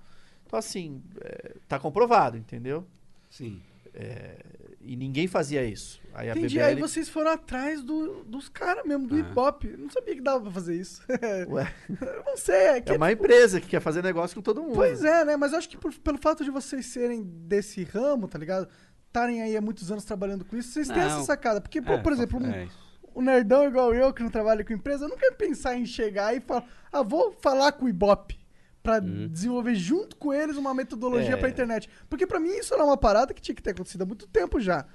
Então 0.45 0.57
assim, 0.59 1.01
é, 1.21 1.55
tá 1.67 1.77
comprovado, 1.79 2.35
entendeu? 2.35 2.85
Sim. 3.29 3.61
E 4.85 4.95
ninguém 4.97 5.27
fazia 5.27 5.63
isso. 5.63 6.01
Aí 6.13 6.29
a 6.29 6.33
Entendi. 6.33 6.55
BBL... 6.57 6.65
Aí 6.67 6.75
vocês 6.75 7.07
foram 7.09 7.31
atrás 7.31 7.81
do- 7.81 8.23
dos 8.25 8.49
caras 8.49 8.85
mesmo, 8.85 9.07
do 9.07 9.15
É. 9.17 9.21
hip-hop. 9.21 9.63
Eu 9.65 9.77
Não 9.77 9.89
sabia 9.89 10.13
que 10.15 10.21
dava 10.21 10.41
pra 10.41 10.51
fazer 10.51 10.75
isso. 10.75 11.01
Ué, 11.49 11.73
Eu 11.89 12.23
não 12.25 12.35
sei, 12.37 12.55
é 12.55 12.81
que 12.81 12.91
é 12.91 12.97
uma 12.97 13.11
empresa 13.11 13.61
que 13.61 13.67
quer 13.67 13.79
fazer 13.79 14.03
negócio 14.03 14.35
com 14.35 14.41
todo 14.41 14.61
mundo. 14.61 14.75
Pois 14.75 15.03
é, 15.03 15.23
né? 15.25 15.37
Mas 15.37 15.53
eu 15.53 15.57
acho 15.57 15.69
que 15.69 15.77
por- 15.77 15.93
pelo 15.99 16.17
fato 16.17 16.43
de 16.43 16.51
vocês 16.51 16.85
serem 16.87 17.23
desse 17.23 17.83
ramo, 17.83 18.27
tá 18.27 18.37
ligado? 18.37 18.67
Estarem 19.07 19.41
aí 19.41 19.55
há 19.55 19.61
muitos 19.61 19.91
anos 19.91 20.03
trabalhando 20.03 20.43
com 20.43 20.57
isso, 20.57 20.69
vocês 20.71 20.87
têm 20.87 20.97
Não. 20.97 21.05
essa 21.05 21.23
sacada. 21.23 21.61
Porque, 21.61 21.81
pô, 21.81 21.93
É, 21.93 21.97
por 21.99 22.11
exemplo, 22.11 22.39
um, 22.39 22.51
é 22.51 22.65
isso. 22.65 22.77
um 23.15 23.21
nerdão 23.21 23.63
igual 23.65 23.93
eu, 23.93 24.13
que 24.13 24.21
não 24.23 24.29
trabalha 24.29 24.63
com 24.65 24.73
empresa, 24.73 25.07
não 25.07 25.17
quer 25.17 25.31
pensar 25.33 25.75
em 25.77 25.85
chegar 25.85 26.35
e 26.35 26.41
falar, 26.41 26.65
ah, 26.91 27.01
vou 27.03 27.31
falar 27.41 27.71
com 27.71 27.85
o 27.85 27.89
Ibope 27.89 28.37
pra 28.83 28.99
Uhum. 28.99 29.27
desenvolver 29.29 29.73
junto 29.75 30.15
com 30.17 30.33
eles 30.33 30.57
uma 30.57 30.73
metodologia 30.73 31.33
É. 31.33 31.37
pra 31.37 31.49
internet. 31.49 31.89
Porque 32.09 32.27
pra 32.27 32.39
mim 32.39 32.49
isso 32.49 32.73
era 32.73 32.83
uma 32.83 32.97
parada 32.97 33.33
que 33.33 33.41
tinha 33.41 33.55
que 33.55 33.63
ter 33.63 33.71
acontecido 33.71 34.01
há 34.01 34.05
muito 34.05 34.27
tempo 34.27 34.59
já. 34.59 34.85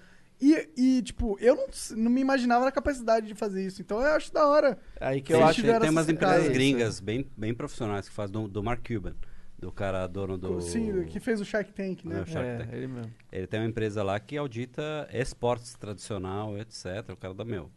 E, 0.41 0.68
e, 0.76 1.03
tipo, 1.03 1.36
eu 1.41 1.57
não, 1.57 1.66
não 1.97 2.11
me 2.11 2.20
imaginava 2.20 2.64
na 2.64 2.70
capacidade 2.70 3.26
de 3.26 3.34
fazer 3.34 3.66
isso. 3.66 3.80
Então 3.82 3.99
eu 4.01 4.14
acho 4.14 4.32
da 4.32 4.47
hora. 4.47 4.78
Aí 5.01 5.20
que 5.20 5.32
eu 5.32 5.43
acho 5.45 5.55
tiveram 5.62 5.80
tem 5.80 5.91
umas 5.91 6.09
empresas 6.09 6.45
isso, 6.45 6.53
gringas 6.53 7.01
bem, 7.01 7.26
bem 7.36 7.53
profissionais 7.53 8.09
que 8.09 8.14
fazem 8.14 8.34
do, 8.34 8.47
do 8.47 8.62
Mark 8.62 8.86
Cuban, 8.86 9.16
do 9.59 9.72
cara 9.72 10.07
dono 10.07 10.39
do... 10.39 10.61
Sim, 10.61 11.05
que 11.07 11.18
fez 11.18 11.41
o 11.41 11.45
Shark 11.45 11.72
Tank, 11.72 12.05
né? 12.05 12.18
É, 12.18 12.22
o 12.22 12.26
Shark 12.26 12.49
É, 12.49 12.59
Tank. 12.59 12.72
ele 12.72 12.86
mesmo. 12.86 13.12
Ele 13.32 13.47
tem 13.49 13.59
uma 13.59 13.66
empresa 13.68 14.03
lá 14.05 14.20
que 14.20 14.36
audita 14.36 15.09
esportes 15.12 15.74
tradicional, 15.74 16.57
etc. 16.57 16.84
O 17.12 17.16
cara 17.16 17.34
da 17.34 17.45
meu, 17.45 17.68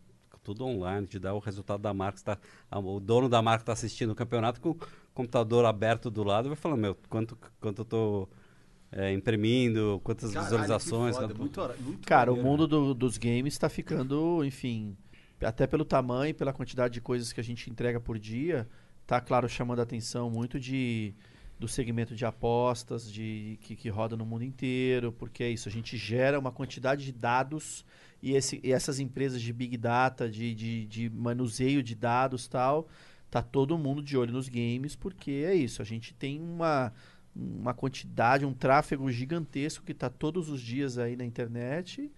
tudo 0.44 0.64
online, 0.66 1.08
te 1.08 1.18
dá 1.18 1.34
o 1.34 1.40
resultado 1.40 1.82
da 1.82 1.94
marca. 1.96 2.20
Tá, 2.24 2.38
o 2.78 3.00
dono 3.00 3.28
da 3.28 3.42
marca 3.42 3.64
está 3.64 3.74
assistindo 3.74 4.12
o 4.12 4.16
campeonato 4.16 4.62
com 4.62 4.76
computador 5.14 5.66
aberto 5.66 6.10
do 6.10 6.24
lado 6.24 6.48
e 6.48 6.50
vai 6.50 6.56
falando, 6.56 6.80
meu, 6.80 6.96
quanto, 7.10 7.38
quanto 7.60 7.80
eu 7.82 7.86
tô 7.86 8.30
é, 8.92 9.14
imprimindo, 9.14 10.02
quantas 10.04 10.32
Caralho, 10.32 10.46
visualizações. 10.50 11.16
foda, 11.16 11.28
quanto- 11.34 11.40
muito, 11.40 11.62
muito 11.84 12.08
Cara, 12.08 12.32
o 12.32 12.36
maneiro. 12.36 12.50
mundo 12.52 12.68
do- 12.68 12.94
dos 12.94 13.18
games 13.18 13.58
tá 13.58 13.70
ficando, 13.70 14.44
enfim, 14.44 14.96
até 15.42 15.66
pelo 15.66 15.86
tamanho, 15.86 16.36
pela 16.36 16.52
quantidade 16.54 16.94
de 16.94 17.02
coisas 17.02 17.32
que 17.32 17.40
a 17.40 17.44
gente 17.44 17.70
entrega 17.70 18.00
por 18.00 18.20
dia, 18.20 18.68
tá, 19.08 19.20
claro, 19.22 19.48
chamando 19.50 19.80
a 19.80 19.84
atenção 19.84 20.30
muito 20.30 20.60
de 20.60 21.14
do 21.60 21.68
segmento 21.68 22.16
de 22.16 22.26
apostas, 22.26 23.10
de 23.12 23.60
que, 23.62 23.76
que 23.76 23.88
roda 23.88 24.18
no 24.18 24.26
mundo 24.26 24.44
inteiro, 24.44 25.12
porque 25.12 25.44
é 25.44 25.50
isso, 25.52 25.70
a 25.70 25.72
gente 25.72 25.96
gera 25.96 26.40
uma 26.40 26.52
quantidade 26.52 27.06
de 27.06 27.12
dados 27.12 27.86
e, 28.20 28.34
esse- 28.34 28.60
e 28.64 28.72
essas 28.72 29.00
empresas 29.00 29.40
de 29.40 29.54
big 29.54 29.78
data, 29.78 30.28
de, 30.28 30.56
de, 30.56 30.86
de 30.88 31.08
manuseio 31.12 31.84
de 31.84 31.94
dados 31.94 32.48
tal, 32.48 32.88
tá 33.32 33.42
todo 33.42 33.78
mundo 33.78 34.04
de 34.04 34.18
olho 34.18 34.34
nos 34.34 34.50
games, 34.50 34.96
porque 34.96 35.32
é 35.48 35.56
isso, 35.56 35.82
a 35.82 35.86
gente 35.86 36.14
tem 36.14 36.40
uma, 36.40 36.94
uma 37.34 37.74
quantidade, 37.74 38.46
um 38.46 38.54
tráfego 38.54 39.10
gigantesco 39.10 39.86
que 39.86 39.94
está 39.94 40.10
todos 40.10 40.50
os 40.50 40.62
dias 40.62 40.98
aí 40.98 41.16
na 41.16 41.24
internet 41.24 42.12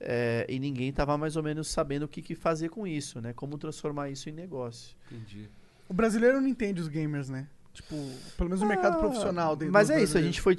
é, 0.00 0.44
e 0.48 0.58
ninguém 0.58 0.88
estava 0.88 1.16
mais 1.16 1.36
ou 1.36 1.42
menos 1.42 1.68
sabendo 1.68 2.02
o 2.04 2.08
que, 2.08 2.20
que 2.20 2.34
fazer 2.34 2.68
com 2.68 2.86
isso, 2.86 3.20
né? 3.20 3.32
Como 3.32 3.56
transformar 3.56 4.10
isso 4.10 4.28
em 4.28 4.32
negócio. 4.32 4.96
Entendi. 5.10 5.48
O 5.88 5.94
brasileiro 5.94 6.40
não 6.40 6.48
entende 6.48 6.80
os 6.80 6.88
gamers, 6.88 7.28
né? 7.28 7.48
Tipo, 7.76 7.94
pelo 8.38 8.48
menos 8.48 8.62
o 8.62 8.66
mercado 8.66 8.94
Ah, 8.94 9.00
profissional 9.00 9.54
dentro 9.54 9.70
Mas 9.70 9.90
é 9.90 10.02
isso, 10.02 10.16
a 10.16 10.22
gente 10.22 10.40
foi, 10.40 10.54
a 10.54 10.56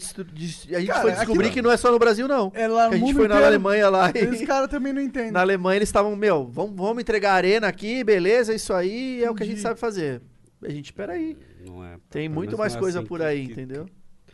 gente 0.80 0.86
Cara, 0.86 1.02
foi 1.02 1.12
descobrir 1.14 1.46
aqui- 1.48 1.56
que 1.56 1.62
não 1.64 1.72
é 1.72 1.76
só 1.76 1.92
no 1.92 1.98
Brasil, 1.98 2.28
não. 2.28 2.52
É 2.54 2.68
lá 2.68 2.90
Que 2.90 2.96
a 2.96 3.00
no 3.00 3.06
gente 3.08 3.16
foi 3.16 3.28
na 3.28 3.34
inteiro, 3.34 3.46
Alemanha 3.48 3.90
lá 3.90 4.12
e 4.14 4.20
Eles 4.20 4.46
caras 4.46 4.70
também 4.70 4.94
não 4.94 5.02
entendem. 5.02 5.32
na 5.32 5.42
Alemanha 5.42 5.78
eles 5.80 5.90
estavam, 5.90 6.16
meu, 6.16 6.46
vamos, 6.46 6.76
vamos 6.76 7.02
entregar 7.02 7.32
a 7.32 7.36
arena 7.36 7.68
aqui, 7.68 8.04
beleza, 8.04 8.54
isso 8.54 8.72
aí 8.72 9.24
é 9.24 9.32
o 9.32 9.34
que 9.34 9.42
a 9.42 9.46
gente 9.48 9.60
sabe 9.60 9.80
fazer. 9.80 10.22
A 10.64 10.70
gente, 10.70 10.94
peraí, 10.94 11.36
Não 11.66 11.84
é, 11.84 11.98
tem 12.08 12.30
muito 12.30 12.56
mais 12.56 12.74
não 12.74 12.78
é 12.78 12.82
coisa 12.82 13.00
assim 13.00 13.08
por 13.08 13.20
que- 13.20 13.26
aí, 13.26 13.46
que- 13.48 13.52
entendeu? 13.54 13.90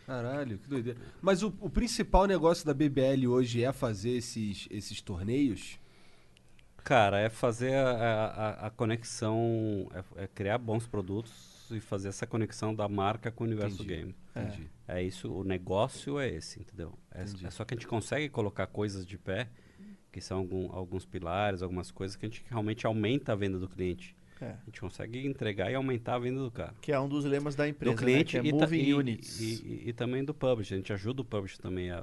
Caralho, 0.06 0.58
que 0.58 0.68
doideira. 0.68 1.00
Mas 1.22 1.42
o, 1.42 1.54
o 1.62 1.70
principal 1.70 2.26
negócio 2.26 2.66
da 2.66 2.74
BBL 2.74 3.26
hoje 3.30 3.64
é 3.64 3.72
fazer 3.72 4.10
esses, 4.18 4.68
esses 4.70 5.00
torneios? 5.00 5.80
Cara, 6.84 7.18
é 7.18 7.30
fazer 7.30 7.74
a, 7.76 7.90
a- 7.92 8.26
a- 8.28 8.68
a 8.68 8.70
conexão, 8.70 9.88
é, 10.18 10.24
é 10.24 10.28
criar 10.28 10.58
bons 10.58 10.86
produtos 10.86 11.53
e 11.76 11.80
fazer 11.80 12.10
essa 12.10 12.26
conexão 12.28 12.74
da 12.74 12.88
marca 12.88 13.32
com 13.32 13.44
o 13.44 13.48
universo 13.48 13.78
do 13.78 13.84
Entendi. 13.84 14.00
game. 14.02 14.16
Entendi. 14.36 14.70
É 14.88 15.02
isso, 15.04 15.32
o 15.32 15.44
negócio 15.44 16.20
é 16.20 16.30
esse, 16.30 16.60
entendeu? 16.62 16.94
É, 17.12 17.24
é 17.24 17.50
só 17.50 17.64
que 17.66 17.74
a 17.74 17.78
gente 17.78 17.88
consegue 17.88 18.30
colocar 18.30 18.68
coisas 18.68 19.06
de 19.06 19.18
pé, 19.18 19.50
que 20.12 20.22
são 20.22 20.38
algum- 20.40 20.72
alguns 20.72 21.06
pilares, 21.06 21.62
algumas 21.62 21.90
coisas 21.92 22.16
que 22.16 22.26
a 22.26 22.30
gente 22.30 22.44
realmente 22.50 22.86
aumenta 22.86 23.32
a 23.32 23.36
venda 23.36 23.58
do 23.58 23.68
cliente. 23.68 24.16
É. 24.42 24.50
A 24.50 24.66
gente 24.66 24.82
consegue 24.82 25.26
entregar 25.26 25.72
e 25.72 25.76
aumentar 25.76 26.16
a 26.16 26.20
venda 26.20 26.42
do 26.44 26.52
cara. 26.52 26.74
Que 26.82 26.92
é 26.92 27.00
um 27.00 27.08
dos 27.08 27.24
lemas 27.24 27.56
da 27.56 27.68
empresa, 27.68 27.96
do 27.96 28.00
cliente 28.00 28.36
né? 28.36 28.42
que 28.44 28.48
é 28.48 28.50
e, 28.50 28.54
Moving 28.54 28.82
e, 28.84 28.94
Units. 28.94 29.40
e- 29.40 29.64
e- 29.66 29.90
e 29.90 29.94
também 29.94 30.24
do 30.24 30.34
publisher. 30.34 30.74
A 30.76 30.78
gente 30.78 30.92
ajuda 30.92 31.22
o 31.22 31.26
publisher 31.26 31.62
também 31.62 31.92
a, 31.92 32.00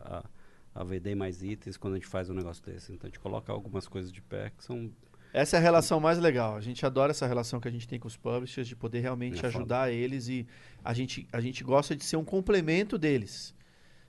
a, 0.75 0.81
a 0.81 0.85
vender 0.85 1.15
mais 1.15 1.43
itens 1.43 1.77
quando 1.77 1.95
a 1.95 1.97
gente 1.99 2.07
faz 2.09 2.31
um 2.31 2.35
negócio 2.35 2.65
desse. 2.65 2.93
Então 2.93 3.07
a 3.07 3.11
gente 3.11 3.21
coloca 3.21 3.53
algumas 3.53 3.87
coisas 3.87 4.11
de 4.11 4.23
pé 4.23 4.51
que 4.57 4.65
são 4.65 4.91
Essa 5.33 5.57
é 5.57 5.59
a 5.59 5.63
relação 5.63 6.01
mais 6.01 6.19
legal. 6.19 6.57
A 6.57 6.61
gente 6.61 6.85
adora 6.85 7.13
essa 7.13 7.27
relação 7.27 7.61
que 7.61 7.69
a 7.69 7.71
gente 7.71 7.87
tem 7.87 7.99
com 7.99 8.09
os 8.09 8.17
publishers, 8.17 8.67
de 8.67 8.75
poder 8.75 9.01
realmente 9.01 9.45
É 9.45 9.49
ajudar 9.49 9.93
eles 9.93 10.29
e 10.29 10.47
a 10.85 10.93
gente, 10.93 11.27
a 11.33 11.41
gente 11.41 11.63
gosta 11.63 11.95
de 11.95 12.05
ser 12.05 12.17
um 12.17 12.25
complemento 12.25 12.99
deles. 12.99 13.55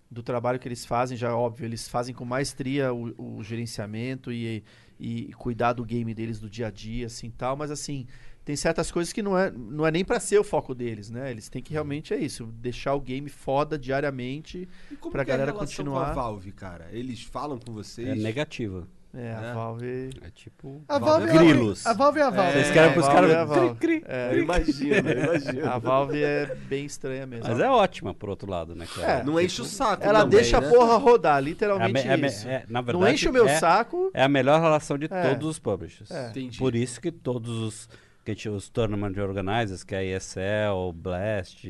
Do 0.09 0.22
trabalho 0.22 0.59
que 0.59 0.67
eles 0.67 0.86
fazem, 0.86 1.15
já 1.17 1.36
óbvio, 1.36 1.65
eles 1.65 1.88
fazem 1.88 2.13
com 2.13 2.26
maestria 2.26 2.93
o, 2.93 3.38
o 3.38 3.43
gerenciamento 3.43 4.32
e, 4.32 4.63
e 4.99 5.32
cuidar 5.38 5.74
do 5.74 5.86
game 5.86 6.13
deles 6.13 6.39
do 6.39 6.49
dia 6.49 6.67
a 6.67 6.72
dia, 6.72 7.05
assim 7.05 7.30
tal, 7.30 7.55
mas 7.55 7.72
assim, 7.72 8.05
tem 8.43 8.55
certas 8.57 8.91
coisas 8.91 9.13
que 9.13 9.22
não 9.22 9.38
é, 9.38 9.49
não 9.51 9.88
é 9.88 9.91
nem 9.91 10.03
pra 10.03 10.19
ser 10.19 10.38
o 10.38 10.43
foco 10.43 10.76
deles, 10.76 11.09
né? 11.09 11.32
Eles 11.32 11.47
têm 11.47 11.61
que 11.61 11.72
realmente 11.72 12.13
é 12.13 12.17
isso, 12.17 12.47
deixar 12.47 12.93
o 12.93 12.99
game 12.99 13.30
foda 13.30 13.78
diariamente. 13.80 14.67
E 14.91 14.95
como 14.97 15.13
Pra 15.13 15.24
que 15.24 15.32
é 15.32 15.34
a 15.36 15.38
galera 15.38 15.53
continuar. 15.57 16.05
com 16.13 16.19
a 16.19 16.24
Valve, 16.24 16.51
cara? 16.51 16.89
Eles 16.91 17.22
falam 17.24 17.57
com 17.57 17.72
vocês? 17.72 18.07
é 18.09 18.15
negativa. 18.15 18.88
É, 19.14 19.28
É. 19.28 19.34
a 19.34 19.53
Valve. 19.53 20.09
É 20.22 20.30
tipo. 20.30 20.82
A 20.88 20.97
Valve 20.97 21.26
Valve, 21.26 21.38
é 21.38 21.41
é 21.49 21.53
grilos. 21.53 21.86
A 21.86 21.93
Valve 21.93 22.20
é 22.20 22.24
a 22.24 22.30
Valve. 22.30 22.51
Vocês 22.53 22.72
querem 22.72 22.89
a 22.89 22.93
pros 22.93 23.05
Valve 23.05 23.20
caras. 23.22 23.32
é 23.32 23.39
a 23.39 23.43
Valve. 23.45 23.76
Cri. 23.76 24.03
É, 24.07 24.38
Imagina, 24.38 25.12
imagina. 25.12 25.70
a 25.74 25.78
Valve 25.80 26.24
é 26.24 26.55
bem 26.70 26.86
estranha 26.86 27.26
mesmo. 27.26 27.45
Mas 27.49 27.59
é 27.59 27.70
ótima, 27.70 28.14
por 28.14 28.30
outro 28.30 28.49
lado, 28.49 28.74
né, 28.74 28.88
cara? 28.95 29.20
É, 29.20 29.24
Não 29.24 29.39
enche 29.39 29.62
o 29.62 29.66
saco 29.66 30.03
Ela 30.03 30.22
também, 30.22 30.39
deixa 30.39 30.62
né? 30.62 30.68
a 30.68 30.70
porra 30.70 30.97
rodar, 30.97 31.38
É 31.39 31.41
literalmente 31.41 32.07
me- 32.07 32.14
é 32.14 32.18
me- 32.18 32.28
isso. 32.28 32.47
é, 32.47 32.64
na 32.70 32.80
não 32.80 32.86
verdade, 32.86 33.14
enche 33.14 33.28
o 33.30 33.34
meu 33.34 33.47
é, 33.47 33.57
saco. 33.59 34.09
É 34.14 34.24
a 34.24 34.30
melhor 34.30 34.62
relação 34.62 34.97
de 34.97 35.07
É. 35.12 35.30
todos 35.30 35.47
os 35.47 35.59
publishers. 35.59 36.09
É. 36.09 36.30
Entendi. 36.30 36.57
Por 36.57 36.74
isso 36.74 37.01
que 37.01 37.12
todos 37.12 37.49
os, 37.59 37.89
que 38.24 38.32
a 38.32 38.34
gente- 38.34 38.47
os 38.47 38.70
tournament 38.70 39.18
organizers, 39.18 39.84
que 39.84 39.93
é 39.93 39.97
a 39.97 40.03
ESL, 40.03 40.93
Blast, 40.95 41.68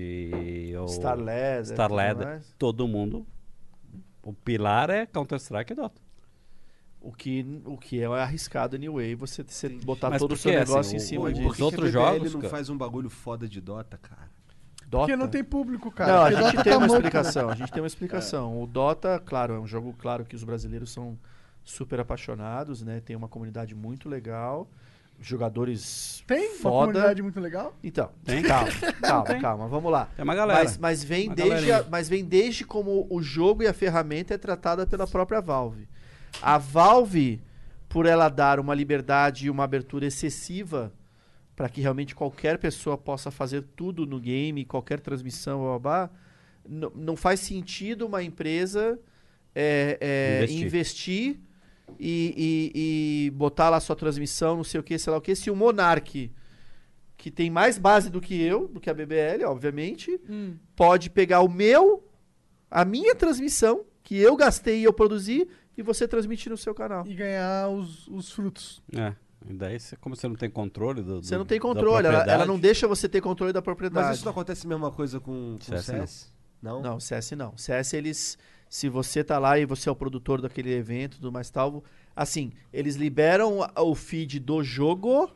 ou 0.79 0.87
Star 0.89 1.17
mais. 1.17 2.53
todo 2.59 2.87
mundo. 2.87 3.25
O 4.23 4.31
pilar 4.31 4.91
é 4.91 5.07
Counter-Strike 5.07 5.73
e 5.73 5.75
Dota. 5.75 5.99
O 7.03 7.11
que, 7.11 7.43
o 7.65 7.77
que 7.77 7.99
é 7.99 8.05
arriscado 8.05 8.75
anyway, 8.75 9.15
você, 9.15 9.43
você 9.43 9.67
Entendi. 9.67 9.83
botar 9.85 10.11
Mas 10.11 10.19
todo 10.21 10.33
o 10.33 10.37
seu 10.37 10.51
negócio 10.51 10.79
assim, 10.79 10.97
em 10.97 10.99
cima 10.99 11.25
o- 11.25 11.33
disso. 11.33 11.49
os 11.49 11.59
outros 11.59 11.89
que 11.89 11.97
a 11.97 11.99
BBL 12.01 12.13
jogos, 12.17 12.33
não 12.33 12.41
cara? 12.41 12.51
faz 12.51 12.69
um 12.69 12.77
bagulho 12.77 13.09
foda 13.09 13.47
de 13.47 13.59
Dota, 13.59 13.97
cara? 13.97 14.29
Dota. 14.87 15.05
Porque 15.05 15.15
não 15.15 15.27
tem 15.27 15.43
público, 15.43 15.89
cara. 15.91 16.11
Não, 16.13 16.21
a 16.23 16.31
gente 16.31 16.41
Dota 16.57 16.63
tem 16.63 16.73
tá 16.73 16.77
uma 16.77 16.87
morto, 16.87 16.99
explicação. 16.99 17.49
A 17.49 17.55
gente 17.55 17.71
tem 17.71 17.81
uma 17.81 17.87
explicação. 17.87 18.61
O 18.61 18.67
Dota, 18.67 19.19
claro, 19.25 19.53
é 19.55 19.59
um 19.59 19.65
jogo 19.65 19.95
claro 19.97 20.23
que 20.25 20.35
os 20.35 20.43
brasileiros 20.43 20.91
são 20.91 21.17
super 21.63 21.99
apaixonados, 21.99 22.83
né? 22.83 23.01
Tem 23.03 23.15
uma 23.15 23.27
comunidade 23.27 23.73
muito 23.73 24.07
legal. 24.07 24.69
jogadores 25.19 26.23
Tem 26.27 26.49
uma 26.49 26.57
foda. 26.57 26.87
comunidade 26.91 27.21
muito 27.21 27.39
legal? 27.39 27.73
Então, 27.83 28.09
Tem? 28.25 28.41
calma, 28.43 28.71
calma, 29.01 29.23
Tem. 29.25 29.39
calma, 29.41 29.67
vamos 29.67 29.91
lá. 29.91 30.07
É 30.17 30.23
uma 30.23 30.35
galera. 30.35 30.59
Mas, 30.63 30.77
mas, 30.77 31.03
vem 31.03 31.27
Uma 31.27 31.35
desde 31.35 31.71
a- 31.71 31.85
mas 31.89 32.09
vem 32.09 32.23
desde 32.25 32.65
como 32.65 33.07
o 33.09 33.21
jogo 33.21 33.63
e 33.63 33.67
a 33.67 33.73
ferramenta 33.73 34.33
é 34.33 34.37
tratada 34.37 34.85
pela 34.85 35.07
própria 35.07 35.39
Valve. 35.41 35.87
A 36.41 36.57
Valve, 36.57 37.41
por 37.89 38.05
ela 38.05 38.29
dar 38.29 38.59
uma 38.59 38.73
liberdade 38.75 39.47
e 39.47 39.49
uma 39.49 39.63
abertura 39.63 40.05
excessiva 40.05 40.93
para 41.55 41.67
que 41.69 41.81
realmente 41.81 42.15
qualquer 42.15 42.57
pessoa 42.57 42.97
possa 42.97 43.29
fazer 43.31 43.63
tudo 43.75 44.05
no 44.05 44.19
game, 44.19 44.65
qualquer 44.65 44.99
transmissão, 44.99 45.59
blá, 45.61 45.79
blá, 45.79 45.79
blá, 46.07 46.09
n- 46.67 46.91
não 46.95 47.15
faz 47.15 47.39
sentido 47.41 48.05
uma 48.07 48.23
empresa 48.23 48.97
é, 49.53 49.97
é, 49.99 50.37
Investir. 50.45 50.65
investir, 50.65 51.39
e, 51.99 52.71
e- 52.73 53.25
e 53.27 53.31
botar 53.31 53.69
lá 53.69 53.79
sua 53.81 53.95
transmissão, 53.97 54.55
não 54.55 54.63
sei 54.63 54.79
o 54.79 54.83
que, 54.83 54.97
sei 54.97 55.11
lá 55.11 55.17
o 55.17 55.21
que, 55.21 55.35
se 55.35 55.51
o 55.51 55.55
Monark, 55.55 56.31
que 57.17 57.29
tem 57.29 57.49
mais 57.51 57.77
base 57.77 58.09
do 58.09 58.21
que 58.21 58.41
eu, 58.41 58.67
do 58.69 58.79
que 58.79 58.89
a 58.89 58.93
BBL, 58.93 59.43
obviamente, 59.45 60.19
pode 60.75 61.09
pegar 61.09 61.41
o 61.41 61.49
meu, 61.49 62.07
a 62.71 62.85
minha 62.85 63.13
transmissão, 63.13 63.83
que 64.01 64.15
eu 64.17 64.35
gastei 64.37 64.79
e 64.79 64.83
eu 64.85 64.93
produzi, 64.93 65.47
e 65.77 65.81
você 65.81 66.07
transmitir 66.07 66.49
no 66.51 66.57
seu 66.57 66.73
canal. 66.73 67.05
E 67.07 67.13
ganhar 67.13 67.69
os, 67.69 68.07
os 68.07 68.31
frutos. 68.31 68.81
É. 68.95 69.13
E 69.49 69.53
daí, 69.53 69.79
você- 69.79 69.95
como 69.95 70.15
você 70.15 70.27
não 70.27 70.35
tem 70.35 70.49
controle 70.49 71.01
do. 71.01 71.23
Você 71.23 71.33
do- 71.35 71.39
não 71.39 71.45
tem 71.45 71.59
controle, 71.59 72.05
ela, 72.07 72.23
ela 72.23 72.45
não 72.45 72.59
deixa 72.59 72.87
você 72.87 73.09
ter 73.09 73.21
controle 73.21 73.51
da 73.51 73.61
propriedade. 73.61 74.07
Mas 74.07 74.17
isso 74.17 74.25
não 74.25 74.31
acontece 74.31 74.65
a 74.65 74.69
mesma 74.69 74.91
coisa 74.91 75.19
com, 75.19 75.57
com 75.57 75.61
CS 75.61 75.87
não. 75.87 75.97
CS? 76.07 76.33
Não? 76.61 76.81
Não, 76.81 76.99
CS 76.99 77.31
não. 77.35 77.57
CS 77.57 77.93
eles. 77.93 78.37
Se 78.69 78.87
você 78.87 79.23
tá 79.23 79.37
lá 79.39 79.57
e 79.59 79.65
você 79.65 79.89
é 79.89 79.91
o 79.91 79.95
produtor 79.95 80.39
daquele 80.41 80.71
evento, 80.71 81.15
tudo 81.17 81.31
mais 81.31 81.49
tal. 81.49 81.83
Assim, 82.15 82.53
eles 82.71 82.95
liberam 82.95 83.59
o 83.77 83.95
feed 83.95 84.39
do 84.39 84.63
jogo. 84.63 85.29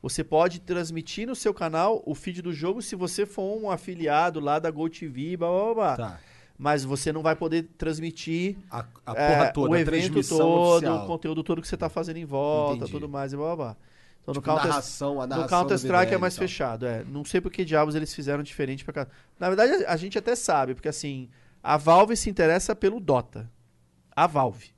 Você 0.00 0.24
pode 0.24 0.60
transmitir 0.60 1.26
no 1.28 1.34
seu 1.34 1.52
canal 1.52 2.02
o 2.06 2.14
feed 2.14 2.42
do 2.42 2.52
jogo 2.52 2.80
se 2.82 2.96
você 2.96 3.24
for 3.26 3.60
um 3.62 3.70
afiliado 3.70 4.40
lá 4.40 4.58
da 4.58 4.70
GoTV, 4.70 5.36
blá 5.36 5.48
blá 5.48 5.74
blá. 5.74 5.96
Tá. 5.96 6.20
Mas 6.62 6.84
você 6.84 7.12
não 7.12 7.22
vai 7.22 7.34
poder 7.34 7.64
transmitir 7.76 8.56
A, 8.70 8.84
a 9.04 9.12
é, 9.16 9.28
porra 9.34 9.52
toda, 9.52 9.70
o 9.72 9.76
evento 9.76 10.12
todo, 10.28 10.76
oficial. 10.76 11.02
o 11.02 11.06
conteúdo 11.08 11.42
todo 11.42 11.60
que 11.60 11.66
você 11.66 11.76
tá 11.76 11.88
fazendo 11.88 12.18
em 12.18 12.24
volta, 12.24 12.76
Entendi. 12.76 12.92
tudo 12.92 13.08
mais 13.08 13.32
e 13.32 13.36
blá 13.36 13.46
blá 13.46 13.56
blá. 13.56 13.76
Então 14.22 14.32
Tipo, 14.32 14.46
no 14.46 14.52
Counter, 14.54 14.68
narração, 14.68 15.20
a 15.20 15.26
no 15.26 15.30
narração 15.30 15.48
Counter 15.58 15.76
da 15.76 15.82
Strike 15.82 16.14
é 16.14 16.18
mais 16.18 16.34
e 16.34 16.36
tal. 16.36 16.46
fechado, 16.46 16.86
é. 16.86 17.02
Não 17.02 17.24
sei 17.24 17.40
por 17.40 17.50
que 17.50 17.64
diabos 17.64 17.96
eles 17.96 18.14
fizeram 18.14 18.44
diferente 18.44 18.84
pra 18.84 18.94
cá. 18.94 19.08
Na 19.40 19.48
verdade, 19.48 19.84
a 19.84 19.96
gente 19.96 20.16
até 20.16 20.36
sabe, 20.36 20.76
porque 20.76 20.88
assim, 20.88 21.28
a 21.60 21.76
Valve 21.76 22.16
se 22.16 22.30
interessa 22.30 22.76
pelo 22.76 23.00
Dota. 23.00 23.50
A 24.14 24.28
Valve. 24.28 24.70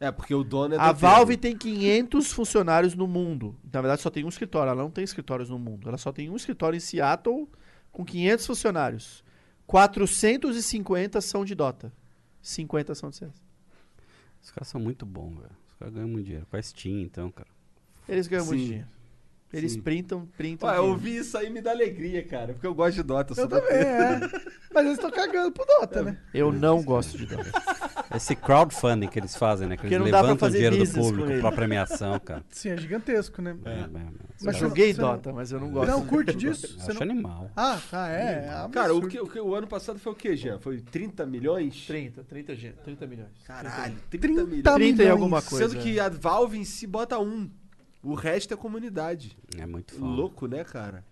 É, 0.00 0.10
porque 0.10 0.34
o 0.34 0.42
dono 0.42 0.74
é 0.74 0.78
A 0.78 0.90
Valve 0.90 1.36
tem 1.36 1.56
500 1.56 2.32
funcionários 2.32 2.96
no 2.96 3.06
mundo. 3.06 3.56
Na 3.72 3.80
verdade, 3.80 4.02
só 4.02 4.10
tem 4.10 4.24
um 4.24 4.28
escritório. 4.28 4.70
Ela 4.72 4.82
não 4.82 4.90
tem 4.90 5.04
escritórios 5.04 5.48
no 5.48 5.60
mundo. 5.60 5.88
Ela 5.88 5.96
só 5.96 6.10
tem 6.10 6.28
um 6.28 6.34
escritório 6.34 6.76
em 6.76 6.80
Seattle 6.80 7.48
com 7.92 8.04
500 8.04 8.46
funcionários. 8.46 9.24
450 9.66 11.20
são 11.20 11.44
de 11.44 11.54
Dota. 11.54 11.92
50 12.42 12.94
são 12.94 13.10
de 13.10 13.16
CS. 13.16 13.42
Os 14.42 14.50
caras 14.50 14.68
são 14.68 14.80
muito 14.80 15.04
bons, 15.04 15.34
velho. 15.34 15.56
Os 15.72 15.78
caras 15.78 15.94
ganham 15.94 16.08
muito 16.08 16.24
dinheiro. 16.24 16.46
Com 16.46 16.56
a 16.56 16.62
Steam, 16.62 17.00
então, 17.00 17.30
cara. 17.30 17.48
Eles 18.08 18.28
ganham 18.28 18.46
muito 18.46 18.60
Sim. 18.60 18.66
dinheiro. 18.66 18.88
Eles 19.52 19.72
Sim. 19.72 19.80
printam, 19.80 20.26
printam. 20.36 20.68
Pô, 20.68 20.74
eu 20.74 20.86
ouvi 20.86 21.18
isso 21.18 21.38
aí 21.38 21.48
me 21.48 21.60
dá 21.62 21.70
alegria, 21.70 22.22
cara. 22.24 22.52
Porque 22.52 22.66
eu 22.66 22.74
gosto 22.74 22.96
de 22.96 23.02
Dota. 23.04 23.30
Eu 23.32 23.36
sou 23.36 23.46
da- 23.46 23.60
também, 23.60 23.76
é. 23.78 24.20
Mas 24.74 24.84
eles 24.84 24.98
estão 24.98 25.10
cagando 25.10 25.52
pro 25.52 25.64
Dota, 25.64 26.02
né? 26.02 26.18
Eu 26.34 26.52
não 26.52 26.82
gosto 26.82 27.16
de 27.16 27.26
Dota. 27.26 27.50
Esse 28.14 28.34
crowdfunding 28.36 29.08
que 29.08 29.18
eles 29.18 29.34
fazem, 29.36 29.66
né? 29.68 29.76
Que 29.76 29.82
Porque 29.82 29.94
eles 29.94 30.04
não 30.04 30.10
dá 30.10 30.18
pra 30.18 30.28
levantam 30.28 30.48
fazer 30.48 30.70
dinheiro 30.70 30.92
do 30.92 31.00
público 31.00 31.40
pra 31.40 31.52
premiação, 31.52 32.18
cara. 32.20 32.44
Sim, 32.50 32.70
é 32.70 32.76
gigantesco, 32.76 33.40
né? 33.40 33.56
É, 33.64 33.70
é, 33.70 33.74
é. 33.82 33.86
Mas 34.42 34.54
Eu 34.56 34.68
joguei 34.68 34.92
Dota, 34.92 35.32
mas 35.32 35.50
eu 35.52 35.60
não 35.60 35.70
gosto. 35.70 35.90
Não 35.90 36.04
curte 36.04 36.34
disso? 36.34 36.66
Eu 36.66 36.80
Você 36.80 36.90
acho 36.90 37.04
não... 37.04 37.10
animal. 37.12 37.50
Ah, 37.56 37.80
tá, 37.90 38.10
é. 38.10 38.48
é 38.66 38.68
Cara, 38.72 38.94
o, 38.94 39.06
que, 39.08 39.18
o, 39.20 39.26
que- 39.26 39.40
o 39.40 39.54
ano 39.54 39.66
passado 39.66 39.98
foi 39.98 40.12
o 40.12 40.16
quê, 40.16 40.36
Jean? 40.36 40.58
Foi 40.58 40.80
30 40.80 41.24
milhões? 41.24 41.86
30, 41.86 42.22
30, 42.24 42.54
gen- 42.54 42.74
30 42.84 43.06
milhões. 43.06 43.30
Caralho, 43.46 43.94
30, 44.10 44.26
30 44.26 44.44
milhões. 44.44 44.74
30 44.74 45.02
e 45.04 45.08
alguma 45.08 45.40
coisa. 45.40 45.68
Sendo 45.68 45.80
que 45.82 45.98
a 45.98 46.08
Valve 46.08 46.58
em 46.58 46.64
si 46.64 46.86
bota 46.86 47.18
um. 47.18 47.48
O 48.06 48.14
resto 48.14 48.54
é 48.54 48.56
comunidade. 48.56 49.36
É 49.58 49.66
muito 49.66 49.94
foda. 49.94 50.04
Louco, 50.06 50.46
né, 50.46 50.62
cara? 50.64 51.04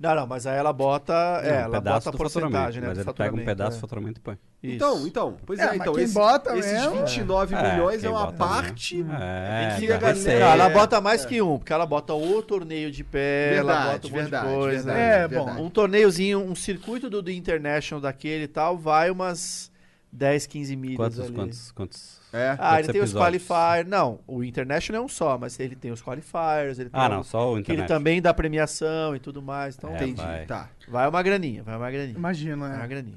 Não, 0.00 0.14
não, 0.14 0.28
mas 0.28 0.46
aí 0.46 0.56
ela 0.56 0.72
bota, 0.72 1.12
é, 1.42 1.50
Não, 1.50 1.56
um 1.56 1.64
ela 1.64 1.80
bota 1.80 2.08
a 2.10 2.12
porcentagem, 2.12 2.80
né? 2.80 2.86
Mas 2.88 2.98
ele 2.98 3.12
pega 3.12 3.34
um 3.34 3.44
pedaço 3.44 3.72
do 3.72 3.76
é. 3.78 3.80
faturamento 3.80 4.20
e 4.20 4.22
põe. 4.22 4.38
Isso. 4.62 4.76
Então, 4.76 5.06
então, 5.08 5.36
pois 5.44 5.58
É, 5.58 5.64
é, 5.72 5.76
então 5.76 5.92
quem 5.92 6.04
esse- 6.04 6.14
bota 6.14 6.56
esses 6.56 6.72
mesmo- 6.72 6.96
29 7.04 7.54
É, 7.56 7.72
milhões 7.72 8.00
quem 8.00 8.08
é 8.08 8.12
uma 8.12 8.32
parte. 8.32 9.00
É, 9.02 9.76
que 9.76 9.92
a 9.92 9.96
galera-. 9.98 10.38
Não, 10.40 10.46
ela 10.52 10.70
É, 10.70 10.72
bota 10.72 11.00
mais 11.00 11.26
que 11.26 11.42
um, 11.42 11.58
porque 11.58 11.72
ela 11.72 11.84
bota 11.84 12.14
o 12.14 12.40
torneio 12.42 12.92
de 12.92 13.02
pé, 13.02 13.56
ela 13.56 13.72
Verdade, 13.72 13.92
bota 13.92 14.06
um 14.06 14.10
monte 14.10 14.20
verdade, 14.20 14.48
de 14.48 14.54
coisa. 14.54 14.92
verdade, 14.92 15.00
É, 15.00 15.28
verdade. 15.28 15.56
bom. 15.58 15.64
Um 15.66 15.70
torneiozinho, 15.70 16.38
um 16.38 16.54
circuito 16.54 17.10
do, 17.10 17.20
do 17.20 17.30
International 17.32 18.00
daquele 18.00 18.44
e 18.44 18.48
tal, 18.48 18.78
vai 18.78 19.10
umas 19.10 19.68
10, 20.12 20.46
15 20.46 20.76
milhas 20.76 20.96
Quantos, 20.96 21.18
ali. 21.20 21.32
quantos, 21.34 21.72
quantos? 21.72 22.17
É. 22.32 22.56
Ah, 22.58 22.78
ele 22.78 22.92
tem 22.92 23.00
os 23.00 23.10
episódios? 23.10 23.46
qualifiers. 23.46 23.88
Não, 23.88 24.20
o 24.26 24.44
International 24.44 25.02
é 25.02 25.04
um 25.04 25.08
só, 25.08 25.38
mas 25.38 25.58
ele 25.58 25.74
tem 25.74 25.90
os 25.90 26.02
qualifiers. 26.02 26.78
Ele 26.78 26.90
tem 26.90 27.00
Ah, 27.00 27.08
não, 27.08 27.22
só 27.22 27.52
o 27.52 27.62
Que 27.62 27.72
ele 27.72 27.82
internet. 27.82 27.88
também 27.88 28.20
dá 28.20 28.34
premiação 28.34 29.16
e 29.16 29.18
tudo 29.18 29.40
mais. 29.40 29.76
Então, 29.76 29.90
É, 29.90 29.96
Entendi, 29.96 30.20
vai. 30.20 30.44
tá. 30.46 30.68
vai 30.88 31.08
uma 31.08 31.22
graninha, 31.22 31.62
vai 31.62 31.76
uma 31.76 31.90
graninha. 31.90 32.16
Imagino, 32.18 32.58
Vai 32.58 32.70
uma 32.70 32.78
né? 32.78 32.86
graninha. 32.86 33.16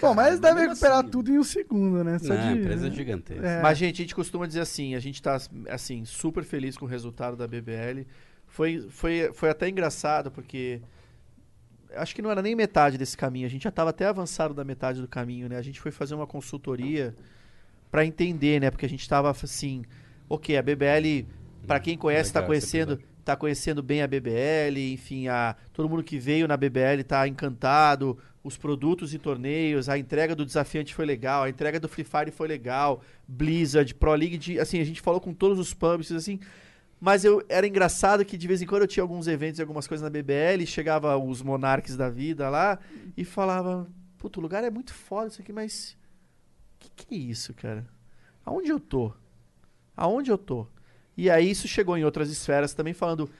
Bom, 0.00 0.14
mas 0.14 0.28
eles 0.28 0.40
devem 0.40 0.56
mesmo 0.56 0.70
recuperar 0.70 1.00
assim- 1.00 1.08
tudo 1.10 1.30
em 1.30 1.38
um 1.38 1.44
segundo, 1.44 2.02
né? 2.02 2.18
Só 2.18 2.32
Não, 2.34 2.40
a 2.40 2.52
de... 2.52 2.58
empresa 2.58 2.86
é 2.86 2.90
gigantesca. 2.90 3.46
É. 3.46 3.62
Mas, 3.62 3.76
gente, 3.78 3.96
a 3.96 4.04
gente 4.04 4.14
costuma 4.14 4.46
dizer 4.46 4.60
assim, 4.60 4.94
a 4.94 4.98
gente 4.98 5.20
tá, 5.20 5.36
assim, 5.68 6.04
super 6.06 6.42
feliz 6.42 6.76
com 6.78 6.86
o 6.86 6.88
resultado 6.88 7.36
da 7.36 7.46
BBL. 7.46 8.06
Foi, 8.46 8.86
foi, 8.90 9.30
foi 9.34 9.50
até 9.50 9.68
engraçado, 9.68 10.30
porque 10.30 10.80
acho 11.94 12.14
que 12.14 12.22
não 12.22 12.30
era 12.30 12.40
nem 12.40 12.54
metade 12.54 12.96
desse 12.96 13.16
caminho. 13.16 13.46
A 13.46 13.50
gente 13.50 13.62
já 13.62 13.68
estava 13.68 13.90
até 13.90 14.06
avançado 14.06 14.54
da 14.54 14.64
metade 14.64 15.00
do 15.02 15.08
caminho, 15.08 15.48
né? 15.48 15.56
A 15.56 15.62
gente 15.62 15.80
foi 15.80 15.90
fazer 15.90 16.14
uma 16.14 16.26
consultoria 16.26 17.14
para 17.90 18.04
entender, 18.04 18.60
né? 18.60 18.70
Porque 18.70 18.86
a 18.86 18.88
gente 18.88 19.02
estava 19.02 19.30
assim, 19.30 19.82
ok, 20.28 20.56
a 20.56 20.62
BBL, 20.62 21.26
para 21.66 21.80
quem 21.80 21.96
conhece, 21.96 22.30
está 22.30 22.42
conhecendo, 22.42 23.00
tá 23.24 23.36
conhecendo 23.36 23.82
bem 23.82 24.02
a 24.02 24.06
BBL, 24.06 24.92
enfim, 24.92 25.28
a, 25.28 25.56
todo 25.72 25.88
mundo 25.88 26.02
que 26.02 26.18
veio 26.18 26.46
na 26.46 26.56
BBL 26.56 27.02
tá 27.06 27.26
encantado, 27.26 28.18
os 28.42 28.56
produtos 28.56 29.12
e 29.12 29.18
torneios, 29.18 29.88
a 29.88 29.98
entrega 29.98 30.34
do 30.34 30.46
desafiante 30.46 30.94
foi 30.94 31.04
legal, 31.04 31.42
a 31.42 31.50
entrega 31.50 31.78
do 31.78 31.88
Free 31.88 32.04
Fire 32.04 32.30
foi 32.30 32.48
legal, 32.48 33.02
Blizzard, 33.26 33.94
Pro 33.94 34.14
League, 34.14 34.38
de, 34.38 34.58
assim, 34.58 34.80
a 34.80 34.84
gente 34.84 35.00
falou 35.00 35.20
com 35.20 35.34
todos 35.34 35.58
os 35.58 35.74
publishers, 35.74 36.22
assim, 36.22 36.40
mas 37.00 37.24
eu 37.24 37.42
era 37.48 37.66
engraçado 37.66 38.24
que 38.24 38.36
de 38.36 38.46
vez 38.46 38.62
em 38.62 38.66
quando 38.66 38.82
eu 38.82 38.88
tinha 38.88 39.02
alguns 39.02 39.26
eventos 39.26 39.58
e 39.58 39.62
algumas 39.62 39.86
coisas 39.86 40.02
na 40.02 40.10
BBL, 40.10 40.62
e 40.62 40.66
chegava 40.66 41.16
os 41.16 41.42
monarques 41.42 41.96
da 41.96 42.08
vida 42.08 42.48
lá 42.48 42.78
e 43.16 43.24
falava, 43.24 43.88
puto, 44.18 44.38
o 44.38 44.42
lugar 44.42 44.62
é 44.64 44.70
muito 44.70 44.92
foda 44.92 45.28
isso 45.28 45.40
aqui, 45.40 45.52
mas 45.52 45.96
que 46.80 46.90
que 47.06 47.14
é 47.14 47.18
isso, 47.18 47.54
cara? 47.54 47.86
Aonde 48.44 48.70
eu 48.70 48.80
tô? 48.80 49.12
Aonde 49.96 50.30
eu 50.30 50.38
tô? 50.38 50.66
E 51.16 51.30
aí 51.30 51.50
isso 51.50 51.68
chegou 51.68 51.96
em 51.96 52.04
outras 52.04 52.30
esferas 52.30 52.74
também 52.74 52.94
falando 52.94 53.30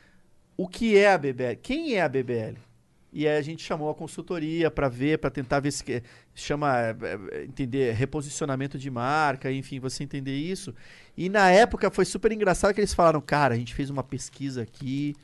o 0.57 0.69
que 0.69 0.97
é 0.97 1.11
a 1.13 1.19
BBL, 1.19 1.57
quem 1.63 1.95
é 1.95 2.03
a 2.03 2.09
BBL? 2.09 2.59
E 3.13 3.27
aí 3.27 3.37
a 3.37 3.43
gente 3.43 3.65
chamou 3.65 3.91
a 3.91 3.95
consultoria 3.95 4.71
para 4.71 4.89
ver, 4.89 5.19
para 5.19 5.31
tentar 5.31 5.59
ver 5.61 5.73
se 5.73 6.03
chama 6.35 6.79
é, 6.79 6.97
é, 7.33 7.45
entender 7.45 7.93
reposicionamento 7.93 8.79
de 8.79 8.91
marca, 8.91 9.51
enfim, 9.51 9.81
você 9.81 10.05
entender 10.05 10.37
isso. 10.37 10.75
E 11.17 11.29
na 11.29 11.51
época 11.51 11.91
foi 11.91 12.05
super 12.05 12.31
engraçado 12.31 12.73
que 12.73 12.81
eles 12.81 12.95
falaram, 12.95 13.21
cara, 13.21 13.55
a 13.55 13.57
gente 13.57 13.75
fez 13.75 13.91
uma 13.91 14.05
pesquisa 14.05 14.63
aqui 14.63 15.17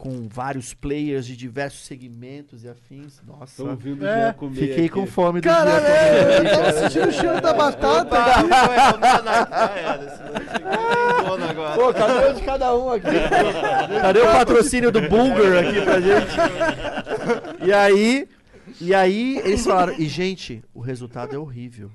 com 0.00 0.26
vários 0.30 0.72
players 0.72 1.26
de 1.26 1.36
diversos 1.36 1.84
segmentos 1.84 2.64
e 2.64 2.68
afins. 2.70 3.20
Nossa, 3.26 3.62
Tô 3.62 3.68
ouvindo 3.68 4.00
o 4.02 4.06
É, 4.06 4.28
Jean 4.28 4.32
comer 4.32 4.54
fiquei 4.54 4.86
aqui. 4.86 4.88
com 4.88 5.06
fome 5.06 5.42
do 5.42 5.44
Caralho, 5.44 5.84
dia. 5.84 5.94
é, 5.94 6.38
eu 6.38 6.44
tava 6.50 6.72
sentindo 6.72 7.08
o 7.08 7.12
cheiro 7.12 7.40
da 7.42 7.52
batata. 7.52 8.16
Pô, 11.74 11.92
cadê 11.92 12.30
um 12.30 12.34
de 12.34 12.42
cada 12.42 12.74
um 12.74 12.90
aqui? 12.92 13.06
Cadê 14.00 14.20
o 14.20 14.24
patrocínio 14.32 14.90
do 14.90 15.02
Bulgar 15.02 15.64
aqui 15.66 15.80
pra 15.82 16.00
gente? 16.00 17.66
E 17.66 17.72
aí, 17.72 18.28
e 18.80 18.94
aí 18.94 19.38
eles 19.44 19.64
falaram, 19.64 19.92
e 19.98 20.06
gente, 20.08 20.62
o 20.74 20.80
resultado 20.80 21.34
é 21.34 21.38
horrível. 21.38 21.90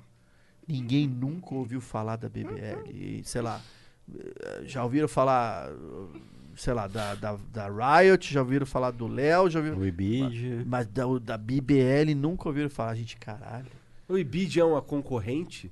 Ninguém 0.66 1.06
nunca 1.08 1.54
ouviu 1.54 1.80
falar 1.80 2.16
da 2.16 2.28
BBL. 2.28 2.88
E, 2.90 3.22
sei 3.24 3.40
lá, 3.42 3.60
já 4.64 4.82
ouviram 4.84 5.08
falar, 5.08 5.70
sei 6.56 6.72
lá, 6.74 6.86
da, 6.86 7.14
da, 7.14 7.38
da 7.52 7.68
Riot, 8.00 8.32
já 8.32 8.40
ouviram 8.40 8.66
falar 8.66 8.90
do 8.90 9.06
Léo, 9.06 9.48
já 9.48 9.58
ouviram. 9.58 9.78
O 9.78 9.86
Ibid. 9.86 10.64
Mas 10.66 10.86
da, 10.86 11.04
da 11.22 11.38
BBL 11.38 12.14
nunca 12.16 12.48
ouviram 12.48 12.70
falar, 12.70 12.94
gente, 12.94 13.16
caralho. 13.16 13.66
O 14.08 14.16
Ibid 14.18 14.58
é 14.58 14.64
uma 14.64 14.82
concorrente? 14.82 15.70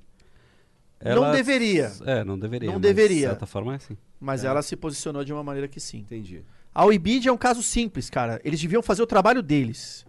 Não 1.03 1.31
deveria. 1.31 1.91
É, 2.05 2.23
não 2.23 2.37
deveria. 2.39 2.67
Não 2.67 2.75
mas 2.75 2.81
deveria. 2.81 3.15
De 3.27 3.31
certa 3.33 3.45
forma 3.45 3.73
é 3.73 3.75
assim. 3.75 3.97
Mas 4.19 4.43
ela 4.43 4.61
se 4.61 4.75
posicionou 4.75 5.23
de 5.23 5.31
uma 5.33 5.43
maneira 5.43 5.67
que 5.67 5.79
sim. 5.79 5.99
Entendi. 5.99 6.41
A 6.73 6.83
Weebid 6.85 7.27
é 7.27 7.31
um 7.31 7.37
caso 7.37 7.63
simples, 7.63 8.09
cara. 8.09 8.41
Eles 8.43 8.59
deviam 8.59 8.81
fazer 8.81 9.01
o 9.01 9.07
trabalho 9.07 9.41
deles. 9.41 10.05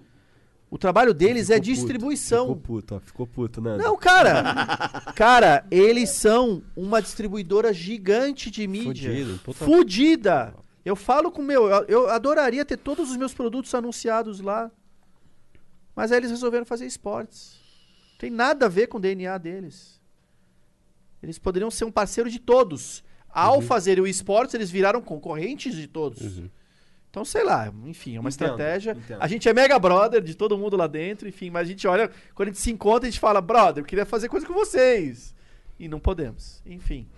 O 0.68 0.76
trabalho 0.76 1.14
deles 1.14 1.48
é 1.48 1.54
Ficou 1.54 1.60
puto, 1.60 1.74
distribuição. 1.74 2.46
Ficou 2.46 2.56
puto, 2.56 2.94
ó. 2.96 3.00
Ficou 3.00 3.26
puto, 3.26 3.60
Nando. 3.60 3.84
Não, 3.84 3.96
cara. 3.96 4.42
cara, 5.14 5.64
eles 5.70 6.10
são 6.10 6.62
uma 6.74 7.00
distribuidora 7.00 7.72
gigante 7.72 8.50
de 8.50 8.66
mídia. 8.66 9.10
Fudido, 9.10 9.40
puta- 9.44 9.64
Fudida. 9.64 10.54
Eu 10.86 10.94
falo 10.94 11.32
com 11.32 11.42
meu, 11.42 11.68
eu, 11.68 11.84
eu 11.86 12.08
adoraria 12.10 12.64
ter 12.64 12.76
todos 12.76 13.10
os 13.10 13.16
meus 13.16 13.34
produtos 13.34 13.74
anunciados 13.74 14.40
lá. 14.40 14.70
Mas 15.96 16.12
aí 16.12 16.18
eles 16.18 16.30
resolveram 16.30 16.64
fazer 16.64 16.86
esportes. 16.86 17.58
Tem 18.20 18.30
nada 18.30 18.66
a 18.66 18.68
ver 18.68 18.86
com 18.86 18.98
o 18.98 19.00
DNA 19.00 19.36
deles. 19.36 20.00
Eles 21.20 21.40
poderiam 21.40 21.72
ser 21.72 21.86
um 21.86 21.90
parceiro 21.90 22.30
de 22.30 22.38
todos. 22.38 23.02
Ao 23.28 23.60
fazer 23.60 23.98
o 24.00 24.06
esportes, 24.06 24.54
eles 24.54 24.70
viraram 24.70 25.02
concorrentes 25.02 25.74
de 25.74 25.88
todos. 25.88 26.40
Então, 27.10 27.24
sei 27.24 27.42
lá, 27.42 27.66
enfim, 27.84 28.14
é 28.14 28.20
uma 28.20 28.28
Entendo, 28.28 28.50
estratégia. 28.50 28.92
entendo. 28.92 29.20
A 29.20 29.26
gente 29.26 29.48
é 29.48 29.52
mega 29.52 29.76
brother 29.80 30.22
de 30.22 30.36
todo 30.36 30.56
mundo 30.56 30.76
lá 30.76 30.86
dentro, 30.86 31.28
enfim, 31.28 31.50
mas 31.50 31.66
a 31.66 31.70
gente 31.70 31.88
olha, 31.88 32.10
quando 32.32 32.50
a 32.50 32.52
gente 32.52 32.60
se 32.60 32.70
encontra, 32.70 33.08
a 33.08 33.10
gente 33.10 33.18
fala, 33.18 33.40
brother, 33.40 33.82
eu 33.82 33.86
queria 33.86 34.06
fazer 34.06 34.28
coisa 34.28 34.46
com 34.46 34.54
vocês. 34.54 35.34
E 35.80 35.88
não 35.88 35.98
podemos. 35.98 36.62
Enfim. 36.64 37.08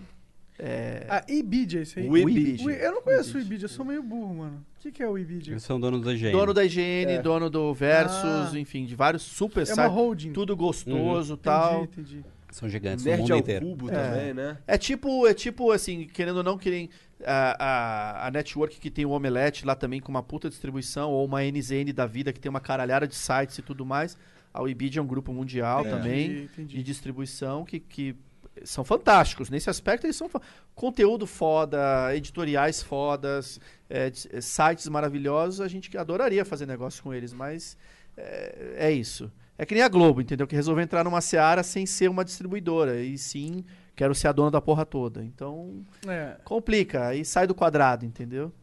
É. 0.61 1.05
Ah, 1.09 1.23
Ibid 1.27 1.77
é 1.77 1.81
isso 1.83 1.99
aí? 1.99 2.09
O 2.09 2.17
Ibid. 2.17 2.63
Eu 2.69 2.91
não 2.91 3.01
conheço 3.01 3.37
o 3.37 3.41
Ibid, 3.41 3.63
eu 3.63 3.69
sou 3.69 3.85
meio 3.85 4.03
burro, 4.03 4.35
mano. 4.35 4.65
O 4.77 4.81
que, 4.81 4.91
que 4.91 5.01
é 5.01 5.07
o 5.07 5.17
Ibid? 5.17 5.51
Eles 5.51 5.63
são 5.63 5.79
donos 5.79 6.01
da 6.01 6.13
higiene. 6.13 6.33
Dono 6.33 6.53
da 6.53 6.65
higiene, 6.65 7.13
É. 7.13 7.21
dono 7.21 7.49
do 7.49 7.73
Versus, 7.73 8.53
Ah. 8.53 8.59
enfim, 8.59 8.85
de 8.85 8.93
vários 8.95 9.21
super 9.23 9.61
É 9.61 9.73
uma 9.73 9.75
sites. 9.75 9.91
holding. 9.93 10.33
Tudo 10.33 10.55
gostoso 10.57 11.33
Entendi, 11.33 11.41
tal. 11.43 11.83
entendi. 11.85 12.23
São 12.51 12.67
gigantes 12.67 13.05
no 13.05 13.11
Nerd 13.11 13.21
mundo 13.21 13.31
ao 13.33 13.39
inteiro. 13.39 13.65
cubo 13.67 13.89
É. 13.89 13.93
também, 13.93 14.33
né? 14.33 14.57
É 14.67 14.77
tipo, 14.77 15.27
é 15.27 15.33
tipo 15.33 15.71
assim, 15.71 16.07
querendo 16.11 16.37
ou 16.37 16.43
não, 16.43 16.57
querem 16.57 16.89
a, 17.25 18.23
a, 18.23 18.27
a 18.27 18.31
network 18.31 18.79
que 18.79 18.89
tem 18.89 19.05
o 19.05 19.11
Omelete 19.11 19.65
lá 19.65 19.75
também 19.75 19.99
com 20.01 20.09
uma 20.09 20.23
puta 20.23 20.49
distribuição, 20.49 21.11
ou 21.11 21.25
uma 21.25 21.43
NZN 21.43 21.93
da 21.93 22.05
vida 22.05 22.33
que 22.33 22.39
tem 22.39 22.49
uma 22.49 22.59
caralhada 22.59 23.07
de 23.07 23.15
sites 23.15 23.57
e 23.59 23.61
tudo 23.61 23.85
mais. 23.85 24.17
A 24.53 24.61
Weebid 24.63 24.97
é 24.97 25.01
um 25.01 25.05
grupo 25.05 25.31
mundial 25.31 25.81
Entendi, 25.81 25.95
também 25.95 26.43
entendi. 26.43 26.75
de 26.77 26.83
distribuição 26.83 27.63
que, 27.63 27.79
que 27.79 28.15
são 28.63 28.83
fantásticos. 28.83 29.49
Nesse 29.49 29.69
aspecto, 29.69 30.05
eles 30.05 30.15
são 30.15 30.29
conteúdo 30.75 31.25
foda, 31.27 32.15
editoriais 32.15 32.81
fodas, 32.81 33.59
é, 33.89 34.11
é, 34.31 34.41
sites 34.41 34.87
maravilhosos. 34.87 35.61
A 35.61 35.67
gente 35.67 35.95
adoraria 35.97 36.43
fazer 36.45 36.65
negócio 36.65 37.01
com 37.03 37.13
eles, 37.13 37.33
mas 37.33 37.77
é, 38.17 38.75
é 38.77 38.91
isso. 38.91 39.31
É 39.57 39.65
que 39.65 39.73
nem 39.73 39.83
a 39.83 39.89
Globo, 39.89 40.21
entendeu? 40.21 40.47
Que 40.47 40.55
resolveu 40.55 40.83
entrar 40.83 41.03
numa 41.03 41.19
seara 41.21 41.63
sem 41.63 41.85
ser 41.85 42.09
uma 42.09 42.23
distribuidora. 42.23 43.01
E 43.01 43.17
sim, 43.17 43.65
quero 43.95 44.15
ser 44.15 44.29
a 44.29 44.31
dona 44.31 44.49
da 44.49 44.61
porra 44.61 44.85
toda. 44.85 45.23
Então, 45.23 45.83
É, 46.07 46.37
complica. 46.45 47.07
Aí 47.07 47.25
sai 47.25 47.45
do 47.45 47.53
quadrado, 47.53 48.05
entendeu? 48.05 48.53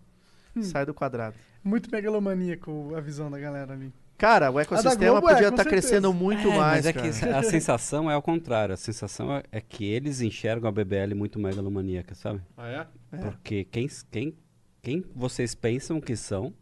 Hum. 0.54 0.62
Sai 0.62 0.86
do 0.86 0.94
quadrado. 0.94 1.36
muito 1.62 1.90
megalomaníaco 1.90 2.94
a 2.96 3.00
visão 3.00 3.30
da 3.30 3.38
galera 3.38 3.74
ali. 3.74 3.92
Cara, 4.18 4.50
o 4.50 4.58
ecossistema 4.58 4.96
Globo 5.12 5.28
é, 5.28 5.32
podia 5.34 5.48
estar 5.48 5.62
certeza. 5.62 5.68
crescendo 5.88 6.12
muito 6.14 6.48
É, 6.48 6.56
mais. 6.56 6.84
mas 6.84 6.86
é 6.86 6.92
cara. 6.92 7.10
que 7.12 7.24
a 7.28 7.42
sensação 7.44 8.10
é 8.10 8.14
ao 8.14 8.22
contrário. 8.22 8.72
A 8.72 8.76
sensação 8.76 9.30
é, 9.36 9.42
é 9.52 9.60
que 9.60 9.84
eles 9.84 10.20
enxergam 10.22 10.68
a 10.68 10.72
BBL 10.72 11.14
muito 11.14 11.38
megalomaníaca, 11.38 12.14
sabe? 12.14 12.40
Ah, 12.56 12.68
é? 12.68 12.86
É. 13.12 13.18
Porque 13.18 13.64
quem, 13.64 13.86
quem, 14.10 14.34
quem 14.82 15.04
vocês 15.14 15.54
pensam 15.54 16.00
que 16.00 16.16
são 16.16 16.52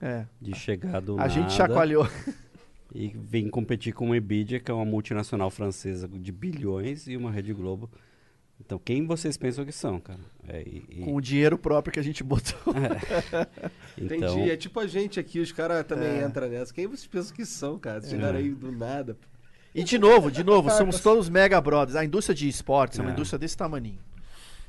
É. 0.00 0.24
de 0.40 0.54
chegar 0.56 1.00
do 1.00 1.14
A 1.14 1.16
nada 1.18 1.28
gente 1.28 1.52
chacoalhou. 1.52 2.08
e 2.94 3.08
vir 3.08 3.48
competir 3.50 3.92
com 3.92 4.06
uma 4.06 4.16
Nvidia, 4.16 4.58
que 4.58 4.70
é 4.70 4.74
uma 4.74 4.84
multinacional 4.84 5.50
francesa 5.50 6.08
de 6.08 6.32
bilhões, 6.32 7.06
e 7.06 7.16
uma 7.16 7.30
Rede 7.30 7.52
Globo. 7.52 7.88
Então, 8.66 8.80
quem 8.84 9.06
vocês 9.06 9.36
pensam 9.36 9.64
que 9.64 9.70
são, 9.70 10.00
cara? 10.00 10.18
É, 10.48 10.60
e- 10.62 10.84
e- 10.90 11.00
Com 11.04 11.14
o 11.14 11.20
dinheiro 11.20 11.56
próprio 11.56 11.92
que 11.92 12.00
a 12.00 12.02
gente 12.02 12.24
botou. 12.24 12.58
então, 13.96 14.16
Entendi. 14.34 14.50
É 14.50 14.56
tipo 14.56 14.80
a 14.80 14.86
gente 14.88 15.20
aqui, 15.20 15.38
os 15.38 15.52
caras 15.52 15.84
também 15.86 16.08
É. 16.20 16.24
entram 16.24 16.48
nessa. 16.48 16.74
Quem 16.74 16.86
vocês 16.88 17.06
pensam 17.06 17.34
que 17.34 17.46
são, 17.46 17.78
cara? 17.78 18.00
Chegaram 18.02 18.38
aí 18.38 18.50
do 18.50 18.72
nada. 18.72 19.16
E 19.74 19.84
de 19.84 19.98
novo, 19.98 20.30
de 20.32 20.42
novo, 20.42 20.68
somos 20.76 21.00
todos 21.00 21.28
mega 21.28 21.60
brothers. 21.60 21.94
A 21.96 22.04
indústria 22.04 22.34
de 22.34 22.48
esportes 22.48 22.98
é 22.98 23.02
uma 23.02 23.10
É. 23.10 23.12
indústria 23.12 23.38
desse 23.38 23.56
tamaninho. 23.56 24.00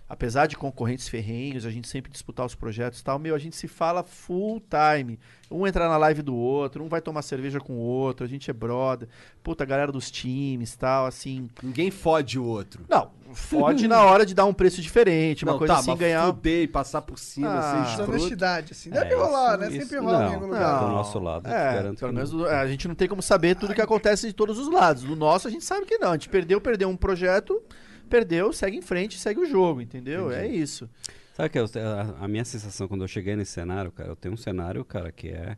Apesar 0.10 0.46
de 0.48 0.56
concorrentes 0.56 1.10
ferrenhos, 1.10 1.66
a 1.66 1.70
gente 1.70 1.86
sempre 1.88 2.10
disputar 2.10 2.46
os 2.46 2.56
projetos 2.56 3.02
e 3.02 3.04
tal, 3.04 3.20
meu, 3.20 3.36
a 3.36 3.38
gente 3.38 3.58
se 3.58 3.68
fala 3.68 4.04
full 4.04 4.62
time. 4.62 5.20
Um 5.52 5.68
entrar 5.68 5.90
na 5.90 5.98
live 5.98 6.22
do 6.22 6.34
outro, 6.34 6.82
um 6.82 6.88
vai 6.88 7.02
tomar 7.02 7.22
cerveja 7.22 7.60
com 7.60 7.74
o 7.74 7.80
outro, 7.80 8.26
a 8.26 8.30
gente 8.30 8.50
é 8.50 8.54
brother. 8.54 9.10
Puta, 9.44 9.66
a 9.66 9.68
galera 9.68 9.92
dos 9.92 10.10
times 10.10 10.78
tal, 10.78 11.06
assim. 11.06 11.50
Ninguém 11.62 11.92
fode 11.92 12.40
o 12.40 12.46
outro. 12.46 12.86
Não, 12.88 13.12
fode 13.34 13.86
na 13.86 14.02
hora 14.02 14.26
de 14.26 14.34
dar 14.34 14.46
um 14.46 14.54
preço 14.54 14.82
diferente, 14.82 15.44
uma 15.44 15.52
não, 15.54 15.60
coisa 15.60 15.74
tá, 15.74 15.80
assim, 15.82 15.90
mas 15.92 16.00
ganhar. 16.00 16.26
fuder 16.28 16.64
e 16.64 16.68
passar 16.70 17.02
por 17.02 17.20
cima, 17.20 17.50
Ah. 17.60 17.62
ser 17.86 17.90
escroto. 17.92 18.12
honestidade, 18.12 18.72
assim. 18.72 18.90
Deve 18.90 19.14
É, 19.14 19.18
rolar, 19.18 19.52
isso- 19.52 19.60
né? 19.60 19.68
isso- 19.78 19.88
Sempre 19.90 19.98
rola 20.06 20.18
em 20.18 20.20
não, 20.20 20.26
algum 20.36 20.40
não. 20.48 20.54
lugar. 20.54 20.80
Do 20.80 20.88
nosso 20.88 21.20
lado, 21.20 21.48
É, 21.50 21.74
garanto 21.74 22.00
pelo 22.00 22.14
menos 22.14 22.32
não. 22.32 22.40
do- 22.40 22.48
a 22.48 22.66
gente 22.66 22.88
não 22.88 22.96
tem 22.96 23.10
como 23.10 23.22
saber 23.22 23.56
tudo 23.58 23.74
que 23.74 23.82
acontece 23.82 24.26
de 24.28 24.32
todos 24.34 24.58
os 24.58 24.72
lados. 24.72 25.04
Do 25.04 25.18
nosso, 25.18 25.50
a 25.50 25.52
gente 25.52 25.66
sabe 25.66 25.86
que 25.86 25.98
não. 25.98 26.12
A 26.12 26.14
gente 26.14 26.30
perdeu, 26.30 26.62
perdeu 26.62 26.88
um 26.88 26.96
projeto, 26.96 27.62
perdeu, 28.08 28.52
segue 28.54 28.78
em 28.78 28.82
frente, 28.82 29.20
segue 29.20 29.40
o 29.40 29.46
jogo, 29.46 29.82
entendeu? 29.82 30.32
É 30.32 30.48
isso. 30.48 30.90
Sabe 31.34 31.50
que 31.50 31.60
eu- 31.60 31.66
a, 31.66 32.26
a 32.26 32.28
minha 32.28 32.44
sensação 32.46 32.88
quando 32.88 33.04
eu 33.04 33.08
cheguei 33.08 33.36
nesse 33.36 33.52
cenário, 33.52 33.92
cara, 33.92 34.10
eu 34.10 34.16
tenho 34.16 34.34
um 34.34 34.38
cenário, 34.38 34.84
cara, 34.84 35.12
que 35.12 35.30
é. 35.30 35.58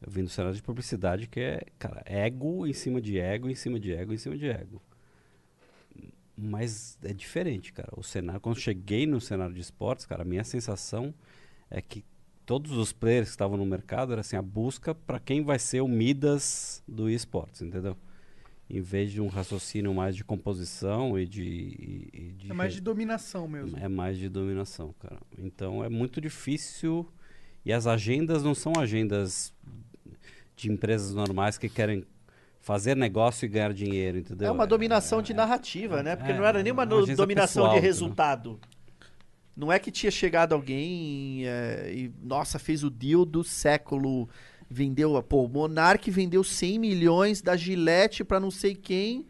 Eu 0.00 0.10
vim 0.12 0.22
do 0.22 0.28
cenário 0.30 0.54
de 0.54 0.62
publicidade 0.62 1.26
que 1.26 1.40
é, 1.40 1.62
cara, 1.78 2.02
ego 2.04 2.66
em 2.66 2.72
cima 2.72 3.00
de 3.00 3.18
ego, 3.18 3.48
em 3.48 3.54
cima 3.54 3.80
de 3.80 3.92
ego, 3.92 4.12
em 4.12 4.18
cima 4.18 4.36
de 4.36 4.46
ego. 4.48 4.80
Mas 6.36 6.98
é 7.02 7.12
diferente, 7.14 7.72
cara. 7.72 7.88
O 7.96 8.02
cenário, 8.02 8.40
quando 8.40 8.56
eu 8.56 8.60
cheguei 8.62 9.06
no 9.06 9.20
cenário 9.20 9.54
de 9.54 9.60
esportes, 9.60 10.04
cara, 10.04 10.22
a 10.22 10.24
minha 10.24 10.44
sensação 10.44 11.14
é 11.70 11.80
que 11.80 12.04
todos 12.44 12.72
os 12.72 12.92
players 12.92 13.28
que 13.28 13.30
estavam 13.32 13.56
no 13.56 13.64
mercado 13.64 14.12
era 14.12 14.20
assim, 14.20 14.36
a 14.36 14.42
busca 14.42 14.94
para 14.94 15.18
quem 15.18 15.42
vai 15.42 15.58
ser 15.58 15.80
o 15.80 15.88
Midas 15.88 16.82
do 16.86 17.08
esportes, 17.08 17.62
entendeu? 17.62 17.96
Em 18.68 18.80
vez 18.80 19.12
de 19.12 19.20
um 19.20 19.28
raciocínio 19.28 19.94
mais 19.94 20.16
de 20.16 20.24
composição 20.24 21.16
e 21.18 21.24
de. 21.26 21.42
e- 21.44 22.08
e 22.12 22.32
de 22.32 22.50
É 22.50 22.54
mais 22.54 22.74
de 22.74 22.80
dominação 22.80 23.46
mesmo. 23.46 23.78
é 23.78 23.86
mais 23.88 24.18
de 24.18 24.28
dominação, 24.28 24.92
cara. 24.98 25.18
Então 25.38 25.84
é 25.84 25.88
muito 25.88 26.20
difícil. 26.20 27.08
E 27.64 27.72
as 27.72 27.86
agendas 27.86 28.42
não 28.42 28.54
são 28.54 28.72
agendas 28.78 29.52
de 30.56 30.70
empresas 30.70 31.14
normais 31.14 31.58
que 31.58 31.68
querem 31.68 32.04
fazer 32.60 32.96
negócio 32.96 33.44
e 33.44 33.48
ganhar 33.48 33.72
dinheiro, 33.72 34.18
entendeu? 34.18 34.48
É 34.48 34.50
uma 34.50 34.66
dominação 34.66 35.22
de 35.22 35.32
narrativa, 35.32 36.02
né? 36.02 36.16
Porque 36.16 36.32
é, 36.32 36.36
não 36.36 36.44
era 36.44 36.60
nem 36.62 36.72
uma 36.72 36.82
uma 36.82 36.86
no- 36.86 36.96
agência 36.98 37.16
dominação 37.16 37.62
pessoal, 37.62 37.70
de 37.70 37.76
entendeu? 37.78 37.88
resultado. 37.92 38.60
Não 39.56 39.72
é 39.72 39.78
que 39.78 39.90
tinha 39.90 40.10
chegado 40.10 40.52
alguém 40.54 41.46
é, 41.46 41.92
e, 41.94 42.12
nossa, 42.22 42.58
fez 42.58 42.82
o 42.84 42.90
deal 42.90 43.24
do 43.24 43.42
século, 43.42 44.28
vendeu, 44.68 45.22
pô, 45.22 45.44
o 45.44 45.48
Monark 45.48 46.10
vendeu 46.10 46.42
100 46.44 46.78
milhões 46.78 47.40
da 47.42 47.56
Gillette 47.56 48.24
pra 48.24 48.40
não 48.40 48.50
sei 48.50 48.74
quem. 48.74 49.26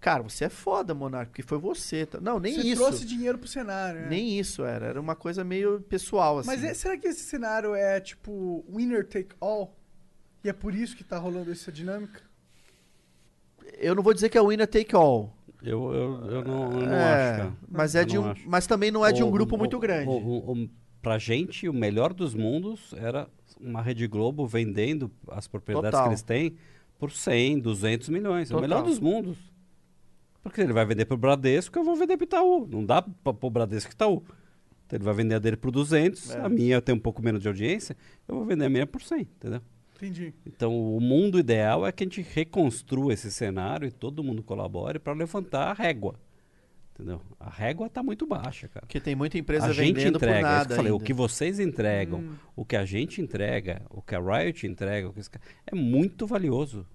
Cara, 0.00 0.22
você 0.22 0.44
é 0.46 0.48
foda, 0.48 0.94
Monark, 0.94 1.30
porque 1.30 1.42
foi 1.42 1.58
você. 1.58 2.06
tá? 2.06 2.18
Não, 2.20 2.40
nem 2.40 2.54
Você 2.54 2.68
isso. 2.68 2.82
trouxe 2.82 3.04
dinheiro 3.04 3.36
pro 3.38 3.46
cenário, 3.46 4.00
né? 4.00 4.06
Nem 4.08 4.38
isso 4.38 4.64
era. 4.64 4.86
Era 4.86 5.00
uma 5.00 5.14
coisa 5.14 5.44
meio 5.44 5.80
pessoal, 5.82 6.38
assim. 6.38 6.46
Mas 6.48 6.64
é- 6.64 6.72
será 6.72 6.96
que 6.96 7.06
esse 7.06 7.20
cenário 7.20 7.74
é 7.74 8.00
tipo 8.00 8.64
winner 8.74 9.06
take 9.06 9.34
all? 9.40 9.76
E 10.42 10.48
é 10.48 10.52
por 10.54 10.74
isso 10.74 10.96
que 10.96 11.04
tá 11.04 11.18
rolando 11.18 11.52
essa 11.52 11.70
dinâmica? 11.70 12.22
Eu 13.78 13.94
não 13.94 14.02
vou 14.02 14.14
dizer 14.14 14.28
que 14.28 14.38
é 14.38 14.42
winner 14.42 14.66
take 14.66 14.94
all. 14.94 15.34
Eu, 15.62 15.92
eu, 15.92 16.30
eu 16.30 16.44
não, 16.44 16.72
eu 16.72 16.86
não 16.86 16.94
é, 16.94 17.30
acho, 17.30 17.38
cara. 17.42 17.52
mas 17.68 17.94
é 17.94 18.02
de 18.04 18.18
um, 18.18 18.30
acho. 18.30 18.48
mas 18.48 18.66
também 18.66 18.90
não 18.90 19.04
é 19.04 19.12
de 19.12 19.22
um 19.22 19.28
O- 19.28 19.30
grupo 19.30 19.56
o- 19.56 19.58
muito 19.58 19.76
o- 19.76 19.80
grande. 19.80 20.08
O, 20.08 20.12
o, 20.12 20.52
o, 20.64 20.70
pra 21.02 21.18
gente, 21.18 21.68
o 21.68 21.72
melhor 21.74 22.14
dos 22.14 22.34
mundos 22.34 22.94
era 22.96 23.28
uma 23.62 23.82
Rede 23.82 24.06
Globo 24.06 24.46
vendendo 24.46 25.10
as 25.28 25.46
propriedades 25.46 25.90
Total. 25.90 26.04
que 26.04 26.10
eles 26.10 26.22
têm 26.22 26.56
por 26.98 27.10
100, 27.10 27.60
200 27.60 28.08
milhões. 28.08 28.50
É 28.50 28.56
o 28.56 28.60
melhor 28.60 28.78
Total. 28.78 28.90
dos 28.90 29.00
mundos. 29.00 29.38
Porque 30.42 30.60
ele 30.60 30.72
vai 30.72 30.84
vender 30.86 31.04
pro 31.04 31.16
Bradesco, 31.16 31.78
eu 31.78 31.84
vou 31.84 31.94
vender 31.96 32.16
pro 32.16 32.24
Itaú. 32.24 32.66
Não 32.70 32.84
dá 32.84 33.02
pra, 33.02 33.32
pro 33.32 33.50
Bradesco 33.50 33.90
e 33.90 33.94
Itaú. 33.94 34.22
Então 34.86 34.96
ele 34.96 35.04
vai 35.04 35.14
vender 35.14 35.34
a 35.34 35.38
dele 35.38 35.56
por 35.56 35.70
200, 35.70 36.30
É. 36.30 36.40
a 36.40 36.48
minha 36.48 36.80
tem 36.80 36.94
um 36.94 36.98
pouco 36.98 37.22
menos 37.22 37.40
de 37.42 37.48
audiência, 37.48 37.96
eu 38.26 38.34
vou 38.34 38.44
vender 38.44 38.64
a 38.64 38.70
minha 38.70 38.86
por 38.86 39.02
100, 39.02 39.20
entendeu? 39.20 39.60
Entendi. 39.96 40.32
Então, 40.46 40.72
o 40.96 40.98
mundo 40.98 41.38
ideal 41.38 41.86
é 41.86 41.92
que 41.92 42.02
a 42.02 42.06
gente 42.06 42.22
reconstrua 42.22 43.12
esse 43.12 43.30
cenário 43.30 43.86
e 43.86 43.90
todo 43.90 44.24
mundo 44.24 44.42
colabore 44.42 44.98
para 44.98 45.12
levantar 45.12 45.64
a 45.68 45.72
régua. 45.74 46.14
Entendeu? 46.94 47.22
A 47.38 47.48
régua 47.48 47.86
está 47.86 48.02
muito 48.02 48.26
baixa, 48.26 48.68
cara. 48.68 48.84
Porque 48.84 49.00
tem 49.00 49.14
muita 49.14 49.38
empresa 49.38 49.66
a 49.66 49.72
gente 49.72 49.96
vendendo 49.96 50.16
entrega, 50.16 50.18
por 50.18 50.34
é 50.34 50.38
isso 50.40 50.46
que 50.50 50.58
nada 50.58 50.72
eu 50.72 50.76
falei, 50.76 50.92
o 50.92 51.00
que 51.00 51.12
vocês 51.14 51.58
entregam, 51.58 52.20
Hum. 52.20 52.34
o 52.54 52.64
que 52.64 52.76
a 52.76 52.84
gente 52.84 53.22
entrega, 53.22 53.82
o 53.88 54.02
que 54.02 54.14
a 54.14 54.20
Riot 54.20 54.66
entrega, 54.66 55.08
o 55.08 55.12
que 55.12 55.20
esse 55.20 55.30
é 55.66 55.74
muito 55.74 56.26
valioso. 56.26 56.86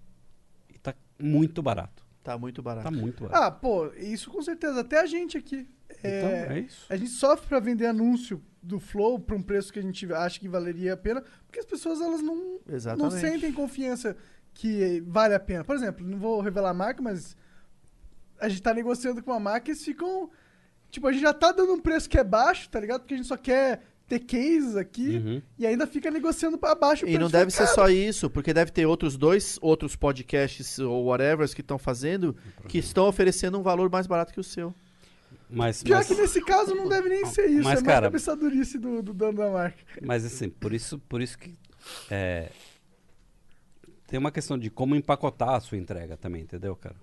E 0.69 0.77
tá 0.77 0.93
muito 1.19 1.63
barato. 1.63 2.05
Tá 2.23 2.37
muito 2.37 2.61
barato. 2.61 2.83
Tá 2.83 2.91
muito 2.91 3.23
barato. 3.23 3.43
Ah, 3.43 3.51
pô, 3.51 3.87
isso 3.93 4.29
com 4.29 4.41
certeza. 4.41 4.81
Até 4.81 4.99
a 4.99 5.05
gente 5.05 5.37
aqui. 5.37 5.67
É, 6.03 6.19
então, 6.19 6.55
é 6.55 6.59
isso. 6.59 6.85
A 6.89 6.95
gente 6.97 7.11
sofre 7.11 7.47
pra 7.47 7.59
vender 7.59 7.85
anúncio 7.87 8.41
do 8.61 8.79
Flow 8.79 9.19
pra 9.19 9.35
um 9.35 9.41
preço 9.41 9.71
que 9.71 9.79
a 9.79 9.81
gente 9.81 10.11
acha 10.11 10.39
que 10.39 10.47
valeria 10.49 10.93
a 10.93 10.97
pena, 10.97 11.23
porque 11.45 11.59
as 11.59 11.65
pessoas 11.65 12.01
elas 12.01 12.21
não, 12.21 12.35
não 12.35 12.59
Exatamente. 12.67 13.19
sentem 13.21 13.51
confiança 13.53 14.17
que 14.53 15.01
vale 15.05 15.35
a 15.35 15.39
pena. 15.39 15.63
Por 15.63 15.75
exemplo, 15.75 16.05
não 16.05 16.17
vou 16.17 16.41
revelar 16.41 16.71
a 16.71 16.73
marca, 16.73 17.01
mas 17.01 17.37
a 18.39 18.49
gente 18.49 18.61
tá 18.61 18.73
negociando 18.73 19.21
com 19.23 19.31
uma 19.31 19.39
marca 19.39 19.69
e 19.69 19.71
eles 19.71 19.83
ficam. 19.83 20.29
Tipo, 20.91 21.07
a 21.07 21.11
gente 21.11 21.21
já 21.21 21.33
tá 21.33 21.51
dando 21.51 21.73
um 21.73 21.79
preço 21.79 22.09
que 22.09 22.17
é 22.17 22.23
baixo, 22.23 22.69
tá 22.69 22.79
ligado? 22.79 23.01
Porque 23.01 23.13
a 23.13 23.17
gente 23.17 23.27
só 23.27 23.35
quer 23.37 23.81
ter 24.07 24.19
cases 24.19 24.75
aqui 24.75 25.17
Uhum. 25.17 25.41
e 25.57 25.65
ainda 25.65 25.87
fica 25.87 26.11
negociando 26.11 26.57
pra 26.57 26.75
baixo. 26.75 27.07
E 27.07 27.17
não 27.17 27.27
deve 27.29 27.49
ser 27.51 27.67
só 27.67 27.89
isso, 27.89 28.29
porque 28.29 28.53
deve 28.53 28.71
ter 28.71 28.85
outros 28.85 29.17
dois 29.17 29.57
outros 29.61 29.95
podcasts 29.95 30.77
ou 30.79 31.05
whatever 31.05 31.49
que 31.53 31.61
estão 31.61 31.77
fazendo 31.79 32.35
que 32.67 32.77
estão 32.77 33.07
oferecendo 33.07 33.57
um 33.59 33.63
valor 33.63 33.89
mais 33.89 34.05
barato 34.07 34.31
que 34.31 34.39
o 34.39 34.43
seu. 34.43 34.73
Mas, 35.49 35.81
Pior 35.83 35.97
mas, 35.97 36.07
que 36.07 36.15
nesse 36.15 36.39
caso 36.43 36.73
não 36.75 36.87
deve 36.87 37.09
nem 37.09 37.25
ser 37.25 37.45
isso, 37.47 37.63
Mas, 37.63 37.79
é 37.79 37.81
mais 37.81 37.81
cara- 37.83 38.05
cabeçadurice 38.07 38.77
do, 38.77 39.01
do 39.01 39.13
dono 39.13 39.37
da 39.39 39.49
marca. 39.49 39.83
mas 40.01 40.23
assim, 40.25 40.49
por 40.49 40.71
isso, 40.73 40.97
por 41.09 41.21
isso 41.21 41.37
que 41.37 41.53
é, 42.09 42.49
tem 44.07 44.19
uma 44.19 44.31
questão 44.31 44.57
de 44.57 44.69
como 44.69 44.95
empacotar 44.95 45.49
a 45.55 45.59
sua 45.59 45.77
entrega 45.77 46.15
também, 46.17 46.43
entendeu, 46.43 46.75
cara? 46.75 46.95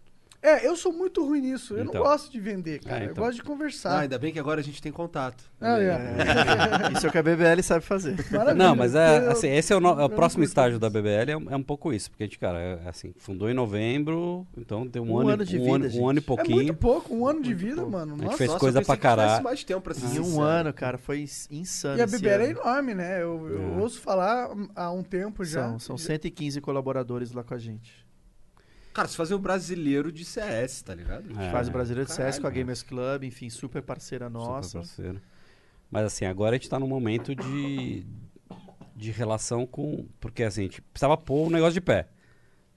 É, 0.43 0.67
eu 0.67 0.75
sou 0.77 0.93
muito 0.93 1.25
ruim 1.25 1.41
nisso. 1.41 1.75
Eu 1.75 1.85
Então. 1.85 1.95
não 1.95 2.03
gosto 2.11 2.31
de 2.33 2.41
vender, 2.41 2.81
cara. 2.81 3.05
É, 3.05 3.07
Eu 3.07 3.13
então. 3.13 3.23
gosto 3.25 3.37
de 3.37 3.43
Ah, 3.43 3.45
conversar. 3.45 4.01
ainda 4.01 4.19
bem 4.19 4.33
que 4.33 4.41
agora 4.41 4.61
a 4.61 4.65
gente 4.65 4.83
tem 4.83 4.91
contato. 4.91 5.45
Ah, 5.61 5.79
é. 5.81 5.97
Isso 6.99 7.07
é 7.07 7.09
o 7.09 7.13
que 7.13 7.19
a 7.19 7.23
BBL 7.23 7.63
sabe 7.63 7.85
fazer. 7.85 8.17
Maravilha. 8.31 8.55
Não, 8.55 8.75
mas 8.75 8.95
é, 8.97 9.19
Eu- 9.27 9.31
assim, 9.31 9.49
esse 9.49 9.73
é 9.73 9.77
o, 9.77 9.81
no- 9.81 9.91
é 9.91 9.95
o 10.03 10.07
eu 10.07 10.11
próximo 10.11 10.43
estágio 10.43 10.73
isso. 10.73 10.81
da 10.81 10.91
BBL, 10.91 11.31
é, 11.31 11.37
um- 11.37 11.51
é 11.51 11.57
um 11.57 11.63
pouco 11.63 11.93
isso, 11.93 12.11
porque 12.11 12.25
a 12.25 12.27
gente, 12.27 12.41
cara, 12.41 12.59
é, 12.59 12.89
assim, 12.89 13.15
fundou 13.19 13.49
em 13.49 13.55
novembro, 13.55 14.45
então 14.57 14.89
tem 14.89 15.01
um, 15.01 15.13
Um 15.13 15.19
ano, 15.21 15.31
e- 15.31 15.33
ano 15.35 15.45
de 15.45 15.57
um, 15.59 15.63
vida, 15.63 15.75
ano, 15.87 16.01
um 16.03 16.09
ano 16.09 16.19
e 16.19 16.23
É 16.23 16.27
pouquinho. 16.27 16.57
muito 16.57 16.75
pouco, 16.75 17.15
um 17.15 17.25
ano 17.27 17.41
de 17.41 17.55
vida, 17.55 17.87
mano. 17.87 18.15
A 18.15 18.17
gente 18.17 18.25
Nossa. 18.25 18.37
fez 18.39 18.51
Nossa, 18.51 18.61
coisa 18.61 18.81
eu 18.81 18.85
pra 18.85 18.97
caralho. 18.97 19.45
mais 19.45 19.63
tempo 19.63 19.81
pra 19.81 19.95
ser 19.95 20.17
Em 20.17 20.21
um 20.21 20.41
ano, 20.43 20.73
cara, 20.73 20.99
foi 20.99 21.21
ins- 21.21 21.49
insano. 21.53 21.99
E 21.99 22.03
a 22.03 22.07
BBL 22.07 22.43
é 22.43 22.51
ano. 22.51 22.61
enorme, 22.61 22.95
né? 22.95 23.23
Eu, 23.23 23.49
eu 23.49 23.75
É. 23.79 23.81
ouço 23.81 24.01
falar 24.01 24.51
há 24.75 24.91
um 24.91 25.05
tempo 25.05 25.45
já. 25.45 25.69
São, 25.69 25.79
são 25.79 25.97
115 25.99 26.61
colaboradores 26.61 27.31
lá 27.33 27.45
com 27.45 27.55
a 27.55 27.59
gente. 27.59 28.02
Cara, 28.93 29.09
se 29.09 29.17
fazer 29.17 29.35
um 29.35 29.39
brasileiro 29.39 30.13
de 30.13 30.25
CS, 30.25 30.83
tá 30.83 30.95
ligado? 30.95 31.25
É, 31.41 31.51
Faz 31.51 31.69
o 31.69 31.71
Brasileiro 31.71 32.07
de 32.07 32.15
CS 32.15 32.39
com 32.39 32.47
a 32.47 32.51
caralho. 32.51 32.55
Gamers 32.57 32.83
Club, 32.83 33.25
enfim, 33.25 33.49
super 33.49 33.83
parceira 33.83 34.27
super 34.27 34.39
nossa. 34.39 34.79
parceiro. 34.79 35.21
Mas 35.91 36.05
assim, 36.05 36.27
agora 36.27 36.57
a 36.57 36.59
gente 36.59 36.69
tá 36.69 36.79
num 36.79 36.87
momento 36.87 37.35
de, 37.35 38.05
de 38.95 39.11
relação 39.11 39.67
com. 39.67 40.07
Porque 40.21 40.43
assim, 40.43 40.63
a 40.63 40.65
gente 40.65 40.83
precisava 40.83 41.17
pôr 41.17 41.47
o 41.47 41.51
negócio 41.51 41.75
de 41.75 41.81
pé. 41.81 42.09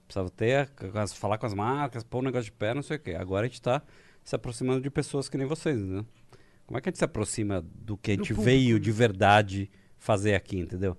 Precisava 0.06 0.30
ter, 0.30 0.70
falar 1.14 1.36
com 1.36 1.46
as 1.46 1.54
marcas, 1.54 2.04
pôr 2.04 2.18
o 2.18 2.22
negócio 2.22 2.44
de 2.44 2.52
pé, 2.52 2.72
não 2.72 2.82
sei 2.82 2.96
o 2.96 3.00
quê. 3.00 3.14
Agora 3.14 3.44
a 3.44 3.48
gente 3.48 3.60
tá 3.60 3.82
se 4.22 4.34
aproximando 4.34 4.80
de 4.80 4.90
pessoas 4.90 5.28
que 5.28 5.36
nem 5.36 5.46
vocês, 5.46 5.80
né? 5.80 6.04
Como 6.66 6.78
é 6.78 6.80
que 6.80 6.88
a 6.88 6.90
gente 6.90 6.98
se 6.98 7.04
aproxima 7.04 7.64
do 7.74 7.96
que 7.96 8.12
a 8.12 8.14
gente 8.14 8.32
veio 8.32 8.74
né? 8.74 8.80
de 8.80 8.92
verdade 8.92 9.70
fazer 9.98 10.34
aqui, 10.34 10.58
entendeu? 10.58 10.96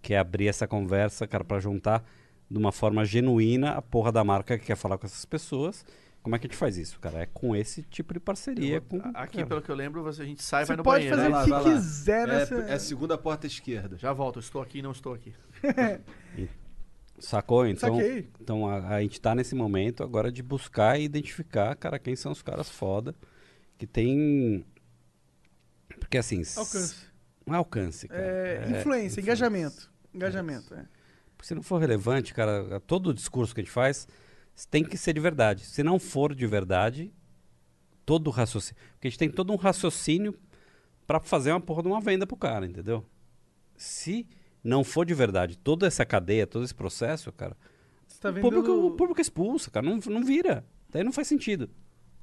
Que 0.00 0.14
é 0.14 0.18
abrir 0.18 0.48
essa 0.48 0.66
conversa, 0.66 1.26
cara, 1.26 1.44
pra 1.44 1.58
juntar 1.58 2.04
de 2.50 2.58
uma 2.58 2.72
forma 2.72 3.04
genuína 3.04 3.72
a 3.72 3.82
porra 3.82 4.10
da 4.12 4.22
marca 4.24 4.58
que 4.58 4.66
quer 4.66 4.76
falar 4.76 4.98
com 4.98 5.06
essas 5.06 5.24
pessoas. 5.24 5.84
Como 6.22 6.34
é 6.34 6.38
que 6.40 6.46
a 6.46 6.48
gente 6.48 6.58
faz 6.58 6.76
isso, 6.76 6.98
cara? 6.98 7.20
É 7.20 7.26
com 7.26 7.54
esse 7.54 7.82
tipo 7.84 8.12
de 8.12 8.18
parceria. 8.18 8.80
Com, 8.80 8.96
Aqui, 9.14 9.36
cara. 9.36 9.46
pelo 9.46 9.62
que 9.62 9.70
eu 9.70 9.76
lembro, 9.76 10.02
você- 10.02 10.22
a 10.22 10.24
gente 10.24 10.42
sai 10.42 10.64
e 10.64 10.66
vai 10.66 10.76
no 10.76 10.82
pode 10.82 11.08
banheiro. 11.08 11.16
fazer 11.16 11.30
Vai 11.30 11.46
lá, 11.48 11.60
o 11.60 11.64
que 11.64 11.70
quiser 11.70 12.26
nessa. 12.26 12.54
É, 12.62 12.70
é 12.70 12.72
a 12.74 12.78
segunda 12.80 13.16
porta 13.16 13.46
esquerda. 13.46 13.96
Já 13.96 14.12
volto, 14.12 14.36
eu 14.36 14.40
estou 14.40 14.60
aqui, 14.60 14.82
não 14.82 14.90
estou 14.90 15.14
aqui. 15.14 15.32
Sacou? 17.18 17.66
Então, 17.66 17.96
Saquei. 17.96 18.28
então 18.40 18.68
a, 18.68 18.88
a 18.96 19.00
gente 19.02 19.20
tá 19.20 19.34
nesse 19.34 19.54
momento 19.54 20.02
agora 20.02 20.30
de 20.30 20.42
buscar 20.42 20.98
e 21.00 21.04
identificar, 21.04 21.74
cara, 21.76 21.98
quem 21.98 22.14
são 22.14 22.30
os 22.32 22.42
caras 22.42 22.68
foda 22.68 23.14
que 23.78 23.86
tem. 23.86 24.64
Porque 25.98 26.18
assim. 26.18 26.42
Alcance. 26.56 27.06
Não 27.46 27.54
é 27.54 27.58
alcance, 27.58 28.08
cara. 28.08 28.20
É, 28.20 28.78
influência, 28.80 29.20
engajamento. 29.20 29.90
Engajamento, 30.12 30.74
é. 30.74 30.84
Porque 31.36 31.48
se 31.48 31.54
não 31.54 31.62
for 31.62 31.78
relevante, 31.78 32.32
cara, 32.32 32.80
todo 32.80 33.08
o 33.10 33.14
discurso 33.14 33.54
que 33.54 33.60
a 33.60 33.64
gente 33.64 33.72
faz 33.72 34.08
tem 34.70 34.82
que 34.82 34.96
ser 34.96 35.12
de 35.12 35.20
verdade. 35.20 35.64
Se 35.66 35.82
não 35.82 35.98
for 35.98 36.34
de 36.34 36.46
verdade, 36.46 37.12
todo 38.06 38.28
o 38.28 38.30
raciocínio. 38.30 38.80
Porque 38.92 39.08
a 39.08 39.10
gente 39.10 39.18
tem 39.18 39.30
todo 39.30 39.52
um 39.52 39.56
raciocínio 39.56 40.34
pra 41.06 41.20
fazer 41.20 41.50
uma 41.50 41.60
porra 41.60 41.82
de 41.82 41.88
uma 41.88 42.00
venda 42.00 42.26
pro 42.26 42.36
cara, 42.36 42.66
entendeu? 42.66 43.04
Se 43.76 44.26
não 44.64 44.82
for 44.82 45.04
de 45.04 45.14
verdade 45.14 45.58
toda 45.58 45.86
essa 45.86 46.04
cadeia, 46.06 46.46
todo 46.46 46.64
esse 46.64 46.74
processo, 46.74 47.30
cara, 47.32 47.56
tá 48.20 48.30
o, 48.30 48.32
vendo... 48.32 48.42
público, 48.42 48.72
o 48.72 48.90
público 48.92 49.20
expulsa, 49.20 49.70
cara. 49.70 49.84
Não, 49.88 49.98
não 49.98 50.24
vira. 50.24 50.64
Daí 50.90 51.04
não 51.04 51.12
faz 51.12 51.28
sentido. 51.28 51.68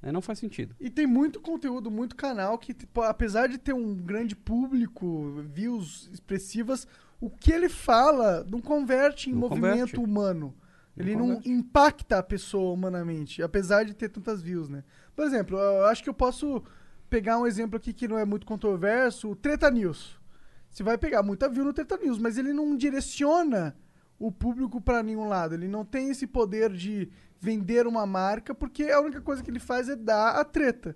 Daí 0.01 0.11
não 0.11 0.21
faz 0.21 0.39
sentido. 0.39 0.75
E 0.79 0.89
tem 0.89 1.07
muito 1.07 1.39
conteúdo, 1.39 1.89
muito 1.89 2.15
canal 2.15 2.57
que, 2.57 2.73
tipo, 2.73 3.01
apesar 3.01 3.47
de 3.47 3.57
ter 3.57 3.73
um 3.73 3.95
grande 3.95 4.35
público, 4.35 5.43
views 5.53 6.09
expressivas, 6.11 6.85
o 7.23 7.29
que 7.29 7.53
ele 7.53 7.69
fala 7.69 8.45
não 8.49 8.59
converte 8.59 9.29
em 9.29 9.33
Não 9.33 9.39
movimento 9.39 9.95
converte. 9.95 9.97
humano. 9.97 10.53
Não 10.93 11.05
Ele 11.05 11.15
não 11.15 11.41
impacta 11.45 12.17
a 12.17 12.23
pessoa 12.23 12.73
humanamente, 12.73 13.41
apesar 13.41 13.85
de 13.85 13.93
ter 13.93 14.09
tantas 14.09 14.41
views, 14.41 14.67
né? 14.67 14.83
Por 15.15 15.23
exemplo, 15.25 15.57
eu 15.57 15.85
acho 15.85 16.03
que 16.03 16.09
eu 16.09 16.13
posso 16.13 16.61
pegar 17.09 17.39
um 17.39 17.47
exemplo 17.47 17.77
aqui 17.77 17.93
que 17.93 18.09
não 18.09 18.19
é 18.19 18.25
muito 18.25 18.45
controverso, 18.45 19.29
o 19.29 19.35
Treta 19.37 19.71
News. 19.71 20.19
Você 20.69 20.83
vai 20.83 20.97
pegar 20.97 21.23
muita 21.23 21.47
view 21.47 21.63
no 21.63 21.71
Treta 21.71 21.95
News, 21.95 22.19
mas 22.19 22.37
ele 22.37 22.51
não 22.51 22.75
direciona 22.75 23.73
o 24.19 24.29
público 24.29 24.81
para 24.81 25.01
nenhum 25.01 25.27
lado. 25.29 25.55
Ele 25.55 25.69
não 25.69 25.85
tem 25.85 26.09
esse 26.09 26.27
poder 26.27 26.73
de 26.73 27.09
vender 27.39 27.87
uma 27.87 28.05
marca, 28.05 28.53
porque 28.53 28.91
a 28.91 28.99
única 28.99 29.21
coisa 29.21 29.41
que 29.41 29.49
ele 29.49 29.59
faz 29.59 29.87
é 29.87 29.95
dar 29.95 30.31
a 30.31 30.43
treta. 30.43 30.93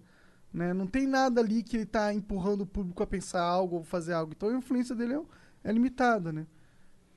Né? 0.53 0.73
Não 0.73 0.87
tem 0.87 1.07
nada 1.07 1.39
ali 1.39 1.63
que 1.63 1.77
ele 1.77 1.85
tá 1.85 2.13
empurrando 2.13 2.61
o 2.61 2.67
público 2.67 3.01
a 3.01 3.07
pensar 3.07 3.41
algo 3.41 3.77
ou 3.77 3.83
fazer 3.83 4.11
algo. 4.11 4.33
Então 4.35 4.49
a 4.49 4.57
influência 4.57 4.93
dele 4.93 5.13
é, 5.13 5.21
é 5.63 5.71
limitada, 5.71 6.31
né? 6.31 6.45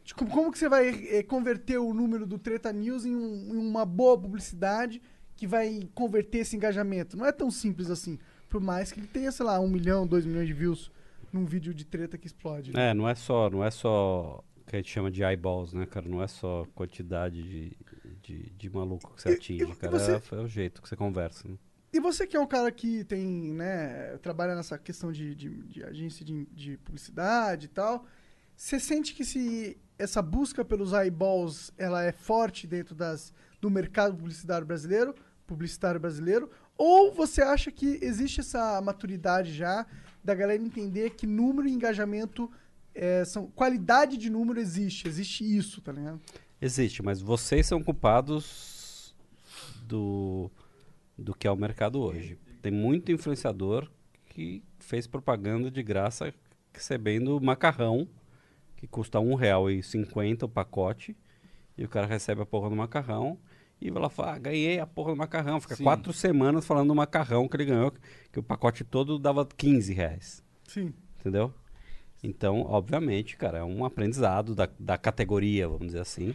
Tipo, 0.04 0.26
como 0.26 0.50
que 0.50 0.58
você 0.58 0.68
vai 0.68 0.88
eh, 1.08 1.22
converter 1.22 1.78
o 1.78 1.92
número 1.94 2.26
do 2.26 2.38
Treta 2.38 2.72
News 2.72 3.04
em, 3.04 3.14
um- 3.14 3.54
em 3.54 3.56
uma 3.56 3.84
boa 3.84 4.18
publicidade 4.18 5.00
que 5.36 5.46
vai 5.46 5.88
converter 5.94 6.38
esse 6.38 6.56
engajamento? 6.56 7.16
Não 7.16 7.24
é 7.26 7.32
tão 7.32 7.50
simples 7.50 7.90
assim. 7.90 8.18
Por 8.48 8.60
mais 8.60 8.90
que 8.90 8.98
ele 8.98 9.06
tenha, 9.06 9.30
sei 9.30 9.46
lá, 9.46 9.60
um 9.60 9.68
milhão, 9.68 10.06
dois 10.06 10.24
milhões 10.26 10.46
de 10.48 10.52
views 10.54 10.90
num 11.32 11.44
vídeo 11.44 11.72
de 11.72 11.84
treta 11.84 12.18
que 12.18 12.26
explode. 12.26 12.72
né? 12.72 12.90
É, 12.90 12.94
não 12.94 13.08
é 13.08 13.14
só, 13.14 13.48
não 13.48 13.62
é 13.64 13.70
só 13.70 14.42
o 14.56 14.64
que 14.66 14.74
a 14.74 14.78
gente 14.80 14.90
chama 14.90 15.10
de 15.10 15.22
eyeballs, 15.22 15.72
né, 15.72 15.86
cara? 15.86 16.08
Não 16.08 16.20
é 16.20 16.26
só 16.26 16.66
quantidade 16.74 17.40
de, 17.42 17.76
de, 18.20 18.50
de 18.50 18.70
maluco 18.70 19.14
que 19.14 19.22
você 19.22 19.28
atinge, 19.30 19.64
e- 19.64 19.70
e 19.70 19.76
cara. 19.76 19.92
você- 19.96 20.34
É, 20.34 20.38
é 20.38 20.42
o 20.42 20.48
jeito 20.48 20.82
que 20.82 20.88
você 20.88 20.96
conversa. 20.96 21.46
Né? 21.46 21.54
E 21.92 22.00
você 22.00 22.26
que 22.26 22.36
é 22.36 22.40
um 22.40 22.46
cara 22.46 22.72
que 22.72 23.04
tem, 23.04 23.52
né, 23.52 24.16
trabalha 24.22 24.56
nessa 24.56 24.76
questão 24.78 25.12
de, 25.12 25.34
de, 25.36 25.50
de 25.68 25.84
agência 25.84 26.24
de, 26.24 26.46
de 26.46 26.76
publicidade 26.78 27.66
e 27.66 27.68
tal, 27.68 28.04
você 28.60 28.78
sente 28.78 29.14
que 29.14 29.24
se 29.24 29.78
essa 29.98 30.20
busca 30.20 30.62
pelos 30.62 30.92
eyeballs, 30.92 31.72
ela 31.78 32.04
é 32.04 32.12
forte 32.12 32.66
dentro 32.66 32.94
das, 32.94 33.32
do 33.58 33.70
mercado 33.70 34.14
publicitário 34.14 34.66
brasileiro, 34.66 35.14
publicitário 35.46 35.98
brasileiro, 35.98 36.50
ou 36.76 37.10
você 37.10 37.40
acha 37.40 37.70
que 37.70 37.98
existe 38.02 38.40
essa 38.40 38.78
maturidade 38.82 39.54
já 39.54 39.86
da 40.22 40.34
galera 40.34 40.62
entender 40.62 41.08
que 41.12 41.26
número 41.26 41.66
e 41.66 41.72
engajamento 41.72 42.50
é, 42.94 43.24
são 43.24 43.46
qualidade 43.46 44.18
de 44.18 44.28
número 44.28 44.60
existe, 44.60 45.08
existe 45.08 45.42
isso, 45.42 45.80
tá 45.80 45.92
ligado? 45.92 46.20
Existe, 46.60 47.02
mas 47.02 47.22
vocês 47.22 47.64
são 47.64 47.82
culpados 47.82 49.16
do, 49.84 50.50
do 51.16 51.32
que 51.34 51.48
é 51.48 51.50
o 51.50 51.56
mercado 51.56 51.98
hoje. 51.98 52.38
Tem 52.60 52.70
muito 52.70 53.10
influenciador 53.10 53.90
que 54.26 54.62
fez 54.78 55.06
propaganda 55.06 55.70
de 55.70 55.82
graça 55.82 56.34
recebendo 56.74 57.40
macarrão, 57.40 58.06
que 58.80 58.86
custa 58.86 59.20
R$ 59.20 59.26
1,50 59.26 60.44
o 60.44 60.48
pacote, 60.48 61.14
e 61.76 61.84
o 61.84 61.88
cara 61.88 62.06
recebe 62.06 62.40
a 62.40 62.46
porra 62.46 62.70
do 62.70 62.76
macarrão 62.76 63.38
e 63.80 63.90
vai 63.90 64.02
lá 64.02 64.10
falar, 64.10 64.34
ah, 64.34 64.38
ganhei 64.38 64.78
a 64.78 64.86
porra 64.86 65.12
do 65.12 65.16
macarrão. 65.16 65.60
Fica 65.60 65.76
Sim. 65.76 65.84
quatro 65.84 66.12
semanas 66.12 66.66
falando 66.66 66.88
do 66.88 66.94
macarrão 66.94 67.48
que 67.48 67.56
ele 67.56 67.66
ganhou, 67.66 67.92
que 68.30 68.38
o 68.38 68.42
pacote 68.42 68.84
todo 68.84 69.18
dava 69.18 69.46
15 69.46 69.94
reais. 69.94 70.44
Sim. 70.66 70.92
Entendeu? 71.18 71.52
Então, 72.22 72.60
obviamente, 72.62 73.36
cara, 73.36 73.58
é 73.58 73.64
um 73.64 73.84
aprendizado 73.84 74.54
da, 74.54 74.68
da 74.78 74.98
categoria, 74.98 75.66
vamos 75.66 75.86
dizer 75.86 76.00
assim. 76.00 76.34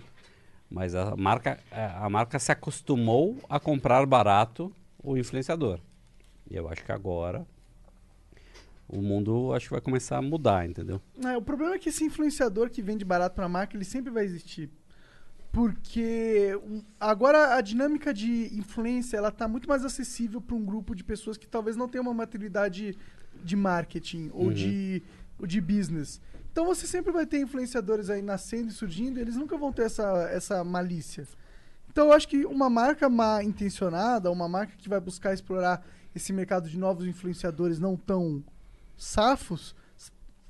Mas 0.70 0.96
a 0.96 1.16
marca, 1.16 1.60
a 1.72 2.06
a 2.06 2.10
marca 2.10 2.40
se 2.40 2.52
acostumou 2.52 3.38
a 3.48 3.60
comprar 3.60 4.06
barato 4.08 4.72
o 5.04 5.16
influenciador. 5.16 5.80
E 6.50 6.56
eu 6.56 6.68
acho 6.68 6.84
que 6.84 6.92
agora 6.92 7.46
o 8.88 9.02
mundo 9.02 9.54
acho 9.54 9.66
que 9.68 9.72
vai 9.72 9.82
começar 9.82 10.18
a 10.18 10.22
mudar, 10.22 10.68
entendeu? 10.70 11.02
É, 11.24 11.36
o 11.38 11.42
problema 11.42 11.76
é 11.76 11.80
que 11.80 11.90
esse 11.90 12.04
influenciador 12.04 12.70
que 12.70 12.82
vende 12.82 13.04
barato 13.06 13.36
pra 13.36 13.48
marca, 13.50 13.76
ele 13.76 13.86
sempre 13.86 14.12
vai 14.12 14.24
existir. 14.26 14.70
Porque 15.52 16.52
agora 17.00 17.56
a 17.56 17.62
dinâmica 17.62 18.14
de 18.14 18.54
influência, 18.58 19.16
ela 19.16 19.32
tá 19.32 19.48
muito 19.48 19.70
mais 19.70 19.86
acessível 19.86 20.42
para 20.42 20.56
um 20.56 20.66
grupo 20.66 20.94
de 20.94 21.04
pessoas 21.04 21.38
que 21.38 21.48
talvez 21.48 21.78
não 21.78 21.88
tenham 21.88 22.04
uma 22.04 22.14
maturidade 22.14 22.98
de 23.44 23.56
marketing 23.56 24.30
ou, 24.34 24.48
Uhum. 24.48 24.54
de, 24.54 25.02
ou 25.40 25.48
de 25.48 25.62
business. 25.62 26.20
Então 26.52 26.66
você 26.66 26.86
sempre 26.86 27.12
vai 27.12 27.26
ter 27.26 27.40
influenciadores 27.40 28.10
aí 28.10 28.22
nascendo 28.22 28.68
e 28.68 28.72
surgindo, 28.72 29.18
e 29.18 29.22
eles 29.22 29.36
nunca 29.38 29.58
vão 29.58 29.72
ter 29.72 29.84
essa, 29.84 30.28
essa 30.32 30.64
malícia. 30.64 31.26
Então 31.90 32.08
eu 32.08 32.14
acho 32.14 32.28
que 32.28 32.46
uma 32.46 32.70
marca 32.70 33.08
mal 33.10 33.42
intencionada, 33.42 34.30
uma 34.30 34.50
marca 34.50 34.74
que 34.78 34.90
vai 34.90 35.00
buscar 35.00 35.34
explorar 35.34 35.86
esse 36.14 36.34
mercado 36.34 36.70
de 36.70 36.78
novos 36.78 37.06
influenciadores 37.06 37.80
não 37.80 37.96
tão 37.96 38.44
safos, 38.98 39.76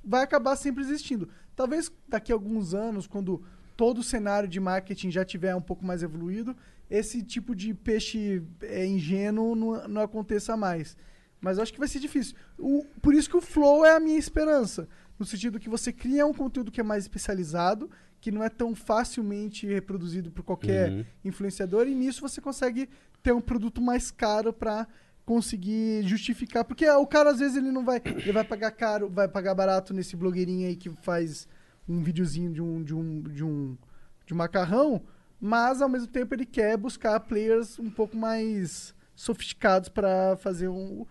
vai 0.04 0.24
acabar 0.24 0.56
sempre 0.56 0.84
existindo. 0.84 1.28
Talvez 1.56 1.92
daqui 2.08 2.32
a 2.32 2.36
alguns 2.36 2.74
anos, 2.74 3.08
quando 3.08 3.44
todo 3.78 4.00
o 4.00 4.04
cenário 4.04 4.48
de 4.48 4.60
marketing 4.60 5.12
já 5.12 5.24
tiver 5.26 5.56
um 5.56 5.62
pouco 5.62 5.86
mais 5.86 6.04
evoluído, 6.04 6.56
esse 6.90 7.24
tipo 7.24 7.56
de 7.56 7.74
peixe 7.74 8.44
é, 8.62 8.86
ingênuo 8.86 9.56
não, 9.56 9.88
não 9.88 10.02
aconteça 10.02 10.56
mais. 10.56 10.96
Mas 11.42 11.58
eu 11.58 11.64
acho 11.64 11.74
que 11.74 11.80
vai 11.80 11.88
ser 11.88 12.00
difícil. 12.00 12.36
O- 12.58 12.86
por 13.02 13.14
isso 13.14 13.30
que 13.30 13.38
o 13.38 13.42
Flow 13.42 13.86
é 13.86 13.96
a 13.96 14.00
minha 14.00 14.18
esperança. 14.18 14.88
No 15.18 15.26
sentido 15.26 15.60
que 15.60 15.70
você 15.70 15.92
cria 15.92 16.26
um 16.26 16.34
conteúdo 16.34 16.72
que 16.72 16.80
é 16.80 16.84
mais 16.84 17.04
especializado, 17.04 17.90
que 18.20 18.32
não 18.32 18.44
é 18.44 18.50
tão 18.50 18.74
facilmente 18.76 19.66
reproduzido 19.68 20.32
por 20.32 20.44
qualquer 20.44 20.92
Uhum. 20.92 21.06
influenciador, 21.24 21.88
e 21.88 21.96
nisso 21.96 22.22
você 22.22 22.42
consegue 22.42 22.90
ter 23.22 23.32
um 23.34 23.42
produto 23.42 23.82
mais 23.82 24.10
caro 24.12 24.52
para 24.54 24.88
conseguir 25.26 26.04
justificar. 26.04 26.64
Porque 26.64 26.88
o 26.90 27.06
cara, 27.08 27.32
às 27.32 27.40
vezes, 27.40 27.58
ele 27.58 27.72
não 27.72 27.84
vai. 27.84 28.02
Ele 28.06 28.32
vai 28.32 28.44
pagar 28.44 28.72
caro, 28.72 29.10
vai 29.10 29.28
pagar 29.28 29.56
barato 29.56 29.94
nesse 29.94 30.16
blogueirinho 30.16 30.68
aí 30.68 30.76
que 30.76 30.90
faz 31.02 31.48
um 31.88 32.02
videozinho 32.02 32.52
de 32.54 32.62
um. 32.62 32.84
de 32.84 32.94
um. 32.94 33.22
de 33.22 33.44
um. 33.44 33.78
de 34.26 34.34
um 34.34 34.38
macarrão, 34.38 35.02
mas 35.40 35.82
ao 35.82 35.90
mesmo 35.90 36.08
tempo 36.08 36.34
ele 36.34 36.46
quer 36.46 36.78
buscar 36.78 37.20
players 37.20 37.78
um 37.80 37.90
pouco 37.90 38.16
mais 38.16 38.94
sofisticados 39.16 39.88
pra 39.90 40.36
fazer 40.38 40.68
um, 40.68 41.06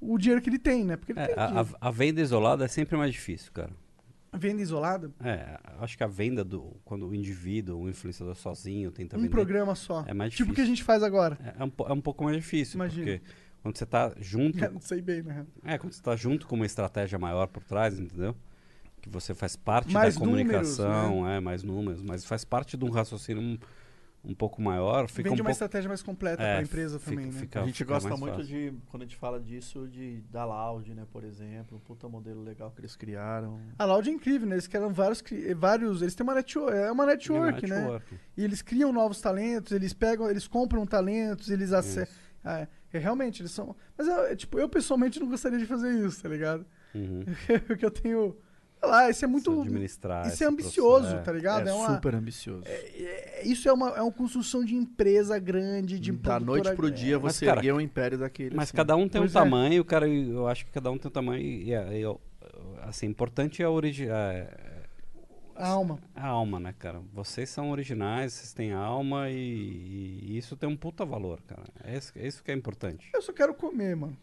o 0.00 0.18
dinheiro 0.18 0.42
que 0.42 0.50
ele 0.50 0.58
tem, 0.58 0.84
né? 0.84 0.96
Porque 0.96 1.12
ele 1.12 1.20
É, 1.20 1.26
tem 1.28 1.36
a, 1.36 1.60
a- 1.62 1.66
a 1.88 1.90
venda 1.90 2.20
isolada 2.20 2.64
é 2.64 2.68
sempre 2.68 2.96
mais 2.96 3.12
difícil, 3.12 3.50
cara. 3.52 3.70
venda 4.34 4.60
isolada, 4.60 5.10
É, 5.24 5.58
acho 5.78 5.96
que 5.96 6.04
a 6.04 6.06
venda 6.06 6.44
do. 6.44 6.76
Quando 6.84 7.06
o 7.08 7.14
indivíduo, 7.14 7.80
o 7.82 7.88
influenciador 7.88 8.34
sozinho 8.34 8.90
tenta 8.90 9.16
um 9.16 9.20
vender. 9.20 9.30
programa 9.30 9.74
só. 9.74 10.04
É 10.06 10.12
mais 10.12 10.34
tipo 10.34 10.50
o 10.52 10.54
que 10.54 10.60
a 10.60 10.64
difícil. 10.64 10.76
gente 10.76 10.84
faz 10.84 11.02
agora. 11.02 11.38
É, 11.42 11.62
é 11.62 11.64
um, 11.64 11.72
é 11.88 11.92
um 11.94 12.00
pouco 12.00 12.24
mais 12.24 12.36
difícil, 12.36 12.76
Imagina. 12.76 13.04
porque 13.18 13.22
quando 13.66 13.76
você 13.78 13.86
tá 13.86 14.12
junto. 14.18 14.58
Não 14.72 14.80
sei 14.80 15.00
bem, 15.02 15.22
né? 15.22 15.44
É, 15.64 15.76
quando 15.78 15.92
você 15.92 16.02
tá 16.02 16.14
junto 16.14 16.46
com 16.46 16.54
uma 16.54 16.66
estratégia 16.66 17.18
maior 17.18 17.46
por 17.48 17.62
trás, 17.64 17.98
entendeu? 17.98 18.36
Que 19.00 19.08
você 19.08 19.34
faz 19.34 19.56
parte 19.56 19.92
Mais 19.92 20.16
da 20.16 20.24
números, 20.24 20.76
comunicação, 20.76 21.28
é, 21.28 21.40
mais 21.40 21.62
números, 21.62 22.02
mas 22.02 22.24
faz 22.24 22.44
parte 22.44 22.76
de 22.76 22.84
um 22.84 22.90
raciocínio 22.90 23.42
um, 23.42 23.58
um 24.24 24.34
pouco 24.34 24.60
maior, 24.60 25.08
fica 25.08 25.28
Vende 25.28 25.40
um 25.40 25.44
uma 25.44 25.50
pouco... 25.50 25.50
estratégia 25.52 25.88
mais 25.88 26.02
completa 26.02 26.42
É, 26.42 26.54
pra 26.54 26.62
empresa 26.62 26.98
fica- 26.98 27.10
também, 27.12 27.26
né? 27.26 27.38
fica- 27.40 27.62
a 27.62 27.66
gente 27.66 27.84
gosta 27.84 28.16
muito 28.16 28.36
fácil. 28.38 28.44
de, 28.46 28.72
quando 28.86 29.02
a 29.02 29.06
gente 29.06 29.16
fala 29.16 29.38
disso, 29.38 29.86
de 29.88 30.20
da 30.32 30.44
Loud, 30.44 30.92
né, 30.94 31.04
por 31.12 31.22
exemplo. 31.22 31.76
Um 31.76 31.80
puta 31.80 32.08
modelo 32.08 32.42
legal 32.42 32.70
que 32.72 32.80
eles 32.80 32.96
criaram. 32.96 33.60
A 33.78 33.84
Loud 33.84 34.08
é 34.08 34.12
incrível, 34.12 34.48
né? 34.48 34.56
Eles 34.56 34.66
criaram 34.66 34.92
vários, 34.92 35.20
cri- 35.20 35.54
vários. 35.54 36.02
Eles 36.02 36.14
têm 36.16 36.24
uma 36.24 36.34
network, 36.34 36.76
é 36.76 36.90
uma 36.90 37.06
network, 37.06 37.66
né? 37.68 37.78
network. 37.80 38.14
E 38.36 38.42
eles 38.44 38.62
criam 38.62 38.92
novos 38.92 39.20
talentos, 39.20 39.70
eles 39.72 39.92
pegam, 39.92 40.28
eles 40.28 40.48
compram 40.48 40.84
talentos, 40.86 41.48
eles 41.50 41.72
acessam. 41.72 42.14
É, 42.96 42.98
é, 42.98 43.00
realmente, 43.00 43.42
eles 43.42 43.52
são. 43.52 43.74
Mas 43.96 44.06
eu, 44.08 44.24
é, 44.26 44.36
tipo, 44.36 44.58
eu 44.58 44.68
pessoalmente 44.68 45.20
não 45.20 45.28
gostaria 45.28 45.58
de 45.58 45.66
fazer 45.66 45.90
isso, 46.06 46.22
tá 46.22 46.28
ligado? 46.28 46.64
Uhum. 46.94 47.24
Porque 47.66 47.84
eu 47.84 47.90
tenho. 47.90 48.36
Sei 48.78 48.88
lá, 48.90 49.08
isso 49.10 49.24
é 49.24 49.28
muito. 49.28 49.62
Administrar 49.62 50.26
Isso 50.28 50.44
é 50.44 50.46
ambicioso, 50.46 51.00
processo, 51.00 51.16
é. 51.16 51.22
tá 51.22 51.32
ligado? 51.32 51.66
é 51.66 51.72
uma, 51.72 51.94
super 51.94 52.14
ambicioso. 52.14 52.62
é- 52.66 53.42
isso 53.44 53.68
é 53.68 53.72
uma, 53.72 53.88
é 53.90 54.02
uma 54.02 54.12
construção 54.12 54.64
de 54.64 54.74
empresa 54.74 55.38
grande, 55.38 55.98
de 55.98 56.12
da 56.12 56.38
noite 56.38 56.70
pro 56.74 56.90
dia 56.90 57.14
é. 57.14 57.18
Mas, 57.18 57.36
você 57.36 57.46
cara, 57.46 57.58
erguer 57.58 57.72
um 57.72 57.80
império 57.80 58.18
daquele. 58.18 58.54
Mas 58.54 58.68
assim. 58.68 58.76
cada 58.76 58.94
um 58.94 59.08
tem 59.08 59.20
Pois 59.22 59.34
um 59.34 59.38
é. 59.38 59.42
tamanho, 59.42 59.84
cara, 59.84 60.06
e 60.06 60.28
eu 60.30 60.46
acho 60.46 60.66
que 60.66 60.72
cada 60.72 60.90
um 60.90 60.98
tem 60.98 61.08
um 61.08 61.12
tamanho 61.12 61.42
e, 61.42 61.72
é- 61.72 62.02
é- 62.02 62.16
assim, 62.82 63.06
importante 63.06 63.62
é 63.62 63.64
a 63.64 63.70
origem... 63.70 64.08
A 65.56 65.68
alma. 65.68 65.98
A 66.14 66.26
alma, 66.26 66.60
né, 66.60 66.74
cara? 66.78 67.00
Vocês 67.12 67.48
são 67.48 67.70
originais, 67.70 68.34
vocês 68.34 68.52
têm 68.52 68.72
alma 68.72 69.30
e, 69.30 70.20
e 70.22 70.38
isso 70.38 70.56
tem 70.56 70.68
um 70.68 70.76
puta 70.76 71.04
valor, 71.04 71.40
cara. 71.46 71.64
É 71.82 71.96
isso, 71.96 72.12
é 72.16 72.26
isso 72.26 72.44
que 72.44 72.50
é 72.50 72.54
importante. 72.54 73.08
Eu 73.14 73.22
só 73.22 73.32
quero 73.32 73.54
comer, 73.54 73.96
mano. 73.96 74.16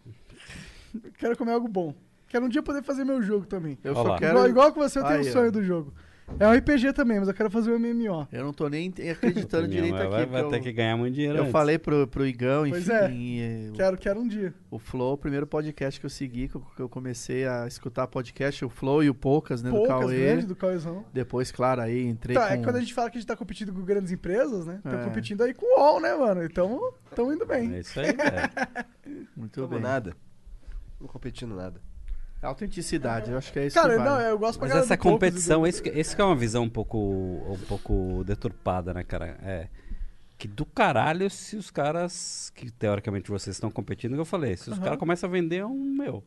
Quero 1.18 1.36
comer 1.36 1.54
algo 1.54 1.68
bom. 1.68 1.94
Quero 2.28 2.46
um 2.46 2.50
dia 2.50 2.64
poder 2.64 2.84
fazer 2.84 3.04
meu 3.04 3.22
jogo 3.22 3.46
também. 3.46 3.78
Eu 3.84 3.94
Olha 3.96 4.10
só 4.10 4.18
quero. 4.18 4.32
Igual, 4.32 4.50
igual 4.50 4.74
que 4.74 4.80
você, 4.80 5.00
eu 5.00 5.04
tenho 5.04 5.20
Aí, 5.22 5.30
um 5.30 5.32
sonho 5.32 5.48
ó. 5.48 5.52
do 5.52 5.64
jogo. 5.64 5.94
É 6.40 6.48
um 6.48 6.52
RPG 6.54 6.94
também, 6.94 7.20
mas 7.20 7.28
eu 7.28 7.34
quero 7.34 7.50
fazer 7.52 7.72
um 7.72 7.78
MMO. 7.78 8.28
Eu 8.32 8.44
não 8.45 8.54
tô 8.54 8.68
nem 8.68 8.91
acreditando 9.12 9.68
direito 9.70 9.95
aqui. 9.95 10.08
vai, 10.08 10.26
vai 10.26 10.50
ter 10.50 10.58
eu, 10.58 10.62
que 10.62 10.72
ganhar 10.72 10.95
muito 10.98 11.14
dinheiro 11.14 11.38
eu 11.38 11.41
antes. 11.41 11.52
falei 11.52 11.78
pro, 11.78 12.08
pro 12.08 12.26
Igão, 12.26 12.66
Pois 12.70 12.88
enfim. 12.90 13.70
o- 13.70 13.74
Quero, 13.74 13.98
quero 13.98 14.20
um 14.22 14.28
dia. 14.28 14.54
O 14.72 14.80
Flow, 14.80 15.14
o 15.14 15.18
primeiro 15.18 15.45
podcast 15.45 16.00
que 16.00 16.06
eu 16.06 16.10
segui, 16.10 16.48
que 16.48 16.56
eu, 16.56 16.62
que 16.62 16.82
eu 16.82 16.90
comecei 16.90 17.45
a 17.45 17.68
escutar 17.68 18.08
podcast, 18.08 18.64
o 18.66 18.70
Flow 18.70 19.04
e 19.04 19.10
o 19.10 19.14
Poucas, 19.14 19.62
né, 19.62 19.70
do 19.70 19.76
Poucas 19.76 20.00
Cauê. 20.00 20.18
grandes 20.26 20.45
do 20.45 20.56
Cauêzão. 20.56 21.06
Depois, 21.14 21.52
claro, 21.52 21.82
aí 21.82 22.06
entrei 22.08 22.36
Tá, 22.36 22.48
com... 22.48 22.54
é 22.54 22.58
quando 22.64 22.76
a 22.78 22.80
gente 22.80 22.94
fala 22.94 23.10
que 23.12 23.18
a 23.18 23.20
gente 23.20 23.28
tá 23.28 23.36
competindo 23.36 23.74
com 23.74 23.82
grandes 23.82 24.12
empresas, 24.12 24.66
né? 24.66 24.80
Tá 24.84 25.02
É. 25.02 25.04
competindo 25.04 25.41
aí 25.44 25.54
com 25.54 25.66
o 25.66 25.80
UOL, 25.80 26.02
né, 26.02 26.16
mano? 26.16 26.44
Então, 26.44 26.94
tamo 27.16 27.34
indo 27.34 27.45
bem. 27.45 27.76
É 27.76 27.80
isso 27.82 28.00
aí, 28.00 28.08
é. 28.08 28.86
Muito 29.36 29.62
Não 29.62 29.68
bem. 29.68 29.80
nada. 29.82 30.16
Não 31.00 31.08
competindo 31.08 31.54
nada. 31.56 31.80
Autenticidade, 32.44 33.32
eu 33.32 33.38
acho 33.38 33.52
que 33.53 33.60
é 33.60 33.68
isso 33.68 33.74
Cara, 33.76 33.94
que 33.94 33.98
vale. 34.03 34.10
não, 34.10 34.20
eu 34.22 34.38
gosto 34.38 34.60
pra 34.60 34.68
Mas 34.68 34.78
essa 34.78 34.98
competição, 34.98 35.61
do- 35.61 35.68
esse, 35.68 35.82
que- 35.82 35.90
esse 35.90 36.15
que 36.15 36.22
é 36.22 36.26
uma 36.26 36.36
visão 36.36 36.64
um 36.64 36.70
pouco, 36.70 36.98
um 36.99 37.57
pouco 37.68 38.24
deturpada, 38.26 38.94
né, 38.94 39.03
cara? 39.03 39.38
É 39.44 39.68
que 40.38 40.48
do 40.48 40.65
caralho 40.65 41.30
se 41.30 41.56
os 41.56 41.72
caras, 41.72 42.52
que 42.53 42.70
teoricamente 42.70 43.30
vocês 43.32 43.56
estão 43.56 43.72
competindo, 43.72 44.14
que 44.15 44.20
eu 44.20 44.26
falei, 44.26 44.57
se 44.57 44.70
os 44.70 44.78
caras 44.80 44.99
começam 44.99 45.30
a 45.30 45.32
vender 45.32 45.64
um, 45.65 45.74
meu, 45.95 46.22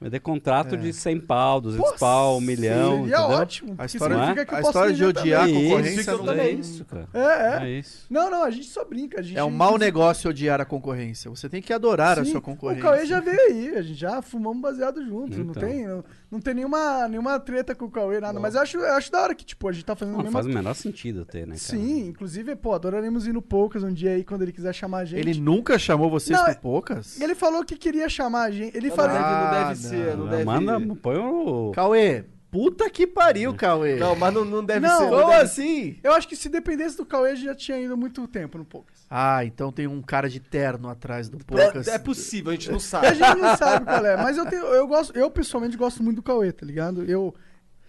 vender 0.00 0.20
contrato 0.20 0.74
É. 0.74 0.78
de 0.78 0.92
100 0.92 1.20
pau, 1.20 1.60
200 1.60 1.90
Pô, 1.92 1.98
pau, 1.98 2.36
um 2.36 2.40
milhão, 2.40 3.04
Seria 3.04 3.16
entendeu? 3.18 3.20
ótimo. 3.38 3.74
A 3.78 3.86
história, 3.86 4.14
eu 4.14 4.56
a 4.56 4.60
história 4.60 4.92
de 4.94 5.04
odiar 5.04 5.42
a 5.42 5.46
também. 5.46 5.64
concorrência 5.64 6.00
isso, 6.00 6.22
não 6.22 6.32
é 6.32 6.50
isso, 6.50 6.84
cara. 6.84 7.08
É, 7.14 7.18
é. 7.20 7.66
É 7.66 7.78
isso. 7.78 8.06
Não, 8.10 8.30
não, 8.30 8.44
a 8.44 8.50
gente 8.50 8.66
só 8.68 8.84
brinca. 8.84 9.20
A 9.20 9.22
gente, 9.22 9.38
É 9.38 9.42
um 9.44 9.50
mau 9.50 9.78
negócio 9.78 10.28
odiar 10.30 10.60
a 10.60 10.64
concorrência. 10.64 11.30
Você 11.30 11.48
tem 11.48 11.62
que 11.62 11.72
adorar 11.72 12.18
a 12.18 12.24
Sim, 12.24 12.32
sua 12.32 12.40
concorrência. 12.42 12.80
O 12.80 12.86
Cauê 12.86 13.06
já 13.06 13.20
veio 13.20 13.40
aí, 13.40 13.76
a 13.76 13.82
gente 13.82 13.98
já 13.98 14.20
fumamos 14.20 14.60
baseado 14.60 15.02
juntos. 15.04 15.38
Não 15.38 15.46
Então. 15.50 15.62
tem, 15.62 15.86
não, 15.86 16.04
não 16.30 16.40
tem 16.40 16.54
nenhuma, 16.54 17.06
nenhuma 17.08 17.38
treta 17.38 17.74
com 17.74 17.84
o 17.84 17.90
Cauê, 17.90 18.20
nada. 18.20 18.38
Mas 18.40 18.54
eu 18.54 18.60
acho, 18.62 18.78
eu 18.78 18.92
acho 18.94 19.10
da 19.12 19.22
hora 19.22 19.34
que, 19.34 19.44
tipo, 19.44 19.68
a 19.68 19.72
gente 19.72 19.84
tá 19.84 19.94
fazendo 19.94 20.14
Não, 20.16 20.24
mesma 20.24 20.32
faz 20.42 20.46
o 20.46 20.48
menor 20.48 20.74
sentido 20.74 21.24
ter, 21.24 21.40
né, 21.46 21.56
cara? 21.56 21.58
Sim, 21.58 22.08
inclusive, 22.08 22.56
pô, 22.56 22.72
adoraremos 22.74 23.26
ir 23.26 23.32
no 23.32 23.40
Poucas 23.42 23.82
um 23.82 23.92
dia 23.92 24.10
aí 24.12 24.24
quando 24.24 24.42
ele 24.42 24.52
quiser 24.52 24.74
chamar 24.74 24.98
a 24.98 25.04
gente. 25.04 25.20
Ele 25.20 25.40
nunca 25.40 25.78
chamou 25.78 26.10
vocês 26.10 26.38
Não, 26.38 26.46
é- 26.48 26.54
poucas? 26.54 27.20
Ele 27.20 27.34
falou 27.34 27.64
que 27.64 27.76
queria 27.76 28.08
chamar 28.08 28.44
a 28.44 28.50
gente. 28.50 28.76
Ele 28.76 28.90
falou. 28.90 29.12
deve, 29.12 29.24
não 29.24 29.30
Ah, 29.30 29.64
deve 29.68 29.80
ser, 29.80 30.16
não 30.16 30.24
não. 30.24 30.30
deve... 30.30 30.44
Manda, 30.44 30.96
põe 30.96 31.16
o... 31.16 31.72
Cauê, 31.74 32.24
puta 32.56 32.88
que 32.88 33.06
pariu, 33.06 33.54
Cauê. 33.54 33.96
Não, 33.96 34.16
mas 34.16 34.32
não, 34.32 34.44
não 34.44 34.64
deve 34.64 34.80
Não, 34.86 34.98
ser. 34.98 35.04
não 35.10 35.10
Como 35.20 35.30
deve- 35.30 35.42
assim? 35.42 35.98
Eu 36.02 36.12
acho 36.14 36.26
que 36.26 36.34
se 36.34 36.48
dependesse 36.48 36.96
do 36.96 37.04
Cauê, 37.04 37.36
já 37.36 37.54
tinha 37.54 37.78
ido 37.78 37.96
muito 37.96 38.26
tempo 38.26 38.56
no 38.56 38.64
Poucas. 38.64 39.04
Ah, 39.10 39.44
então 39.44 39.70
tem 39.70 39.86
um 39.86 40.00
cara 40.00 40.28
de 40.28 40.40
terno 40.40 40.88
atrás 40.88 41.28
do 41.28 41.36
Poucas. 41.44 41.86
É, 41.88 41.96
é 41.96 41.98
possível, 41.98 42.50
a 42.50 42.54
gente 42.54 42.70
não 42.70 42.78
A 42.78 42.80
sabe. 42.80 43.08
gente 43.14 43.34
não 43.36 43.56
sabe 43.56 43.84
qual 43.84 44.06
é, 44.06 44.16
mas 44.16 44.36
eu 44.38 44.46
tenho, 44.46 44.64
eu 44.64 44.86
gosto, 44.86 45.16
eu 45.16 45.30
pessoalmente 45.30 45.76
gosto 45.76 46.02
muito 46.02 46.16
do 46.16 46.22
Cauê, 46.22 46.50
tá 46.52 46.64
ligado? 46.64 47.04
Eu 47.04 47.34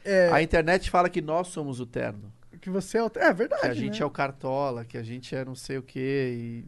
é, 0.03 0.29
A 0.31 0.41
internet 0.41 0.89
fala 0.89 1.09
que 1.09 1.21
nós 1.21 1.47
somos 1.47 1.79
o 1.79 1.85
terno. 1.85 2.31
que 2.61 2.69
você 2.69 2.97
é, 2.97 3.03
o- 3.03 3.11
é 3.15 3.33
verdade, 3.33 3.61
Que 3.61 3.67
a 3.67 3.73
gente 3.73 3.99
né? 3.99 4.03
é 4.03 4.05
o 4.05 4.09
cartola, 4.09 4.83
que 4.83 4.97
a 4.97 5.03
gente 5.03 5.33
é 5.35 5.45
não 5.45 5.55
sei 5.55 5.77
o 5.77 5.81
quê. 5.83 6.33
E... 6.37 6.65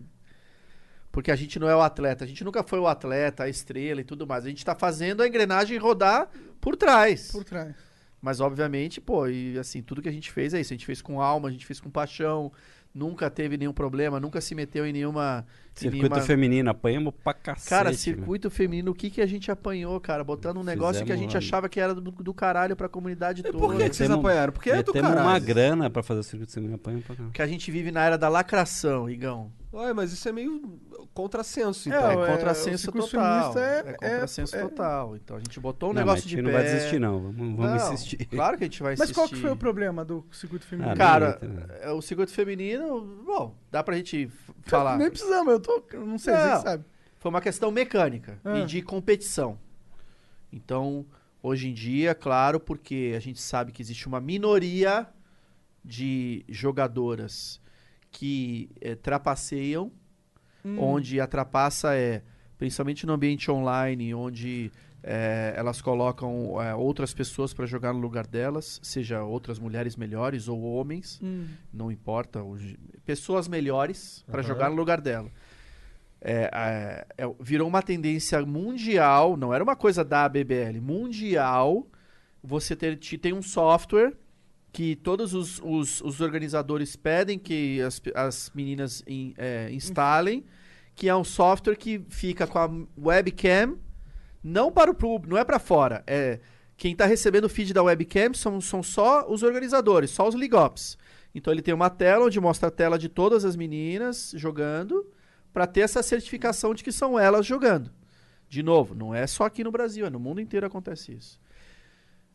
Porque 1.12 1.32
a 1.32 1.36
gente 1.36 1.58
não 1.58 1.68
é 1.68 1.76
o 1.76 1.82
atleta. 1.82 2.24
A 2.24 2.28
gente 2.28 2.44
nunca 2.44 2.64
foi 2.64 2.80
o 2.80 2.88
atleta, 2.88 3.44
a 3.44 3.50
estrela 3.50 4.00
e 4.00 4.04
tudo 4.04 4.28
mais. 4.28 4.46
A 4.46 4.50
gente 4.50 4.64
tá 4.64 4.76
fazendo 4.76 5.24
a 5.24 5.28
engrenagem 5.28 5.78
rodar 5.78 6.30
por 6.62 6.76
trás. 6.78 7.32
por 7.32 7.44
trás. 7.44 7.74
Mas, 8.22 8.40
obviamente, 8.42 9.00
pô, 9.00 9.28
e 9.28 9.58
assim, 9.58 9.82
tudo 9.82 10.02
que 10.02 10.10
a 10.10 10.12
gente 10.12 10.32
fez 10.32 10.54
é 10.54 10.60
isso. 10.60 10.74
A 10.74 10.76
gente 10.76 10.86
fez 10.86 11.02
com 11.02 11.22
alma, 11.22 11.48
a 11.48 11.52
gente 11.52 11.66
fez 11.66 11.80
com 11.80 11.90
paixão. 11.90 12.52
Nunca 12.94 13.30
teve 13.30 13.56
nenhum 13.56 13.72
problema, 13.72 14.20
nunca 14.20 14.42
se 14.42 14.56
meteu 14.56 14.84
em 14.86 14.92
nenhuma. 14.92 15.46
em 15.78 15.80
Circuito 15.80 16.04
nenhuma- 16.10 16.22
feminino, 16.26 16.70
apanhamos 16.72 17.14
pra 17.24 17.36
cacete. 17.36 17.70
Cara, 17.70 17.90
meu. 17.90 17.98
circuito 17.98 18.50
feminino, 18.50 18.92
o 18.92 18.96
que, 18.96 19.12
que 19.12 19.22
a 19.22 19.28
gente 19.28 19.52
apanhou, 19.52 20.00
cara? 20.02 20.24
Botando 20.24 20.58
um 20.58 20.64
negócio 20.64 21.06
que 21.06 21.12
a 21.12 21.16
gente 21.16 21.28
Fizemos, 21.28 21.46
achava 21.46 21.70
que 21.70 21.80
era 21.80 21.94
do, 21.94 22.02
do 22.02 22.34
caralho 22.34 22.76
pra 22.76 22.90
comunidade 22.90 23.44
toda. 23.44 23.58
Por 23.60 23.76
que, 23.78 23.88
que 23.90 23.96
vocês 23.96 24.10
apanharam? 24.10 24.52
Porque 24.52 24.72
é 24.72 24.82
do 24.82 24.92
caralho. 24.92 25.22
uma 25.22 25.38
grana 25.38 25.88
pra 25.90 26.02
fazer 26.02 26.22
o 26.22 26.24
circuito 26.24 26.52
feminino, 26.52 26.76
apanhamos 26.76 27.06
pra 27.06 27.16
caralho. 27.16 27.32
Que 27.32 27.42
a 27.44 27.48
gente 27.48 27.70
vive 27.72 27.92
na 27.92 28.04
era 28.04 28.18
da 28.18 28.28
lacração, 28.28 29.08
Igão. 29.08 29.52
Ué, 29.72 29.94
mas 29.94 30.12
isso 30.12 30.28
é 30.28 30.32
meio 30.32 30.80
contrassenso, 31.14 31.88
É, 31.92 31.96
então. 31.96 32.12
É, 32.12 32.16
o- 32.16 32.32
contrassenso 32.32 32.92
total. 32.92 33.58
É, 33.60 33.80
é- 33.80 33.94
contrassenso 33.94 34.56
é- 34.56 34.60
é- 34.60 34.62
total. 34.64 35.16
Então 35.16 35.38
a 35.38 35.40
gente 35.40 35.60
botou 35.60 35.92
um 35.92 35.94
não, 35.94 36.02
negócio 36.02 36.16
mas 36.18 36.26
a 36.26 36.28
de 36.28 36.30
gente 36.36 36.44
pé. 36.44 36.52
não 36.52 36.52
vai 36.52 36.64
desistir, 36.64 37.00
não. 37.00 37.20
Vamos, 37.20 37.56
vamos 37.58 37.82
Não, 37.84 37.94
insistir. 37.94 38.26
Claro 38.26 38.58
que 38.58 38.64
a 38.64 38.68
gente 38.68 38.82
vai 38.82 38.92
Mas 38.94 39.00
insistir. 39.02 39.14
qual 39.16 39.28
que 39.30 39.36
foi 39.36 39.52
o 39.52 39.56
problema 39.56 40.04
do 40.04 40.26
circuito 40.32 40.66
feminino? 40.66 40.94
Ah, 40.94 40.98
Cara, 40.98 41.38
né? 41.42 41.68
é, 41.82 41.92
o 41.92 42.02
circuito 42.02 42.32
feminino, 42.32 43.24
bom, 43.24 43.56
dá 43.72 43.84
pra 43.84 43.96
gente 43.96 44.28
falar. 44.64 44.98
Nem 44.98 45.10
precisamos, 45.10 45.54
eu 45.54 45.60
tô. 45.60 45.84
Não 45.94 46.18
sei, 46.18 46.34
você 46.34 46.46
Não. 46.50 46.58
que 46.58 46.64
sabe. 46.64 46.86
Foi 47.20 47.30
uma 47.30 47.42
questão 47.42 47.70
mecânica 47.70 48.40
Ah. 48.44 48.58
e 48.60 48.66
de 48.66 48.82
competição. 48.82 49.60
Então, 50.52 51.06
hoje 51.44 51.70
em 51.70 51.74
dia, 51.76 52.16
claro, 52.16 52.60
porque 52.60 53.14
a 53.16 53.20
gente 53.20 53.40
sabe 53.40 53.72
que 53.72 53.84
existe 53.84 54.08
uma 54.08 54.20
minoria 54.20 55.06
de 55.86 56.44
jogadoras 56.50 57.62
que 58.12 58.70
eh, 58.82 58.96
trapaceiam, 58.96 59.92
Hum. 60.66 60.76
onde 60.78 61.22
a 61.22 61.26
trapaça 61.28 61.96
é, 61.96 62.22
principalmente 62.58 63.06
no 63.06 63.14
ambiente 63.14 63.50
online, 63.50 64.14
onde 64.14 64.70
eh, 65.02 65.54
elas 65.56 65.82
colocam 65.82 66.62
eh, 66.62 66.76
outras 66.76 67.14
pessoas 67.14 67.54
para 67.54 67.66
jogar 67.66 67.94
no 67.94 68.00
lugar 68.00 68.28
delas, 68.28 68.78
seja 68.84 69.24
outras 69.24 69.58
mulheres 69.58 69.96
melhores 69.96 70.50
ou 70.50 70.62
homens, 70.62 71.20
Hum. 71.24 71.48
não 71.74 71.90
importa, 71.90 72.44
hoje, 72.44 72.78
pessoas 73.06 73.48
melhores 73.48 74.24
para 74.30 74.42
Aham. 74.42 74.48
jogar 74.48 74.70
no 74.70 74.76
lugar 74.76 75.00
dela. 75.00 75.32
É, 76.22 76.50
é, 77.18 77.24
é, 77.26 77.34
virou 77.40 77.66
uma 77.66 77.82
tendência 77.82 78.46
mundial, 78.46 79.38
não 79.38 79.54
era 79.54 79.64
uma 79.64 79.76
coisa 79.78 80.04
da 80.04 80.28
BBL, 80.28 80.82
mundial. 80.82 81.88
Você 82.44 82.76
ter, 82.76 82.98
te- 82.98 83.18
tem 83.18 83.32
um 83.32 83.42
software 83.42 84.14
que 84.72 84.96
todos 84.96 85.34
os, 85.34 85.60
os, 85.64 86.02
os 86.02 86.22
organizadores 86.22 86.96
pedem 86.96 87.40
que 87.40 87.82
as, 87.82 88.02
as 88.14 88.52
meninas 88.54 89.04
in- 89.08 89.34
é, 89.38 89.72
instalem, 89.72 90.46
que 90.96 91.10
é 91.10 91.16
um 91.16 91.24
software 91.24 91.76
que 91.76 92.06
fica 92.10 92.46
com 92.46 92.60
a 92.60 92.70
webcam, 92.98 93.78
não 94.44 94.72
para 94.72 94.92
o 94.92 94.96
público, 94.96 95.32
não 95.34 95.38
é 95.38 95.44
para 95.44 95.60
fora. 95.60 96.04
É, 96.06 96.40
quem 96.78 96.92
está 96.94 97.06
recebendo 97.06 97.46
o 97.46 97.50
feed 97.50 97.74
da 97.74 97.84
webcam 97.84 98.34
são, 98.34 98.62
são 98.62 98.84
só 98.84 99.30
os 99.30 99.44
organizadores, 99.44 100.12
só 100.12 100.28
os 100.28 100.36
league 100.36 100.56
ops. 100.56 100.98
Então 101.34 101.52
ele 101.54 101.62
tem 101.62 101.74
uma 101.74 101.90
tela 101.90 102.26
onde 102.26 102.40
mostra 102.40 102.70
a 102.70 102.72
tela 102.72 102.98
de 102.98 103.10
todas 103.10 103.46
as 103.46 103.56
meninas 103.56 104.34
jogando, 104.36 105.12
pra 105.52 105.66
ter 105.66 105.82
essa 105.82 106.04
certificação 106.04 106.74
de 106.76 106.84
que 106.84 106.92
são 106.92 107.18
elas 107.18 107.46
jogando. 107.46 107.92
De 108.48 108.64
novo, 108.64 108.96
não 108.96 109.14
é 109.14 109.26
só 109.28 109.46
aqui 109.46 109.64
no 109.64 109.72
Brasil, 109.72 110.06
é 110.06 110.10
no 110.10 110.20
mundo 110.20 110.40
inteiro 110.40 110.66
acontece 110.66 111.12
isso. 111.14 111.40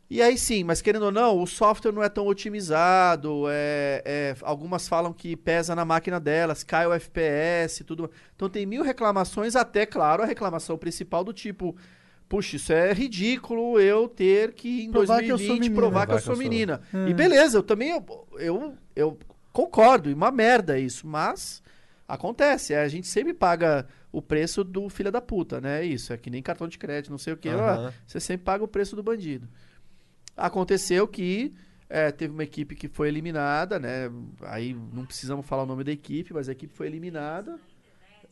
E 0.07 0.21
aí 0.21 0.37
sim, 0.37 0.63
mas 0.63 0.81
querendo 0.83 1.03
ou 1.05 1.11
não, 1.11 1.41
o 1.41 1.47
software 1.47 1.91
não 1.91 2.03
é 2.03 2.09
tão 2.09 2.27
otimizado. 2.27 3.45
É, 3.49 4.01
é- 4.05 4.35
algumas 4.41 4.87
falam 4.87 5.11
que 5.11 5.35
pesa 5.35 5.75
na 5.75 5.83
máquina 5.83 6.19
delas, 6.19 6.63
cai 6.63 6.85
o 6.85 6.93
FPS, 6.93 7.83
tudo. 7.83 8.09
Então 8.35 8.47
tem 8.49 8.65
mil 8.65 8.83
reclamações, 8.83 9.55
até, 9.55 9.85
claro, 9.85 10.21
a 10.21 10.25
reclamação 10.25 10.77
principal 10.77 11.23
do 11.23 11.33
tipo: 11.33 11.75
puxa, 12.29 12.55
isso 12.55 12.71
é 12.71 12.93
ridículo 12.93 13.79
eu 13.79 14.07
ter 14.07 14.53
que 14.53 14.83
em 14.83 14.91
Provar 14.91 15.19
que 15.23 15.29
eu 15.29 15.37
sou 15.37 15.47
2020 15.47 15.59
menina. 15.61 15.75
provar 15.75 16.05
que 16.05 16.13
eu 16.13 16.17
que 16.17 16.23
sou 16.23 16.33
eu 16.33 16.37
sou. 16.37 16.43
menina. 16.43 16.81
É. 16.93 17.09
E 17.09 17.13
beleza, 17.13 17.57
eu 17.57 17.63
também 17.63 17.89
eu, 17.89 18.05
eu, 18.37 18.73
eu 18.95 19.17
concordo, 19.51 20.09
e 20.09 20.13
uma 20.13 20.29
merda 20.31 20.77
isso, 20.77 21.07
mas 21.07 21.63
acontece. 22.07 22.75
A 22.75 22.87
gente 22.87 23.07
sempre 23.07 23.33
paga 23.33 23.87
o 24.11 24.21
preço 24.21 24.63
do 24.63 24.87
filho 24.87 25.11
da 25.11 25.19
puta, 25.19 25.59
né? 25.59 25.81
É 25.81 25.85
Isso, 25.85 26.13
é 26.13 26.17
que 26.17 26.29
nem 26.29 26.41
cartão 26.43 26.67
de 26.67 26.77
crédito, 26.77 27.09
não 27.11 27.17
sei 27.17 27.33
o 27.33 27.37
que. 27.37 27.49
Aham. 27.49 27.91
Você 28.05 28.19
sempre 28.19 28.43
paga 28.45 28.63
o 28.63 28.67
preço 28.67 28.95
do 28.95 29.01
bandido. 29.03 29.47
Aconteceu 30.35 31.07
que 31.07 31.53
é, 31.89 32.11
teve 32.11 32.33
uma 32.33 32.43
equipe 32.43 32.75
que 32.75 32.87
foi 32.87 33.07
eliminada, 33.07 33.79
né? 33.79 34.11
Aí 34.43 34.75
não 34.93 35.05
precisamos 35.05 35.45
falar 35.45 35.63
o 35.63 35.67
nome 35.67 35.83
da 35.83 35.91
equipe, 35.91 36.33
mas 36.33 36.49
a 36.49 36.51
equipe 36.51 36.73
foi 36.73 36.87
eliminada. 36.87 37.59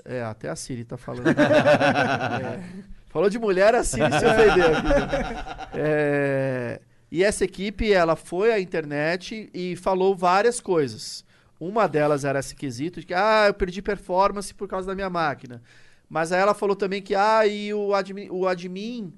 É, 0.05 0.21
até 0.23 0.49
a 0.49 0.55
Siri 0.55 0.83
tá 0.83 0.97
falando. 0.97 1.27
É, 1.33 2.63
falou 3.09 3.29
de 3.29 3.37
mulher, 3.37 3.75
a 3.75 3.83
Siri 3.83 4.09
se 4.11 4.25
ofendeu. 4.25 4.71
né? 4.71 5.67
É, 5.75 6.81
e 7.11 7.23
essa 7.23 7.45
equipe, 7.45 7.93
ela 7.93 8.15
foi 8.15 8.51
à 8.51 8.59
internet 8.59 9.49
e 9.53 9.75
falou 9.75 10.15
várias 10.15 10.59
coisas. 10.59 11.23
Uma 11.59 11.87
delas 11.87 12.25
era 12.25 12.39
esse 12.39 12.55
quesito 12.55 12.99
de 12.99 13.05
que, 13.05 13.13
ah, 13.13 13.45
eu 13.47 13.53
perdi 13.53 13.81
performance 13.81 14.53
por 14.53 14.67
causa 14.67 14.87
da 14.87 14.95
minha 14.95 15.09
máquina. 15.09 15.61
Mas 16.09 16.31
aí 16.31 16.41
ela 16.41 16.55
falou 16.55 16.75
também 16.75 17.01
que, 17.01 17.13
ah, 17.13 17.45
e 17.45 17.73
o 17.73 17.93
admin, 17.93 18.27
o 18.31 18.47
admin 18.47 19.13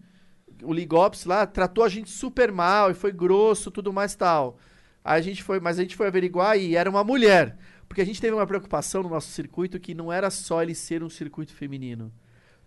o 0.63 0.73
Ligops 0.73 1.25
lá 1.25 1.45
tratou 1.45 1.83
a 1.83 1.89
gente 1.89 2.09
super 2.09 2.51
mal 2.51 2.91
e 2.91 2.93
foi 2.93 3.11
grosso, 3.11 3.69
tudo 3.71 3.91
mais 3.93 4.15
tal. 4.15 4.57
Aí 5.03 5.19
a 5.19 5.23
gente 5.23 5.43
foi, 5.43 5.59
mas 5.59 5.77
a 5.77 5.81
gente 5.81 5.95
foi 5.95 6.07
averiguar 6.07 6.57
e 6.57 6.75
era 6.75 6.89
uma 6.89 7.03
mulher. 7.03 7.57
Porque 7.87 8.01
a 8.01 8.05
gente 8.05 8.19
teve 8.19 8.33
uma 8.35 8.47
preocupação 8.47 9.03
no 9.03 9.09
nosso 9.09 9.29
circuito 9.29 9.79
que 9.79 9.93
não 9.93 10.11
era 10.11 10.29
só 10.31 10.63
ele 10.63 10.73
ser 10.73 11.03
um 11.03 11.09
circuito 11.09 11.53
feminino. 11.53 12.11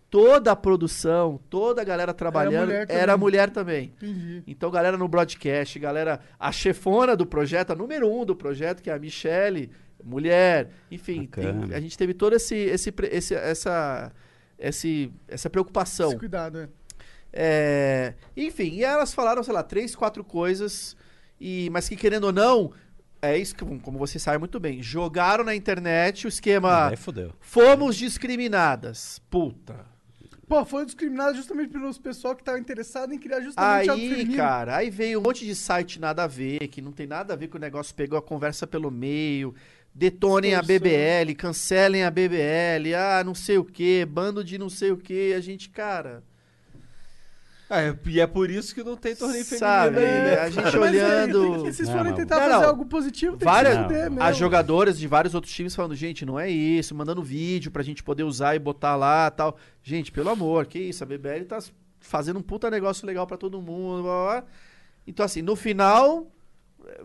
Toda 0.09 0.51
a 0.51 0.55
produção, 0.55 1.39
toda 1.51 1.81
a 1.81 1.85
galera 1.85 2.13
trabalhando 2.15 2.65
mulher 2.67 2.85
era 2.89 3.11
também. 3.11 3.17
mulher 3.19 3.49
também. 3.51 3.93
Entendi. 4.01 4.43
Então, 4.47 4.71
galera 4.71 4.97
no 4.97 5.07
broadcast, 5.07 5.77
galera, 5.77 6.19
a 6.39 6.51
chefona 6.51 7.15
do 7.15 7.25
projeto, 7.27 7.71
a 7.71 7.75
número 7.75 8.09
um 8.11 8.25
do 8.25 8.35
projeto, 8.35 8.81
que 8.81 8.89
é 8.89 8.93
a 8.93 8.97
Michelle, 8.97 9.69
mulher, 10.03 10.71
enfim, 10.89 11.27
tem- 11.27 11.75
a 11.75 11.79
gente 11.79 11.95
teve 11.95 12.13
toda 12.15 12.37
esse, 12.37 12.55
esse, 12.55 12.91
esse- 13.11 13.35
essa, 13.35 14.11
esse, 14.57 15.11
essa 15.27 15.47
preocupação. 15.49 16.07
Esse 16.09 16.17
cuidado, 16.17 16.57
é. 16.57 16.69
É, 17.31 18.13
enfim, 18.35 18.73
e 18.75 18.83
elas 18.83 19.13
falaram, 19.13 19.43
sei 19.43 19.53
lá, 19.53 19.63
três, 19.63 19.95
quatro 19.95 20.23
coisas, 20.23 20.95
e, 21.39 21.69
mas 21.71 21.87
que 21.87 21.95
querendo 21.95 22.25
ou 22.25 22.33
não, 22.33 22.71
é 23.21 23.37
isso 23.37 23.55
que, 23.55 23.63
como 23.79 23.97
você 23.99 24.17
sabe 24.17 24.37
muito 24.39 24.59
bem, 24.59 24.81
jogaram 24.81 25.43
na 25.43 25.55
internet 25.55 26.25
o 26.25 26.29
esquema 26.29 26.87
Aí 26.89 26.95
fodeu. 26.95 27.33
fomos 27.39 27.95
discriminadas. 27.95 29.19
Puta. 29.29 29.85
Pô, 30.47 30.65
foi 30.65 30.83
discriminado 30.83 31.37
justamente 31.37 31.69
pelos 31.69 31.99
pessoal 31.99 32.35
que 32.35 32.43
tava 32.43 32.57
interessado 32.57 33.13
em 33.13 33.19
criar 33.19 33.39
justamente 33.39 33.87
algo 33.89 34.01
Aí, 34.01 34.09
feminino. 34.09 34.35
cara, 34.35 34.77
aí 34.77 34.89
veio 34.89 35.19
um 35.19 35.21
monte 35.21 35.45
de 35.45 35.53
site 35.53 35.99
nada 35.99 36.23
a 36.23 36.27
ver, 36.27 36.67
que 36.69 36.81
não 36.81 36.91
tem 36.91 37.05
nada 37.05 37.33
a 37.33 37.37
ver 37.37 37.49
com 37.49 37.57
o 37.57 37.61
negócio, 37.61 37.93
pegou 37.93 38.17
a 38.17 38.21
conversa 38.21 38.65
pelo 38.65 38.89
meio, 38.89 39.53
detonem 39.93 40.55
a. 40.55 40.63
BBL, 40.63 41.35
cancelem 41.37 42.03
a 42.03 42.09
BBL, 42.09 42.95
ah, 42.97 43.23
não 43.23 43.35
sei 43.35 43.59
o 43.59 43.63
que, 43.63 44.03
bando 44.05 44.43
de 44.43 44.57
não 44.57 44.69
sei 44.69 44.89
o 44.89 44.97
que, 44.97 45.33
a 45.35 45.39
gente, 45.39 45.69
cara, 45.69 46.23
É, 47.69 47.95
e 48.07 48.19
é 48.19 48.25
por 48.25 48.49
isso 48.49 48.73
que 48.73 48.83
não 48.83 48.97
tem 48.97 49.15
torneio 49.15 49.45
Sabe, 49.45 49.95
feminino 49.97 50.17
aí, 50.17 50.23
né? 50.23 50.39
a 50.39 50.49
gente 50.49 50.63
Mas 50.75 50.75
olhando- 50.75 51.41
tem 51.41 51.63
que- 51.63 51.71
se 51.71 51.77
vocês 51.77 51.89
Não, 51.89 51.97
forem 51.97 52.13
tentar 52.15 52.35
Não, 52.37 52.41
fazer 52.49 52.61
não. 52.63 52.69
algo 52.69 52.85
positivo, 52.87 53.37
tem 53.37 53.45
Várias- 53.45 53.73
que 53.75 53.79
se 53.79 53.83
fuder 53.87 54.03
Não, 54.05 54.09
mesmo. 54.15 54.23
as 54.23 54.37
jogadoras 54.37 54.97
de 54.97 55.07
vários 55.07 55.35
outros 55.35 55.53
times 55.53 55.75
falando, 55.75 55.95
gente, 55.95 56.25
não 56.25 56.39
é 56.39 56.49
isso, 56.49 56.95
mandando 56.95 57.21
vídeo 57.21 57.69
pra 57.71 57.83
gente 57.83 58.01
poder 58.01 58.23
usar 58.23 58.55
e 58.55 58.59
botar 58.59 58.95
lá 58.95 59.29
tal. 59.29 59.55
Gente, 59.83 60.11
pelo 60.11 60.29
amor, 60.31 60.65
que 60.65 60.79
isso, 60.79 61.03
a 61.03 61.05
BBL 61.05 61.45
tá 61.45 61.59
fazendo 61.99 62.39
um 62.39 62.41
puta 62.41 62.71
negócio 62.71 63.05
legal 63.05 63.27
pra 63.27 63.37
todo 63.37 63.61
mundo. 63.61 64.01
blá, 64.01 64.11
blá, 64.23 64.41
blá. 64.41 64.43
Então, 65.05 65.23
assim, 65.25 65.41
no 65.43 65.55
final 65.55 66.25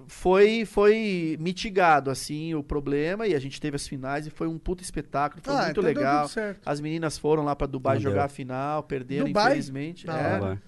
foi, 0.06 0.64
foi 0.64 1.36
mitigado, 1.40 2.10
assim, 2.10 2.54
o 2.54 2.62
problema 2.62 3.26
e 3.26 3.34
a 3.34 3.38
gente 3.38 3.60
teve 3.60 3.76
as 3.76 3.86
finais 3.86 4.26
e 4.26 4.30
foi 4.30 4.46
um 4.48 4.58
puta 4.58 4.82
espetáculo, 4.82 5.42
foi 5.42 5.54
Ah, 5.54 5.58
muito 5.64 5.70
então 5.72 5.82
legal. 5.84 6.22
tudo 6.24 6.32
certo. 6.32 6.60
As 6.66 6.80
meninas 6.80 7.16
foram 7.18 7.44
lá 7.44 7.54
pra 7.56 7.66
Dubai 7.66 7.96
Não 7.96 8.02
jogar 8.02 8.14
deu. 8.16 8.24
a 8.24 8.28
final, 8.28 8.82
perderam, 8.82 9.26
Dubai? 9.26 9.46
infelizmente. 9.46 10.08
É. 10.08 10.58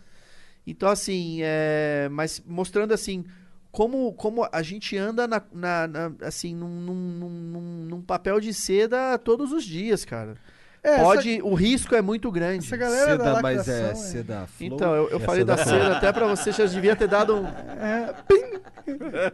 Então, 0.67 0.89
assim, 0.89 1.39
é, 1.43 2.09
mas 2.11 2.43
mostrando 2.47 2.93
assim 2.93 3.25
como, 3.71 4.13
como 4.15 4.49
a 4.51 4.63
gente 4.63 4.97
anda 4.97 5.29
na, 5.29 5.43
na- 5.53 5.87
na- 5.87 6.13
assim 6.23 6.55
num, 6.55 6.69
num- 6.69 6.95
num- 7.31 7.87
num 7.89 8.01
papel 8.03 8.41
de 8.41 8.53
seda 8.55 9.19
todos 9.19 9.53
os 9.53 9.65
dias, 9.65 10.05
cara. 10.05 10.37
É, 10.89 10.99
Pode, 11.03 11.41
o 11.43 11.53
risco 11.55 11.97
é 11.97 12.01
muito 12.01 12.31
grande. 12.31 12.65
Essa 12.65 12.77
galera 12.77 13.19
da 13.19 13.25
Seda, 13.25 13.43
mas 13.43 13.69
é 13.69 13.91
é. 13.91 13.95
seda 13.97 14.47
flow. 14.47 14.71
Então, 14.73 14.95
eu, 14.95 15.09
eu 15.11 15.17
É 15.17 15.21
falei 15.21 15.41
seda 15.41 15.57
da 15.57 15.65
seda 15.65 15.97
até 15.97 16.13
pra 16.13 16.29
você, 16.29 16.53
já 16.53 16.65
devia 16.67 16.95
ter 16.95 17.09
dado 17.09 17.35
um. 17.35 17.45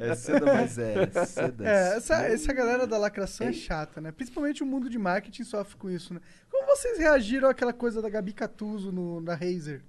É 0.01 0.15
seda, 0.15 0.47
mas 0.47 0.79
é 0.79 1.11
seda. 1.27 1.69
É, 1.69 1.97
essa, 1.97 2.23
essa 2.23 2.53
galera 2.55 2.87
da 2.87 2.97
lacração 2.97 3.47
é 3.49 3.53
chata, 3.53 4.01
né? 4.01 4.11
Principalmente 4.12 4.62
o 4.62 4.66
mundo 4.66 4.89
de 4.89 4.99
marketing 4.99 5.45
sofre 5.45 5.77
com 5.77 5.91
isso, 5.91 6.15
né? 6.15 6.20
Como 6.51 6.66
vocês 6.66 6.99
reagiram 6.99 7.49
àquela 7.51 7.73
coisa 7.73 8.01
da 8.01 8.09
Gabi 8.09 8.33
Catuso 8.33 8.91
no, 8.91 9.20
na 9.20 9.35
Razer? 9.35 9.83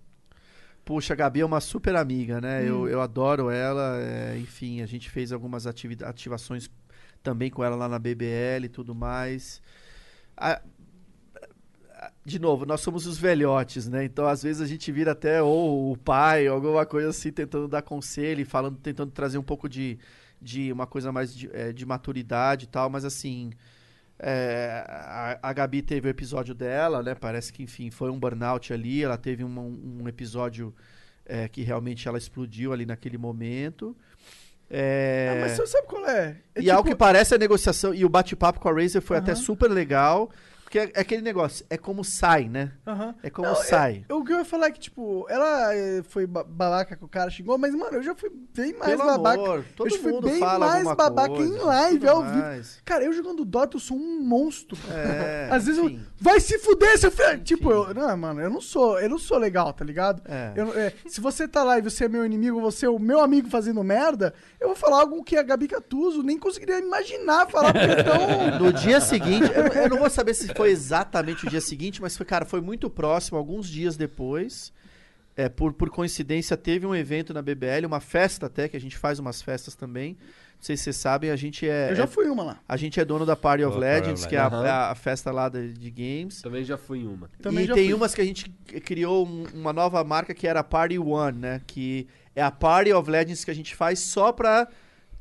Puxa, 0.84 1.14
a 1.14 1.16
Gabi 1.16 1.40
é 1.40 1.46
uma 1.46 1.62
super 1.62 1.96
amiga, 1.96 2.42
né? 2.42 2.62
Hum. 2.62 2.66
Eu, 2.66 2.88
eu 2.90 3.02
adoro 3.02 3.50
ela. 3.50 4.00
é, 4.02 4.38
enfim, 4.38 4.82
a 4.82 4.86
gente 4.86 5.10
fez 5.10 5.32
algumas 5.32 5.66
ativações 5.66 6.70
também 7.22 7.50
com 7.50 7.64
ela 7.64 7.76
lá 7.78 7.88
na 7.88 7.98
BBL 7.98 8.66
e 8.66 8.70
tudo 8.70 8.94
mais. 8.94 9.62
A- 10.36 10.62
de 12.26 12.40
novo, 12.40 12.66
nós 12.66 12.82
somos 12.82 13.06
os 13.08 13.18
velhotes, 13.18 13.88
né? 13.88 14.04
Então, 14.06 14.26
às 14.28 14.42
vezes, 14.44 14.62
a 14.62 14.66
gente 14.66 14.92
vira 14.92 15.12
até 15.12 15.42
ou 15.42 15.92
o 15.92 15.98
pai, 15.98 16.48
alguma 16.48 16.86
coisa 16.86 17.10
assim, 17.10 17.32
tentando 17.32 17.68
dar 17.68 17.82
conselho 17.82 18.42
e 18.42 18.46
falando, 18.46 18.78
tentando 18.78 19.12
trazer 19.12 19.38
um 19.38 19.44
pouco 19.44 19.68
de, 19.70 19.98
de 20.42 20.72
uma 20.72 20.86
coisa 20.88 21.12
mais 21.12 21.36
de, 21.36 21.50
é, 21.54 21.72
de 21.74 21.86
maturidade 21.86 22.66
e 22.66 22.68
tal, 22.68 22.90
mas 22.90 23.04
assim. 23.06 23.52
é, 24.20 24.84
a, 24.88 25.40
a 25.42 25.54
Gabi 25.54 25.82
teve 25.82 26.08
o 26.08 26.10
episódio 26.12 26.54
dela, 26.56 27.04
né? 27.04 27.14
Parece 27.16 27.52
que, 27.52 27.64
enfim, 27.64 27.90
foi 27.92 28.10
um 28.10 28.20
burnout 28.20 28.72
ali. 28.74 29.04
Ela 29.04 29.18
teve 29.18 29.44
um, 29.44 30.00
um 30.02 30.08
episódio 30.08 30.74
é, 31.26 31.48
que 31.48 31.62
realmente 31.64 32.08
ela 32.08 32.18
explodiu 32.18 32.72
ali 32.74 32.86
naquele 32.86 33.18
momento. 33.18 33.96
É, 34.70 35.30
Ah, 35.32 35.42
mas 35.42 35.52
você 35.52 35.68
sabe 35.68 35.88
qual 35.88 36.08
é? 36.08 36.38
É 36.56 36.62
e 36.62 36.72
ao 36.72 36.78
tipo- 36.78 36.90
que 36.90 36.96
parece 36.96 37.36
a 37.36 37.38
negociação 37.38 37.94
e 37.94 38.04
o 38.06 38.10
bate-papo 38.10 38.60
com 38.60 38.70
a 38.70 38.74
Razer 38.74 39.02
foi 39.02 39.18
até 39.18 39.32
Aham. 39.34 39.42
super 39.42 39.70
legal. 39.70 40.32
Porque 40.74 40.80
é, 40.80 40.92
é 40.96 41.02
aquele 41.02 41.22
negócio, 41.22 41.64
é 41.70 41.78
como 41.78 42.04
sai, 42.04 42.50
né? 42.50 42.72
Aham. 42.88 43.14
É 43.22 43.30
como 43.30 43.48
Não, 43.48 43.56
sai. 43.56 44.04
Eu, 44.10 44.18
o 44.18 44.26
que 44.26 44.34
eu 44.34 44.40
ia 44.40 44.46
falar 44.46 44.68
é 44.68 44.72
que, 44.72 44.80
tipo, 44.80 45.24
ela 45.30 45.76
eh, 45.76 46.02
foi 46.10 46.26
ba- 46.26 46.44
babaca 46.44 46.96
com 46.98 47.06
o 47.06 47.08
cara, 47.08 47.30
xingou, 47.30 47.60
mas, 47.60 47.76
mano, 47.76 47.98
eu 47.98 48.02
já 48.02 48.16
fui 48.16 48.32
bem 48.56 48.74
mais 48.74 48.96
Pelo 48.96 49.06
babaca. 49.06 49.40
amor, 49.40 49.66
todo 49.76 49.86
eu 49.88 49.92
já 49.92 50.02
fui 50.02 50.12
mundo 50.12 50.28
bem 50.28 50.40
fala 50.40 50.66
mais 50.68 50.84
babaca 50.84 51.30
coisa, 51.30 51.56
em 51.56 51.60
live, 51.60 52.08
ao 52.08 52.24
vivo. 52.24 52.44
Cara, 52.84 53.04
eu 53.04 53.14
jogando 53.14 53.46
Dota, 53.46 53.76
eu 53.76 53.80
sou 53.80 53.96
um 53.96 54.24
monstro. 54.24 54.76
É, 54.90 55.50
Às 55.54 55.68
vezes 55.68 55.80
enfim. 55.80 55.98
eu. 55.98 56.14
Vai 56.20 56.40
se 56.40 56.58
fuder, 56.58 56.98
seu 56.98 57.12
filho! 57.12 57.44
Tipo, 57.44 57.70
eu. 57.70 57.94
Não, 57.94 58.18
mano, 58.18 58.42
eu 58.42 58.50
não 58.50 58.62
sou. 58.62 59.00
Eu 59.00 59.10
não 59.10 59.20
sou 59.20 59.38
legal, 59.38 59.72
tá 59.74 59.86
ligado? 59.86 60.24
É. 60.26 60.54
Eu 60.56 60.74
é, 60.74 60.92
se 61.06 61.22
você 61.22 61.48
tá 61.48 61.64
lá 61.64 61.78
e 61.78 61.84
você 61.84 62.06
é 62.06 62.10
meu 62.10 62.26
inimigo, 62.26 62.60
você 62.60 62.88
é 62.88 62.90
o 62.90 62.98
meu 62.98 63.20
amigo 63.22 63.48
fazendo 63.48 63.84
merda, 63.84 64.34
eu 64.60 64.70
vou 64.70 64.76
falar 64.76 65.02
algo 65.02 65.24
que 65.24 65.38
a 65.38 65.44
Gabi 65.44 65.68
Catuso 65.68 66.24
nem 66.24 66.40
conseguiria 66.40 66.80
imaginar 66.80 67.46
falar, 67.48 67.74
porque 67.74 67.86
então. 68.02 68.24
No 68.64 68.72
dia 68.74 69.02
seguinte, 69.02 69.52
eu, 69.54 69.82
eu 69.84 69.90
não 69.90 69.98
vou 69.98 70.10
saber 70.10 70.34
se 70.34 70.48
foi 70.56 70.63
exatamente 70.66 71.46
o 71.46 71.50
dia 71.50 71.62
seguinte, 71.62 72.02
mas 72.02 72.16
foi, 72.18 72.26
cara, 72.26 72.46
foi 72.46 72.62
muito 72.62 72.90
próximo, 72.90 73.38
alguns 73.38 73.68
dias 73.68 73.96
depois. 73.98 74.72
É, 75.36 75.50
por, 75.50 75.74
por 75.74 75.90
coincidência, 75.90 76.56
teve 76.56 76.86
um 76.86 76.94
evento 76.94 77.34
na 77.34 77.42
BBL, 77.42 77.86
uma 77.88 78.00
festa 78.00 78.46
até, 78.46 78.68
que 78.68 78.78
a 78.78 78.80
gente 78.80 78.96
faz 78.98 79.18
umas 79.18 79.42
festas 79.42 79.74
também. 79.74 80.16
Não 80.56 80.62
sei 80.66 80.78
se 80.78 80.84
vocês 80.84 80.96
sabem, 80.96 81.32
a 81.32 81.36
gente 81.36 81.68
é. 81.68 81.90
Eu 81.92 81.96
já 81.96 82.04
é- 82.04 82.08
fui 82.08 82.30
uma 82.30 82.44
lá. 82.44 82.60
a 82.70 82.78
gente 82.78 83.00
é 83.00 83.04
dono 83.04 83.26
da 83.26 83.36
Party 83.36 83.64
of 83.66 83.76
Oh, 83.76 83.80
Legends, 83.80 84.26
que 84.28 84.36
é 84.36 84.40
a, 84.40 84.44
é 84.64 84.70
a 84.70 84.96
festa 84.96 85.32
lá 85.32 85.50
de, 85.50 85.74
de 85.74 85.90
games. 85.90 86.42
Também 86.42 86.64
já 86.64 86.78
fui 86.78 87.00
em 87.00 87.08
uma. 87.08 87.30
Também 87.42 87.64
e 87.64 87.68
já 87.68 87.74
tem 87.74 87.86
fui. 87.86 87.94
umas 87.96 88.14
que 88.14 88.22
a 88.22 88.26
gente 88.26 88.50
criou 88.86 89.28
um- 89.28 89.46
uma 89.56 89.74
nova 89.74 90.04
marca 90.04 90.34
que 90.36 90.48
era 90.48 90.60
a 90.60 90.64
Party 90.64 91.00
One, 91.00 91.38
né? 91.40 91.62
Que 91.66 92.08
é 92.36 92.42
a 92.44 92.52
Party 92.52 92.94
of 92.94 93.10
Legends 93.10 93.44
que 93.44 93.52
a 93.52 93.56
gente 93.56 93.76
faz 93.76 94.00
só 94.00 94.32
pra, 94.32 94.68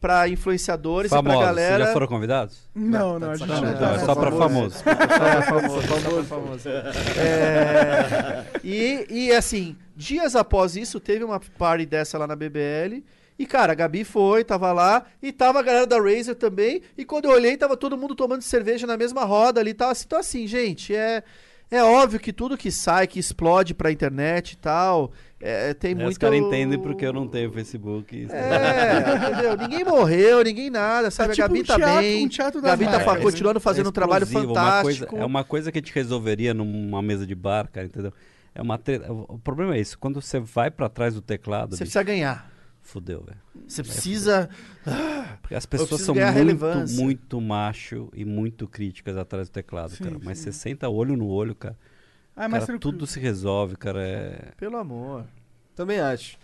pra 0.03 0.29
influenciadores 0.29 1.11
e 1.11 1.15
Famosos, 1.15 1.39
pra 1.39 1.47
galera. 1.47 1.77
vocês 1.77 1.87
já 1.87 1.93
foram 1.93 2.07
convidados? 2.09 2.69
Não, 2.75 3.21
não, 3.21 3.29
tá 3.29 3.33
a 3.33 3.37
gente 3.37 3.49
não 3.49 3.75
tá. 3.75 3.81
Não, 3.81 3.95
é 3.95 3.99
só 4.01 4.15
pra 4.17 4.33
famosos. 4.33 4.79
Só 4.79 4.95
pra 4.95 5.43
famoso, 5.43 5.89
só 5.89 6.11
pra 6.11 6.25
famoso. 6.25 6.69
É, 7.17 8.45
e, 8.65 9.07
e 9.09 9.33
assim, 9.33 9.77
dias 9.97 10.35
após 10.35 10.75
isso, 10.77 10.99
teve 10.99 11.23
uma 11.23 11.41
party 11.57 11.87
dessa 11.87 12.19
lá 12.19 12.27
na 12.27 12.35
BBL. 12.35 13.05
E, 13.39 13.47
cara, 13.47 13.73
a 13.73 13.75
Gabi 13.75 14.05
foi, 14.05 14.45
tava 14.45 14.73
lá, 14.73 15.05
e 15.23 15.33
tava 15.33 15.61
a 15.61 15.63
galera 15.63 15.87
da 15.87 15.99
Razer 15.99 16.35
também. 16.35 16.83
E 16.99 17.05
quando 17.05 17.27
eu 17.27 17.31
olhei, 17.31 17.57
tava 17.57 17.77
todo 17.77 17.97
mundo 17.97 18.15
tomando 18.15 18.43
cerveja 18.43 18.87
na 18.87 18.97
mesma 18.97 19.25
roda 19.25 19.61
ali 19.61 19.71
e 19.71 19.75
tal. 19.75 19.93
Então, 19.93 20.19
assim, 20.19 20.47
gente, 20.47 20.95
é. 20.95 21.23
É 21.73 21.83
óbvio 21.83 22.21
que 22.21 22.33
tudo 22.33 22.57
que 22.57 22.71
sai, 22.71 23.07
que 23.07 23.19
explode 23.19 23.73
pra 23.73 23.91
internet 23.91 24.53
e 24.53 24.57
tal, 24.59 25.11
é, 25.41 25.73
tem 25.73 25.91
Aí 25.93 25.95
muito... 25.95 26.11
Os 26.13 26.19
caras 26.19 26.39
entendem 26.39 26.79
porque 26.79 27.07
eu 27.07 27.13
não 27.15 27.27
tenho 27.27 27.51
Facebook. 27.51 28.29
É, 28.31 29.29
entendeu? 29.31 29.57
Ninguém 29.57 29.85
morreu, 29.85 30.45
ninguém 30.45 30.69
nada, 30.69 31.11
sabe? 31.11 31.31
É 31.31 31.35
tipo 31.35 31.45
a 31.45 31.49
Gabi 31.49 31.61
um 31.61 31.65
tá 31.65 31.77
teatro- 31.77 31.97
bem. 32.01 32.27
um 32.27 32.29
teatro 32.29 32.61
das 32.61 32.71
Gabi 32.79 32.85
tá 32.85 33.17
continuando 33.19 33.59
fazendo 33.59 33.87
É 33.87 33.89
um 33.89 33.93
trabalho 33.93 34.25
explosivo, 34.25 34.53
uma 34.53 34.83
coisa- 34.83 34.99
fantástico. 34.99 35.17
é 35.17 35.25
uma 35.25 35.45
coisa 35.45 35.73
que 35.73 35.79
a 35.79 35.81
gente 35.81 35.95
resolveria 35.95 36.53
numa 36.53 37.01
mesa 37.01 37.27
de 37.27 37.35
bar, 37.35 37.69
cara, 37.73 37.87
entendeu? 37.87 38.13
É 38.55 38.61
uma 38.61 38.77
treta. 38.77 39.11
O 39.11 39.25
o 39.31 39.39
problema 39.39 39.75
é 39.75 39.81
isso. 39.81 39.99
Quando 39.99 40.21
você 40.21 40.39
vai 40.39 40.71
pra 40.71 40.87
trás 40.91 41.15
do 41.15 41.23
teclado, 41.23 41.71
Você 41.75 41.85
bicho, 41.85 41.93
precisa 41.93 42.03
ganhar. 42.03 42.52
Fudeu, 42.83 43.23
velho. 43.23 43.41
Você 43.67 43.83
precisa. 43.83 44.51
Porque 45.41 45.55
as 45.55 45.65
pessoas 45.65 46.03
são 46.03 46.15
muito, 46.15 47.03
muito 47.03 47.41
macho 47.41 48.11
e 48.13 48.25
muito 48.25 48.69
críticas 48.69 49.17
atrás 49.17 49.49
do 49.49 49.53
teclado, 49.53 49.95
Sim, 49.95 50.05
cara. 50.05 50.19
Mas 50.23 50.39
sim. 50.39 50.45
você 50.45 50.53
senta 50.53 50.89
olho 50.89 51.17
no 51.17 51.29
olho, 51.29 51.55
cara. 51.55 51.79
Ah, 52.35 52.49
mas 52.49 52.61
cara 52.61 52.67
tranquilo. 52.67 52.93
tudo 52.93 53.07
se 53.07 53.21
resolve, 53.21 53.77
cara. 53.77 54.03
É... 54.03 54.53
Pelo 54.57 54.77
amor. 54.77 55.27
Também 55.75 56.01
acho. 56.01 56.37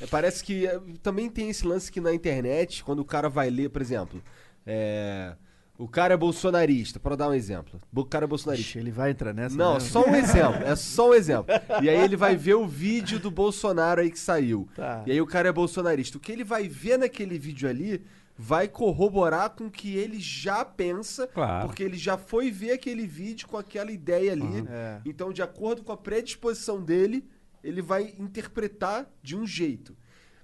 É, 0.00 0.06
parece 0.06 0.42
que 0.42 0.66
é, 0.66 0.80
também 1.02 1.30
tem 1.30 1.48
esse 1.48 1.66
lance 1.66 1.90
que 1.90 2.00
na 2.00 2.12
internet, 2.12 2.82
quando 2.82 3.00
o 3.00 3.04
cara 3.04 3.28
vai 3.28 3.48
ler, 3.48 3.70
por 3.70 3.80
exemplo, 3.80 4.22
é, 4.66 5.34
o 5.76 5.88
cara 5.88 6.14
é 6.14 6.16
bolsonarista, 6.16 7.00
para 7.00 7.16
dar 7.16 7.28
um 7.28 7.34
exemplo. 7.34 7.80
O 7.92 8.04
cara 8.04 8.24
é 8.24 8.28
bolsonarista. 8.28 8.68
Ixi, 8.70 8.78
ele 8.78 8.92
vai 8.92 9.10
entrar 9.10 9.32
nessa. 9.32 9.56
Não, 9.56 9.74
né? 9.74 9.80
só 9.80 10.06
um 10.06 10.14
exemplo. 10.14 10.62
É 10.62 10.76
só 10.76 11.10
um 11.10 11.14
exemplo. 11.14 11.52
E 11.82 11.88
aí 11.88 12.00
ele 12.04 12.16
vai 12.16 12.36
ver 12.36 12.54
o 12.54 12.66
vídeo 12.66 13.18
do 13.18 13.30
Bolsonaro 13.30 14.00
aí 14.00 14.10
que 14.10 14.18
saiu. 14.18 14.68
Tá. 14.76 15.02
E 15.06 15.10
aí 15.10 15.20
o 15.20 15.26
cara 15.26 15.48
é 15.48 15.52
bolsonarista. 15.52 16.16
O 16.16 16.20
que 16.20 16.30
ele 16.30 16.44
vai 16.44 16.68
ver 16.68 16.98
naquele 16.98 17.38
vídeo 17.38 17.68
ali 17.68 18.04
vai 18.36 18.68
corroborar 18.68 19.50
com 19.50 19.66
o 19.66 19.70
que 19.70 19.96
ele 19.96 20.18
já 20.20 20.64
pensa, 20.64 21.26
Claro. 21.28 21.66
porque 21.66 21.82
ele 21.82 21.96
já 21.96 22.16
foi 22.16 22.50
ver 22.50 22.72
aquele 22.72 23.06
vídeo 23.06 23.46
com 23.48 23.56
aquela 23.56 23.90
ideia 23.90 24.32
ali. 24.32 24.64
É. 24.68 25.00
Então, 25.04 25.32
de 25.32 25.42
acordo 25.42 25.82
com 25.82 25.92
a 25.92 25.96
predisposição 25.96 26.80
dele, 26.82 27.24
ele 27.62 27.80
vai 27.82 28.14
interpretar 28.18 29.08
de 29.22 29.36
um 29.36 29.46
jeito. 29.46 29.96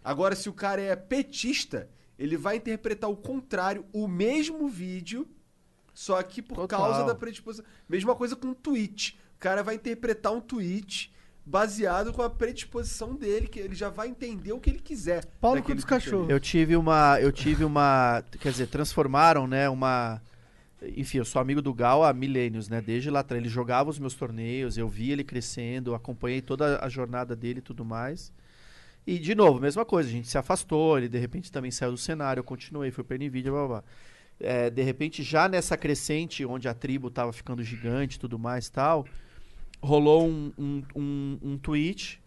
Agora, 0.02 0.34
se 0.34 0.48
o 0.48 0.52
cara 0.52 0.80
é 0.80 0.96
petista, 0.96 1.88
ele 2.20 2.36
vai 2.36 2.56
interpretar 2.56 3.08
o 3.08 3.16
contrário, 3.16 3.86
o 3.94 4.06
mesmo 4.06 4.68
vídeo, 4.68 5.26
só 5.94 6.22
que 6.22 6.42
por 6.42 6.54
Total. 6.54 6.78
causa 6.78 7.06
da 7.06 7.14
predisposição. 7.14 7.64
Mesma 7.88 8.14
coisa 8.14 8.36
com 8.36 8.48
um 8.48 8.54
tweet. 8.54 9.18
O 9.36 9.38
cara 9.38 9.62
vai 9.62 9.74
interpretar 9.74 10.30
um 10.30 10.40
tweet 10.40 11.10
baseado 11.46 12.12
com 12.12 12.20
a 12.20 12.28
predisposição 12.28 13.14
dele, 13.14 13.48
que 13.48 13.58
ele 13.58 13.74
já 13.74 13.88
vai 13.88 14.08
entender 14.08 14.52
o 14.52 14.60
que 14.60 14.68
ele 14.68 14.80
quiser. 14.80 15.24
Pau 15.40 15.52
no 15.52 15.56
cu 15.56 15.62
daquele 15.62 15.76
dos 15.76 15.84
tweet 15.86 16.04
cachorros. 16.04 16.28
Eu 16.28 16.38
tive 16.38 16.76
uma. 16.76 17.18
Eu 17.18 17.32
tive 17.32 17.64
uma. 17.64 18.22
Quer 18.38 18.52
dizer, 18.52 18.66
transformaram, 18.66 19.46
né? 19.46 19.70
Uma. 19.70 20.20
Enfim, 20.94 21.18
eu 21.18 21.24
sou 21.24 21.40
amigo 21.40 21.62
do 21.62 21.72
Gal 21.72 22.04
há 22.04 22.12
milênios, 22.12 22.68
né? 22.68 22.82
Desde 22.82 23.08
lá 23.08 23.20
atrás. 23.20 23.42
Ele 23.42 23.48
jogava 23.48 23.88
os 23.88 23.98
meus 23.98 24.12
torneios, 24.12 24.76
eu 24.76 24.88
vi 24.88 25.10
ele 25.10 25.24
crescendo, 25.24 25.94
acompanhei 25.94 26.42
toda 26.42 26.84
a 26.84 26.88
jornada 26.90 27.34
dele 27.34 27.60
e 27.60 27.62
tudo 27.62 27.82
mais. 27.82 28.30
E, 29.06 29.18
de 29.18 29.34
novo, 29.34 29.60
mesma 29.60 29.84
coisa, 29.84 30.08
a 30.08 30.12
gente 30.12 30.28
se 30.28 30.38
afastou, 30.38 30.98
ele 30.98 31.08
de 31.08 31.18
repente 31.18 31.50
também 31.50 31.70
saiu 31.70 31.92
do 31.92 31.98
cenário, 31.98 32.40
eu 32.40 32.44
continuei, 32.44 32.90
fui 32.90 33.02
pra 33.02 33.16
Nvidia, 33.16 33.50
blá 33.50 33.66
blá 33.66 33.68
blá. 33.80 33.84
É, 34.40 34.70
de 34.70 34.82
repente, 34.82 35.22
já 35.22 35.48
nessa 35.48 35.76
crescente, 35.76 36.44
onde 36.46 36.68
a 36.68 36.74
tribo 36.74 37.10
tava 37.10 37.32
ficando 37.32 37.62
gigante 37.62 38.18
tudo 38.18 38.38
mais 38.38 38.68
tal, 38.70 39.06
rolou 39.82 40.26
um, 40.28 40.52
um, 40.58 40.82
um, 40.96 41.38
um 41.42 41.58
tweet 41.58 42.20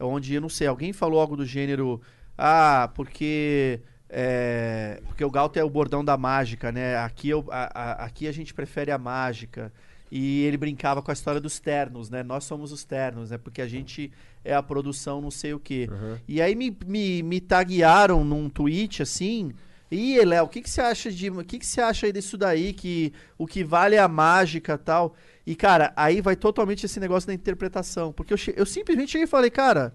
onde, 0.00 0.34
eu 0.34 0.40
não 0.40 0.48
sei, 0.48 0.66
alguém 0.66 0.92
falou 0.92 1.20
algo 1.20 1.36
do 1.36 1.46
gênero, 1.46 2.00
ah, 2.38 2.90
porque... 2.94 3.80
é, 4.08 5.00
porque 5.06 5.24
o 5.24 5.30
Galto 5.30 5.58
é 5.58 5.64
o 5.64 5.70
bordão 5.70 6.04
da 6.04 6.16
mágica, 6.16 6.70
né? 6.72 6.96
Aqui, 6.98 7.30
eu, 7.30 7.46
a, 7.50 7.64
a- 7.74 8.04
aqui 8.06 8.28
a 8.28 8.32
gente 8.32 8.52
prefere 8.54 8.90
a 8.90 8.98
mágica. 8.98 9.72
E 10.10 10.44
ele 10.44 10.56
brincava 10.56 11.02
com 11.02 11.10
a 11.10 11.14
história 11.14 11.40
dos 11.40 11.58
ternos, 11.58 12.08
né? 12.08 12.22
Nós 12.22 12.44
somos 12.44 12.70
os 12.72 12.84
ternos, 12.84 13.30
né? 13.30 13.38
Porque 13.38 13.60
a 13.60 13.66
gente 13.66 14.12
é 14.44 14.54
a 14.54 14.62
produção 14.62 15.20
não 15.20 15.30
sei 15.30 15.52
o 15.52 15.58
quê. 15.58 15.88
E 16.28 16.40
aí 16.40 16.54
me, 16.54 16.76
me, 16.86 17.22
me 17.22 17.40
taguearam 17.40 18.24
num 18.24 18.48
tweet 18.48 19.02
assim. 19.02 19.52
Ih, 19.90 20.24
Léo, 20.24 20.44
o 20.44 20.48
que, 20.48 20.62
que 20.62 20.70
você 20.70 20.80
acha 20.80 21.10
de. 21.10 21.30
O 21.30 21.44
que, 21.44 21.58
que 21.58 21.66
você 21.66 21.80
acha 21.80 22.06
aí 22.06 22.12
disso 22.12 22.36
daí? 22.36 22.72
Que 22.72 23.12
o 23.38 23.46
que 23.46 23.62
vale 23.64 23.96
é 23.96 24.00
a 24.00 24.08
mágica 24.08 24.74
e 24.74 24.78
tal. 24.78 25.14
E, 25.46 25.54
cara, 25.54 25.92
aí 25.96 26.20
vai 26.20 26.34
totalmente 26.34 26.86
esse 26.86 26.98
negócio 26.98 27.26
da 27.26 27.34
interpretação. 27.34 28.12
Porque 28.12 28.32
eu, 28.32 28.38
eu 28.56 28.66
simplesmente 28.66 29.12
cheguei 29.12 29.24
e 29.24 29.28
falei, 29.28 29.50
cara, 29.50 29.92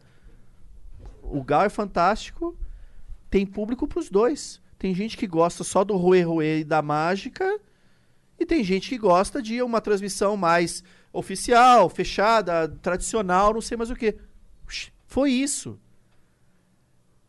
o 1.21 1.43
Gal 1.43 1.63
é 1.63 1.69
fantástico, 1.69 2.57
tem 3.29 3.45
público 3.45 3.87
pros 3.87 4.09
dois. 4.09 4.61
Tem 4.77 4.95
gente 4.95 5.17
que 5.17 5.27
gosta 5.27 5.63
só 5.63 5.83
do 5.83 5.95
Rue 5.95 6.21
Rue 6.21 6.59
e 6.59 6.63
da 6.63 6.81
mágica, 6.81 7.59
e 8.41 8.45
tem 8.45 8.63
gente 8.63 8.89
que 8.89 8.97
gosta 8.97 9.41
de 9.41 9.61
uma 9.61 9.79
transmissão 9.79 10.35
mais 10.35 10.83
oficial, 11.13 11.89
fechada, 11.89 12.67
tradicional, 12.81 13.53
não 13.53 13.61
sei 13.61 13.77
mais 13.77 13.91
o 13.91 13.95
que. 13.95 14.15
Foi 15.05 15.31
isso. 15.31 15.79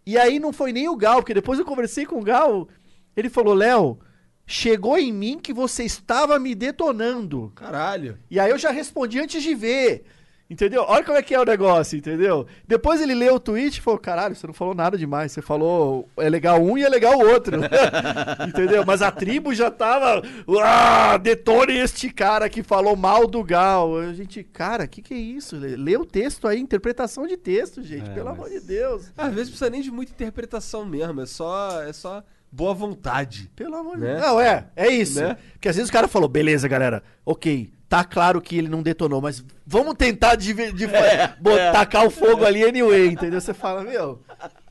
E 0.07 0.17
aí 0.17 0.39
não 0.39 0.53
foi 0.53 0.73
nem 0.73 0.89
o 0.89 0.97
Gal, 0.97 1.17
porque 1.17 1.35
depois 1.35 1.59
eu 1.59 1.65
conversei 1.65 2.07
com 2.07 2.19
o 2.19 2.25
Gal, 2.25 2.69
ele 3.17 3.29
falou, 3.29 3.55
Léo, 3.55 3.99
chegou 4.47 4.99
em 4.99 5.13
mim 5.13 5.39
que 5.39 5.53
você 5.53 5.85
estava 5.85 6.39
me 6.39 6.55
detonando. 6.55 7.53
Caralho. 7.55 8.19
E 8.31 8.41
aí 8.41 8.51
eu 8.51 8.59
já 8.59 8.71
respondi 8.71 9.21
antes 9.21 9.43
de 9.43 9.55
ver. 9.55 10.05
Entendeu? 10.53 10.85
Olha 10.87 11.03
como 11.03 11.17
é 11.17 11.23
que 11.23 11.35
é 11.35 11.41
o 11.41 11.47
negócio, 11.47 11.97
entendeu? 11.97 12.47
Depois 12.69 13.01
ele 13.01 13.15
leu 13.15 13.37
o 13.37 13.41
tweet 13.41 13.79
e 13.79 13.81
falou: 13.81 13.99
caralho, 13.99 14.35
você 14.37 14.47
não 14.47 14.53
falou 14.53 14.75
nada 14.75 14.99
demais. 14.99 15.33
Você 15.33 15.41
falou 15.41 16.07
é 16.19 16.29
legal 16.29 16.63
um 16.63 16.77
e 16.77 16.85
é 16.85 16.89
legal 16.91 17.17
o 17.19 17.27
outro. 17.27 17.57
entendeu? 18.47 18.85
Mas 18.87 19.01
a 19.01 19.11
tribo 19.11 19.55
já 19.55 19.71
tava. 19.71 20.23
Ah, 20.63 21.17
detone 21.17 21.73
este 21.79 22.11
cara 22.11 22.51
que 22.51 22.63
falou 22.63 22.95
mal 22.95 23.27
do 23.27 23.43
Gal. 23.43 23.97
A 23.99 24.13
gente, 24.13 24.43
cara, 24.45 24.85
o 24.85 24.89
que, 24.89 25.01
que 25.01 25.15
é 25.15 25.17
isso? 25.17 25.57
Lê 25.57 25.75
lê 25.75 25.97
o 25.97 26.05
texto 26.05 26.47
aí, 26.47 26.61
interpretação 26.61 27.27
de 27.27 27.39
texto, 27.39 27.83
gente. 27.83 28.11
É, 28.11 28.13
pelo 28.13 28.27
mas- 28.27 28.35
amor 28.39 28.51
de 28.51 28.61
Deus. 28.61 29.11
Às 29.17 29.33
vezes 29.33 29.49
precisa 29.49 29.71
nem 29.71 29.81
de 29.81 29.91
muita 29.91 30.13
interpretação 30.13 30.85
mesmo, 30.85 31.23
é 31.23 31.27
só, 31.27 31.83
é 31.83 31.95
só 31.95 32.23
boa 32.51 32.75
vontade. 32.75 33.51
Pelo 33.57 33.75
amor 33.77 33.97
de 33.97 34.03
Né? 34.03 34.15
Deus. 34.17 34.23
Não, 34.27 34.39
é, 34.39 34.67
é 34.77 34.89
isso. 34.89 35.19
Né? 35.19 35.39
Porque 35.55 35.69
às 35.71 35.77
vezes 35.77 35.89
o 35.89 35.93
cara 35.93 36.07
falou, 36.09 36.29
beleza, 36.29 36.69
galera, 36.69 37.03
ok, 37.25 37.73
tá 37.93 38.03
claro 38.05 38.41
que 38.41 38.57
ele 38.57 38.69
não 38.71 38.83
detonou, 38.83 39.21
mas 39.21 39.45
vamos 39.67 39.93
tentar 39.97 40.35
de, 40.35 40.55
de 40.73 40.87
botar, 41.39 41.73
tacar 41.73 42.07
o 42.07 42.11
fogo 42.11 42.43
ali 42.43 42.65
anyway, 42.65 43.09
entendeu? 43.09 43.39
Você 43.39 43.53
fala, 43.53 43.85
meu, 43.85 44.19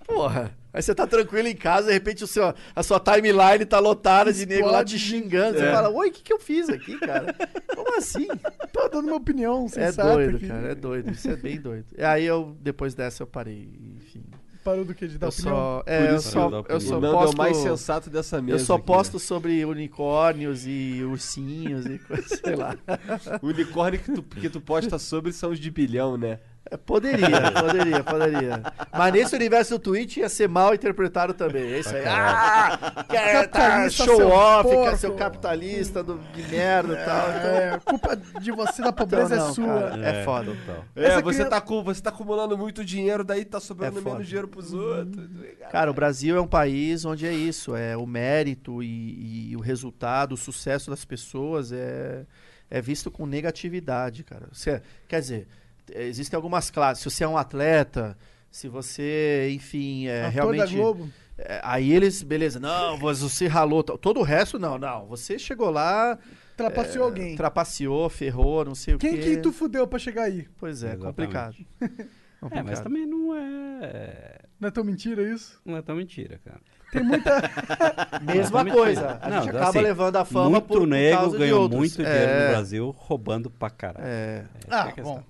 porra. 0.07 0.51
Aí 0.73 0.81
você 0.81 0.95
tá 0.95 1.05
tranquilo 1.05 1.47
em 1.47 1.55
casa, 1.55 1.87
de 1.87 1.93
repente 1.93 2.23
o 2.23 2.27
seu, 2.27 2.51
a 2.75 2.81
sua 2.81 2.99
timeline 2.99 3.63
tá 3.65 3.77
lotada 3.77 4.33
de 4.33 4.45
nego 4.47 4.69
lá 4.71 4.83
te 4.83 4.97
xingando. 4.97 5.59
Você 5.59 5.65
É. 5.65 5.71
fala, 5.71 5.89
oi, 5.89 6.07
o 6.09 6.11
que, 6.11 6.23
que 6.23 6.33
eu 6.33 6.39
fiz 6.39 6.67
aqui, 6.69 6.97
cara? 6.97 7.35
Como 7.75 7.95
assim? 7.95 8.25
Tô 8.73 8.87
dando 8.89 9.03
minha 9.03 9.17
opinião, 9.17 9.65
É 9.65 9.67
sensata 9.67 10.13
doido, 10.13 10.37
aqui. 10.37 10.47
cara, 10.47 10.71
é 10.71 10.75
doido. 10.75 11.11
Isso 11.11 11.29
é 11.29 11.35
bem 11.35 11.59
doido. 11.61 11.85
E 11.95 12.03
aí 12.03 12.25
eu, 12.25 12.57
depois 12.59 12.95
dessa, 12.95 13.21
eu 13.21 13.27
parei, 13.27 13.69
enfim. 13.97 14.23
Parou 14.63 14.85
do 14.85 14.93
que? 14.93 15.07
De 15.07 15.17
dar 15.17 15.27
Eu 15.27 15.29
opinião? 15.31 15.55
só, 15.55 15.83
Por 15.83 15.91
é, 15.91 16.11
eu 16.11 16.15
isso- 16.17 16.29
só, 16.31 16.49
eu 16.49 16.59
opinião. 16.59 16.79
só 16.81 16.97
o 16.97 17.01
Nando 17.01 17.13
posto... 17.17 17.31
é 17.31 17.33
o 17.33 17.37
mais 17.37 17.57
sensato 17.57 18.09
dessa 18.09 18.41
mesa. 18.41 18.55
Eu 18.57 18.59
só 18.65 18.75
aqui, 18.75 18.85
posto 18.85 19.19
sobre 19.19 19.65
unicórnios 19.65 20.65
e 20.67 21.01
ursinhos 21.03 21.85
e 21.87 21.97
coisa, 21.99 22.27
sei 22.27 22.55
lá. 22.55 22.75
né? 22.87 22.99
O 23.41 23.47
unicórnio 23.47 23.99
que 23.99 24.11
tu, 24.11 24.21
que 24.21 24.49
tu 24.49 24.61
posta 24.61 24.99
sobre 24.99 25.31
são 25.33 25.51
os 25.51 25.59
de 25.59 25.71
bilhão, 25.71 26.15
né? 26.17 26.39
É, 26.69 26.77
Poderia, 26.77 27.27
poderia, 27.51 28.03
poderia. 28.03 28.63
Mas 28.93 29.13
nesse 29.13 29.35
universo 29.35 29.71
do 29.71 29.79
Twitch 29.79 30.17
ia 30.17 30.29
ser 30.29 30.47
mal 30.47 30.73
interpretado 30.73 31.33
também. 31.33 31.63
É 31.73 31.79
isso 31.79 31.93
aí. 31.95 32.03
Ah, 32.05 33.05
quer 33.09 33.47
tá 33.47 33.59
Capitalista, 33.59 34.05
show 34.05 34.27
off, 34.29 34.69
quer 34.69 34.75
porco. 34.75 34.97
ser 34.97 35.07
o 35.07 35.15
capitalista 35.15 36.03
do, 36.03 36.17
de 36.19 36.43
merda 36.43 36.93
e 36.93 37.05
tal. 37.05 37.29
Então, 37.29 37.49
É, 37.51 37.79
culpa 37.83 38.15
de 38.15 38.51
você 38.51 38.81
da 38.81 38.93
pobreza 38.93 39.35
Então, 39.35 39.45
não, 39.45 39.49
é 39.49 39.53
sua. 39.81 39.89
cara. 39.89 40.07
É 40.07 40.23
foda. 40.23 40.51
Total. 40.55 40.85
É, 40.95 41.09
você, 41.15 41.21
criança- 41.23 41.49
tá 41.49 41.61
com, 41.61 41.83
você 41.83 42.01
tá 42.01 42.09
acumulando 42.09 42.57
muito 42.57 42.85
dinheiro, 42.85 43.23
daí 43.23 43.43
tá 43.43 43.59
sobrando 43.59 43.99
É 43.99 44.01
menos 44.01 44.25
dinheiro 44.27 44.47
pros 44.47 44.71
outros. 44.73 45.27
Cara, 45.71 45.89
o 45.91 45.93
Brasil 45.93 46.37
é 46.37 46.41
um 46.41 46.47
país 46.47 47.03
onde 47.05 47.25
é 47.25 47.33
isso, 47.33 47.75
é 47.75 47.97
o 47.97 48.05
mérito 48.05 48.81
e, 48.83 49.49
e 49.51 49.55
o 49.57 49.59
resultado, 49.59 50.33
o 50.33 50.37
sucesso 50.37 50.89
das 50.89 51.03
pessoas 51.03 51.71
é, 51.73 52.25
é 52.69 52.81
visto 52.81 53.09
com 53.11 53.25
negatividade, 53.25 54.23
cara. 54.23 54.47
Você, 54.53 54.81
quer 55.07 55.19
dizer, 55.19 55.47
existem 55.95 56.35
algumas 56.37 56.69
classes. 56.69 57.03
Se 57.03 57.09
você 57.09 57.23
é 57.23 57.27
um 57.27 57.37
atleta, 57.37 58.17
se 58.49 58.67
você, 58.67 59.49
enfim, 59.53 60.07
é 60.07 60.21
Ator 60.21 60.31
realmente. 60.33 60.59
da 60.59 60.65
Globo. 60.77 61.09
É, 61.37 61.59
aí 61.63 61.91
eles, 61.91 62.21
beleza, 62.21 62.59
não, 62.59 62.97
você 62.97 63.47
ralou. 63.47 63.81
Todo 63.83 64.19
o 64.19 64.23
resto, 64.23 64.59
não, 64.59 64.77
não. 64.77 65.05
Você 65.07 65.39
chegou 65.39 65.69
lá, 65.71 66.17
Trapaceou 66.55 67.05
alguém. 67.05 67.35
trapaceou, 67.35 68.07
ferrou, 68.09 68.63
não 68.65 68.75
sei 68.75 68.93
o 68.93 68.99
Quem 68.99 69.13
quê. 69.15 69.21
que 69.21 69.37
tu 69.37 69.51
fudeu 69.51 69.87
pra 69.87 69.97
chegar 69.97 70.23
aí? 70.23 70.47
Pois 70.59 70.83
é, 70.83 70.93
Exatamente. 70.93 71.05
complicado. 71.07 71.55
É, 72.49 72.63
mas 72.63 72.79
também 72.79 73.05
não 73.05 73.35
é. 73.35 74.39
Não 74.59 74.67
é 74.67 74.71
tão 74.71 74.83
mentira 74.83 75.21
isso? 75.21 75.61
Não 75.63 75.77
é 75.77 75.81
tão 75.83 75.95
mentira, 75.95 76.39
cara. 76.43 76.59
Tem 76.91 77.03
muita. 77.03 77.39
Mesma 78.25 78.63
Não, 78.63 78.71
coisa. 78.73 79.19
A 79.21 79.29
Não, 79.29 79.37
gente 79.43 79.49
acaba 79.51 79.69
assim, 79.69 79.79
levando 79.81 80.15
a 80.15 80.25
fama 80.25 80.49
muito 80.49 80.65
por, 80.65 80.79
por 80.79 80.87
nego 80.87 81.17
causa 81.17 81.31
de 81.37 81.43
ganhou 81.43 81.61
outros. 81.61 81.77
muito 81.79 81.95
dinheiro 81.97 82.17
é, 82.31 82.43
no 82.45 82.49
Brasil 82.49 82.89
roubando 82.97 83.47
pra 83.51 83.69
caralho. 83.69 84.07
É. 84.07 84.45
É 84.67 84.75
Ah, 84.75 84.91
questão. 84.91 85.03
bom. 85.17 85.23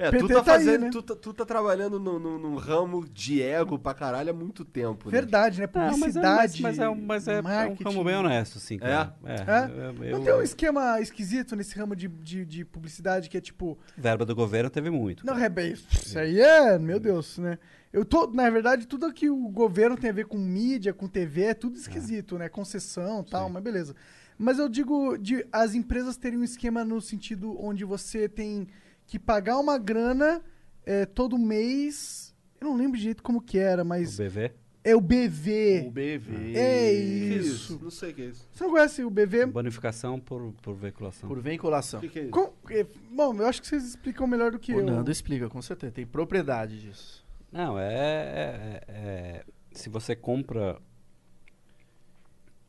É, 0.00 0.10
PT 0.10 0.18
tu 0.22 0.28
tá 0.28 0.42
tá 0.42 0.52
aí, 0.54 0.64
fazendo. 0.64 0.80
né? 0.82 0.90
tu, 0.90 1.02
tá, 1.02 1.14
tu 1.14 1.34
tá 1.34 1.44
trabalhando 1.44 2.00
num, 2.00 2.18
num- 2.18 2.38
num 2.38 2.54
ramo 2.56 3.06
de 3.08 3.42
ego 3.42 3.78
pra 3.78 3.92
caralho 3.92 4.30
há 4.30 4.32
muito 4.32 4.64
tempo. 4.64 5.06
né? 5.10 5.12
Verdade, 5.12 5.60
né? 5.60 5.68
Não, 5.72 5.80
mas 5.82 5.90
é- 6.16 6.20
Publicidade. 6.20 6.62
mas, 6.62 6.78
mas 6.78 6.78
é, 6.78 6.94
mas 6.96 7.28
é, 7.28 7.34
é 7.36 7.68
um 7.68 7.74
ramo 7.84 8.04
bem 8.04 8.16
honesto, 8.16 8.56
assim, 8.58 8.78
cara. 8.78 9.14
É? 9.24 9.34
É? 9.34 10.10
eu- 10.10 10.18
Não 10.18 10.24
tem 10.24 10.34
um 10.34 10.42
esquema 10.42 11.00
esquisito 11.00 11.54
nesse 11.54 11.78
ramo 11.78 11.94
de, 11.94 12.08
de, 12.08 12.44
de 12.46 12.64
publicidade 12.64 13.28
que 13.28 13.36
é 13.36 13.40
tipo. 13.40 13.78
Verba 13.96 14.24
do 14.24 14.34
governo 14.34 14.70
teve 14.70 14.88
muito. 14.88 15.24
Não, 15.26 15.36
é 15.36 15.48
bem. 15.48 15.72
Isso 15.72 16.18
aí 16.18 16.40
é. 16.40 16.78
Meu 16.78 16.98
Deus, 16.98 17.36
né? 17.38 17.58
Eu 17.92 18.04
tô, 18.04 18.26
na 18.28 18.48
verdade, 18.48 18.86
tudo 18.86 19.12
que 19.12 19.28
o 19.28 19.48
governo 19.48 19.96
tem 19.96 20.10
a 20.10 20.12
ver 20.14 20.26
com 20.26 20.38
mídia, 20.38 20.94
com 20.94 21.08
TV, 21.08 21.42
é 21.42 21.54
tudo 21.54 21.76
esquisito, 21.76 22.38
né? 22.38 22.48
Concessão 22.48 23.24
e 23.26 23.30
tal, 23.30 23.48
Sim. 23.48 23.52
mas 23.54 23.62
beleza. 23.62 23.94
Mas 24.38 24.58
eu 24.58 24.68
digo 24.70 25.18
de 25.18 25.44
as 25.52 25.74
empresas 25.74 26.16
terem 26.16 26.38
um 26.38 26.44
esquema 26.44 26.84
no 26.84 27.00
sentido 27.02 27.62
onde 27.62 27.84
você 27.84 28.26
tem 28.28 28.66
que 29.10 29.18
pagar 29.18 29.58
uma 29.58 29.76
grana 29.76 30.40
é, 30.86 31.04
todo 31.04 31.36
mês. 31.36 32.34
Eu 32.60 32.68
não 32.68 32.76
lembro 32.76 32.96
direito 32.98 33.22
como 33.22 33.40
que 33.40 33.58
era, 33.58 33.82
O 33.82 33.86
mas 33.86 34.16
BV, 34.16 34.52
é 34.84 34.94
o 34.94 35.00
BV. 35.00 35.84
O 35.88 35.90
BV. 35.90 36.52
É 36.56 36.90
Que 36.92 37.34
isso. 37.40 37.78
Não 37.82 37.90
sei 37.90 38.10
o 38.12 38.14
que 38.14 38.22
é 38.22 38.24
isso. 38.26 38.48
Você 38.52 38.64
não 38.64 38.70
conhece 38.70 39.02
o 39.02 39.10
BV? 39.10 39.46
bonificação 39.46 40.20
por, 40.20 40.52
por 40.62 40.74
veiculação. 40.74 41.28
Por 41.28 41.40
vinculação. 41.40 41.98
O 41.98 42.02
que, 42.02 42.08
que 42.08 42.18
é 42.18 42.22
isso? 42.22 42.30
Com- 42.30 42.52
é, 42.70 42.86
bom, 43.10 43.34
eu 43.34 43.46
acho 43.46 43.60
que 43.60 43.66
vocês 43.66 43.84
explicam 43.84 44.26
melhor 44.26 44.52
do 44.52 44.58
que 44.58 44.72
O 44.72 44.78
eu. 44.80 44.84
Nando 44.86 45.10
explica, 45.10 45.48
com 45.48 45.60
certeza. 45.60 45.92
Tem 45.92 46.06
propriedade 46.06 46.80
disso. 46.80 47.26
Não, 47.50 47.78
é, 47.78 47.84
é- 47.92 48.84
é- 48.88 49.44
Se 49.72 49.88
você 49.88 50.14
compra. 50.14 50.80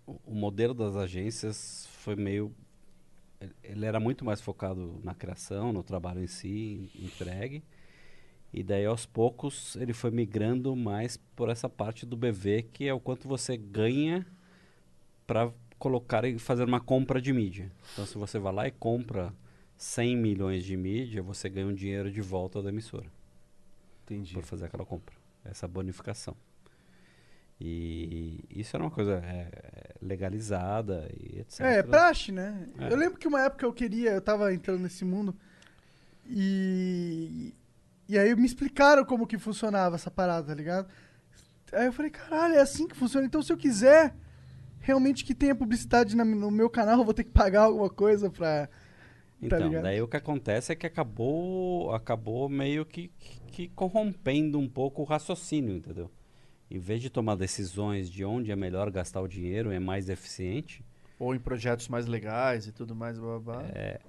O, 0.08 0.20
o 0.26 0.34
modelo 0.36 0.74
das 0.74 0.96
agências 0.96 1.88
foi 1.92 2.16
meio. 2.16 2.52
Ele- 3.64 3.86
era 3.86 4.00
muito 4.00 4.24
mais 4.26 4.42
focado 4.42 5.00
na 5.04 5.14
criação, 5.14 5.72
no 5.74 5.84
trabalho 5.84 6.22
em 6.24 6.28
si, 6.28 6.90
entregue. 6.96 7.64
E 8.54 8.64
daí 8.64 8.86
aos 8.86 9.06
poucos 9.06 9.76
ele 9.78 9.94
foi 9.94 10.12
migrando 10.12 10.76
mais 10.76 11.18
por 11.36 11.50
essa 11.50 11.70
parte 11.70 12.06
do 12.06 12.18
BV, 12.18 12.64
que 12.74 12.88
é 12.88 12.94
o 12.94 13.00
quanto 13.00 13.28
você 13.28 13.56
ganha 13.56 14.26
para 15.26 15.52
colocar 15.80 16.26
e 16.26 16.38
fazer 16.38 16.66
uma 16.66 16.80
compra 16.82 17.22
de 17.22 17.32
mídia. 17.32 17.72
Então 17.94 18.06
se 18.06 18.18
você 18.18 18.38
vai 18.38 18.54
lá 18.54 18.68
e 18.68 18.72
compra 18.72 19.34
100 19.78 20.16
milhões 20.18 20.64
de 20.64 20.76
mídia, 20.78 21.24
você 21.24 21.50
ganha 21.50 21.66
um 21.68 21.74
dinheiro 21.74 22.12
de 22.12 22.22
volta 22.22 22.62
da 22.62 22.70
emissora 22.70 23.08
Entendi. 24.04 24.34
por 24.34 24.44
fazer 24.44 24.66
aquela 24.66 24.86
compra, 24.86 25.16
essa 25.46 25.68
bonificação. 25.68 26.36
E 27.64 28.44
isso 28.50 28.76
era 28.76 28.84
uma 28.84 28.90
coisa 28.90 29.22
é, 29.24 29.94
legalizada 30.02 31.08
e 31.14 31.42
etc. 31.42 31.60
É, 31.62 31.78
é 31.78 31.84
praxe, 31.84 32.32
né? 32.32 32.68
É. 32.80 32.92
Eu 32.92 32.98
lembro 32.98 33.20
que 33.20 33.28
uma 33.28 33.40
época 33.44 33.64
eu 33.64 33.72
queria, 33.72 34.12
eu 34.14 34.22
tava 34.22 34.52
entrando 34.52 34.82
nesse 34.82 35.06
mundo 35.06 35.36
e. 36.28 37.54
E 38.10 38.18
aí 38.18 38.36
me 38.36 38.46
explicaram 38.46 39.06
como 39.06 39.28
que 39.28 39.38
funcionava 39.38 39.96
essa 39.96 40.10
parada, 40.10 40.48
tá 40.48 40.54
ligado? 40.56 40.90
Aí 41.72 41.86
eu 41.86 41.94
falei, 41.94 42.12
caralho, 42.12 42.56
é 42.56 42.62
assim 42.62 42.88
que 42.88 42.96
funciona. 42.96 43.26
Então 43.28 43.44
se 43.44 43.54
eu 43.54 43.58
quiser 43.58 44.14
realmente 44.80 45.24
que 45.24 45.36
tenha 45.36 45.54
publicidade 45.54 46.16
na- 46.16 46.26
no 46.26 46.50
meu 46.50 46.70
canal, 46.70 46.98
eu 46.98 47.06
vou 47.06 47.14
ter 47.14 47.24
que 47.24 47.32
pagar 47.32 47.62
alguma 47.62 47.90
coisa 47.90 48.30
pra. 48.30 48.68
Então, 49.40 49.60
ligado? 49.60 49.84
daí 49.84 50.02
o 50.02 50.08
que 50.08 50.18
acontece 50.18 50.72
é 50.72 50.76
que 50.76 50.86
acabou, 50.88 51.94
acabou 51.94 52.50
meio 52.50 52.86
que, 52.86 53.12
que, 53.20 53.40
que 53.48 53.68
corrompendo 53.70 54.60
um 54.60 54.68
pouco 54.68 55.04
o 55.04 55.06
raciocínio, 55.06 55.76
entendeu? 55.76 56.12
Em 56.72 56.80
vez 56.80 57.02
de 57.02 57.10
tomar 57.10 57.36
decisões 57.36 58.10
de 58.10 58.24
onde 58.24 58.50
é 58.52 58.56
melhor 58.56 58.90
gastar 58.90 59.20
o 59.22 59.28
dinheiro, 59.28 59.72
é 59.72 59.80
mais 59.80 60.08
eficiente, 60.10 60.84
Ou 61.20 61.36
em 61.36 61.40
projetos 61.40 61.88
mais 61.90 62.08
legais 62.08 62.66
e 62.66 62.72
tudo 62.72 62.96
mais, 62.96 63.20
blá, 63.20 63.38
blá, 63.38 63.58
blá. 63.58 63.68
é, 63.76 64.00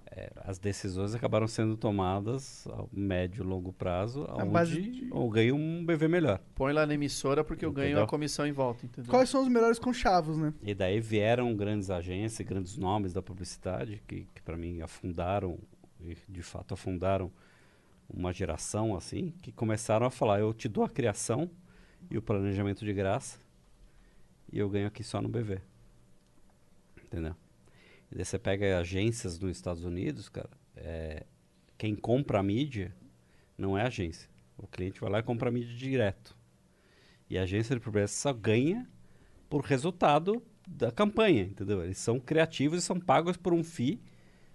as 0.45 0.59
decisões 0.59 1.13
acabaram 1.15 1.47
sendo 1.49 1.77
tomadas 1.77 2.67
ao 2.69 2.89
médio 2.93 3.43
e 3.43 3.47
longo 3.47 3.73
prazo, 3.73 4.27
Na 4.39 4.45
base 4.47 4.79
onde 4.79 4.91
de- 4.93 5.09
eu 5.11 5.29
ganho 5.29 5.57
um 5.57 5.85
BV 5.85 6.07
melhor. 6.09 6.41
Põe 6.55 6.73
lá 6.73 6.87
na 6.87 6.95
emissora 6.95 7.43
porque 7.43 7.65
eu 7.67 7.73
ganho 7.73 7.89
Entendeu? 7.89 8.05
a 8.05 8.07
comissão 8.07 8.47
em 8.47 8.53
volta, 8.53 8.87
entendeu? 8.87 9.11
Quais 9.11 9.29
são 9.29 9.43
os 9.43 9.49
melhores 9.49 9.79
conchavos, 9.79 10.39
né? 10.39 10.55
E 10.63 10.73
daí 10.73 11.01
vieram 11.01 11.55
grandes 11.57 11.91
agências, 11.91 12.47
grandes 12.49 12.79
nomes 12.79 13.13
da 13.13 13.21
publicidade, 13.21 14.01
que, 14.07 14.27
que 14.33 14.41
para 14.41 14.57
mim 14.57 14.81
afundaram, 14.81 15.59
e 16.01 16.17
de 16.29 16.43
fato 16.43 16.73
afundaram 16.75 17.31
uma 18.09 18.33
geração 18.33 18.95
assim, 18.97 19.33
que 19.43 19.51
começaram 19.51 20.07
a 20.07 20.11
falar, 20.11 20.41
eu 20.41 20.53
te 20.55 20.69
dou 20.69 20.85
a 20.85 20.89
criação 20.89 21.51
e 22.11 22.19
o 22.19 22.23
planejamento 22.23 22.85
de 22.85 22.93
graça, 22.93 23.39
e 24.53 24.59
eu 24.59 24.69
ganho 24.69 24.87
aqui 24.87 25.03
só 25.03 25.21
no 25.21 25.29
BV. 25.29 25.61
Entendeu? 27.05 27.35
E 28.11 28.17
daí 28.17 28.25
você 28.25 28.39
pega 28.39 28.79
agências 28.79 29.39
nos 29.39 29.57
Estados 29.57 29.85
Unidos, 29.85 30.29
cara, 30.29 30.51
é, 30.77 31.25
quem 31.79 31.95
compra 31.95 32.39
a 32.39 32.43
mídia 32.43 32.95
não 33.57 33.77
é 33.77 33.83
agência. 33.83 34.29
O 34.59 34.67
cliente 34.67 35.01
vai 35.01 35.11
lá 35.11 35.19
e 35.19 35.23
compra 35.23 35.49
a 35.49 35.53
mídia 35.53 35.75
direto. 35.75 36.37
E 37.29 37.39
a 37.39 37.43
agência 37.43 37.75
de 37.75 37.81
publicidade 37.81 38.13
só 38.13 38.33
ganha 38.33 38.87
por 39.49 39.63
resultado 39.63 40.43
da 40.69 40.93
campanha, 40.93 41.43
entendeu? 41.43 41.83
Eles 41.83 41.99
são 41.99 42.21
criativos 42.21 42.79
e 42.79 42.83
são 42.83 43.01
pagos 43.01 43.37
por 43.37 43.53
um 43.53 43.65
FII 43.65 44.01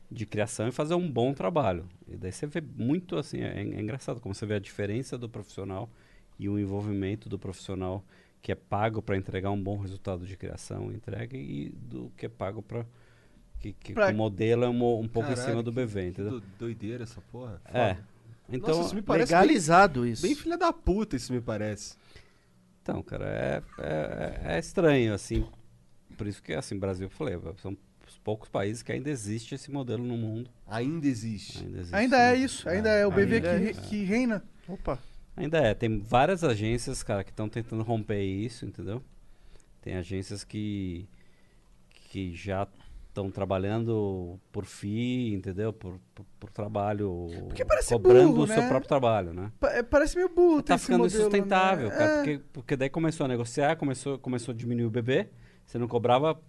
de 0.09 0.25
criação 0.25 0.67
e 0.67 0.71
fazer 0.71 0.93
um 0.93 1.11
bom 1.11 1.33
trabalho. 1.33 1.87
E 2.07 2.15
daí 2.15 2.31
você 2.31 2.47
vê 2.47 2.61
muito 2.61 3.17
assim, 3.17 3.41
é, 3.41 3.59
é 3.59 3.81
engraçado 3.81 4.21
como 4.21 4.33
você 4.33 4.45
vê 4.45 4.55
a 4.55 4.59
diferença 4.59 5.17
do 5.17 5.27
profissional 5.27 5.89
e 6.39 6.47
o 6.49 6.59
envolvimento 6.59 7.27
do 7.29 7.37
profissional 7.39 8.03
que 8.41 8.51
é 8.51 8.55
pago 8.55 9.01
para 9.01 9.17
entregar 9.17 9.51
um 9.51 9.61
bom 9.61 9.77
resultado 9.77 10.25
de 10.25 10.37
criação, 10.37 10.91
entrega 10.91 11.35
e 11.35 11.69
do 11.69 12.11
que 12.15 12.25
é 12.27 12.29
pago 12.29 12.61
para 12.61 12.85
que, 13.59 13.73
que 13.73 13.93
Pra- 13.93 14.09
o 14.09 14.13
modelo 14.13 14.63
é 14.63 14.69
um, 14.69 14.99
um 14.99 15.07
pouco 15.07 15.29
em 15.31 15.35
Caralho, 15.35 15.49
cima 15.51 15.63
do 15.63 15.71
BV, 15.71 16.07
entendeu? 16.09 16.39
do- 16.39 16.43
doideira 16.59 17.03
essa 17.03 17.19
porra. 17.31 17.59
É. 17.65 17.95
Foda. 17.95 18.07
Então, 18.49 18.69
Nossa, 18.69 18.81
isso 18.87 18.95
me 18.95 19.01
parece 19.01 19.31
bem, 19.33 19.41
Legalizado 19.41 20.05
isso. 20.05 20.21
bem 20.21 20.33
filha 20.35 20.57
da 20.57 20.71
puta, 20.71 21.15
isso 21.17 21.33
me 21.33 21.41
parece. 21.41 21.97
Então, 22.81 23.01
cara, 23.03 23.25
é, 23.27 23.63
é, 23.79 24.55
é 24.55 24.59
estranho, 24.59 25.13
assim. 25.13 25.45
Por 26.15 26.27
isso 26.27 26.41
que, 26.41 26.53
assim, 26.53 26.77
Brasil, 26.79 27.07
eu 27.07 27.09
falei, 27.09 27.37
são 27.57 27.75
os 28.07 28.17
poucos 28.19 28.47
países 28.47 28.81
que 28.81 28.91
ainda 28.91 29.09
existe 29.09 29.53
esse 29.55 29.69
modelo 29.69 30.03
no 30.05 30.15
mundo. 30.15 30.49
Ainda 30.65 31.05
existe. 31.07 31.57
Ainda, 31.65 31.77
existe 31.79 31.95
Ainda 31.95 32.17
é 32.17 32.35
isso, 32.37 32.69
ainda 32.69 32.89
é 32.89 33.05
o 33.05 33.11
BV 33.11 33.41
que, 33.41 33.47
é 33.47 33.73
que 33.73 34.03
reina. 34.05 34.41
Opa. 34.67 34.97
Ainda 35.37 35.59
é. 35.59 35.73
Tem 35.73 35.99
várias 35.99 36.43
agências, 36.43 37.03
cara, 37.03 37.23
que 37.23 37.29
estão 37.29 37.47
tentando 37.47 37.83
romper 37.83 38.21
isso, 38.23 38.65
entendeu? 38.65 39.01
Tem 39.81 39.95
agências 39.95 40.43
que, 40.43 41.07
que 42.09 42.33
já 42.33 42.67
estão 43.07 43.29
trabalhando 43.31 44.39
por 44.51 44.65
FII, 44.65 45.33
entendeu? 45.35 45.71
Por, 45.71 45.99
por, 46.13 46.25
por 46.39 46.51
trabalho. 46.51 47.27
Porque 47.47 47.63
parece 47.63 47.93
cobrando 47.93 48.31
burro, 48.33 48.43
o 48.43 48.47
seu 48.47 48.61
né? 48.61 48.67
próprio 48.67 48.87
trabalho, 48.87 49.33
né? 49.33 49.51
Pa- 49.59 49.71
é, 49.71 49.83
Parece 49.83 50.15
meio 50.15 50.29
burro 50.29 50.61
tá 50.61 50.77
ficando 50.77 51.03
modelo, 51.03 51.21
insustentável, 51.21 51.89
né? 51.89 51.95
cara. 51.95 52.11
É. 52.11 52.15
Porque, 52.17 52.41
porque 52.53 52.75
daí 52.75 52.89
começou 52.89 53.25
a 53.25 53.27
negociar, 53.27 53.75
começou, 53.75 54.19
começou 54.19 54.53
a 54.53 54.55
diminuir 54.57 54.85
o 54.85 54.89
bebê. 54.89 55.29
Você 55.65 55.77
não 55.77 55.87
cobrava. 55.87 56.39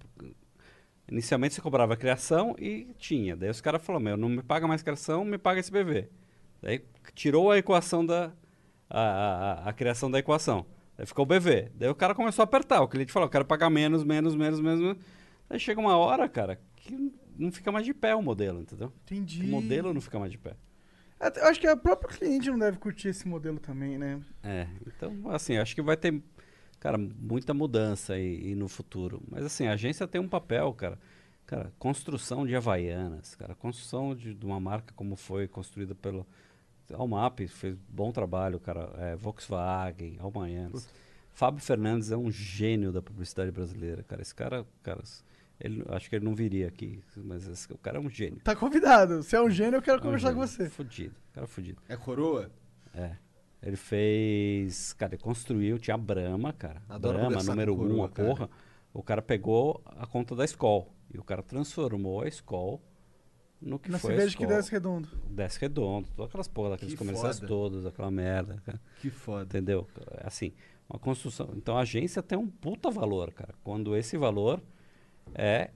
Inicialmente 1.11 1.55
você 1.55 1.61
cobrava 1.63 1.95
a 1.95 1.97
criação 1.97 2.55
e 2.59 2.89
tinha. 2.99 3.35
Daí 3.35 3.49
os 3.49 3.61
caras 3.63 3.83
falaram, 3.83 4.05
meu, 4.05 4.17
não 4.17 4.29
me 4.29 4.43
paga 4.43 4.67
mais 4.69 4.83
criação, 4.83 5.25
me 5.25 5.39
paga 5.39 5.61
esse 5.61 5.73
bebê. 5.73 6.09
Daí 6.61 6.83
tirou 7.15 7.51
a 7.51 7.57
equação 7.59 8.05
da. 8.05 8.33
A, 8.91 9.01
a, 9.01 9.69
a- 9.69 9.73
criação 9.73 10.11
da 10.11 10.19
equação. 10.19 10.65
Daí 10.97 11.07
ficou 11.07 11.25
o 11.25 11.27
BV. 11.27 11.71
Daí 11.75 11.89
o 11.89 11.95
cara 11.95 12.15
começou 12.15 12.43
a 12.43 12.45
apertar. 12.45 12.81
O 12.83 12.89
cliente 12.89 13.13
falou, 13.13 13.27
eu 13.27 13.31
quero 13.31 13.45
pagar 13.45 13.71
menos, 13.71 14.03
menos, 14.05 14.35
menos, 14.35 14.61
menos. 14.61 14.81
menos. 14.81 14.99
Daí 15.49 15.59
chega 15.61 15.81
uma 15.81 15.97
hora, 15.97 16.29
cara, 16.29 16.61
que 16.77 17.13
não 17.37 17.53
fica 17.53 17.71
mais 17.71 17.85
de 17.87 17.95
pé 17.95 18.15
o 18.15 18.23
modelo, 18.23 18.61
entendeu? 18.61 18.93
Entendi. 19.05 19.45
O 19.45 19.49
modelo 19.49 19.93
não 19.95 20.01
fica 20.01 20.19
mais 20.19 20.33
de 20.33 20.39
pé. 20.39 20.57
Eu 21.37 21.47
acho 21.49 21.61
que 21.61 21.69
o 21.69 21.77
próprio 21.77 22.09
cliente 22.17 22.49
não 22.51 22.59
deve 22.59 22.79
curtir 22.79 23.09
esse 23.09 23.27
modelo 23.27 23.59
também, 23.59 23.99
né? 23.99 24.21
É, 24.43 24.69
então, 24.87 25.29
assim, 25.31 25.57
acho 25.57 25.75
que 25.75 25.83
vai 25.83 25.97
ter, 25.97 26.23
cara, 26.79 26.97
muita 26.97 27.53
mudança 27.53 28.15
aí, 28.15 28.37
aí 28.47 28.55
no 28.55 28.69
futuro. 28.69 29.21
Mas, 29.29 29.45
assim, 29.45 29.67
a 29.67 29.73
agência 29.73 30.07
tem 30.07 30.21
um 30.21 30.29
papel, 30.29 30.73
cara. 30.75 30.99
Cara, 31.45 31.73
construção 31.79 32.47
de 32.47 32.55
Havaianas, 32.55 33.35
cara, 33.35 33.55
construção 33.55 34.15
de, 34.15 34.35
de 34.35 34.45
uma 34.47 34.61
marca 34.61 34.93
como 34.95 35.17
foi 35.17 35.49
construída 35.49 35.95
pelo 35.95 36.27
Almap, 36.93 37.41
fez 37.49 37.77
bom 37.89 38.11
trabalho, 38.11 38.59
cara, 38.59 38.91
é, 38.99 39.17
Volkswagen, 39.17 40.19
Havaianas. 40.21 40.89
Fábio 41.31 41.63
Fernandes 41.63 42.11
é 42.11 42.17
um 42.17 42.31
gênio 42.31 42.91
da 42.91 43.01
publicidade 43.01 43.51
brasileira, 43.51 44.03
cara. 44.03 44.23
Esse 44.23 44.35
cara, 44.35 44.67
cara, 44.83 45.03
ele, 45.61 45.85
acho 45.89 46.09
que 46.09 46.17
ele 46.17 46.25
não 46.25 46.35
viria 46.35 46.67
aqui, 46.67 47.01
mas 47.17 47.47
esse, 47.47 47.73
o 47.73 47.79
cara 47.79 47.99
é 47.99 48.01
um 48.01 48.11
gênio. 48.11 48.41
Tá 48.41 48.57
convidado. 48.57 49.23
Se 49.23 49.37
é 49.37 49.41
um 49.41 49.51
gênio, 49.51 49.77
eu 49.77 49.83
quero 49.83 49.99
É 49.99 50.01
um 50.01 50.05
conversar 50.05 50.33
com 50.33 50.41
você. 50.41 50.69
Fudido, 50.69 51.15
cara 51.33 51.47
fudido. 51.47 51.81
É 51.89 51.97
coroa? 51.97 52.51
É. 52.95 53.17
Ele 53.63 53.77
fez. 53.77 54.93
Cara, 54.95 55.15
ele 55.15 55.23
construiu, 55.23 55.79
tinha 55.79 55.95
a 55.95 55.99
Brahma, 55.99 56.53
cara. 56.53 56.83
Adoro 56.89 57.19
Brahma, 57.19 57.43
número 57.43 57.77
com 57.77 57.85
um, 57.85 57.89
coroa, 57.89 58.07
a 58.07 58.09
porra. 58.09 58.51
O 58.93 59.03
cara 59.03 59.21
pegou 59.21 59.81
a 59.85 60.07
conta 60.07 60.35
da 60.35 60.45
Skol. 60.45 60.93
E 61.13 61.19
o 61.19 61.25
cara 61.25 61.43
transformou 61.43 62.23
a 62.23 62.29
Skol 62.29 62.81
no 63.61 63.79
que 63.79 63.91
Na 63.91 63.99
foi 63.99 64.13
a 64.13 64.17
cerveja 64.17 64.37
que 64.37 64.47
desce 64.47 64.71
redondo. 64.71 65.09
Desce 65.31 65.61
redondo, 65.61 66.09
todas 66.15 66.29
aquelas 66.31 66.49
porra 66.49 66.71
daqueles 66.71 66.95
Que 66.95 66.99
comerciais 66.99 67.37
foda. 67.37 67.49
todos, 67.49 67.87
aquela 67.87 68.11
merda, 68.11 68.63
cara. 68.65 68.81
Que 69.01 69.11
foda. 69.11 69.43
Entendeu? 69.45 69.87
Assim, 70.25 70.53
uma 70.89 70.99
construção. 70.99 71.51
Então 71.57 71.77
a 71.77 71.81
agência 71.81 72.23
tem 72.23 72.39
um 72.39 72.47
puta 72.47 72.91
valor, 72.91 73.33
cara. 73.33 73.55
Quando 73.65 73.97
esse 73.97 74.17
valor 74.17 74.63
é 75.35 75.71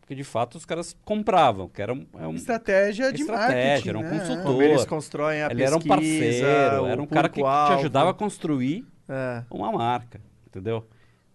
Porque 0.00 0.14
de 0.14 0.22
fato 0.24 0.56
os 0.58 0.66
caras 0.66 0.94
compravam, 1.02 1.66
que 1.66 1.80
era 1.80 1.92
um, 1.94 2.06
é 2.18 2.26
um 2.28 2.34
Estratégia 2.34 3.10
de 3.10 3.22
estratégia, 3.22 3.64
marketing, 3.64 3.88
era 3.88 3.98
um 3.98 4.02
né? 4.02 4.10
consultor. 4.18 4.44
Como 4.44 4.62
eles 4.62 4.84
constroem 4.84 5.42
a 5.42 5.50
ele 5.50 5.62
era 5.62 5.74
um 5.76 5.78
pesquisa, 5.80 5.94
parceiro, 5.96 6.86
era 6.86 7.02
um 7.02 7.06
cara 7.06 7.28
que 7.30 7.36
te 7.36 7.40
público-alvo. 7.40 7.78
ajudava 7.78 8.10
a 8.10 8.14
construir 8.14 8.86
É. 9.08 9.42
uma 9.50 9.72
marca, 9.72 10.20
entendeu? 10.46 10.86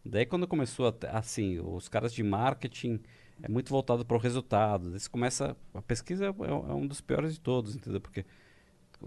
Daí 0.06 0.24
quando 0.26 0.48
começou 0.48 0.88
a, 0.88 0.92
te- 0.92 1.08
assim, 1.08 1.60
os 1.60 1.90
caras 1.90 2.14
de 2.14 2.22
marketing 2.24 3.00
é 3.42 3.50
muito 3.50 3.70
voltado 3.70 4.06
para 4.06 4.18
o 4.18 4.20
resultado. 4.20 4.92
Você 4.92 5.10
começa 5.10 5.56
a 5.74 5.82
pesquisa 5.82 6.26
é, 6.26 6.28
é 6.28 6.74
um 6.74 6.86
dos 6.86 7.02
piores 7.02 7.34
de 7.34 7.40
todos, 7.40 7.76
entendeu? 7.76 8.02
Porque 8.02 8.26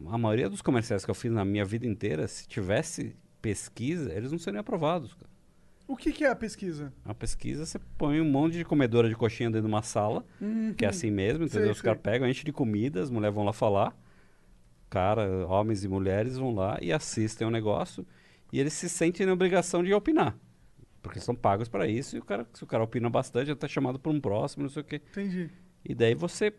a 0.07 0.19
maioria 0.19 0.49
dos 0.49 0.63
comerciais 0.63 1.05
que 1.05 1.11
eu 1.11 1.15
fiz 1.15 1.31
na 1.31 1.45
minha 1.45 1.65
vida 1.65 1.87
inteira, 1.87 2.27
se 2.27 2.47
tivesse 2.47 3.15
pesquisa, 3.41 4.13
eles 4.13 4.33
não 4.33 4.39
seriam 4.39 4.61
aprovados. 4.61 5.15
Cara. 5.15 5.31
O 5.87 5.97
que, 5.97 6.13
que 6.13 6.25
é 6.25 6.29
a 6.29 6.37
pesquisa? 6.37 6.93
A 7.05 7.13
pesquisa 7.13 7.67
você 7.67 7.79
põe 7.99 8.21
um 8.21 8.25
monte 8.25 8.57
de 8.57 8.65
comedora 8.65 9.09
de 9.09 9.15
coxinha 9.15 9.51
dentro 9.51 9.67
de 9.67 9.73
uma 9.73 9.83
sala, 9.83 10.25
que 10.77 10.85
é 10.85 10.89
assim 10.89 11.11
mesmo, 11.11 11.45
entendeu? 11.45 11.65
Sei, 11.65 11.73
Os 11.73 11.83
caras 11.83 12.01
pegam, 12.01 12.29
enchem 12.29 12.45
de 12.45 12.53
comida, 12.53 13.03
as 13.03 13.11
mulheres 13.11 13.35
vão 13.35 13.45
lá 13.45 13.53
falar, 13.53 13.95
cara, 14.89 15.47
homens 15.49 15.85
e 15.85 15.89
mulheres 15.89 16.39
vão 16.39 16.55
lá 16.55 16.79
e 16.81 16.93
assistem 16.93 17.47
o 17.47 17.51
negócio 17.51 18.07
e 18.53 18.61
eles 18.61 18.73
se 18.73 18.89
sentem 18.89 19.27
na 19.27 19.33
obrigação 19.33 19.83
de 19.83 19.93
opinar. 19.93 20.37
Porque 21.03 21.19
são 21.19 21.35
pagos 21.35 21.69
para 21.69 21.87
isso 21.87 22.17
e 22.17 22.21
o 22.21 22.25
cara, 22.25 22.47
se 22.53 22.63
o 22.63 22.67
cara 22.67 22.85
opina 22.85 23.11
bastante, 23.11 23.51
ele 23.51 23.57
tá 23.57 23.67
chamado 23.67 23.99
para 23.99 24.13
um 24.13 24.21
próximo, 24.21 24.63
não 24.63 24.71
sei 24.71 24.83
o 24.83 24.85
quê. 24.85 25.03
Entendi. 25.11 25.51
E 25.85 25.95
daí 25.95 26.15
você 26.15 26.53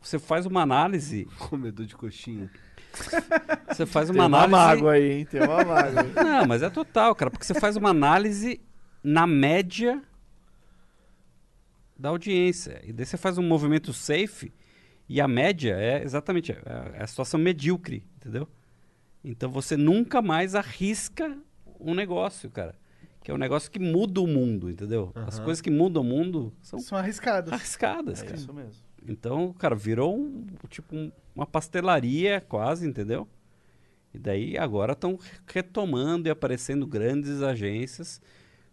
você 0.00 0.18
faz 0.18 0.44
uma 0.44 0.60
análise, 0.60 1.26
Comedor 1.38 1.86
de 1.86 1.96
coxinha. 1.96 2.50
você 3.68 3.86
faz 3.86 4.10
Tem 4.10 4.18
uma 4.18 4.26
uma 4.26 4.44
análise 4.44 4.50
mágoa 4.50 4.92
aí, 4.92 5.12
hein? 5.12 5.24
Tem 5.24 5.42
uma 5.42 5.64
mágoa 5.64 6.02
aí. 6.02 6.12
Não, 6.24 6.46
mas 6.46 6.62
é 6.62 6.68
total, 6.68 7.14
cara, 7.14 7.30
porque 7.30 7.46
você 7.46 7.54
faz 7.54 7.76
uma 7.76 7.90
análise 7.90 8.60
na 9.02 9.26
média 9.26 10.02
da 11.96 12.08
audiência. 12.08 12.82
E 12.84 12.92
daí 12.92 13.06
você 13.06 13.16
faz 13.16 13.38
um 13.38 13.42
movimento 13.42 13.92
safe 13.92 14.52
e 15.08 15.20
a 15.20 15.28
média 15.28 15.76
é 15.76 16.02
exatamente 16.02 16.52
é 16.52 16.58
é 16.94 17.02
a 17.02 17.06
situação 17.06 17.38
medíocre, 17.38 18.04
entendeu? 18.16 18.48
Então 19.22 19.50
você 19.50 19.76
nunca 19.76 20.20
mais 20.20 20.54
arrisca 20.54 21.38
um 21.80 21.94
negócio, 21.94 22.50
cara. 22.50 22.74
Que 23.24 23.30
é 23.30 23.34
um 23.34 23.38
negócio 23.38 23.68
que 23.70 23.78
muda 23.80 24.20
o 24.20 24.26
mundo, 24.26 24.70
entendeu? 24.70 25.10
As 25.14 25.40
coisas 25.40 25.60
que 25.60 25.70
mudam 25.70 26.02
o 26.02 26.04
mundo 26.04 26.52
são 26.62 26.78
São 26.78 26.96
arriscadas. 26.98 27.52
arriscadas, 27.52 28.20
É 28.22 28.24
cara. 28.26 28.36
isso 28.36 28.52
mesmo. 28.52 28.84
Então, 29.08 29.52
cara, 29.54 29.74
virou 29.74 30.16
um, 30.16 30.44
tipo 30.68 30.94
um- 30.94 31.10
uma 31.34 31.46
pastelaria 31.46 32.40
quase, 32.40 32.86
entendeu? 32.86 33.26
E 34.12 34.18
daí 34.18 34.56
agora 34.56 34.92
estão 34.92 35.18
retomando 35.46 36.28
e 36.28 36.30
aparecendo 36.30 36.86
grandes 36.86 37.42
agências 37.42 38.20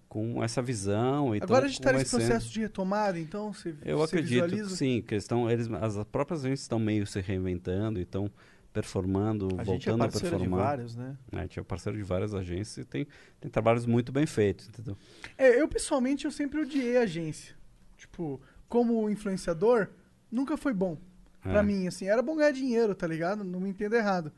com 0.08 0.44
essa 0.44 0.62
visão. 0.62 1.34
E 1.36 1.40
Agora 1.42 1.66
a 1.66 1.68
gente 1.70 1.80
está 1.80 1.94
nesse 1.94 2.12
processo 2.16 2.50
de 2.52 2.60
retomada, 2.60 3.18
então 3.18 3.54
você, 3.54 3.74
Eu 3.84 3.98
você 4.00 4.18
acredito 4.18 4.34
visualiza? 4.44 4.70
que 4.70 4.76
sim, 4.76 5.02
que 5.02 5.14
eles 5.14 5.24
estão, 5.24 5.50
eles, 5.50 5.70
as 5.82 6.04
próprias 6.04 6.42
agências 6.42 6.62
estão 6.64 6.78
meio 6.78 7.08
se 7.08 7.20
reinventando 7.22 8.00
e 8.00 8.04
estão 8.04 8.30
performando, 8.74 9.48
A 9.58 9.62
é 9.62 9.66
voltando 9.66 10.02
a 10.04 10.08
parceiro 10.08 10.36
de 10.38 10.42
performar. 10.44 10.66
vários, 10.66 10.96
né? 10.96 11.18
É, 11.32 11.38
a 11.38 11.42
gente 11.42 11.60
é 11.60 11.64
parceiro 11.64 11.98
de 11.98 12.04
várias 12.04 12.34
agências 12.34 12.78
e 12.78 12.88
tem, 12.88 13.08
tem 13.40 13.52
trabalhos 13.52 13.86
muito 13.86 14.12
bem 14.12 14.26
feitos, 14.26 14.68
entendeu? 14.70 14.98
É, 15.38 15.60
eu 15.62 15.68
pessoalmente 15.68 16.26
eu 16.26 16.32
sempre 16.32 16.62
odiei 16.62 16.98
a 16.98 17.02
agência. 17.02 17.56
Tipo, 17.98 18.42
como 18.68 19.10
influenciador, 19.10 19.90
nunca 20.32 20.56
foi 20.58 20.74
bom. 20.74 20.98
Pra 21.42 21.60
É. 21.60 21.64
mim, 21.64 21.88
assim, 21.88 22.06
era 22.06 22.22
bom 22.22 22.36
ganhar 22.36 22.52
dinheiro, 22.52 22.94
tá 22.96 23.06
ligado? 23.08 23.44
Não 23.44 23.60
me 23.60 23.70
entenda 23.70 23.98
errado. 23.98 24.32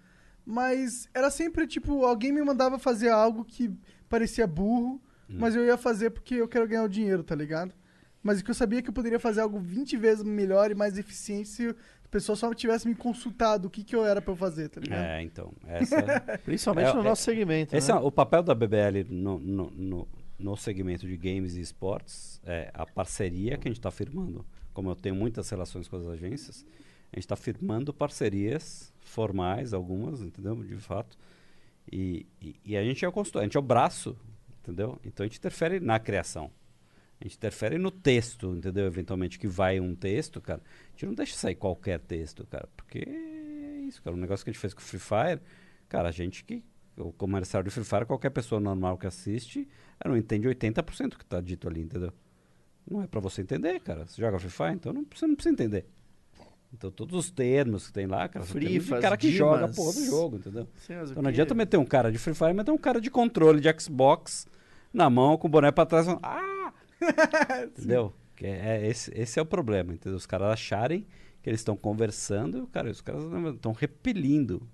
Mas 0.45 1.07
era 1.14 1.30
sempre, 1.30 1.65
tipo, 1.68 2.03
alguém 2.05 2.31
me 2.31 2.41
mandava 2.41 2.77
fazer 2.80 3.10
algo 3.10 3.45
que 3.45 3.72
parecia 4.10 4.45
burro, 4.47 5.01
Hum. 5.30 5.38
mas 5.39 5.55
eu 5.55 5.64
ia 5.65 5.77
fazer 5.77 6.10
porque 6.10 6.35
eu 6.35 6.47
quero 6.47 6.68
ganhar 6.68 6.84
o 6.84 6.89
dinheiro, 6.89 7.23
tá 7.23 7.34
ligado? 7.35 7.73
Mas 8.22 8.41
que 8.41 8.49
eu 8.49 8.55
sabia 8.55 8.81
que 8.81 8.89
eu 8.89 8.93
poderia 8.93 9.19
fazer 9.19 9.41
algo 9.41 9.60
20 9.60 9.97
vezes 9.97 10.23
melhor 10.23 10.72
e 10.72 10.76
mais 10.76 10.97
eficiente 10.97 11.49
se 11.49 11.76
pessoa 12.14 12.35
só 12.35 12.53
tivesse 12.53 12.88
me 12.88 12.94
consultado 12.94 13.68
o 13.68 13.72
que, 13.72 13.84
que 13.84 13.95
eu 13.95 14.06
era 14.06 14.22
pra 14.22 14.31
eu 14.31 14.35
fazer, 14.38 14.69
tá 14.69 14.80
ligado? 14.80 15.03
É, 15.03 15.23
então. 15.23 15.52
Essa, 15.65 15.98
Principalmente 16.45 16.90
É, 16.90 16.94
no 16.94 16.99
é- 17.02 17.03
nosso 17.03 17.23
segmento. 17.23 17.76
Esse 17.76 17.91
né? 17.91 17.98
é 17.98 18.02
o 18.02 18.11
papel 18.11 18.44
da 18.44 18.53
BBL 18.53 19.03
no, 19.10 19.40
no, 19.40 19.72
no, 19.72 20.07
no 20.38 20.56
segmento 20.56 21.07
de 21.07 21.18
games 21.18 21.56
e 21.56 21.61
esportes, 21.61 22.40
é 22.45 22.69
a 22.73 22.85
parceria 22.85 23.57
que 23.57 23.68
a 23.68 23.72
gente 23.72 23.80
está 23.80 23.90
firmando. 23.90 24.45
Como 24.73 24.90
eu 24.91 24.95
tenho 24.95 25.15
muitas 25.15 25.49
relações 25.49 25.88
com 25.88 25.98
as 25.98 26.06
agências, 26.06 26.64
a 27.11 27.15
gente 27.15 27.26
está 27.26 27.35
firmando 27.35 27.91
parcerias 27.91 28.94
formais, 29.02 29.73
algumas, 29.73 30.22
entendeu? 30.22 30.56
De 30.64 30.77
fato. 30.77 31.18
E, 31.91 32.26
e, 32.41 32.56
e 32.64 32.77
a 32.77 32.84
gente 32.84 33.03
é 33.03 33.07
o 33.07 33.11
consultor, 33.11 33.41
a 33.41 33.45
gente 33.45 33.57
é 33.57 33.60
o 33.60 33.64
braço, 33.64 34.15
entendeu? 34.61 34.99
Então 35.03 35.23
a 35.23 35.27
gente 35.27 35.40
interfere 35.40 35.80
na 35.80 35.99
criação. 35.99 36.52
A 37.24 37.26
gente 37.26 37.38
interfere 37.38 37.78
no 37.78 37.90
texto, 37.90 38.54
entendeu? 38.54 38.86
Eventualmente 38.86 39.40
que 39.40 39.48
vai 39.48 39.80
um 39.80 39.95
texto, 39.95 40.41
cara. 40.41 40.62
A 40.62 40.91
gente 40.91 41.06
não 41.06 41.14
deixa 41.14 41.36
sair 41.38 41.56
qualquer 41.56 41.98
texto, 42.02 42.45
cara. 42.48 42.68
Porque 42.76 43.00
é 43.00 43.80
isso, 43.88 44.02
cara. 44.04 44.14
Um 44.14 44.20
negócio 44.20 44.44
que 44.44 44.50
a 44.50 44.54
gente 44.54 44.60
fez 44.60 44.74
com 44.74 44.82
o 44.82 44.84
Free 44.84 45.00
Fire, 45.00 45.40
cara, 45.88 46.10
a 46.10 46.12
gente 46.12 46.44
que. 46.44 46.62
O 46.98 47.14
comercial 47.14 47.64
de 47.64 47.70
Free 47.70 47.86
Fire, 47.86 48.06
qualquer 48.06 48.30
pessoa 48.30 48.60
normal 48.60 48.98
que 48.98 49.08
assiste, 49.08 49.66
ela 50.04 50.14
não 50.14 50.18
entende 50.20 50.48
80% 50.50 51.10
do 51.12 51.18
que 51.18 51.26
tá 51.26 51.40
dito 51.40 51.68
ali, 51.68 51.82
entendeu? 51.82 52.12
Não 52.88 53.02
é 53.02 53.08
pra 53.08 53.22
você 53.22 53.41
entender, 53.41 53.80
cara. 53.80 54.06
Você 54.06 54.22
joga 54.22 54.38
Free 54.38 54.52
Fire, 54.52 54.74
então 54.74 54.91
não, 54.91 55.06
você 55.12 55.26
não 55.26 55.34
precisa 55.34 55.54
entender. 55.54 55.88
Então 56.74 56.91
todos 56.91 57.18
os 57.18 57.32
termos 57.32 57.88
que 57.88 57.94
tem 57.94 58.06
lá, 58.06 58.28
cara, 58.28 58.45
de 58.45 58.52
Frifas, 58.52 59.00
cara 59.00 59.16
que 59.16 59.32
joga 59.32 59.60
a 59.66 59.68
dimas. 59.70 59.76
porra 59.76 59.94
do 59.94 60.06
jogo, 60.06 60.36
entendeu? 60.38 60.68
Sim, 60.76 60.94
o 60.98 61.04
Então 61.06 61.24
não 61.24 61.30
adianta 61.30 61.56
meter 61.56 61.78
um 61.78 61.86
cara 61.86 62.12
de 62.12 62.18
Free 62.18 62.34
Fire, 62.36 62.54
meter 62.54 62.72
um 62.72 62.78
cara 62.78 63.00
de 63.00 63.10
controle 63.10 63.62
de 63.62 63.74
Xbox 63.80 64.45
na 64.94 65.10
mão, 65.10 65.38
com 65.38 65.48
o 65.48 65.50
boné 65.50 65.72
pra 65.72 65.86
trás. 65.86 66.06
falando, 66.06 66.20
Ah! 66.22 66.53
entendeu? 67.78 68.14
Que 68.36 68.46
é, 68.46 68.78
é 68.78 68.88
esse, 68.88 69.12
esse 69.14 69.40
é 69.40 69.42
o 69.42 69.46
problema, 69.46 69.94
entendeu? 69.94 70.18
Os 70.18 70.26
caras 70.26 70.52
acharem 70.52 71.06
que 71.42 71.50
eles 71.50 71.60
estão 71.60 71.76
conversando 71.76 72.58
e 72.58 72.62
o 72.62 72.68
cara, 72.68 72.90
os 72.90 73.02
caras 73.02 73.24
estão 73.54 73.74
repelindo 73.74 74.68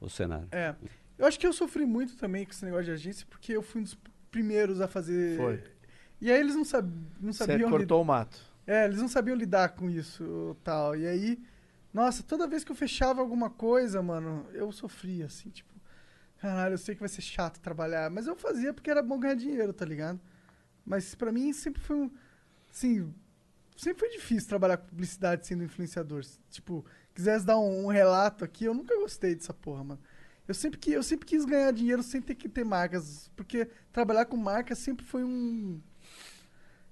o 0.00 0.08
cenário. 0.08 0.48
É. 0.52 0.74
Eu 1.18 1.26
acho 1.26 1.38
que 1.38 1.46
eu 1.46 1.52
sofri 1.52 1.86
muito 1.86 2.16
também 2.16 2.44
com 2.44 2.50
esse 2.50 2.64
negócio 2.64 2.84
de 2.86 2.90
agência, 2.90 3.26
porque 3.30 3.52
eu 3.52 3.62
fui 3.62 3.80
um 3.80 3.84
dos 3.84 3.96
primeiros 4.30 4.80
a 4.80 4.88
fazer. 4.88 5.36
Foi. 5.36 5.62
E 6.20 6.30
aí 6.30 6.38
eles 6.40 6.54
não, 6.54 6.64
sab... 6.64 6.86
não 7.20 7.32
Você 7.32 7.44
sabiam. 7.44 7.70
cortou 7.70 8.02
o 8.02 8.04
mato. 8.04 8.38
É, 8.66 8.84
eles 8.84 9.00
não 9.00 9.08
sabiam 9.08 9.36
lidar 9.36 9.70
com 9.70 9.88
isso 9.88 10.56
tal. 10.64 10.96
E 10.96 11.06
aí, 11.06 11.42
nossa, 11.92 12.22
toda 12.22 12.46
vez 12.46 12.64
que 12.64 12.72
eu 12.72 12.76
fechava 12.76 13.20
alguma 13.20 13.48
coisa, 13.48 14.02
mano, 14.02 14.46
eu 14.52 14.70
sofria, 14.72 15.26
assim, 15.26 15.50
tipo, 15.50 15.72
caralho, 16.38 16.74
eu 16.74 16.78
sei 16.78 16.94
que 16.94 17.00
vai 17.00 17.08
ser 17.08 17.22
chato 17.22 17.60
trabalhar, 17.60 18.10
mas 18.10 18.26
eu 18.26 18.34
fazia 18.34 18.74
porque 18.74 18.90
era 18.90 19.02
bom 19.02 19.18
ganhar 19.18 19.34
dinheiro, 19.34 19.72
tá 19.72 19.84
ligado? 19.84 20.20
Mas 20.86 21.14
pra 21.14 21.32
mim 21.32 21.52
sempre 21.52 21.82
foi 21.82 21.96
um. 21.96 22.10
Assim, 22.70 23.12
sempre 23.76 24.00
foi 24.00 24.10
difícil 24.10 24.48
trabalhar 24.48 24.76
com 24.76 24.86
publicidade 24.86 25.46
sendo 25.46 25.64
influenciador. 25.64 26.24
Tipo, 26.48 26.84
quisesse 27.14 27.44
dar 27.44 27.58
um, 27.58 27.86
um 27.86 27.88
relato 27.88 28.44
aqui, 28.44 28.64
eu 28.64 28.74
nunca 28.74 28.94
gostei 28.96 29.34
dessa 29.34 29.52
porra, 29.52 29.82
mano. 29.82 30.00
Eu 30.46 30.54
sempre, 30.54 30.78
que, 30.78 30.92
eu 30.92 31.02
sempre 31.02 31.26
quis 31.26 31.44
ganhar 31.44 31.72
dinheiro 31.72 32.02
sem 32.02 32.22
ter 32.22 32.36
que 32.36 32.48
ter 32.48 32.64
marcas, 32.64 33.28
porque 33.34 33.68
trabalhar 33.92 34.26
com 34.26 34.36
marcas 34.36 34.78
sempre 34.78 35.04
foi 35.04 35.24
um. 35.24 35.80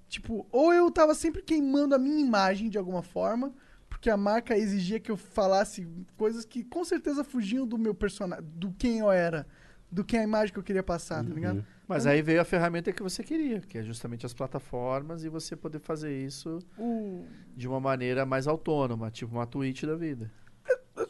Tipo, 0.08 0.46
ou 0.50 0.72
eu 0.72 0.90
tava 0.90 1.14
sempre 1.14 1.40
queimando 1.40 1.94
a 1.94 1.98
minha 1.98 2.20
imagem 2.20 2.68
de 2.68 2.76
alguma 2.76 3.02
forma, 3.02 3.54
porque 3.88 4.10
a 4.10 4.16
marca 4.16 4.56
exigia 4.56 4.98
que 4.98 5.10
eu 5.10 5.16
falasse 5.16 5.86
coisas 6.16 6.44
que 6.44 6.64
com 6.64 6.84
certeza 6.84 7.22
fugiam 7.22 7.66
do 7.66 7.78
meu 7.78 7.94
personagem, 7.94 8.44
do 8.56 8.72
quem 8.72 8.98
eu 8.98 9.10
era, 9.10 9.46
do 9.94 10.04
que 10.04 10.16
a 10.16 10.22
imagem 10.24 10.52
que 10.52 10.58
eu 10.58 10.62
queria 10.62 10.82
passar, 10.82 11.24
tá 11.24 11.32
ligado? 11.32 11.64
Mas 11.86 12.04
aí 12.04 12.20
veio 12.20 12.40
a 12.40 12.44
ferramenta 12.44 12.92
que 12.92 13.02
você 13.02 13.22
queria, 13.22 13.60
que 13.60 13.78
é 13.78 13.82
justamente 13.82 14.26
as 14.26 14.34
plataformas 14.34 15.22
e 15.22 15.28
você 15.28 15.54
poder 15.54 15.78
fazer 15.78 16.12
isso 16.12 16.58
O... 16.76 17.24
de 17.56 17.68
uma 17.68 17.78
maneira 17.78 18.26
mais 18.26 18.48
autônoma, 18.48 19.08
tipo 19.10 19.32
uma 19.34 19.46
Twitch 19.46 19.84
da 19.84 19.94
vida. 19.94 20.28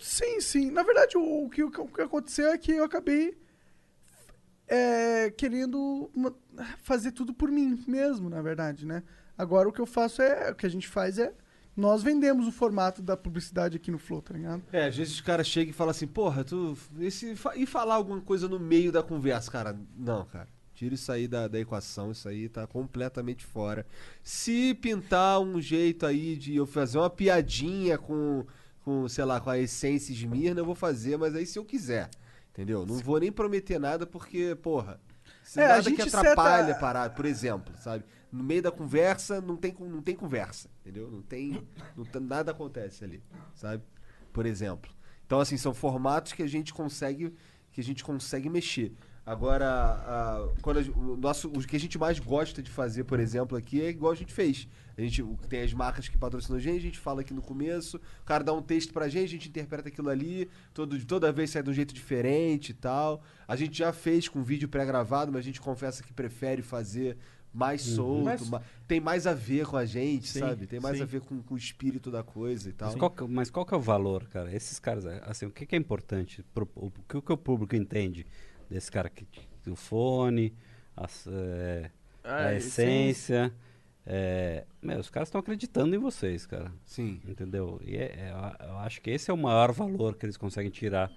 Sim, 0.00 0.40
sim. 0.40 0.70
Na 0.70 0.82
verdade, 0.82 1.16
o, 1.16 1.46
o 1.46 1.48
que, 1.50 1.62
o 1.62 1.70
que 1.70 2.02
aconteceu 2.02 2.48
é 2.50 2.58
que 2.58 2.72
eu 2.72 2.84
acabei 2.84 3.38
é, 4.68 5.30
querendo 5.30 6.10
uma- 6.14 6.34
fazer 6.82 7.12
tudo 7.12 7.32
por 7.32 7.50
mim 7.50 7.82
mesmo, 7.86 8.28
na 8.28 8.42
verdade, 8.42 8.86
né? 8.86 9.02
Agora 9.36 9.68
o 9.68 9.72
que 9.72 9.80
eu 9.80 9.86
faço 9.86 10.20
é, 10.22 10.50
o 10.50 10.54
que 10.54 10.66
a 10.66 10.70
gente 10.70 10.88
faz 10.88 11.18
é, 11.18 11.32
nós 11.76 12.02
vendemos 12.02 12.46
o 12.46 12.52
formato 12.52 13.02
da 13.02 13.16
publicidade 13.16 13.76
aqui 13.76 13.90
no 13.90 13.98
Flow, 13.98 14.22
tá 14.22 14.32
ligado? 14.34 14.62
É, 14.72 14.86
às 14.86 14.96
vezes 14.96 15.14
os 15.14 15.20
caras 15.20 15.46
chegam 15.46 15.70
e 15.70 15.72
falam 15.74 15.90
assim, 15.90 16.06
porra, 16.06 16.44
tu. 16.44 16.76
Esse, 17.00 17.34
e 17.56 17.66
falar 17.66 17.94
alguma 17.96 18.20
coisa 18.20 18.48
no 18.48 18.60
meio 18.60 18.92
da 18.92 19.02
conversa, 19.02 19.50
cara? 19.50 19.76
Não, 19.96 20.24
cara. 20.24 20.48
Tira 20.74 20.94
isso 20.94 21.10
aí 21.12 21.28
da, 21.28 21.46
da 21.46 21.58
equação, 21.60 22.10
isso 22.10 22.28
aí 22.28 22.48
tá 22.48 22.66
completamente 22.66 23.44
fora. 23.44 23.86
Se 24.22 24.74
pintar 24.74 25.40
um 25.40 25.60
jeito 25.60 26.04
aí 26.04 26.36
de 26.36 26.56
eu 26.56 26.66
fazer 26.66 26.98
uma 26.98 27.08
piadinha 27.10 27.96
com, 27.96 28.44
com 28.84 29.08
sei 29.08 29.24
lá, 29.24 29.40
com 29.40 29.50
a 29.50 29.58
essência 29.58 30.12
Esmirna, 30.12 30.60
eu 30.60 30.64
vou 30.64 30.74
fazer, 30.74 31.16
mas 31.16 31.34
aí 31.36 31.46
se 31.46 31.58
eu 31.58 31.64
quiser. 31.64 32.10
Entendeu? 32.52 32.84
Não 32.86 32.96
vou 32.98 33.18
nem 33.20 33.30
prometer 33.32 33.78
nada 33.78 34.04
porque, 34.06 34.56
porra. 34.62 35.00
Se 35.44 35.60
É, 35.60 35.64
a 35.64 35.68
nada 35.68 35.82
que 35.82 35.90
gente 35.90 36.08
atrapalha 36.08 36.66
seta- 36.66 36.76
a 36.76 36.80
parada, 36.80 37.14
por 37.14 37.24
exemplo, 37.24 37.72
sabe? 37.80 38.04
No 38.34 38.42
meio 38.44 38.62
da 38.62 38.72
conversa 38.72 39.40
não 39.40 39.56
tem, 39.56 39.74
não 39.78 40.02
tem 40.02 40.16
conversa, 40.16 40.68
entendeu? 40.80 41.10
Não 41.10 41.22
tem, 41.22 41.62
não 41.96 42.04
tem- 42.04 42.20
nada 42.22 42.50
acontece 42.50 43.04
ali, 43.04 43.22
sabe? 43.54 43.82
Por 44.32 44.44
exemplo. 44.44 44.90
Então 45.26 45.38
assim, 45.40 45.56
são 45.56 45.72
formatos 45.72 46.32
que 46.32 46.42
a 46.42 46.46
gente 46.48 46.74
consegue 46.74 47.32
que 47.70 47.80
a 47.80 47.84
gente 47.84 48.04
consegue 48.04 48.48
mexer. 48.48 48.92
Agora, 49.26 49.66
a- 49.66 50.48
quando 50.62 50.78
a 50.78 50.82
o, 50.82 51.16
nosso, 51.16 51.48
o 51.48 51.58
que 51.66 51.74
a 51.76 51.80
gente 51.80 51.98
mais 51.98 52.18
gosta 52.18 52.62
de 52.62 52.70
fazer, 52.70 53.04
por 53.04 53.18
exemplo, 53.18 53.56
aqui 53.56 53.80
é 53.80 53.88
igual 53.88 54.12
a 54.12 54.14
gente 54.14 54.32
fez. 54.32 54.68
A 54.96 55.00
gente 55.00 55.24
tem 55.48 55.62
as 55.62 55.72
marcas 55.72 56.08
que 56.08 56.16
patrocinam 56.18 56.56
a 56.58 56.60
gente, 56.60 56.76
a 56.78 56.82
gente 56.82 56.98
fala 56.98 57.22
aqui 57.22 57.32
no 57.34 57.42
começo, 57.42 57.96
o 57.96 58.24
cara 58.24 58.44
dá 58.44 58.52
um 58.52 58.62
texto 58.62 58.92
pra 58.92 59.08
gente, 59.08 59.24
a 59.24 59.32
gente 59.32 59.48
interpreta 59.48 59.88
aquilo 59.88 60.08
ali, 60.08 60.48
todo, 60.72 61.02
toda 61.04 61.32
vez 61.32 61.50
sai 61.50 61.62
de 61.62 61.70
um 61.70 61.72
jeito 61.72 61.92
diferente 61.94 62.68
e 62.70 62.74
tal. 62.74 63.22
A 63.48 63.56
gente 63.56 63.76
já 63.78 63.92
fez 63.92 64.28
com 64.28 64.42
vídeo 64.42 64.68
pré-gravado, 64.68 65.32
mas 65.32 65.40
a 65.40 65.44
gente 65.44 65.60
confessa 65.60 66.02
que 66.02 66.12
prefere 66.12 66.62
fazer 66.62 67.16
mais 67.54 67.80
solto, 67.82 68.24
Mas- 68.24 68.48
ma- 68.50 68.60
tem 68.88 69.00
mais 69.00 69.26
a 69.26 69.32
ver 69.32 69.64
com 69.66 69.76
a 69.76 69.84
gente, 69.84 70.26
Sim, 70.28 70.40
sabe? 70.40 70.66
Tem 70.66 70.80
mais 70.80 70.96
sim. 70.96 71.02
a 71.02 71.06
ver 71.06 71.20
com, 71.20 71.40
com 71.42 71.54
o 71.54 71.56
espírito 71.56 72.10
da 72.10 72.22
coisa 72.22 72.68
e 72.68 72.72
tal. 72.72 72.88
Mas 72.90 72.98
qual, 72.98 73.10
que, 73.10 73.24
mas 73.24 73.50
qual 73.50 73.64
que 73.64 73.72
é 73.72 73.76
o 73.76 73.80
valor, 73.80 74.26
cara? 74.28 74.52
Esses 74.54 74.78
caras, 74.80 75.06
é, 75.06 75.22
assim, 75.24 75.46
o 75.46 75.50
que, 75.50 75.64
que 75.64 75.74
é 75.74 75.78
importante? 75.78 76.42
Pro, 76.52 76.68
o, 76.74 76.90
que, 77.08 77.20
que 77.22 77.32
o 77.32 77.36
público 77.36 77.76
entende 77.76 78.26
desse 78.68 78.90
cara 78.90 79.08
que 79.08 79.26
o 79.70 79.76
fone, 79.76 80.52
as, 80.96 81.26
é, 81.28 81.90
Ah, 82.24 82.46
a 82.46 82.54
essência. 82.54 83.52
É, 84.06 84.64
meu, 84.82 84.98
os 84.98 85.08
caras 85.08 85.28
estão 85.28 85.40
acreditando 85.40 85.94
em 85.94 85.98
vocês, 85.98 86.44
cara. 86.44 86.70
Sim. 86.84 87.20
Entendeu? 87.26 87.80
E 87.84 87.96
é- 87.96 88.00
é- 88.30 88.34
eu- 88.68 88.76
acho 88.78 89.00
que 89.00 89.10
esse 89.10 89.30
é 89.30 89.34
o 89.34 89.36
maior 89.38 89.72
valor 89.72 90.14
que 90.16 90.26
eles 90.26 90.36
conseguem 90.36 90.70
tirar 90.70 91.10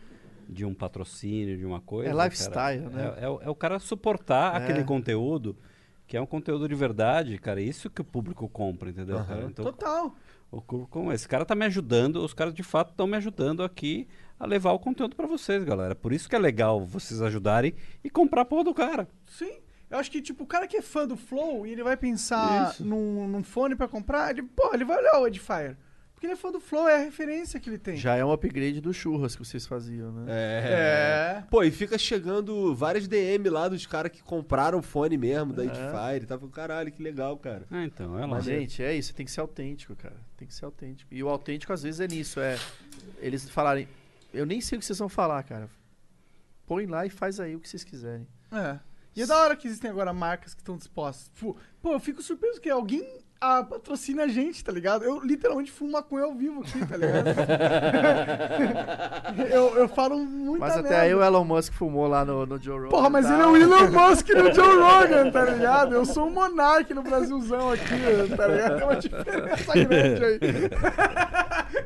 de 0.48 0.64
um 0.64 0.74
patrocínio, 0.74 1.58
de 1.58 1.66
uma 1.66 1.82
coisa. 1.82 2.10
É 2.10 2.14
cara. 2.14 2.24
lifestyle, 2.26 2.86
né? 2.90 3.16
É, 3.18 3.26
é 3.26 3.30
o- 3.30 3.42
é 3.42 3.50
o 3.50 3.56
cara 3.56 3.78
suportar 3.80 4.54
É. 4.62 4.64
aquele 4.64 4.86
conteúdo, 4.86 5.58
que 6.08 6.16
é 6.16 6.22
um 6.22 6.26
conteúdo 6.26 6.68
de 6.68 6.74
verdade, 6.74 7.38
cara. 7.38 7.62
Isso 7.62 7.90
que 7.90 8.02
o 8.02 8.06
público 8.06 8.48
compra, 8.48 8.90
entendeu? 8.90 9.24
Cara? 9.26 9.44
Então, 9.44 9.66
Total. 9.66 10.16
o, 10.50 11.12
esse 11.12 11.28
cara 11.28 11.46
tá 11.46 11.54
me 11.54 11.66
ajudando, 11.66 12.24
os 12.24 12.34
caras 12.34 12.54
de 12.54 12.64
fato 12.64 12.92
estão 12.92 13.06
me 13.06 13.18
ajudando 13.18 13.62
aqui 13.62 14.08
a 14.40 14.46
levar 14.46 14.72
o 14.72 14.80
conteúdo 14.80 15.16
pra 15.16 15.28
vocês, 15.28 15.64
galera. 15.66 15.94
Por 15.94 16.14
isso 16.14 16.30
que 16.30 16.36
é 16.36 16.40
legal 16.40 16.80
vocês 16.86 17.22
ajudarem 17.22 17.76
e 18.04 18.10
comprar 18.10 18.42
a 18.42 18.46
porra 18.46 18.64
do 18.64 18.74
cara. 18.74 19.08
Sim. 19.26 19.60
Eu 19.90 19.98
acho 19.98 20.12
que, 20.12 20.22
tipo, 20.22 20.44
o 20.44 20.48
cara 20.48 20.68
que 20.68 20.78
é 20.78 20.82
fã 20.82 21.08
do 21.08 21.16
Flow 21.16 21.66
e 21.66 21.72
ele 21.72 21.84
vai 21.84 21.96
pensar 21.96 22.72
Isso. 22.72 22.86
num, 22.86 23.28
num 23.28 23.44
fone 23.44 23.76
pra 23.76 23.88
comprar, 23.88 24.32
ele, 24.32 24.44
pô, 24.44 24.72
ele 24.74 24.84
vai 24.84 24.98
olhar 24.98 25.20
o 25.20 25.28
Edifier. 25.28 25.78
Porque 26.18 26.26
ele 26.26 26.34
é 26.34 26.36
fã 26.36 26.52
do 26.52 26.60
Flow, 26.60 26.90
é 26.90 26.96
a 26.96 27.04
referência 27.04 27.60
que 27.60 27.70
ele 27.70 27.78
tem. 27.78 27.96
Já 27.96 28.16
é 28.16 28.26
um 28.26 28.32
upgrade 28.32 28.82
do 28.82 28.92
churras 28.92 29.36
que 29.36 29.46
vocês 29.46 29.68
faziam, 29.68 30.12
né? 30.12 30.26
É. 30.28 31.38
É. 31.38 31.44
Pô, 31.48 31.64
e 31.64 31.70
fica 31.70 31.96
chegando 31.96 32.74
várias 32.74 33.08
DM 33.08 33.48
lá 33.52 33.68
dos 33.68 33.86
caras 33.86 34.12
que 34.12 34.24
compraram 34.24 34.80
o 34.80 34.82
fone 34.82 35.16
mesmo 35.16 35.54
da 35.54 35.64
É. 35.64 36.20
Tava, 36.22 36.48
caralho, 36.50 36.92
que 36.92 37.04
legal, 37.04 37.38
cara. 37.38 37.68
Ah, 37.70 37.84
então, 37.84 38.18
é 38.18 38.22
lá. 38.22 38.28
Mas, 38.30 38.46
gente, 38.46 38.82
é 38.82 38.96
isso, 38.96 39.14
tem 39.14 39.28
que 39.28 39.32
ser 39.32 39.42
autêntico, 39.42 39.96
cara. 39.96 40.18
Tem 40.36 40.48
que 40.48 40.56
ser 40.56 40.66
autêntico. 40.66 41.14
E 41.14 41.24
o 41.24 41.30
autêntico, 41.30 41.72
às 41.72 41.84
vezes, 41.84 42.00
é 42.00 42.08
nisso, 42.08 42.40
é 42.40 42.58
eles 43.20 43.48
falarem, 43.48 43.88
eu 44.34 44.48
nem 44.48 44.60
sei 44.60 44.78
o 44.78 44.80
que 44.80 44.88
vocês 44.88 44.98
vão 44.98 45.10
falar, 45.10 45.44
cara. 45.44 45.70
Põe 46.66 46.88
lá 46.88 47.06
e 47.06 47.12
faz 47.12 47.40
aí 47.40 47.56
o 47.56 47.60
que 47.60 47.70
vocês 47.70 47.84
quiserem. 47.84 48.28
É. 48.52 48.80
E 49.16 49.22
é 49.22 49.28
da 49.28 49.38
hora 49.40 49.56
que 49.56 49.68
existem 49.68 49.92
agora 49.92 50.12
marcas 50.14 50.56
que 50.56 50.62
estão 50.62 50.78
dispostas. 50.78 51.32
Pô, 51.80 51.94
eu 51.94 52.00
fico 52.00 52.24
surpreso 52.24 52.60
que 52.60 52.72
alguém 52.72 53.20
ah, 53.40 53.64
patrocina 53.64 54.24
a 54.24 54.28
gente, 54.28 54.64
tá 54.64 54.72
ligado? 54.72 55.04
Eu 55.04 55.20
literalmente 55.20 55.72
fumo 55.72 55.92
maconha 55.92 56.26
ao 56.26 56.34
vivo 56.34 56.62
aqui, 56.62 56.84
tá 56.86 56.98
ligado? 56.98 57.28
eu, 59.54 59.78
eu 59.78 59.88
falo 59.88 60.18
muito 60.18 60.60
Mas 60.60 60.76
até 60.76 61.02
aí 61.02 61.14
o 61.14 61.24
Elon 61.24 61.44
Musk 61.44 61.74
fumou 61.74 62.08
lá 62.08 62.26
no, 62.26 62.48
no 62.48 62.60
Joe 62.60 62.78
Rogan. 62.78 62.90
Porra, 62.90 63.10
mas 63.10 63.28
tá? 63.28 63.34
ele 63.34 63.44
é 63.44 63.46
o 63.46 63.56
Elon 63.56 63.92
Musk 63.92 64.30
no 64.30 64.52
Joe 64.54 64.78
Rogan, 64.78 65.30
tá 65.30 65.46
ligado? 65.46 65.94
Eu 65.94 66.06
sou 66.06 66.26
um 66.28 66.32
monarca 66.32 66.96
no 66.96 67.04
Brasilzão 67.04 67.72
aqui, 67.72 67.86
tá 68.36 68.48
ligado? 68.48 68.78
Tem 68.78 68.84
uma 68.84 68.96
diferença 68.96 69.86
grande 69.86 70.26
aí. 70.26 70.40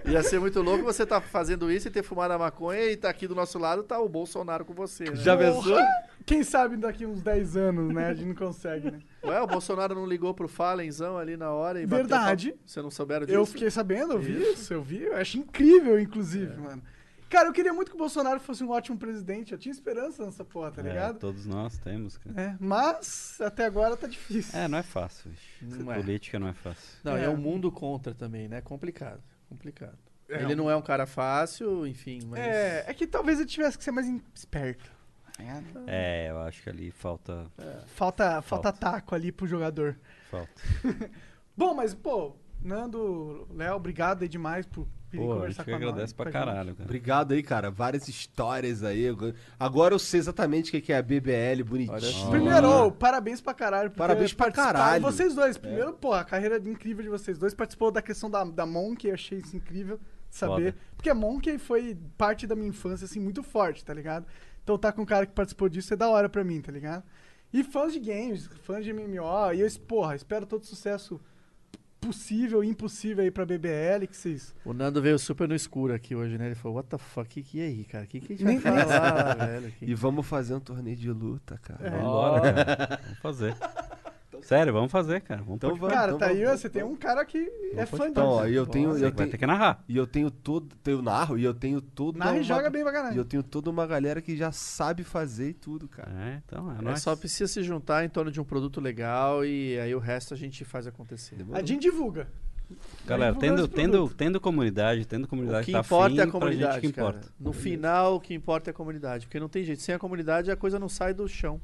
Ia 0.11 0.23
ser 0.23 0.39
muito 0.39 0.61
louco 0.61 0.83
você 0.83 1.05
tá 1.05 1.19
fazendo 1.19 1.69
isso 1.71 1.87
e 1.87 1.91
ter 1.91 2.03
fumado 2.03 2.33
a 2.33 2.37
maconha 2.37 2.85
e 2.85 2.95
tá 2.95 3.09
aqui 3.09 3.27
do 3.27 3.35
nosso 3.35 3.59
lado 3.59 3.83
tá 3.83 3.99
o 3.99 4.07
Bolsonaro 4.07 4.63
com 4.63 4.73
você, 4.73 5.03
né? 5.05 5.15
Já 5.15 5.35
pensou? 5.35 5.77
Quem 6.25 6.43
sabe 6.43 6.77
daqui 6.77 7.05
uns 7.05 7.21
10 7.21 7.57
anos, 7.57 7.93
né? 7.93 8.07
A 8.07 8.13
gente 8.13 8.27
não 8.27 8.35
consegue, 8.35 8.91
né? 8.91 8.99
Ué, 9.23 9.41
o 9.41 9.47
Bolsonaro 9.47 9.95
não 9.95 10.05
ligou 10.05 10.33
pro 10.33 10.47
Fallenzão 10.47 11.17
ali 11.17 11.35
na 11.37 11.51
hora 11.51 11.81
e 11.81 11.85
bateu 11.85 12.05
Verdade. 12.07 12.51
papo? 12.51 12.63
Você 12.65 12.81
não 12.81 12.91
souberam 12.91 13.25
disso? 13.25 13.37
Eu 13.37 13.45
fiquei 13.45 13.69
sabendo, 13.69 14.13
eu 14.13 14.19
vi 14.19 14.41
isso, 14.53 14.73
eu 14.73 14.81
vi. 14.81 15.03
Eu 15.03 15.15
acho 15.17 15.37
incrível, 15.37 15.99
inclusive, 15.99 16.55
mano. 16.57 16.81
Cara, 17.29 17.47
eu 17.47 17.53
queria 17.53 17.71
muito 17.71 17.89
que 17.89 17.95
o 17.95 17.97
Bolsonaro 17.97 18.41
fosse 18.41 18.61
um 18.61 18.69
ótimo 18.71 18.97
presidente. 18.97 19.53
Eu 19.53 19.57
tinha 19.57 19.71
esperança 19.71 20.25
nessa 20.25 20.43
porra, 20.43 20.69
tá 20.69 20.81
É, 20.81 20.83
ligado? 20.89 21.17
todos 21.17 21.45
nós 21.45 21.77
temos, 21.77 22.17
cara. 22.17 22.41
É, 22.41 22.55
mas 22.59 23.37
até 23.39 23.65
agora 23.65 23.95
tá 23.95 24.05
difícil. 24.05 24.59
É, 24.59 24.67
não 24.67 24.77
é 24.77 24.83
fácil. 24.83 25.31
bicho. 25.31 25.81
Não 25.81 25.89
é. 25.93 25.95
política 25.95 26.37
não 26.37 26.49
é 26.49 26.53
fácil. 26.53 26.99
Não, 27.05 27.15
é. 27.15 27.23
É. 27.23 27.29
um 27.29 27.37
mundo 27.37 27.71
contra 27.71 28.13
também, 28.13 28.49
né? 28.49 28.59
Complicado, 28.59 29.21
complicado. 29.47 29.97
É, 30.27 30.43
ele 30.43 30.55
não 30.55 30.69
é 30.69 30.75
um 30.75 30.81
cara 30.81 31.05
fácil, 31.05 31.87
enfim, 31.87 32.19
mas... 32.27 32.39
É, 32.41 32.83
é 32.87 32.93
que 32.93 33.07
talvez 33.07 33.39
ele 33.39 33.47
tivesse 33.47 33.77
que 33.77 33.83
ser 33.83 33.91
mais 33.91 34.07
esperto. 34.35 34.91
É, 35.87 36.29
eu 36.29 36.39
acho 36.39 36.61
que 36.63 36.69
ali 36.69 36.91
falta. 36.91 37.47
Falta, 37.87 38.41
falta 38.41 38.71
taco 38.71 39.15
ali 39.15 39.31
pro 39.31 39.47
jogador. 39.47 39.97
falta. 40.29 40.61
Bom, 41.55 41.73
mas, 41.73 41.93
pô, 41.93 42.35
Nando, 42.63 43.47
Léo, 43.53 43.75
obrigado 43.75 44.21
aí 44.21 44.27
demais 44.27 44.65
por 44.65 44.87
vir 45.09 45.17
Pô, 45.17 45.31
a 45.31 45.35
conversar 45.35 45.63
gente 45.63 45.65
que 45.65 45.71
com 45.71 45.75
a 45.75 45.77
agradece 45.77 46.01
nós, 46.01 46.13
pra 46.13 46.29
a 46.29 46.31
caralho, 46.31 46.75
cara. 46.75 46.85
Obrigado 46.85 47.31
aí, 47.33 47.43
cara. 47.43 47.71
Várias 47.71 48.07
histórias 48.07 48.83
aí. 48.83 49.05
Agora 49.59 49.93
eu 49.93 49.99
sei 49.99 50.19
exatamente 50.19 50.75
o 50.75 50.81
que 50.81 50.93
é 50.93 50.97
a 50.97 51.01
BBL 51.01 51.63
bonitinho. 51.65 52.29
Primeiro, 52.29 52.87
ô, 52.87 52.91
parabéns 52.91 53.41
pra 53.41 53.53
caralho. 53.53 53.89
por 53.91 53.97
Parabéns 53.97 54.33
pra 54.33 54.51
caralho. 54.51 55.01
Vocês 55.01 55.35
dois. 55.35 55.57
Primeiro, 55.57 55.93
pô, 55.93 56.13
a 56.13 56.23
carreira 56.23 56.57
incrível 56.57 57.03
de 57.03 57.09
vocês 57.09 57.37
dois. 57.37 57.53
Participou 57.53 57.91
da 57.91 58.01
questão 58.01 58.29
da, 58.29 58.43
da 58.43 58.65
eu 59.09 59.13
achei 59.13 59.39
isso 59.39 59.57
incrível 59.57 59.97
de 60.29 60.35
saber. 60.35 60.73
Foda. 60.73 60.85
Porque 60.95 61.09
a 61.09 61.15
Monkey 61.15 61.57
foi 61.57 61.97
parte 62.17 62.47
da 62.47 62.55
minha 62.55 62.69
infância, 62.69 63.05
assim, 63.05 63.19
muito 63.19 63.43
forte, 63.43 63.83
tá 63.83 63.93
ligado? 63.93 64.25
Então 64.63 64.77
tá 64.77 64.91
com 64.91 65.01
um 65.01 65.05
cara 65.05 65.25
que 65.25 65.33
participou 65.33 65.67
disso 65.69 65.93
é 65.93 65.97
da 65.97 66.07
hora 66.09 66.29
pra 66.29 66.43
mim, 66.43 66.61
tá 66.61 66.71
ligado? 66.71 67.03
E 67.53 67.63
fãs 67.63 67.91
de 67.93 67.99
games, 67.99 68.47
fãs 68.63 68.83
de 68.85 68.93
MMO, 68.93 69.53
e 69.53 69.59
eu, 69.61 69.67
porra, 69.87 70.15
espero 70.15 70.45
todo 70.45 70.65
sucesso 70.65 71.19
possível 71.99 72.63
e 72.63 72.67
impossível 72.67 73.23
aí 73.23 73.29
pra 73.29 73.45
BBL, 73.45 74.07
que 74.09 74.17
vocês... 74.17 74.55
O 74.65 74.73
Nando 74.73 75.01
veio 75.01 75.19
super 75.19 75.47
no 75.47 75.53
escuro 75.53 75.93
aqui 75.93 76.15
hoje, 76.15 76.35
né? 76.37 76.47
Ele 76.47 76.55
falou, 76.55 76.77
what 76.77 76.89
the 76.89 76.97
fuck, 76.97 77.29
que 77.29 77.43
que 77.43 77.59
é 77.61 77.65
aí, 77.65 77.83
cara? 77.83 78.07
Que 78.07 78.19
que 78.19 78.33
a 78.33 78.35
gente 78.37 78.45
Nem- 78.45 78.57
vai 78.57 78.85
falar, 78.85 79.35
velho? 79.35 79.71
Que- 79.73 79.85
E 79.85 79.93
vamos 79.93 80.25
fazer 80.25 80.55
um 80.55 80.59
torneio 80.59 80.95
de 80.95 81.11
luta, 81.11 81.59
cara. 81.61 81.85
É. 81.85 81.89
Vamos 81.91 82.03
embora, 82.05 82.53
cara. 82.65 82.99
Vamos 83.03 83.19
fazer. 83.19 83.55
Sério, 84.41 84.71
vamos 84.73 84.91
fazer, 84.91 85.21
cara. 85.21 85.41
Vamos 85.41 85.55
Então 85.57 85.73
de 85.73 85.79
vamos, 85.79 85.93
cara, 85.95 86.07
então 86.13 86.19
tá 86.19 86.27
aí, 86.27 86.43
vamos, 86.43 86.61
você 86.61 86.69
tem 86.69 86.83
um 86.83 86.95
cara 86.95 87.25
que 87.25 87.37
é 87.75 87.85
fã 87.85 88.07
Então, 88.07 88.25
ó, 88.27 88.41
disso. 88.41 88.53
e 88.53 88.55
eu 88.55 88.65
tenho, 88.65 88.89
Você 88.91 88.97
eu 88.97 89.01
vai 89.01 89.11
tenho, 89.11 89.29
ter 89.31 89.37
que 89.37 89.45
narrar. 89.45 89.83
e 89.87 89.97
eu 89.97 90.07
tenho 90.07 90.31
todo, 90.31 90.75
eu 90.85 91.01
narro 91.01 91.37
e 91.37 91.43
eu 91.43 91.53
tenho 91.53 91.81
todo 91.81 92.17
Narra 92.17 92.31
e 92.35 92.37
uma- 92.37 92.43
joga 92.43 92.69
bem 92.69 92.81
pra 92.83 92.91
E 92.91 92.95
caralho. 92.95 93.17
eu 93.17 93.25
tenho 93.25 93.43
toda 93.43 93.69
uma 93.69 93.85
galera 93.85 94.21
que 94.21 94.35
já 94.37 94.51
sabe 94.51 95.03
fazer 95.03 95.49
e 95.49 95.53
tudo, 95.53 95.87
cara. 95.87 96.11
É, 96.11 96.41
então, 96.45 96.71
é, 96.71 96.79
É, 96.79 96.81
nóis. 96.81 97.01
só 97.01 97.15
precisa 97.15 97.47
se 97.51 97.61
juntar 97.63 98.05
em 98.05 98.09
torno 98.09 98.31
de 98.31 98.39
um 98.39 98.43
produto 98.43 98.79
legal 98.79 99.43
e 99.45 99.77
aí 99.79 99.93
o 99.93 99.99
resto 99.99 100.33
a 100.33 100.37
gente 100.37 100.63
faz 100.65 100.87
acontecer. 100.87 101.35
A 101.53 101.61
gente 101.61 101.81
divulga. 101.81 102.27
Galera, 103.05 103.35
tendo, 103.35 103.67
tendo, 103.67 104.09
tendo 104.09 104.39
comunidade, 104.39 105.05
tendo 105.05 105.27
comunidade 105.27 105.63
O 105.63 105.65
que 105.65 105.71
tá 105.73 105.79
importa 105.81 106.21
é 106.21 106.23
a 106.23 106.27
comunidade, 106.27 106.73
gente 106.75 106.87
que 106.87 106.93
cara. 106.93 107.09
importa. 107.09 107.27
No 107.37 107.51
final, 107.51 108.15
o 108.15 108.19
que 108.21 108.33
importa 108.33 108.69
é 108.69 108.71
a 108.71 108.73
comunidade. 108.73 109.25
Porque 109.25 109.39
não 109.41 109.49
tem 109.49 109.61
jeito. 109.63 109.81
Sem 109.81 109.93
a 109.93 109.99
comunidade, 109.99 110.49
a 110.49 110.55
coisa 110.55 110.79
não 110.79 110.87
sai 110.87 111.13
do 111.13 111.27
chão. 111.27 111.59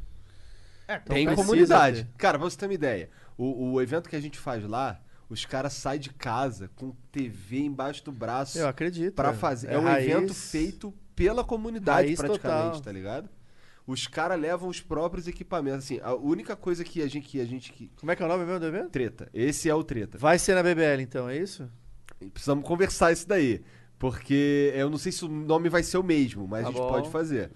É, 0.88 0.96
Então 0.96 1.16
tem 1.16 1.26
precisa 1.26 1.48
comunidade. 1.48 2.04
ter. 2.06 2.18
Cara, 2.18 2.38
pra 2.40 2.50
você 2.50 2.58
ter 2.58 2.66
uma 2.66 2.74
ideia, 2.74 3.10
o, 3.38 3.72
o 3.74 3.82
evento 3.82 4.10
que 4.10 4.16
a 4.16 4.20
gente 4.22 4.38
faz 4.40 4.64
lá, 4.66 5.00
os 5.30 5.46
caras 5.46 5.74
saem 5.74 6.00
de 6.00 6.10
casa 6.12 6.70
com 6.76 6.96
TV 7.12 7.60
embaixo 7.60 8.04
do 8.06 8.12
braço 8.12 8.58
Eu 8.58 8.68
acredito. 8.68 9.14
pra 9.16 9.34
fazer. 9.34 9.68
É, 9.70 9.74
É 9.74 9.80
um 9.80 9.84
raiz- 9.84 10.10
evento 10.10 10.34
feito 10.34 10.94
pela 11.16 11.44
comunidade, 11.44 12.08
Raiz 12.08 12.20
praticamente, 12.20 12.66
total. 12.68 12.82
tá 12.82 12.92
ligado? 12.92 13.30
Os 13.86 14.06
caras 14.06 14.40
levam 14.40 14.68
os 14.70 14.82
próprios 14.82 15.28
equipamentos. 15.28 15.80
Assim, 15.86 16.00
a 16.04 16.14
única 16.14 16.56
coisa 16.56 16.84
que 16.84 17.02
a 17.02 17.08
gente. 17.08 17.28
Que 17.28 17.40
a 17.42 17.46
gente 17.46 17.72
que... 17.72 17.90
Como 18.00 18.12
é 18.12 18.16
que 18.16 18.22
é 18.22 18.26
o 18.26 18.30
nome 18.30 18.44
mesmo 18.46 18.60
do 18.60 18.66
evento? 18.68 18.90
Treta. 18.90 19.30
Esse 19.34 19.70
é 19.70 19.74
o 19.76 19.84
treta. 19.84 20.18
Vai 20.18 20.38
ser 20.38 20.56
na 20.56 20.62
BBL, 20.64 21.02
então, 21.02 21.30
é 21.30 21.38
isso? 21.38 21.70
Precisamos 22.34 22.66
conversar 22.66 23.12
isso 23.14 23.28
daí. 23.28 23.64
Porque 24.00 24.72
eu 24.76 24.90
não 24.92 24.98
sei 24.98 25.12
se 25.12 25.26
o 25.26 25.28
nome 25.28 25.70
vai 25.70 25.82
ser 25.82 25.98
o 25.98 26.04
mesmo, 26.04 26.48
mas 26.48 26.62
Tá 26.62 26.70
a 26.70 26.72
gente 26.72 26.82
bom. 26.82 26.88
pode 26.88 27.10
fazer. 27.10 27.50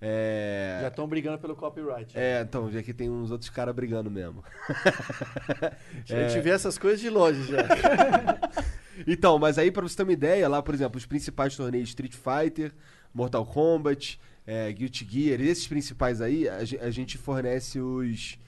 É... 0.00 0.78
Já 0.80 0.88
estão 0.88 1.06
brigando 1.06 1.38
pelo 1.38 1.54
copyright. 1.54 2.16
É, 2.16 2.40
então, 2.40 2.70
já 2.70 2.82
que 2.82 2.94
tem 2.94 3.10
uns 3.10 3.30
outros 3.30 3.50
caras 3.50 3.74
brigando 3.74 4.10
mesmo. 4.10 4.42
A 6.10 6.28
gente 6.28 6.40
vê 6.40 6.50
essas 6.50 6.78
coisas 6.78 7.00
de 7.00 7.10
longe 7.10 7.44
já. 7.44 7.58
Então, 9.06 9.38
mas 9.38 9.58
aí 9.58 9.70
pra 9.70 9.82
você 9.82 9.96
ter 9.96 10.02
uma 10.02 10.12
ideia, 10.12 10.46
lá, 10.48 10.62
por 10.62 10.74
exemplo, 10.74 10.98
os 10.98 11.06
principais 11.06 11.56
torneios 11.56 11.88
Street 11.88 12.14
Fighter, 12.14 12.72
Mortal 13.12 13.44
Kombat, 13.44 14.20
é, 14.46 14.70
Guilty 14.70 15.08
Gear, 15.10 15.40
esses 15.40 15.66
principais 15.66 16.20
aí, 16.20 16.46
a 16.48 16.90
gente 16.90 17.16
fornece 17.16 17.80
os, 17.80 18.38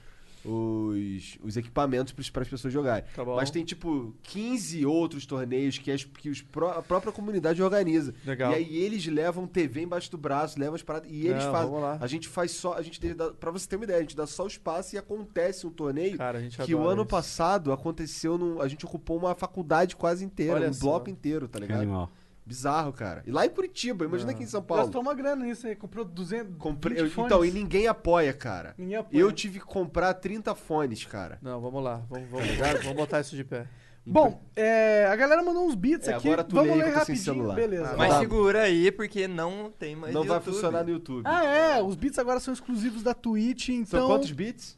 os, 0.45 1.37
os 1.43 1.57
equipamentos 1.57 2.13
para 2.31 2.41
as 2.43 2.47
pessoas 2.49 2.73
jogarem. 2.73 3.03
Tá. 3.15 3.23
Mas 3.25 3.49
tem, 3.51 3.63
tipo, 3.65 4.13
15 4.23 4.85
outros 4.85 5.25
torneios 5.25 5.77
que, 5.77 5.91
as, 5.91 6.03
que 6.03 6.29
os 6.29 6.41
pró- 6.41 6.71
a 6.71 6.81
própria 6.81 7.11
comunidade 7.11 7.61
organiza. 7.61 8.13
Legal. 8.25 8.51
E 8.51 8.55
aí 8.55 8.75
eles 8.77 9.05
levam 9.07 9.47
TV 9.47 9.81
embaixo 9.81 10.09
do 10.11 10.17
braço, 10.17 10.59
levam 10.59 10.75
as 10.75 10.83
paradas, 10.83 11.09
e 11.11 11.27
eles 11.27 11.43
Não, 11.43 11.51
fazem. 11.51 11.67
vamos 11.69 11.81
lá. 11.83 11.97
A 11.99 12.07
gente 12.07 12.27
faz 12.27 12.51
só, 12.51 12.73
a 12.73 12.81
gente 12.81 12.99
dá, 13.13 13.31
pra 13.31 13.51
você 13.51 13.67
ter 13.67 13.75
uma 13.75 13.85
ideia, 13.85 13.99
a 13.99 14.01
gente 14.01 14.15
dá 14.15 14.27
só 14.27 14.43
o 14.43 14.47
espaço 14.47 14.95
e 14.95 14.97
acontece 14.97 15.65
um 15.67 15.71
torneio 15.71 16.17
Cara, 16.17 16.37
a 16.37 16.41
gente 16.41 16.57
que 16.61 16.75
o 16.75 16.87
ano 16.87 17.01
isso. 17.01 17.09
passado 17.09 17.71
aconteceu 17.71 18.37
num, 18.37 18.61
a 18.61 18.67
gente 18.67 18.85
ocupou 18.85 19.17
uma 19.17 19.35
faculdade 19.35 19.95
quase 19.95 20.23
inteira, 20.23 20.53
Olha 20.55 20.69
um 20.69 20.73
só. 20.73 20.85
bloco 20.85 21.09
inteiro, 21.09 21.47
tá 21.47 21.59
Que 21.59 21.65
ligado? 21.65 21.81
animal. 21.81 22.11
Bizarro, 22.45 22.93
cara. 22.93 23.23
E 23.25 23.31
lá 23.31 23.45
em 23.45 23.49
Curitiba, 23.49 24.05
imagina 24.05 24.31
aqui 24.31 24.43
em 24.43 24.47
São 24.47 24.61
Paulo. 24.61 24.83
Gastou 24.83 25.01
uma 25.01 25.13
grana 25.15 25.43
nisso 25.43 25.65
aí, 25.65 25.75
comprou 25.75 26.05
200. 26.05 26.55
Comprei, 26.57 26.95
20 26.97 27.03
eu- 27.05 27.11
fones. 27.11 27.31
então, 27.31 27.43
e 27.43 27.51
ninguém 27.51 27.87
apoia, 27.87 28.31
cara. 28.33 28.75
Ninguém 28.77 28.97
apoia. 28.97 29.19
Eu 29.19 29.31
tive 29.31 29.59
que 29.59 29.65
comprar 29.65 30.13
30 30.13 30.53
fones, 30.53 31.03
cara. 31.05 31.39
Não, 31.41 31.59
vamos 31.59 31.83
lá. 31.83 32.03
Vamos, 32.09 32.29
vamos, 32.29 32.47
vamos 32.83 32.95
botar 32.95 33.21
isso 33.21 33.35
de 33.35 33.43
pé. 33.43 33.65
Bom, 34.07 34.39
é, 34.55 35.07
a 35.09 35.15
galera 35.15 35.41
mandou 35.41 35.65
uns 35.65 35.73
beats 35.73 36.07
É, 36.07 36.13
aqui. 36.13 36.27
agora 36.27 36.43
tu 36.43 36.53
Vamos 36.55 36.77
lê 36.77 36.83
ler 36.83 36.93
rapidinho. 36.93 37.17
celular. 37.25 37.55
Beleza. 37.55 37.95
Mas 37.97 38.13
Tá. 38.13 38.19
segura 38.19 38.61
aí, 38.61 38.91
porque 38.91 39.27
não 39.27 39.71
tem 39.79 39.95
mais 39.95 40.13
Não 40.13 40.23
vai 40.23 40.37
YouTube. 40.37 40.53
funcionar 40.53 40.83
no 40.83 40.91
YouTube. 40.91 41.23
Ah, 41.25 41.43
é. 41.43 41.81
Os 41.81 41.95
beats 41.95 42.19
agora 42.19 42.39
são 42.39 42.53
exclusivos 42.53 43.01
da 43.01 43.15
Twitch, 43.15 43.69
então. 43.69 44.01
São 44.01 44.07
quantos 44.07 44.29
bits? 44.31 44.77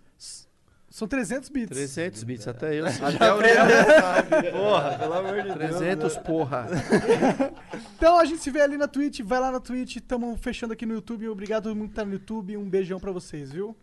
São 0.98 1.07
300 1.07 1.49
bits. 1.49 1.69
300 1.69 2.24
bits, 2.24 2.48
até 2.48 2.74
eu. 2.74 2.84
Até 2.90 3.32
o 3.32 3.38
Porra, 4.52 4.98
pelo 4.98 5.14
amor 5.14 5.44
de 5.44 5.44
Deus. 5.44 5.78
300, 5.78 6.18
porra. 6.18 6.68
Então 7.95 8.19
a 8.19 8.26
gente 8.26 8.41
se 8.41 8.49
vê 8.49 8.61
ali 8.61 8.78
na 8.78 8.88
Twitch. 8.88 9.22
Vai 9.22 9.40
lá 9.40 9.52
na 9.52 9.60
Twitch. 9.60 9.98
Tamo 10.07 10.36
fechando 10.38 10.74
aqui 10.74 10.88
no 10.88 10.95
YouTube. 10.95 11.28
Obrigado 11.30 11.60
a 11.60 11.69
todo 11.69 11.76
mundo 11.76 11.90
que 11.90 11.95
tá 11.95 12.03
no 12.03 12.14
YouTube. 12.14 12.57
Um 12.57 12.68
beijão 12.68 12.99
pra 12.99 13.11
vocês, 13.11 13.52
viu? 13.52 13.76